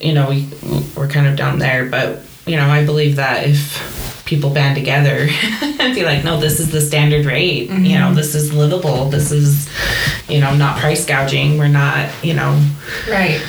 you 0.00 0.12
know, 0.14 0.28
we 0.30 0.48
we're 0.96 1.08
kind 1.08 1.26
of 1.26 1.36
down 1.36 1.58
there, 1.58 1.84
but 1.86 2.22
you 2.46 2.56
know, 2.56 2.68
I 2.68 2.84
believe 2.84 3.16
that 3.16 3.46
if 3.48 4.09
people 4.30 4.48
band 4.48 4.76
together 4.76 5.26
and 5.80 5.92
be 5.92 6.04
like, 6.04 6.22
no, 6.22 6.38
this 6.38 6.60
is 6.60 6.70
the 6.70 6.80
standard 6.80 7.26
rate. 7.26 7.68
You 7.68 7.98
know, 7.98 8.06
mm-hmm. 8.06 8.14
this 8.14 8.36
is 8.36 8.54
livable. 8.54 9.06
This 9.06 9.32
is, 9.32 9.68
you 10.28 10.40
know, 10.40 10.54
not 10.54 10.78
price 10.78 11.04
gouging. 11.04 11.58
We're 11.58 11.66
not, 11.66 12.08
you 12.24 12.34
know, 12.34 12.64
Right. 13.08 13.44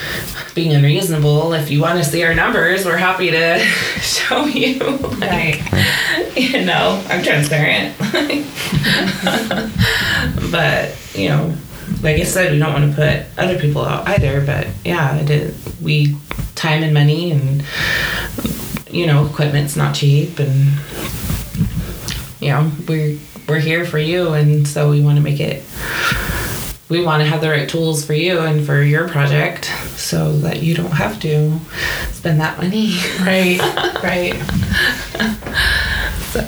being 0.55 0.73
unreasonable. 0.73 1.53
If 1.53 1.69
you 1.69 1.81
want 1.81 1.99
to 1.99 2.03
see 2.03 2.23
our 2.23 2.33
numbers, 2.33 2.83
we're 2.83 2.97
happy 2.97 3.29
to 3.29 3.59
show 3.99 4.45
you. 4.45 4.79
Like, 5.19 5.61
you 6.35 6.65
know, 6.65 7.01
I'm 7.09 7.23
transparent. 7.23 7.95
but, 10.51 10.97
you 11.13 11.29
know, 11.29 11.53
like 12.01 12.15
I 12.15 12.23
said, 12.23 12.53
we 12.53 12.57
don't 12.57 12.73
want 12.73 12.89
to 12.89 12.95
put 12.95 13.39
other 13.39 13.59
people 13.59 13.85
out 13.85 14.07
either. 14.07 14.43
But 14.43 14.67
yeah, 14.83 15.11
I 15.11 15.23
did. 15.23 15.53
We 15.79 16.17
time 16.55 16.81
and 16.81 16.93
money 16.93 17.31
and 17.31 17.63
you 18.93 19.05
know, 19.05 19.25
equipment's 19.25 19.75
not 19.75 19.95
cheap 19.95 20.39
and 20.39 20.71
you 22.39 22.49
know, 22.49 22.71
we're 22.87 23.17
we're 23.47 23.59
here 23.59 23.85
for 23.85 23.99
you 23.99 24.33
and 24.33 24.67
so 24.67 24.89
we 24.89 25.01
want 25.01 25.17
to 25.17 25.23
make 25.23 25.39
it 25.39 25.63
we 26.91 27.01
want 27.01 27.23
to 27.23 27.29
have 27.29 27.39
the 27.39 27.49
right 27.49 27.69
tools 27.69 28.05
for 28.05 28.13
you 28.13 28.39
and 28.39 28.65
for 28.65 28.81
your 28.83 29.07
project 29.07 29.65
so 29.95 30.33
that 30.39 30.61
you 30.61 30.75
don't 30.75 30.91
have 30.91 31.21
to 31.21 31.57
spend 32.11 32.41
that 32.41 32.57
money. 32.57 32.97
Right. 33.21 33.59
right. 34.03 34.35
So 36.31 36.41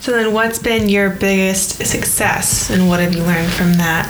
So 0.00 0.12
then, 0.12 0.32
what's 0.32 0.58
been 0.58 0.88
your 0.88 1.10
biggest 1.10 1.84
success, 1.86 2.70
and 2.70 2.88
what 2.88 3.00
have 3.00 3.14
you 3.14 3.22
learned 3.22 3.52
from 3.52 3.74
that? 3.74 4.08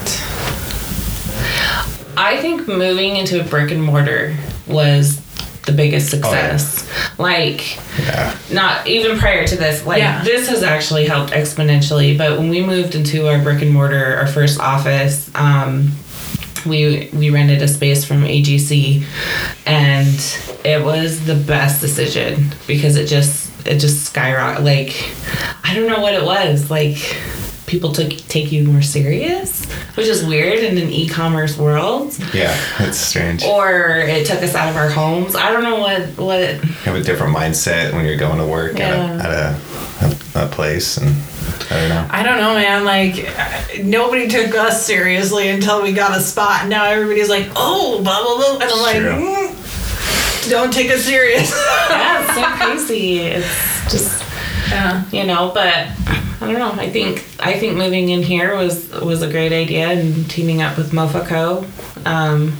I 2.16 2.38
think 2.40 2.68
moving 2.68 3.16
into 3.16 3.40
a 3.40 3.44
brick 3.44 3.72
and 3.72 3.82
mortar 3.82 4.36
was 4.68 5.20
the 5.64 5.72
biggest 5.72 6.10
success. 6.10 6.89
Like 7.18 7.76
yeah, 7.98 8.36
not 8.52 8.86
even 8.86 9.18
prior 9.18 9.47
to 9.47 9.56
this 9.56 9.84
like 9.86 9.98
Yeah. 10.01 10.22
this 10.24 10.48
has 10.48 10.62
actually 10.62 11.06
helped 11.06 11.32
exponentially 11.32 12.16
but 12.18 12.39
when 12.39 12.48
we 12.48 12.64
moved 12.64 12.94
into 12.94 13.28
our 13.28 13.39
brick 13.40 13.62
and 13.62 13.70
mortar 13.72 14.16
our 14.16 14.26
first 14.26 14.59
office 14.60 15.30
um, 15.34 15.93
we 16.66 17.10
we 17.12 17.30
rented 17.30 17.62
a 17.62 17.68
space 17.68 18.05
from 18.05 18.22
AGC 18.22 19.05
and 19.66 20.36
it 20.64 20.84
was 20.84 21.24
the 21.26 21.34
best 21.34 21.80
decision 21.80 22.55
because 22.66 22.97
it 22.97 23.06
just 23.06 23.51
it 23.66 23.78
just 23.78 24.12
skyrocketed 24.12 24.64
like 24.64 24.94
I 25.64 25.74
don't 25.74 25.86
know 25.89 26.01
what 26.01 26.14
it 26.14 26.24
was 26.24 26.70
like 26.70 26.98
people 27.73 27.90
took 27.93 28.11
take 28.28 28.53
you 28.53 28.62
more 28.65 28.82
serious 28.82 29.65
which 29.97 30.07
is 30.07 30.24
weird 30.24 30.59
in 30.61 30.77
an 30.78 30.90
e-commerce 30.90 31.57
world 31.59 32.16
yeah, 32.35 32.55
it's 32.81 32.99
strange. 32.99 33.43
or 33.44 33.97
it 33.97 34.27
took 34.27 34.43
us 34.43 34.55
out 34.55 34.69
of 34.69 34.77
our 34.77 34.89
homes 34.90 35.35
I 35.35 35.51
don't 35.51 35.62
know 35.65 35.78
what 35.81 36.03
what 36.19 36.40
You 36.40 36.70
have 36.85 36.94
a 36.97 37.03
different 37.03 37.35
mindset 37.35 37.93
when 37.94 38.05
you're 38.05 38.19
going 38.19 38.39
to 38.39 38.47
work 38.47 38.78
Yeah. 38.78 39.19
at, 39.24 39.31
a, 39.31 40.05
at 40.05 40.36
a, 40.36 40.44
a 40.44 40.49
place, 40.49 40.99
and 40.99 41.09
I 41.70 41.74
don't 41.81 41.89
know. 41.89 42.07
I 42.11 42.23
don't 42.23 42.36
know, 42.39 42.55
man. 42.55 42.85
Like 42.85 43.15
nobody 43.82 44.28
took 44.28 44.55
us 44.55 44.85
seriously 44.85 45.49
until 45.49 45.82
we 45.82 45.93
got 45.93 46.16
a 46.16 46.20
spot. 46.20 46.69
Now 46.69 46.85
everybody's 46.85 47.31
like, 47.31 47.49
"Oh, 47.57 48.01
blah 48.03 48.20
blah 48.23 48.36
blah," 48.36 48.55
and 48.61 48.70
I'm 48.70 48.82
like, 48.82 48.97
mm, 49.57 50.51
"Don't 50.51 50.73
take 50.73 50.90
us 50.90 51.03
serious." 51.05 51.51
yeah, 51.90 52.24
it's 52.24 52.35
so 52.35 52.43
crazy. 52.66 53.20
It's 53.20 53.93
just 53.93 54.22
yeah. 54.73 55.05
you 55.11 55.24
know, 55.24 55.51
but 55.55 55.74
I 56.40 56.51
don't 56.51 56.59
know. 56.59 56.73
I 56.73 56.90
think 56.90 57.24
I 57.39 57.59
think 57.59 57.77
moving 57.77 58.09
in 58.09 58.23
here 58.23 58.57
was 58.57 58.90
was 58.90 59.23
a 59.23 59.31
great 59.31 59.53
idea, 59.53 59.89
and 59.90 60.28
teaming 60.31 60.62
up 60.62 60.77
with 60.77 60.93
Mofaco. 60.93 61.65
Um, 62.07 62.57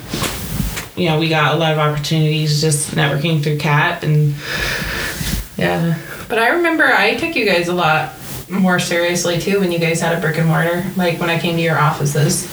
you 0.95 1.09
know, 1.09 1.19
we 1.19 1.29
got 1.29 1.55
a 1.55 1.59
lot 1.59 1.73
of 1.73 1.79
opportunities 1.79 2.61
just 2.61 2.93
networking 2.95 3.43
through 3.43 3.59
CAP, 3.59 4.03
and 4.03 4.35
yeah, 5.57 5.99
But 6.29 6.39
I 6.39 6.49
remember 6.49 6.85
I 6.85 7.15
took 7.15 7.35
you 7.35 7.45
guys 7.47 7.69
a 7.69 7.75
lot 7.75 8.13
more 8.49 8.79
seriously 8.79 9.39
too 9.41 9.61
when 9.61 9.73
you 9.73 9.79
guys 9.79 10.01
had 10.01 10.17
a 10.17 10.21
brick 10.21 10.37
and 10.39 10.47
mortar. 10.47 10.85
Like 10.97 11.19
when 11.19 11.31
I 11.31 11.39
came 11.39 11.57
to 11.57 11.63
your 11.63 11.79
offices, 11.79 12.47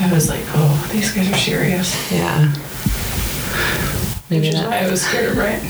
I 0.00 0.12
was 0.12 0.28
like, 0.28 0.42
"Oh, 0.54 0.90
these 0.92 1.10
guys 1.12 1.30
are 1.32 1.36
serious." 1.36 2.12
yeah. 2.12 2.52
Maybe 4.30 4.46
Which 4.46 4.54
is 4.54 4.60
not. 4.62 4.70
why 4.70 4.78
I 4.78 4.90
was 4.90 5.02
scared 5.02 5.28
of 5.30 5.34
Brian. 5.34 5.60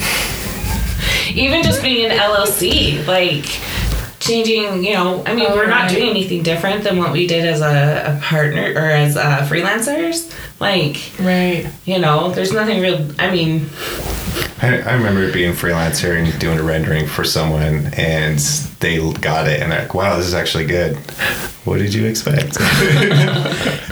Even 1.35 1.63
just 1.63 1.83
being 1.83 2.11
an 2.11 2.17
LLC, 2.19 3.07
like 3.07 3.45
changing, 4.21 4.85
you 4.85 4.93
know, 4.93 5.23
I 5.27 5.35
mean, 5.35 5.47
Oh, 5.49 5.57
we're 5.57 5.67
not 5.67 5.83
right. 5.83 5.91
doing 5.91 6.11
anything 6.11 6.43
different 6.43 6.85
than 6.85 6.97
what 6.99 7.13
we 7.13 7.27
did 7.27 7.45
as 7.45 7.61
a, 7.61 8.17
a 8.17 8.21
partner 8.23 8.73
or 8.77 8.89
as 8.91 9.17
uh, 9.17 9.47
freelancers. 9.51 10.33
Like, 10.61 10.97
Right. 11.19 11.67
you 11.85 11.99
know, 11.99 12.31
there's 12.31 12.53
nothing 12.53 12.81
real. 12.81 13.11
I 13.19 13.31
mean, 13.33 13.69
I, 14.63 14.79
I 14.83 14.93
remember 14.95 15.33
being 15.33 15.51
a 15.51 15.55
freelancer 15.55 16.17
and 16.17 16.39
doing 16.39 16.59
a 16.59 16.63
rendering 16.63 17.07
for 17.09 17.25
someone, 17.25 17.91
and 17.97 18.39
they 18.79 18.99
got 19.15 19.49
it, 19.49 19.61
and 19.61 19.73
they're 19.73 19.81
like, 19.83 19.93
"Wow, 19.95 20.17
this 20.17 20.27
is 20.27 20.35
actually 20.35 20.67
good." 20.67 20.97
What 21.65 21.79
did 21.79 21.93
you 21.93 22.07
expect? 22.07 22.57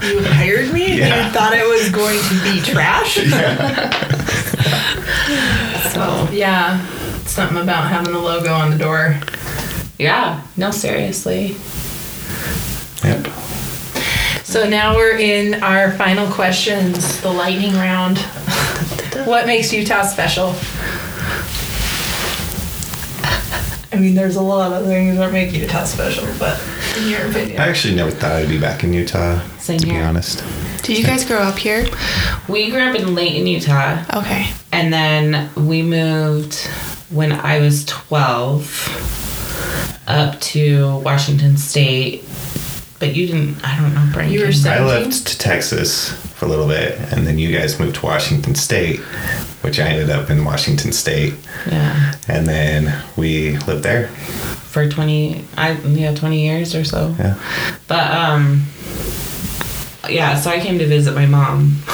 You 0.01 0.23
hired 0.23 0.73
me. 0.73 0.97
Yeah. 0.97 1.27
You 1.27 1.31
thought 1.33 1.53
it 1.53 1.67
was 1.67 1.89
going 1.91 2.19
to 2.19 2.41
be 2.43 2.59
trash. 2.61 3.17
So 5.91 6.27
yeah, 6.31 6.79
something 7.31 7.57
about 7.57 7.87
having 7.87 8.11
the 8.11 8.19
logo 8.19 8.53
on 8.53 8.71
the 8.71 8.77
door. 8.77 9.19
Yeah. 9.97 10.45
No, 10.57 10.69
seriously. 10.71 11.55
Yep. 13.03 13.27
So 14.43 14.67
now 14.67 14.95
we're 14.95 15.17
in 15.17 15.63
our 15.63 15.91
final 15.93 16.29
questions, 16.29 17.21
the 17.21 17.31
lightning 17.31 17.73
round. 17.73 18.17
what 19.25 19.45
makes 19.45 19.71
Utah 19.71 20.03
special? 20.03 20.53
I 23.93 23.97
mean, 23.97 24.13
there's 24.13 24.35
a 24.35 24.41
lot 24.41 24.73
of 24.73 24.85
things 24.85 25.17
that 25.17 25.31
make 25.31 25.53
Utah 25.53 25.85
special, 25.85 26.27
but 26.37 26.61
in 26.97 27.09
your 27.09 27.29
opinion, 27.29 27.61
I 27.61 27.67
actually 27.67 27.95
never 27.95 28.11
thought 28.11 28.33
I'd 28.33 28.49
be 28.49 28.59
back 28.59 28.83
in 28.83 28.91
Utah. 28.91 29.39
Same 29.57 29.79
to 29.79 29.85
be 29.85 29.97
honest. 29.97 30.43
Did 30.83 30.97
you 30.97 31.05
guys 31.05 31.23
grow 31.23 31.39
up 31.39 31.57
here? 31.57 31.85
We 32.49 32.71
grew 32.71 32.81
up 32.81 32.95
in 32.95 33.15
Layton, 33.15 33.47
Utah. 33.47 34.03
Okay. 34.15 34.49
And 34.73 34.91
then 34.91 35.49
we 35.67 35.81
moved 35.81 36.67
when 37.11 37.31
I 37.31 37.59
was 37.59 37.85
12 37.85 40.03
up 40.07 40.39
to 40.41 40.97
Washington 40.99 41.57
State. 41.57 42.23
But 42.99 43.15
you 43.15 43.25
didn't, 43.27 43.63
I 43.65 43.79
don't 43.81 43.93
know, 43.95 44.07
Brandon. 44.13 44.33
You 44.33 44.41
were 44.41 44.47
I 44.47 44.51
17? 44.51 44.87
left 44.87 45.27
to 45.27 45.37
Texas 45.37 46.11
for 46.35 46.45
a 46.45 46.47
little 46.47 46.67
bit, 46.67 46.99
and 47.11 47.25
then 47.25 47.39
you 47.39 47.55
guys 47.55 47.79
moved 47.79 47.95
to 47.95 48.05
Washington 48.05 48.53
State, 48.53 48.99
which 49.63 49.79
I 49.79 49.87
ended 49.87 50.11
up 50.11 50.29
in 50.29 50.45
Washington 50.45 50.91
State, 50.91 51.33
Yeah. 51.67 52.13
and 52.27 52.45
then 52.47 53.03
we 53.17 53.57
lived 53.59 53.81
there. 53.83 54.07
For 54.09 54.87
20, 54.87 55.45
I, 55.57 55.71
yeah, 55.81 56.13
20 56.13 56.45
years 56.45 56.75
or 56.75 56.83
so. 56.83 57.15
Yeah. 57.17 57.35
But, 57.87 58.11
um, 58.11 58.65
yeah, 60.07 60.39
so 60.39 60.51
I 60.51 60.59
came 60.59 60.77
to 60.77 60.85
visit 60.85 61.15
my 61.15 61.25
mom 61.25 61.77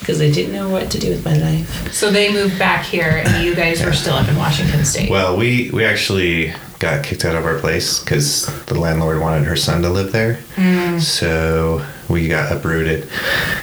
because 0.00 0.20
I 0.20 0.30
didn't 0.30 0.52
know 0.52 0.68
what 0.68 0.90
to 0.90 0.98
do 0.98 1.10
with 1.10 1.24
my 1.24 1.34
life. 1.34 1.92
So 1.92 2.10
they 2.10 2.32
moved 2.32 2.58
back 2.58 2.84
here, 2.84 3.22
and 3.24 3.44
you 3.44 3.54
guys 3.54 3.84
were 3.84 3.92
still 3.92 4.14
up 4.14 4.28
in 4.28 4.36
Washington 4.36 4.84
State. 4.84 5.10
Well, 5.10 5.36
we 5.36 5.70
we 5.70 5.84
actually 5.84 6.52
got 6.78 7.04
kicked 7.04 7.24
out 7.24 7.36
of 7.36 7.44
our 7.44 7.58
place 7.58 8.00
because 8.00 8.46
the 8.64 8.78
landlord 8.78 9.20
wanted 9.20 9.44
her 9.44 9.56
son 9.56 9.82
to 9.82 9.90
live 9.90 10.12
there. 10.12 10.36
Hmm. 10.56 10.98
So 10.98 11.84
we 12.10 12.28
got 12.28 12.52
uprooted, 12.52 13.08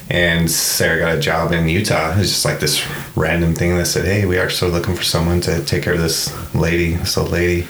and 0.09 0.49
Sarah 0.49 0.99
got 0.99 1.17
a 1.17 1.19
job 1.19 1.51
in 1.51 1.67
Utah. 1.67 2.13
It 2.13 2.19
was 2.19 2.29
just 2.29 2.45
like 2.45 2.59
this 2.59 2.85
random 3.15 3.53
thing 3.53 3.77
that 3.77 3.85
said, 3.85 4.05
"Hey, 4.05 4.25
we 4.25 4.37
are 4.39 4.49
still 4.49 4.69
looking 4.69 4.95
for 4.95 5.03
someone 5.03 5.41
to 5.41 5.63
take 5.65 5.83
care 5.83 5.93
of 5.93 6.01
this 6.01 6.33
lady, 6.55 6.93
this 6.93 7.17
old 7.17 7.31
lady, 7.31 7.67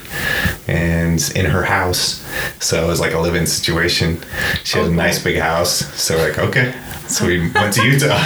and 0.68 1.32
in 1.36 1.46
her 1.46 1.64
house." 1.64 2.24
So 2.60 2.84
it 2.84 2.88
was 2.88 3.00
like 3.00 3.14
a 3.14 3.20
live-in 3.20 3.48
situation. 3.48 4.20
She 4.64 4.78
had 4.78 4.88
a 4.88 4.92
nice 4.92 5.22
big 5.22 5.38
house. 5.38 5.94
So 6.00 6.16
we're 6.16 6.30
like, 6.30 6.40
okay. 6.40 6.74
So 7.08 7.26
we 7.26 7.52
went 7.52 7.74
to 7.76 7.84
Utah. 7.90 8.22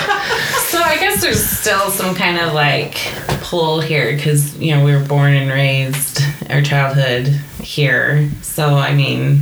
So 0.68 0.82
I 0.82 0.98
guess 1.00 1.22
there's 1.22 1.44
still 1.44 1.90
some 1.92 2.16
kind 2.16 2.40
of 2.40 2.54
like 2.54 2.96
pull 3.52 3.82
here 3.82 4.16
because 4.16 4.58
you 4.60 4.74
know 4.74 4.82
we 4.86 4.96
were 4.96 5.04
born 5.04 5.34
and 5.34 5.52
raised 5.52 6.22
our 6.50 6.62
childhood 6.62 7.28
here. 7.62 8.30
So 8.42 8.76
I 8.76 8.96
mean, 8.96 9.42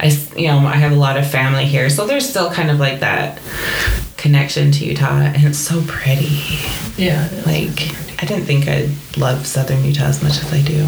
i 0.00 0.08
you 0.36 0.48
know 0.48 0.58
I 0.58 0.74
have 0.74 0.90
a 0.90 0.96
lot 0.96 1.16
of 1.16 1.30
family 1.30 1.64
here, 1.64 1.88
so 1.88 2.08
there's 2.08 2.28
still 2.28 2.50
kind 2.50 2.72
of 2.72 2.80
like 2.80 2.98
that 3.00 3.40
connection 4.16 4.72
to 4.72 4.84
Utah, 4.84 5.20
and 5.20 5.44
it's 5.44 5.58
so 5.58 5.80
pretty. 5.86 6.42
yeah. 6.96 7.28
Like 7.46 7.94
I 8.20 8.26
didn't 8.26 8.46
think 8.46 8.66
I'd 8.66 8.90
love 9.16 9.46
Southern 9.46 9.84
Utah 9.84 10.06
as 10.06 10.24
much 10.24 10.38
as 10.42 10.52
I 10.52 10.62
do 10.62 10.84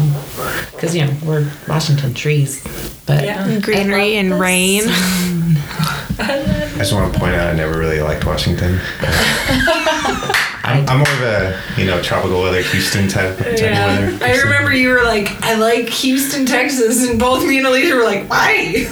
because 0.73 0.93
you 0.93 1.05
know 1.05 1.15
we're 1.23 1.49
Washington 1.65 2.13
trees, 2.13 2.61
but 3.05 3.23
Yeah. 3.23 3.57
Greenery 3.61 4.17
and 4.17 4.31
love 4.31 4.39
the 4.39 4.43
rain. 4.43 4.81
I 6.21 6.73
just 6.77 6.91
want 6.91 7.13
to 7.13 7.19
point 7.19 7.35
out 7.35 7.53
I 7.53 7.53
never 7.53 7.79
really 7.79 8.01
liked 8.01 8.25
Washington. 8.25 8.81
I'm, 10.63 10.87
I'm 10.89 10.97
more 10.99 11.09
of 11.13 11.21
a 11.21 11.61
you 11.77 11.85
know 11.85 12.01
tropical 12.01 12.41
weather, 12.41 12.61
Houston 12.61 13.07
type, 13.07 13.37
type 13.37 13.47
of 13.47 13.59
weather. 13.61 14.25
I 14.25 14.37
remember 14.43 14.73
you 14.73 14.89
were 14.89 15.03
like, 15.03 15.29
I 15.43 15.55
like 15.55 15.87
Houston, 15.89 16.45
Texas, 16.45 17.07
and 17.07 17.19
both 17.19 17.45
me 17.47 17.57
and 17.57 17.67
Alicia 17.67 17.95
were 17.95 18.03
like, 18.03 18.29
why? 18.29 18.87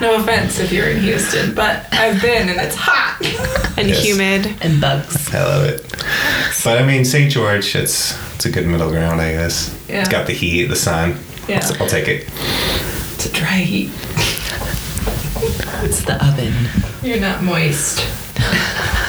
no 0.00 0.14
offense 0.16 0.58
if 0.60 0.72
you're 0.72 0.88
in 0.88 1.00
Houston, 1.00 1.54
but 1.54 1.86
I've 1.92 2.20
been 2.22 2.48
and 2.48 2.58
it's 2.60 2.74
hot. 2.76 3.18
And 3.78 3.88
Yes. 3.88 4.02
humid. 4.04 4.56
and 4.62 4.80
bugs. 4.80 5.32
I 5.34 5.44
love 5.44 5.64
it. 5.66 5.82
But 6.64 6.78
I 6.78 6.86
mean, 6.86 7.04
St. 7.04 7.30
George, 7.30 7.74
it's 7.76 8.16
it's 8.34 8.46
a 8.46 8.50
good 8.50 8.66
middle 8.66 8.90
ground, 8.90 9.20
I 9.20 9.32
guess. 9.32 9.76
Yeah. 9.88 10.00
It's 10.00 10.08
got 10.08 10.26
the 10.26 10.32
heat, 10.32 10.64
the 10.66 10.76
sun. 10.76 11.16
Yeah. 11.48 11.60
I'll, 11.64 11.82
I'll 11.82 11.88
take 11.88 12.08
it. 12.08 12.24
It's 13.14 13.26
a 13.26 13.32
dry 13.32 13.58
heat. 13.58 13.90
It's 15.84 16.02
the 16.04 16.18
oven. 16.24 16.52
You're 17.02 17.20
not 17.20 17.42
moist. 17.42 18.00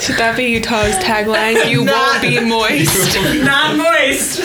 Should 0.00 0.18
that 0.18 0.34
be 0.36 0.44
Utah's 0.44 0.94
tagline? 0.96 1.68
You 1.68 1.84
won't 1.84 2.22
be 2.22 2.38
moist. 2.40 3.14
not 3.44 3.76
moist. 3.76 4.40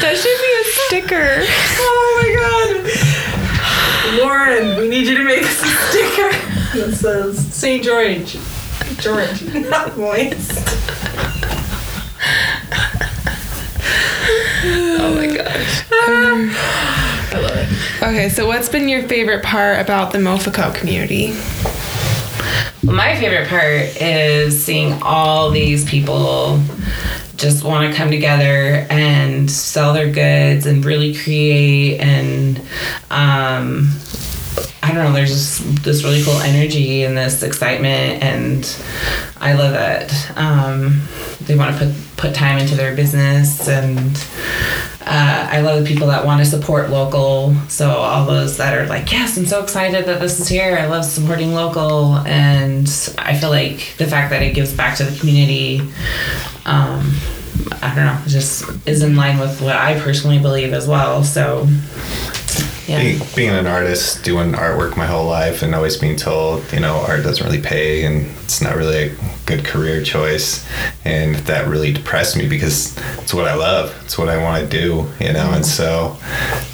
That 0.00 0.16
should 0.16 0.40
be 0.40 0.52
a 0.56 0.64
sticker. 0.86 1.44
Oh 1.78 2.08
my 2.22 2.28
god. 2.38 2.70
Lauren, 4.18 4.76
we 4.76 4.88
need 4.88 5.06
you 5.06 5.16
to 5.18 5.24
make 5.24 5.42
us 5.42 5.62
a 5.62 5.66
sticker 5.90 6.30
that 6.78 6.94
says 6.94 7.54
St. 7.54 7.82
George. 7.84 8.38
George, 8.98 9.42
not 9.68 9.96
moist. 9.98 10.89
Oh 14.62 15.14
my 15.14 15.26
gosh. 15.26 15.84
I 17.32 17.40
love 17.40 17.56
it. 17.56 18.02
Okay, 18.02 18.28
so 18.28 18.46
what's 18.46 18.68
been 18.68 18.88
your 18.88 19.08
favorite 19.08 19.42
part 19.42 19.80
about 19.80 20.12
the 20.12 20.18
Mofico 20.18 20.74
community? 20.74 21.30
Well, 22.82 22.96
my 22.96 23.18
favorite 23.18 23.48
part 23.48 24.00
is 24.00 24.62
seeing 24.62 25.00
all 25.02 25.50
these 25.50 25.88
people 25.88 26.60
just 27.36 27.64
want 27.64 27.90
to 27.90 27.96
come 27.96 28.10
together 28.10 28.86
and 28.90 29.50
sell 29.50 29.94
their 29.94 30.10
goods 30.10 30.66
and 30.66 30.84
really 30.84 31.14
create 31.14 31.98
and 31.98 32.58
um, 33.10 33.90
I 34.82 34.92
don't 34.92 35.04
know. 35.04 35.12
There's 35.12 35.30
just 35.30 35.84
this 35.84 36.04
really 36.04 36.22
cool 36.22 36.38
energy 36.40 37.04
and 37.04 37.16
this 37.16 37.42
excitement, 37.42 38.22
and 38.22 38.76
I 39.36 39.52
love 39.52 39.74
it. 39.74 40.36
Um, 40.36 41.02
they 41.42 41.54
want 41.54 41.76
to 41.76 41.86
put 41.86 42.09
put 42.20 42.34
time 42.34 42.58
into 42.58 42.74
their 42.74 42.94
business, 42.94 43.66
and 43.66 44.14
uh, 45.00 45.48
I 45.50 45.62
love 45.62 45.82
the 45.82 45.88
people 45.88 46.08
that 46.08 46.24
want 46.26 46.44
to 46.44 46.46
support 46.46 46.90
local. 46.90 47.54
So 47.68 47.88
all 47.90 48.26
those 48.26 48.58
that 48.58 48.76
are 48.76 48.86
like, 48.86 49.10
yes, 49.10 49.38
I'm 49.38 49.46
so 49.46 49.62
excited 49.62 50.04
that 50.04 50.20
this 50.20 50.38
is 50.38 50.46
here. 50.46 50.76
I 50.76 50.86
love 50.86 51.04
supporting 51.06 51.54
local, 51.54 52.16
and 52.18 52.86
I 53.18 53.38
feel 53.38 53.48
like 53.48 53.94
the 53.96 54.06
fact 54.06 54.30
that 54.30 54.42
it 54.42 54.54
gives 54.54 54.72
back 54.74 54.98
to 54.98 55.04
the 55.04 55.18
community. 55.18 55.80
Um, 56.66 57.14
I 57.82 57.94
don't 57.94 58.06
know, 58.06 58.18
just 58.26 58.64
is 58.86 59.02
in 59.02 59.16
line 59.16 59.38
with 59.38 59.60
what 59.62 59.76
I 59.76 59.98
personally 60.00 60.38
believe 60.38 60.72
as 60.72 60.86
well. 60.86 61.24
So, 61.24 61.66
yeah. 62.90 63.02
Being, 63.02 63.22
being 63.36 63.50
an 63.50 63.66
artist, 63.68 64.24
doing 64.24 64.52
artwork 64.52 64.96
my 64.96 65.06
whole 65.06 65.26
life, 65.26 65.62
and 65.62 65.74
always 65.76 65.96
being 65.96 66.16
told, 66.16 66.72
you 66.72 66.80
know, 66.80 66.96
art 66.96 67.22
doesn't 67.22 67.44
really 67.44 67.62
pay 67.62 68.04
and 68.04 68.26
it's 68.42 68.60
not 68.60 68.74
really 68.74 69.10
a 69.10 69.16
good 69.46 69.64
career 69.64 70.02
choice. 70.02 70.68
And 71.04 71.36
that 71.46 71.68
really 71.68 71.92
depressed 71.92 72.36
me 72.36 72.48
because 72.48 72.98
it's 73.18 73.32
what 73.32 73.46
I 73.46 73.54
love. 73.54 73.96
It's 74.04 74.18
what 74.18 74.28
I 74.28 74.42
want 74.42 74.68
to 74.68 74.68
do, 74.68 75.08
you 75.24 75.32
know. 75.32 75.52
And 75.52 75.64
so 75.64 76.16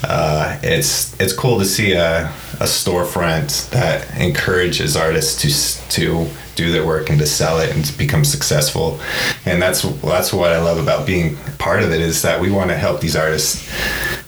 uh, 0.05 0.59
it's 0.63 1.19
it's 1.21 1.35
cool 1.35 1.59
to 1.59 1.67
see 1.67 1.93
a, 1.93 2.27
a 2.61 2.67
storefront 2.67 3.69
that 3.71 4.19
encourages 4.19 4.97
artists 4.97 5.87
to 5.89 6.01
to 6.01 6.31
do 6.57 6.73
their 6.73 6.85
work 6.85 7.11
and 7.11 7.19
to 7.21 7.27
sell 7.27 7.61
it 7.61 7.75
and 7.75 7.85
to 7.85 7.97
become 7.97 8.25
successful. 8.25 8.99
And 9.45 9.63
that's 9.63 9.83
that's 9.83 10.33
what 10.33 10.53
I 10.53 10.61
love 10.61 10.79
about 10.79 11.07
being 11.07 11.37
part 11.59 11.83
of 11.83 11.93
it 11.93 12.01
is 12.01 12.23
that 12.23 12.41
we 12.41 12.51
want 12.51 12.71
to 12.71 12.77
help 12.77 13.01
these 13.01 13.15
artists 13.15 13.71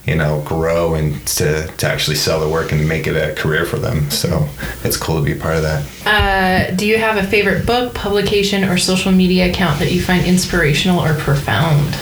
you 0.09 0.15
know, 0.15 0.41
grow 0.47 0.95
and 0.95 1.27
to, 1.27 1.67
to 1.67 1.87
actually 1.87 2.17
sell 2.17 2.41
their 2.41 2.49
work 2.49 2.73
and 2.73 2.89
make 2.89 3.07
it 3.07 3.15
a 3.15 3.35
career 3.35 3.67
for 3.67 3.77
them. 3.77 4.11
So 4.11 4.49
it's 4.83 4.97
cool 4.97 5.19
to 5.19 5.23
be 5.23 5.33
a 5.33 5.41
part 5.41 5.57
of 5.57 5.63
that. 5.63 5.85
Uh, 6.07 6.75
do 6.75 6.87
you 6.87 6.97
have 6.97 7.19
a 7.19 7.27
favorite 7.27 7.67
book, 7.67 7.93
publication, 7.93 8.65
or 8.65 8.79
social 8.79 9.13
media 9.13 9.51
account 9.51 9.79
that 9.81 9.93
you 9.93 10.01
find 10.01 10.25
inspirational 10.25 10.99
or 10.99 11.13
profound? 11.13 11.93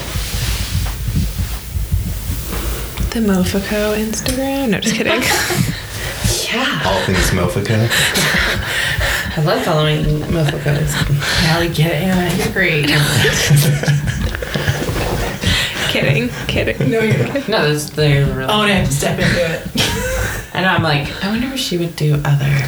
The 3.10 3.20
Mofico 3.20 3.96
Instagram? 3.96 4.70
No, 4.70 4.78
just 4.80 4.94
kidding. 4.94 5.20
Yeah. 6.44 6.82
All 6.84 7.04
things 7.04 7.30
Mofico. 7.30 7.88
I 9.36 9.42
love 9.42 9.62
following 9.64 10.02
mofocos. 10.04 10.92
Yeah, 11.42 11.60
we 11.60 11.68
get 11.68 11.90
it, 11.92 12.02
Anna. 12.02 12.34
You're 12.36 12.52
great. 12.54 12.86
kidding. 15.90 16.30
Kidding. 16.46 16.90
no, 16.90 17.00
you're 17.00 17.18
not. 17.26 17.48
No, 17.48 17.68
that's 17.68 17.90
they're 17.90 18.24
really. 18.26 18.48
Oh, 18.50 18.62
and 18.62 18.72
I 18.72 18.76
have 18.76 18.88
to 18.88 18.94
step 18.94 19.18
into 19.18 19.36
it. 19.36 20.54
I 20.54 20.62
know. 20.62 20.68
I'm 20.68 20.82
like, 20.82 21.22
I 21.22 21.28
wonder 21.28 21.48
if 21.48 21.58
she 21.58 21.76
would 21.76 21.96
do 21.96 22.20
other. 22.24 22.62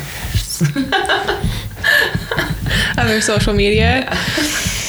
Other 2.98 3.20
social 3.20 3.54
media? 3.54 4.06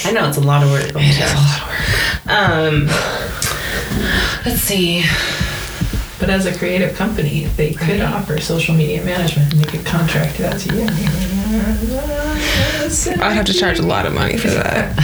I 0.03 0.11
know 0.11 0.27
it's 0.27 0.37
a 0.37 0.41
lot 0.41 0.63
of 0.63 0.71
work. 0.71 0.89
It 0.95 0.95
is 0.97 1.31
a 1.31 1.35
lot 1.35 1.61
of 1.61 1.67
work. 1.67 1.77
Um, 2.27 2.87
let's 4.45 4.61
see. 4.61 5.05
But 6.19 6.29
as 6.29 6.45
a 6.45 6.57
creative 6.57 6.95
company, 6.95 7.45
they 7.45 7.73
could 7.73 8.01
offer 8.01 8.41
social 8.41 8.75
media 8.75 9.03
management 9.05 9.53
and 9.53 9.63
they 9.63 9.69
could 9.71 9.85
contract 9.85 10.39
it 10.39 10.45
out 10.45 10.59
to 10.59 10.75
you. 10.75 11.28
I'd 13.21 13.33
have 13.33 13.45
to 13.45 13.53
charge 13.53 13.79
a 13.79 13.83
lot 13.85 14.05
of 14.05 14.13
money 14.13 14.37
for 14.37 14.49
that. 14.49 14.95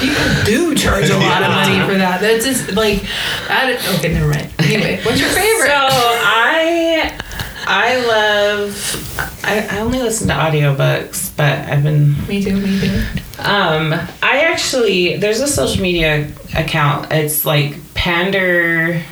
People 0.00 0.44
do 0.44 0.74
charge 0.74 1.08
a 1.10 1.16
lot 1.18 1.42
of 1.42 1.48
money 1.50 1.80
for 1.86 1.94
that. 1.98 2.20
That's 2.20 2.44
just 2.44 2.72
like, 2.72 3.04
I 3.48 3.70
don't- 3.72 3.98
okay, 3.98 4.12
never 4.12 4.28
mind. 4.28 4.50
Anyway, 4.58 5.00
what's 5.04 5.18
your 5.20 5.30
favorite? 5.30 5.66
So? 5.68 5.72
I 5.76 7.18
I 7.66 7.96
love 8.06 9.40
I, 9.44 9.66
I 9.70 9.80
only 9.80 9.98
listen 10.00 10.28
to 10.28 10.34
audiobooks, 10.34 11.34
but 11.36 11.58
I've 11.68 11.82
been 11.82 12.14
me 12.26 12.42
too, 12.44 12.56
me 12.56 12.80
too. 12.80 13.02
um 13.38 13.92
I 14.22 14.40
actually 14.52 15.16
there's 15.16 15.40
a 15.40 15.48
social 15.48 15.82
media 15.82 16.30
account. 16.54 17.10
It's 17.12 17.44
like 17.46 17.78
Pander 17.94 19.02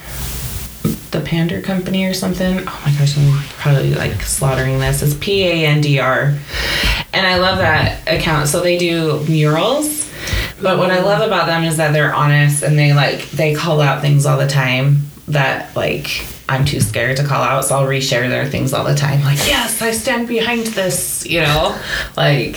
the 1.12 1.20
Pander 1.20 1.60
Company 1.60 2.04
or 2.04 2.14
something. 2.14 2.58
Oh 2.58 2.82
my 2.84 2.92
gosh, 2.98 3.16
I'm 3.16 3.42
probably 3.58 3.94
like 3.94 4.20
slaughtering 4.22 4.78
this. 4.80 5.02
It's 5.02 5.14
P 5.14 5.44
A 5.44 5.66
N 5.66 5.80
D 5.80 5.98
R. 5.98 6.36
And 7.12 7.26
I 7.26 7.38
love 7.38 7.58
that 7.58 8.08
account. 8.08 8.48
So 8.48 8.60
they 8.60 8.78
do 8.78 9.22
murals. 9.28 10.10
But 10.60 10.78
what 10.78 10.90
I 10.90 11.00
love 11.00 11.26
about 11.26 11.46
them 11.46 11.64
is 11.64 11.76
that 11.76 11.92
they're 11.92 12.14
honest 12.14 12.62
and 12.62 12.78
they 12.78 12.92
like 12.92 13.30
they 13.30 13.54
call 13.54 13.80
out 13.80 14.00
things 14.00 14.26
all 14.26 14.38
the 14.38 14.46
time 14.46 15.02
that 15.28 15.74
like 15.76 16.24
I'm 16.48 16.64
too 16.64 16.80
scared 16.80 17.16
to 17.18 17.24
call 17.24 17.42
out, 17.42 17.64
so 17.64 17.76
I'll 17.76 17.86
reshare 17.86 18.28
their 18.28 18.46
things 18.46 18.72
all 18.72 18.84
the 18.84 18.94
time. 18.94 19.22
Like, 19.22 19.38
yes, 19.38 19.80
I 19.80 19.92
stand 19.92 20.28
behind 20.28 20.66
this, 20.68 21.26
you 21.26 21.40
know, 21.40 21.78
like 22.16 22.56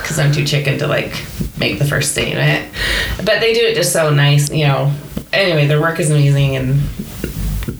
because 0.00 0.18
I'm 0.18 0.32
too 0.32 0.44
chicken 0.44 0.78
to 0.78 0.86
like 0.86 1.24
make 1.58 1.78
the 1.78 1.84
first 1.84 2.12
statement. 2.12 2.72
But 3.18 3.40
they 3.40 3.52
do 3.52 3.60
it 3.60 3.74
just 3.74 3.92
so 3.92 4.10
nice, 4.10 4.50
you 4.50 4.66
know. 4.66 4.92
Anyway, 5.32 5.66
their 5.66 5.80
work 5.80 5.98
is 5.98 6.10
amazing 6.10 6.56
and 6.56 6.80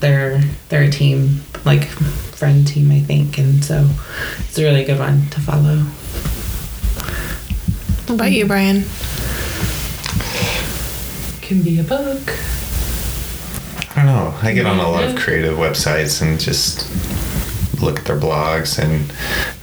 they're 0.01 0.40
they're 0.68 0.85
a 0.85 0.90
team, 0.90 1.40
like 1.64 1.85
friend 1.85 2.66
team, 2.66 2.90
I 2.90 3.01
think, 3.01 3.39
and 3.39 3.64
so 3.64 3.89
it's 4.39 4.59
a 4.59 4.62
really 4.62 4.85
good 4.85 4.98
one 4.98 5.28
to 5.31 5.40
follow. 5.40 5.78
What 8.06 8.14
about 8.14 8.32
you, 8.32 8.47
Brian? 8.47 8.85
Can 11.40 11.62
be 11.62 11.78
a 11.81 11.82
book. 11.82 12.35
I 13.97 14.05
don't 14.05 14.06
know. 14.06 14.35
I 14.43 14.52
get 14.52 14.66
on 14.66 14.78
a 14.78 14.90
lot 14.90 15.05
of 15.05 15.16
creative 15.16 15.56
websites 15.56 16.20
and 16.20 16.39
just 16.39 16.86
look 17.81 17.98
at 17.98 18.05
their 18.05 18.18
blogs. 18.18 18.78
And 18.78 19.12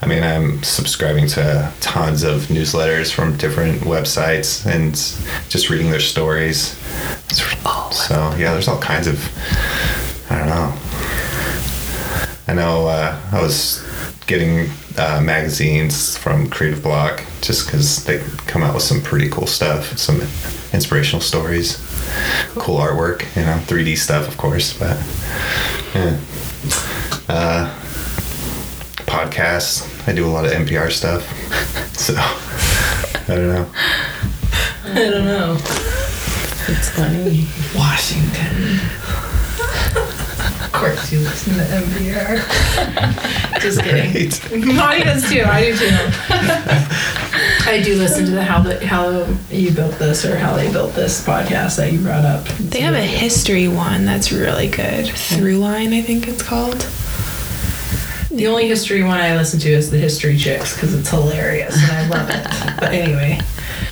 I 0.02 0.08
mean, 0.08 0.24
I'm 0.24 0.64
subscribing 0.64 1.28
to 1.30 1.72
tons 1.82 2.24
of 2.24 2.44
newsletters 2.44 3.14
from 3.14 3.38
different 3.38 3.82
websites 3.82 4.66
and 4.66 4.94
just 5.50 5.70
reading 5.70 5.92
their 5.92 6.00
stories. 6.00 6.76
So, 7.92 8.34
yeah, 8.38 8.54
there's 8.54 8.68
all 8.68 8.80
kinds 8.80 9.08
of, 9.08 9.20
I 10.34 10.40
don't 10.40 10.48
know. 10.48 10.74
I 12.48 12.54
know 12.56 12.88
uh, 12.88 13.20
I 13.32 13.40
was 13.40 13.86
getting 14.26 14.68
uh, 14.98 15.22
magazines 15.22 16.18
from 16.18 16.50
Creative 16.50 16.80
Bloq 16.80 17.20
just 17.42 17.68
because 17.68 18.04
they 18.06 18.18
come 18.48 18.64
out 18.64 18.74
with 18.74 18.82
some 18.82 19.00
pretty 19.00 19.30
cool 19.30 19.46
stuff, 19.46 19.96
some 19.96 20.22
inspirational 20.74 21.22
stories, 21.22 21.78
cool 22.56 22.80
artwork, 22.80 23.24
you 23.36 23.44
know, 23.44 23.58
3D 23.68 23.96
stuff, 23.96 24.28
of 24.28 24.36
course, 24.38 24.78
but 24.78 24.98
yeah. 25.94 26.20
Uh, 27.30 27.80
podcasts. 29.06 29.88
I 30.08 30.14
do 30.14 30.26
a 30.26 30.32
lot 30.32 30.46
of 30.46 30.52
NPR 30.52 30.92
stuff, 30.92 31.24
so 31.96 32.16
I 32.18 33.36
don't 33.36 33.50
know. 33.50 33.72
I 34.86 35.10
don't 35.12 35.26
know. 35.26 35.58
It's 36.66 36.90
funny. 36.90 37.48
Washington. 37.76 39.03
Of 40.84 40.90
course, 40.98 41.12
you 41.14 41.20
listen 41.20 41.54
to 41.54 41.62
NPR. 41.62 43.62
Just 43.62 43.82
kidding. 43.82 44.76
Right. 44.76 45.02
Does 45.06 45.30
too. 45.30 45.44
I 45.46 45.62
do 45.62 45.78
too. 45.78 45.86
I 47.72 47.82
do 47.82 47.96
listen 47.96 48.26
to 48.26 48.32
the 48.32 48.44
how 48.44 48.62
the 48.62 48.86
how 48.86 49.26
you 49.50 49.72
built 49.72 49.94
this 49.94 50.26
or 50.26 50.36
how 50.36 50.58
they 50.58 50.70
built 50.70 50.94
this 50.94 51.26
podcast 51.26 51.78
that 51.78 51.94
you 51.94 52.00
brought 52.00 52.26
up. 52.26 52.46
They 52.60 52.82
have 52.82 52.96
a 52.96 53.02
history 53.02 53.70
one 53.70 54.04
that's 54.04 54.34
really 54.34 54.68
good. 54.68 55.06
Throughline, 55.06 55.98
I 55.98 56.02
think 56.02 56.28
it's 56.28 56.44
called. 56.44 56.86
The 58.30 58.48
only 58.48 58.68
history 58.68 59.04
one 59.04 59.22
I 59.22 59.38
listen 59.38 59.62
to 59.62 59.70
is 59.72 59.90
the 59.90 60.00
History 60.00 60.36
Chicks 60.38 60.74
because 60.74 60.94
it's 60.94 61.10
hilarious 61.10 61.82
and 61.82 61.92
I 61.92 62.08
love 62.08 62.30
it. 62.30 62.46
But 62.84 62.92
anyway, 62.92 63.40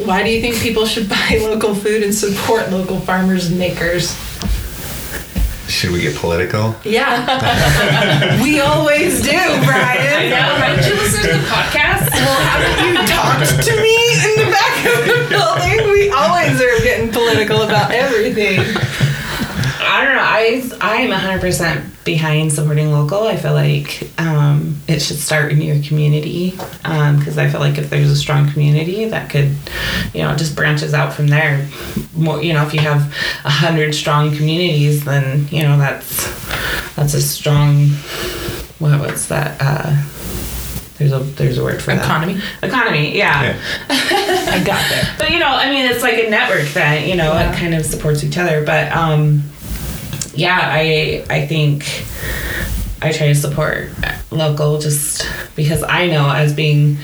why 0.04 0.24
do 0.24 0.30
you 0.30 0.42
think 0.42 0.56
people 0.56 0.86
should 0.86 1.08
buy 1.08 1.40
local 1.42 1.74
food 1.74 2.04
and 2.04 2.14
support 2.14 2.70
local 2.70 3.00
farmers 3.00 3.48
and 3.48 3.58
makers? 3.58 4.14
Should 5.82 5.94
we 5.94 6.02
get 6.02 6.16
political? 6.16 6.76
Yeah, 6.84 7.26
we 8.44 8.60
always 8.60 9.20
do, 9.24 9.32
Brian. 9.66 10.30
Yeah, 10.30 10.60
why 10.60 10.76
don't 10.76 10.86
you 10.86 10.94
listen 10.94 11.24
to 11.24 11.34
the 11.40 11.44
podcast? 11.50 12.12
Well, 12.14 12.40
haven't 12.40 12.86
you 12.86 12.94
talked 13.10 13.66
to 13.66 13.74
me 13.82 13.98
in 14.14 14.46
the 14.46 14.52
back 14.54 14.78
of 14.86 15.02
the 15.10 15.26
building? 15.28 15.90
We 15.90 16.12
always 16.12 16.62
are 16.62 16.84
getting 16.84 17.12
political 17.12 17.64
about 17.64 17.90
everything. 17.90 18.60
I 19.94 20.06
don't 20.06 20.16
know. 20.16 20.22
I 20.22 20.64
I 20.80 21.02
am 21.02 21.12
100% 21.42 22.06
behind 22.06 22.54
supporting 22.54 22.92
local. 22.94 23.24
I 23.28 23.36
feel 23.36 23.54
like 23.54 24.10
um, 24.18 24.78
it 24.88 25.02
should 25.02 25.18
start 25.18 25.52
in 25.52 25.62
your 25.62 25.82
community 25.84 26.52
because 26.52 27.38
I 27.38 27.50
feel 27.50 27.60
like 27.60 27.78
if 27.78 27.90
there's 27.90 28.10
a 28.10 28.16
strong 28.16 28.50
community, 28.50 29.04
that 29.10 29.30
could, 29.30 29.54
you 30.14 30.22
know, 30.24 30.34
just 30.36 30.56
branches 30.56 30.94
out 30.94 31.14
from 31.14 31.28
there. 31.28 31.68
More, 32.16 32.42
you 32.42 32.54
know, 32.54 32.66
if 32.66 32.74
you 32.74 32.80
have 32.80 33.02
a 33.44 33.50
hundred 33.50 33.94
strong 33.94 34.34
communities, 34.34 35.04
then 35.04 35.48
you 35.50 35.64
know 35.64 35.78
that's 35.78 36.26
that's 36.96 37.14
a 37.14 37.22
strong. 37.22 37.90
What 38.80 38.98
was 39.02 39.28
that? 39.28 39.58
Uh, 39.60 40.02
there's 40.98 41.12
a 41.12 41.20
there's 41.20 41.58
a 41.58 41.64
word 41.64 41.82
for 41.82 41.94
that. 41.94 42.04
Economy. 42.06 42.40
Economy, 42.64 43.18
yeah. 43.18 43.44
Yeah. 43.44 43.60
I 43.90 44.64
got 44.66 44.90
there. 44.90 45.16
But 45.20 45.32
you 45.32 45.40
know, 45.40 45.48
I 45.50 45.70
mean, 45.70 45.86
it's 45.86 46.02
like 46.02 46.18
a 46.26 46.30
network 46.30 46.70
that 46.76 47.06
you 47.08 47.16
know 47.16 47.34
Yeah. 47.34 47.52
it 47.52 47.58
kind 47.60 47.76
of 47.76 47.86
supports 47.86 48.24
each 48.24 48.38
other. 48.38 48.64
But 48.66 48.92
um, 48.94 49.44
yeah, 50.34 50.60
I 50.62 51.24
I 51.30 51.46
think 51.48 51.84
I 53.02 53.12
try 53.12 53.28
to 53.28 53.36
support 53.36 53.90
local 54.32 54.80
just 54.80 55.28
because 55.56 55.84
I 55.84 56.08
know 56.08 56.30
as 56.30 56.54
being, 56.54 56.98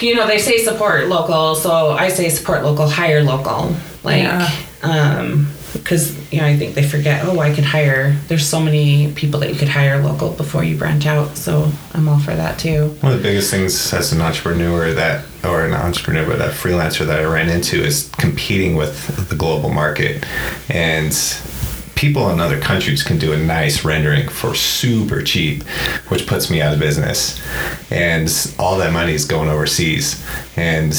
you 0.00 0.14
know, 0.14 0.26
they 0.26 0.38
say 0.38 0.58
support 0.58 1.08
local, 1.08 1.54
so 1.54 1.90
I 1.90 2.08
say 2.08 2.28
support 2.28 2.62
local, 2.62 2.88
hire 2.88 3.22
local, 3.22 3.74
like 4.04 4.22
Yeah. 4.22 4.50
um. 4.82 5.48
Because 5.72 6.16
you 6.32 6.40
know, 6.40 6.46
I 6.46 6.56
think 6.56 6.74
they 6.74 6.82
forget. 6.82 7.26
Oh, 7.26 7.38
I 7.38 7.54
could 7.54 7.64
hire. 7.64 8.16
There's 8.28 8.48
so 8.48 8.60
many 8.60 9.12
people 9.12 9.40
that 9.40 9.50
you 9.50 9.56
could 9.56 9.68
hire 9.68 10.02
local 10.02 10.30
before 10.30 10.64
you 10.64 10.74
branch 10.76 11.04
out. 11.06 11.36
So 11.36 11.70
I'm 11.92 12.08
all 12.08 12.18
for 12.18 12.34
that 12.34 12.58
too. 12.58 12.96
One 13.02 13.12
of 13.12 13.18
the 13.18 13.22
biggest 13.22 13.50
things 13.50 13.92
as 13.92 14.10
an 14.12 14.22
entrepreneur 14.22 14.94
that, 14.94 15.26
or 15.44 15.66
an 15.66 15.74
entrepreneur, 15.74 16.24
but 16.26 16.40
a 16.40 16.48
freelancer 16.50 17.04
that 17.06 17.20
I 17.20 17.24
ran 17.24 17.50
into 17.50 17.76
is 17.84 18.08
competing 18.16 18.74
with 18.76 19.28
the 19.28 19.36
global 19.36 19.68
market. 19.68 20.24
And 20.70 21.12
people 21.96 22.30
in 22.30 22.38
other 22.38 22.60
countries 22.60 23.02
can 23.02 23.18
do 23.18 23.32
a 23.32 23.36
nice 23.36 23.84
rendering 23.84 24.28
for 24.28 24.54
super 24.54 25.22
cheap, 25.22 25.64
which 26.08 26.26
puts 26.26 26.50
me 26.50 26.62
out 26.62 26.72
of 26.72 26.78
business. 26.78 27.42
And 27.90 28.30
all 28.58 28.78
that 28.78 28.92
money 28.92 29.14
is 29.14 29.24
going 29.24 29.48
overseas. 29.48 30.24
And 30.56 30.94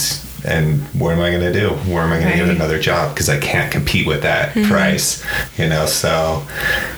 and 0.46 0.82
what 0.94 1.14
am 1.14 1.20
I 1.20 1.32
going 1.32 1.42
to 1.42 1.54
do? 1.54 1.70
Where 1.92 2.04
am 2.04 2.14
I 2.14 2.20
going 2.20 2.32
to 2.32 2.38
get 2.38 2.50
another 2.50 2.80
job? 2.80 3.14
Because 3.14 3.28
I 3.28 3.40
can't 3.40 3.72
compete 3.72 4.08
with 4.08 4.22
that 4.22 4.54
mm-hmm. 4.54 4.70
price, 4.70 5.26
you 5.58 5.68
know. 5.68 5.86
So 5.88 6.46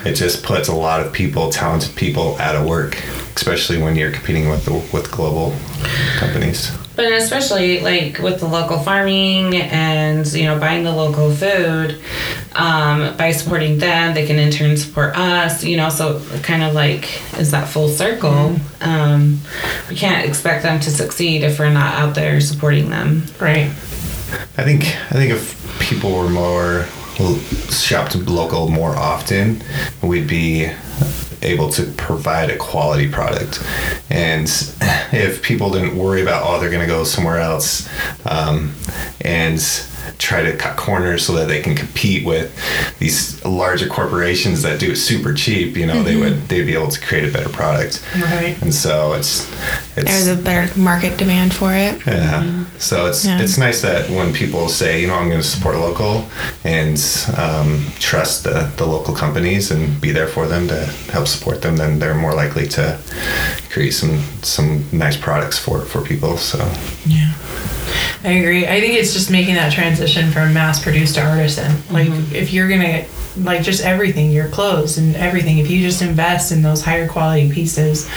it 0.06 0.14
just 0.14 0.44
puts 0.44 0.68
a 0.68 0.76
lot 0.76 1.06
of 1.06 1.14
people, 1.14 1.50
talented 1.50 1.96
people, 1.96 2.38
out 2.38 2.56
of 2.56 2.68
work, 2.68 3.02
especially 3.36 3.82
when 3.82 3.96
you're 3.96 4.12
competing 4.12 4.50
with 4.50 4.66
the, 4.66 4.74
with 4.94 5.10
global 5.10 5.56
companies. 6.18 6.72
But 7.00 7.14
especially 7.14 7.80
like 7.80 8.20
with 8.20 8.42
the 8.42 8.46
local 8.46 8.78
farming 8.78 9.56
and 9.56 10.28
you 10.34 10.44
know 10.44 10.60
buying 10.60 10.84
the 10.84 10.92
local 10.92 11.32
food, 11.32 11.98
um, 12.56 13.16
by 13.16 13.32
supporting 13.32 13.78
them, 13.78 14.14
they 14.14 14.28
can 14.28 14.38
in 14.38 14.52
turn 14.52 14.76
support 14.76 15.16
us. 15.16 15.64
You 15.64 15.78
know, 15.78 15.88
so 15.88 16.22
kind 16.44 16.62
of 16.62 16.74
like 16.74 17.08
is 17.40 17.52
that 17.52 17.70
full 17.70 17.88
circle. 17.88 18.58
Um, 18.82 19.40
we 19.90 19.96
can't 19.96 20.28
expect 20.28 20.64
them 20.64 20.82
to 20.82 20.92
succeed 20.92 21.44
if 21.44 21.58
we're 21.58 21.70
not 21.70 21.94
out 21.94 22.16
there 22.16 22.42
supporting 22.42 22.90
them. 22.90 23.24
Right. 23.40 23.68
I 24.58 24.64
think 24.66 24.84
I 24.84 25.14
think 25.14 25.32
if 25.32 25.80
people 25.80 26.12
were 26.12 26.28
more 26.28 26.86
shopped 27.70 28.14
local 28.18 28.68
more 28.68 28.94
often, 28.98 29.64
we'd 30.04 30.28
be 30.28 30.70
able 31.42 31.70
to 31.70 31.84
provide 31.94 32.50
a 32.50 32.58
quality 32.58 33.10
product. 33.10 33.64
And 34.10 34.48
if 35.12 35.42
people 35.42 35.72
didn't 35.72 35.98
worry 35.98 36.22
about 36.22 36.44
oh 36.46 36.60
they're 36.60 36.70
going 36.70 36.88
to 36.88 36.88
go 36.88 37.04
somewhere 37.04 37.40
else, 37.40 37.88
um, 38.26 38.74
and 39.22 39.60
try 40.18 40.42
to 40.44 40.56
cut 40.58 40.76
corners 40.78 41.26
so 41.26 41.34
that 41.34 41.48
they 41.48 41.62
can 41.62 41.76
compete 41.76 42.26
with 42.26 42.54
these 43.00 43.44
larger 43.46 43.88
corporations 43.88 44.62
that 44.64 44.80
do 44.80 44.92
it 44.92 44.96
super 44.98 45.34
cheap, 45.34 45.78
you 45.78 45.86
know, 45.86 46.04
they 46.04 46.16
would 46.18 46.48
they'd 46.50 46.66
be 46.66 46.74
able 46.74 46.90
to 46.90 47.00
create 47.00 47.28
a 47.28 47.32
better 47.32 47.50
product. 47.50 48.04
Right. 48.16 48.58
And 48.62 48.74
so 48.74 49.14
it's 49.14 49.50
it's 49.98 50.06
There's 50.10 50.28
a 50.28 50.36
better 50.36 50.80
market 50.80 51.18
demand 51.18 51.54
for 51.54 51.74
it. 51.74 52.06
yeah. 52.06 52.66
So 52.78 53.06
it's 53.08 53.26
Yeah. 53.26 53.42
it's 53.42 53.58
nice 53.58 53.82
that 53.82 54.10
when 54.10 54.34
people 54.34 54.70
say, 54.70 55.02
you 55.02 55.08
know, 55.08 55.16
I'm 55.16 55.30
going 55.30 55.42
to 55.42 55.48
support 55.48 55.76
local 55.78 56.26
and 56.64 56.98
um, 57.38 57.86
trust 58.00 58.44
the, 58.44 58.72
the 58.78 58.86
local 58.86 59.14
companies 59.14 59.72
and 59.72 60.00
be 60.02 60.12
there 60.12 60.28
for 60.28 60.48
them 60.48 60.68
to 60.68 60.86
help 61.12 61.28
support 61.28 61.62
them, 61.62 61.78
then 61.78 62.00
they're 62.00 62.16
more 62.16 62.34
likely 62.34 62.68
to 62.70 62.98
create 63.70 63.92
some 63.92 64.22
some 64.42 64.84
nice 64.92 65.18
products 65.18 65.58
for 65.58 65.82
for 65.82 66.02
people. 66.02 66.38
So 66.38 66.58
Yeah. 67.06 67.34
I 68.24 68.32
agree. 68.32 68.68
I 68.68 68.80
think 68.80 68.96
it's 68.96 69.14
just 69.14 69.32
making 69.32 69.56
that 69.56 69.72
transition 69.72 70.32
from 70.32 70.54
mass 70.54 70.82
produced 70.82 71.16
to 71.16 71.22
artisan. 71.22 71.82
Like 71.90 72.10
if 72.34 72.52
you're 72.52 72.68
gonna 72.68 73.06
like 73.38 73.62
just 73.64 73.84
everything, 73.84 74.32
your 74.32 74.50
clothes 74.50 74.98
and 74.98 75.16
everything, 75.16 75.60
if 75.60 75.70
you 75.70 75.82
just 75.82 76.02
invest 76.02 76.52
in 76.52 76.62
those 76.62 76.84
higher 76.84 77.08
quality 77.08 77.52
pieces, 77.52 78.10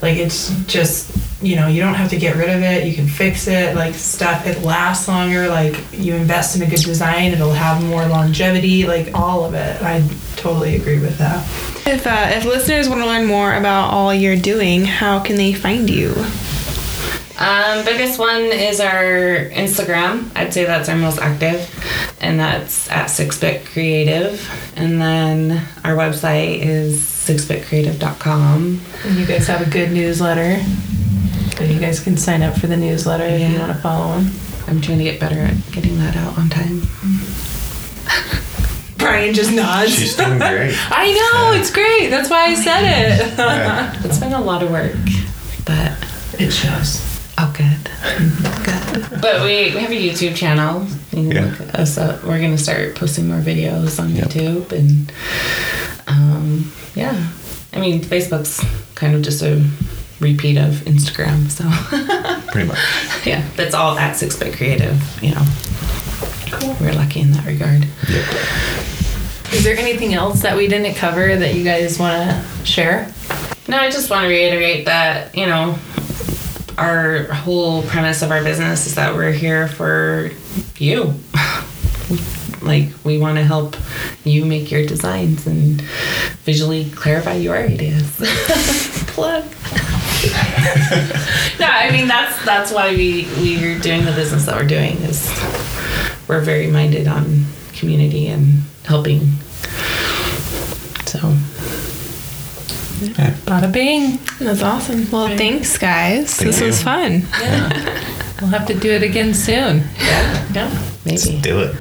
like 0.00 0.16
it's 0.16 0.50
just 0.66 1.14
you 1.44 1.56
know, 1.56 1.68
you 1.68 1.80
don't 1.80 1.94
have 1.94 2.08
to 2.10 2.16
get 2.16 2.36
rid 2.36 2.48
of 2.48 2.62
it, 2.62 2.86
you 2.86 2.94
can 2.94 3.06
fix 3.06 3.46
it, 3.48 3.76
like 3.76 3.94
stuff 3.94 4.46
it 4.46 4.62
lasts 4.62 5.08
longer, 5.08 5.48
like 5.48 5.76
you 5.92 6.14
invest 6.14 6.56
in 6.56 6.62
a 6.62 6.66
good 6.66 6.80
design, 6.80 7.32
it'll 7.32 7.52
have 7.52 7.84
more 7.84 8.06
longevity, 8.06 8.86
like 8.86 9.10
all 9.14 9.44
of 9.44 9.52
it. 9.52 9.82
I 9.82 10.06
totally 10.36 10.76
agree 10.76 11.00
with 11.00 11.18
that. 11.18 11.44
If 11.86 12.06
uh, 12.06 12.30
if 12.30 12.44
listeners 12.46 12.88
want 12.88 13.02
to 13.02 13.06
learn 13.06 13.26
more 13.26 13.54
about 13.54 13.90
all 13.90 14.14
you're 14.14 14.36
doing, 14.36 14.84
how 14.86 15.20
can 15.20 15.36
they 15.36 15.52
find 15.52 15.90
you? 15.90 16.14
Um, 17.36 17.84
biggest 17.84 18.18
one 18.18 18.42
is 18.42 18.78
our 18.80 19.50
Instagram. 19.50 20.30
I'd 20.36 20.54
say 20.54 20.64
that's 20.64 20.88
our 20.88 20.96
most 20.96 21.18
active, 21.18 21.68
and 22.20 22.38
that's 22.38 22.88
at 22.90 23.06
Six 23.06 23.38
Bit 23.40 23.66
Creative. 23.66 24.40
And 24.76 25.00
then 25.00 25.66
our 25.82 25.94
website 25.96 26.60
is 26.60 27.00
sixbitcreative.com. 27.00 28.80
And 29.04 29.16
you 29.16 29.26
guys 29.26 29.48
have 29.48 29.66
a 29.66 29.70
good 29.70 29.90
newsletter. 29.90 30.62
So 31.56 31.64
you 31.64 31.80
guys 31.80 31.98
can 32.00 32.16
sign 32.16 32.42
up 32.42 32.56
for 32.56 32.66
the 32.68 32.76
newsletter 32.76 33.24
if 33.24 33.50
you 33.52 33.58
want 33.58 33.72
to 33.72 33.78
follow 33.78 34.18
them. 34.20 34.30
I'm 34.68 34.80
trying 34.80 34.98
to 34.98 35.04
get 35.04 35.18
better 35.20 35.38
at 35.40 35.54
getting 35.72 35.98
that 35.98 36.16
out 36.16 36.38
on 36.38 36.48
time. 36.48 36.82
Brian 38.98 39.34
just 39.34 39.52
nods. 39.52 39.94
she's 39.94 40.16
doing 40.16 40.38
great. 40.38 40.74
I 40.90 41.12
know, 41.12 41.52
it's 41.60 41.70
great. 41.70 42.08
That's 42.10 42.30
why 42.30 42.46
I 42.46 42.54
said 42.54 42.82
it. 42.84 43.38
Yeah. 43.38 44.00
It's 44.04 44.18
been 44.18 44.32
a 44.32 44.40
lot 44.40 44.62
of 44.62 44.70
work, 44.70 44.94
but 45.66 45.92
It 46.40 46.50
shows. 46.52 47.13
Oh, 47.38 47.52
good. 47.56 47.90
good. 48.64 49.20
But 49.20 49.42
we, 49.42 49.74
we 49.74 49.80
have 49.80 49.90
a 49.90 49.94
YouTube 49.94 50.36
channel. 50.36 50.84
You 51.12 51.28
can 51.28 51.30
Yeah. 51.30 51.40
look 51.58 51.74
us 51.74 51.98
up. 51.98 52.22
We're 52.24 52.40
gonna 52.40 52.58
start 52.58 52.94
posting 52.94 53.28
more 53.28 53.40
videos 53.40 53.98
on 53.98 54.14
Yep. 54.14 54.28
YouTube 54.28 54.72
and 54.72 55.12
um, 56.06 56.72
yeah. 56.94 57.28
I 57.72 57.80
mean, 57.80 58.02
Facebook's 58.02 58.64
kind 58.94 59.14
of 59.14 59.22
just 59.22 59.42
a 59.42 59.64
repeat 60.20 60.56
of 60.58 60.74
Instagram, 60.84 61.50
so 61.50 61.64
Pretty 62.52 62.68
much. 62.68 62.78
yeah, 63.26 63.44
that's 63.56 63.74
all 63.74 63.98
at 63.98 64.14
Six 64.16 64.36
Bit 64.38 64.54
Creative. 64.56 64.96
You 65.22 65.34
know, 65.34 65.42
cool. 66.52 66.76
we're 66.80 66.92
lucky 66.92 67.20
in 67.20 67.32
that 67.32 67.44
regard. 67.46 67.84
Yep. 68.08 69.54
Is 69.54 69.64
there 69.64 69.76
anything 69.76 70.14
else 70.14 70.42
that 70.42 70.56
we 70.56 70.68
didn't 70.68 70.94
cover 70.94 71.34
that 71.36 71.54
you 71.54 71.64
guys 71.64 71.98
want 71.98 72.30
to 72.30 72.66
share? 72.66 73.10
No, 73.68 73.78
I 73.78 73.90
just 73.90 74.10
want 74.10 74.22
to 74.24 74.28
reiterate 74.28 74.84
that, 74.86 75.34
you 75.36 75.46
know, 75.46 75.76
our 76.78 77.24
whole 77.24 77.82
premise 77.82 78.22
of 78.22 78.30
our 78.30 78.42
business 78.42 78.86
is 78.86 78.94
that 78.94 79.14
we're 79.14 79.32
here 79.32 79.68
for 79.68 80.30
you. 80.76 81.14
like, 82.62 82.88
we 83.04 83.18
want 83.18 83.36
to 83.36 83.44
help 83.44 83.76
you 84.24 84.44
make 84.44 84.70
your 84.70 84.84
designs 84.84 85.46
and 85.46 85.80
visually 86.44 86.90
clarify 86.90 87.34
your 87.34 87.56
ideas. 87.56 88.10
Plug. 89.08 89.44
no, 91.60 91.66
I 91.66 91.90
mean 91.92 92.08
that's 92.08 92.42
that's 92.46 92.72
why 92.72 92.94
we 92.94 93.28
we're 93.36 93.78
doing 93.78 94.06
the 94.06 94.12
business 94.12 94.46
that 94.46 94.56
we're 94.56 94.66
doing 94.66 94.96
is 95.02 95.28
we're 96.28 96.40
very 96.40 96.68
minded 96.68 97.06
on 97.06 97.44
community 97.74 98.28
and 98.28 98.62
helping. 98.84 99.20
So 101.04 101.36
Bada 103.46 103.72
bing. 103.72 104.18
That's 104.38 104.62
awesome. 104.62 105.10
Well, 105.10 105.28
thanks, 105.36 105.76
guys. 105.78 106.34
Thank 106.36 106.46
this 106.50 106.60
was 106.60 106.78
you. 106.78 106.84
fun. 106.84 107.22
We'll 108.40 108.50
have 108.50 108.66
to 108.66 108.74
do 108.74 108.90
it 108.90 109.02
again 109.02 109.32
soon. 109.34 109.82
yeah, 109.98 110.46
Yeah. 110.52 110.82
maybe. 111.04 111.40
Do 111.40 111.60
it. 111.60 111.80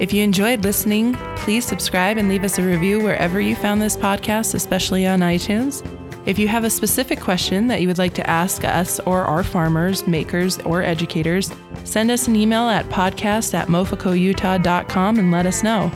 If 0.00 0.12
you 0.14 0.22
enjoyed 0.24 0.64
listening, 0.64 1.14
please 1.36 1.64
subscribe 1.66 2.16
and 2.16 2.28
leave 2.28 2.42
us 2.44 2.58
a 2.58 2.62
review 2.62 3.00
wherever 3.02 3.40
you 3.40 3.54
found 3.54 3.82
this 3.82 3.96
podcast, 3.96 4.54
especially 4.54 5.06
on 5.06 5.20
iTunes. 5.20 5.84
If 6.26 6.38
you 6.38 6.48
have 6.48 6.64
a 6.64 6.70
specific 6.70 7.20
question 7.20 7.66
that 7.68 7.80
you 7.80 7.88
would 7.88 7.98
like 7.98 8.14
to 8.14 8.28
ask 8.28 8.64
us 8.64 8.98
or 9.00 9.22
our 9.24 9.42
farmers, 9.42 10.06
makers, 10.06 10.58
or 10.60 10.82
educators, 10.82 11.50
send 11.84 12.10
us 12.10 12.28
an 12.28 12.36
email 12.36 12.68
at 12.68 12.86
podcast 12.88 13.52
at 13.54 13.68
moficoutah.com 13.68 15.18
and 15.18 15.30
let 15.30 15.46
us 15.46 15.62
know. 15.62 15.90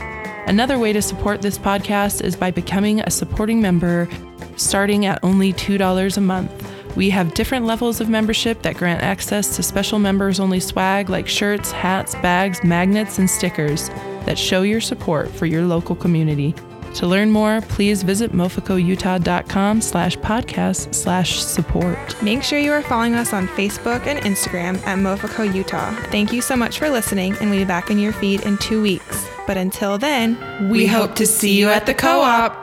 Another 0.46 0.78
way 0.78 0.92
to 0.92 1.00
support 1.00 1.40
this 1.40 1.56
podcast 1.56 2.22
is 2.22 2.36
by 2.36 2.50
becoming 2.50 3.00
a 3.00 3.10
supporting 3.10 3.62
member 3.62 4.08
starting 4.56 5.06
at 5.06 5.18
only 5.24 5.52
$2 5.52 6.16
a 6.16 6.20
month. 6.20 6.96
We 6.96 7.10
have 7.10 7.34
different 7.34 7.64
levels 7.64 8.00
of 8.00 8.08
membership 8.08 8.62
that 8.62 8.76
grant 8.76 9.02
access 9.02 9.56
to 9.56 9.62
special 9.62 9.98
members 9.98 10.38
only 10.38 10.60
swag 10.60 11.08
like 11.08 11.26
shirts, 11.26 11.72
hats, 11.72 12.14
bags, 12.16 12.62
magnets, 12.62 13.18
and 13.18 13.28
stickers 13.28 13.88
that 14.26 14.38
show 14.38 14.62
your 14.62 14.80
support 14.80 15.30
for 15.30 15.46
your 15.46 15.64
local 15.64 15.96
community. 15.96 16.54
To 16.94 17.06
learn 17.08 17.30
more, 17.30 17.60
please 17.62 18.02
visit 18.04 18.32
moficoutah.com 18.32 19.80
slash 19.80 20.16
podcast 20.18 20.94
slash 20.94 21.40
support. 21.42 22.22
Make 22.22 22.42
sure 22.42 22.58
you 22.58 22.72
are 22.72 22.82
following 22.82 23.14
us 23.14 23.32
on 23.32 23.48
Facebook 23.48 24.06
and 24.06 24.20
Instagram 24.20 24.76
at 24.86 24.98
Mofico 24.98 25.52
Utah. 25.52 25.92
Thank 26.10 26.32
you 26.32 26.40
so 26.40 26.54
much 26.54 26.78
for 26.78 26.88
listening, 26.88 27.34
and 27.40 27.50
we'll 27.50 27.60
be 27.60 27.64
back 27.64 27.90
in 27.90 27.98
your 27.98 28.12
feed 28.12 28.42
in 28.42 28.58
two 28.58 28.80
weeks. 28.80 29.26
But 29.46 29.56
until 29.56 29.98
then, 29.98 30.38
We 30.70 30.86
hope 30.86 31.14
to 31.16 31.26
see 31.26 31.58
you 31.58 31.68
at 31.68 31.86
the 31.86 31.94
co-op. 31.94 32.56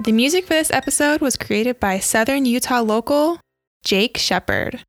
The 0.00 0.12
music 0.12 0.46
for 0.46 0.54
this 0.54 0.70
episode 0.70 1.20
was 1.20 1.36
created 1.36 1.80
by 1.80 1.98
Southern 1.98 2.44
Utah 2.44 2.80
local 2.80 3.40
Jake 3.84 4.16
Shepard. 4.16 4.84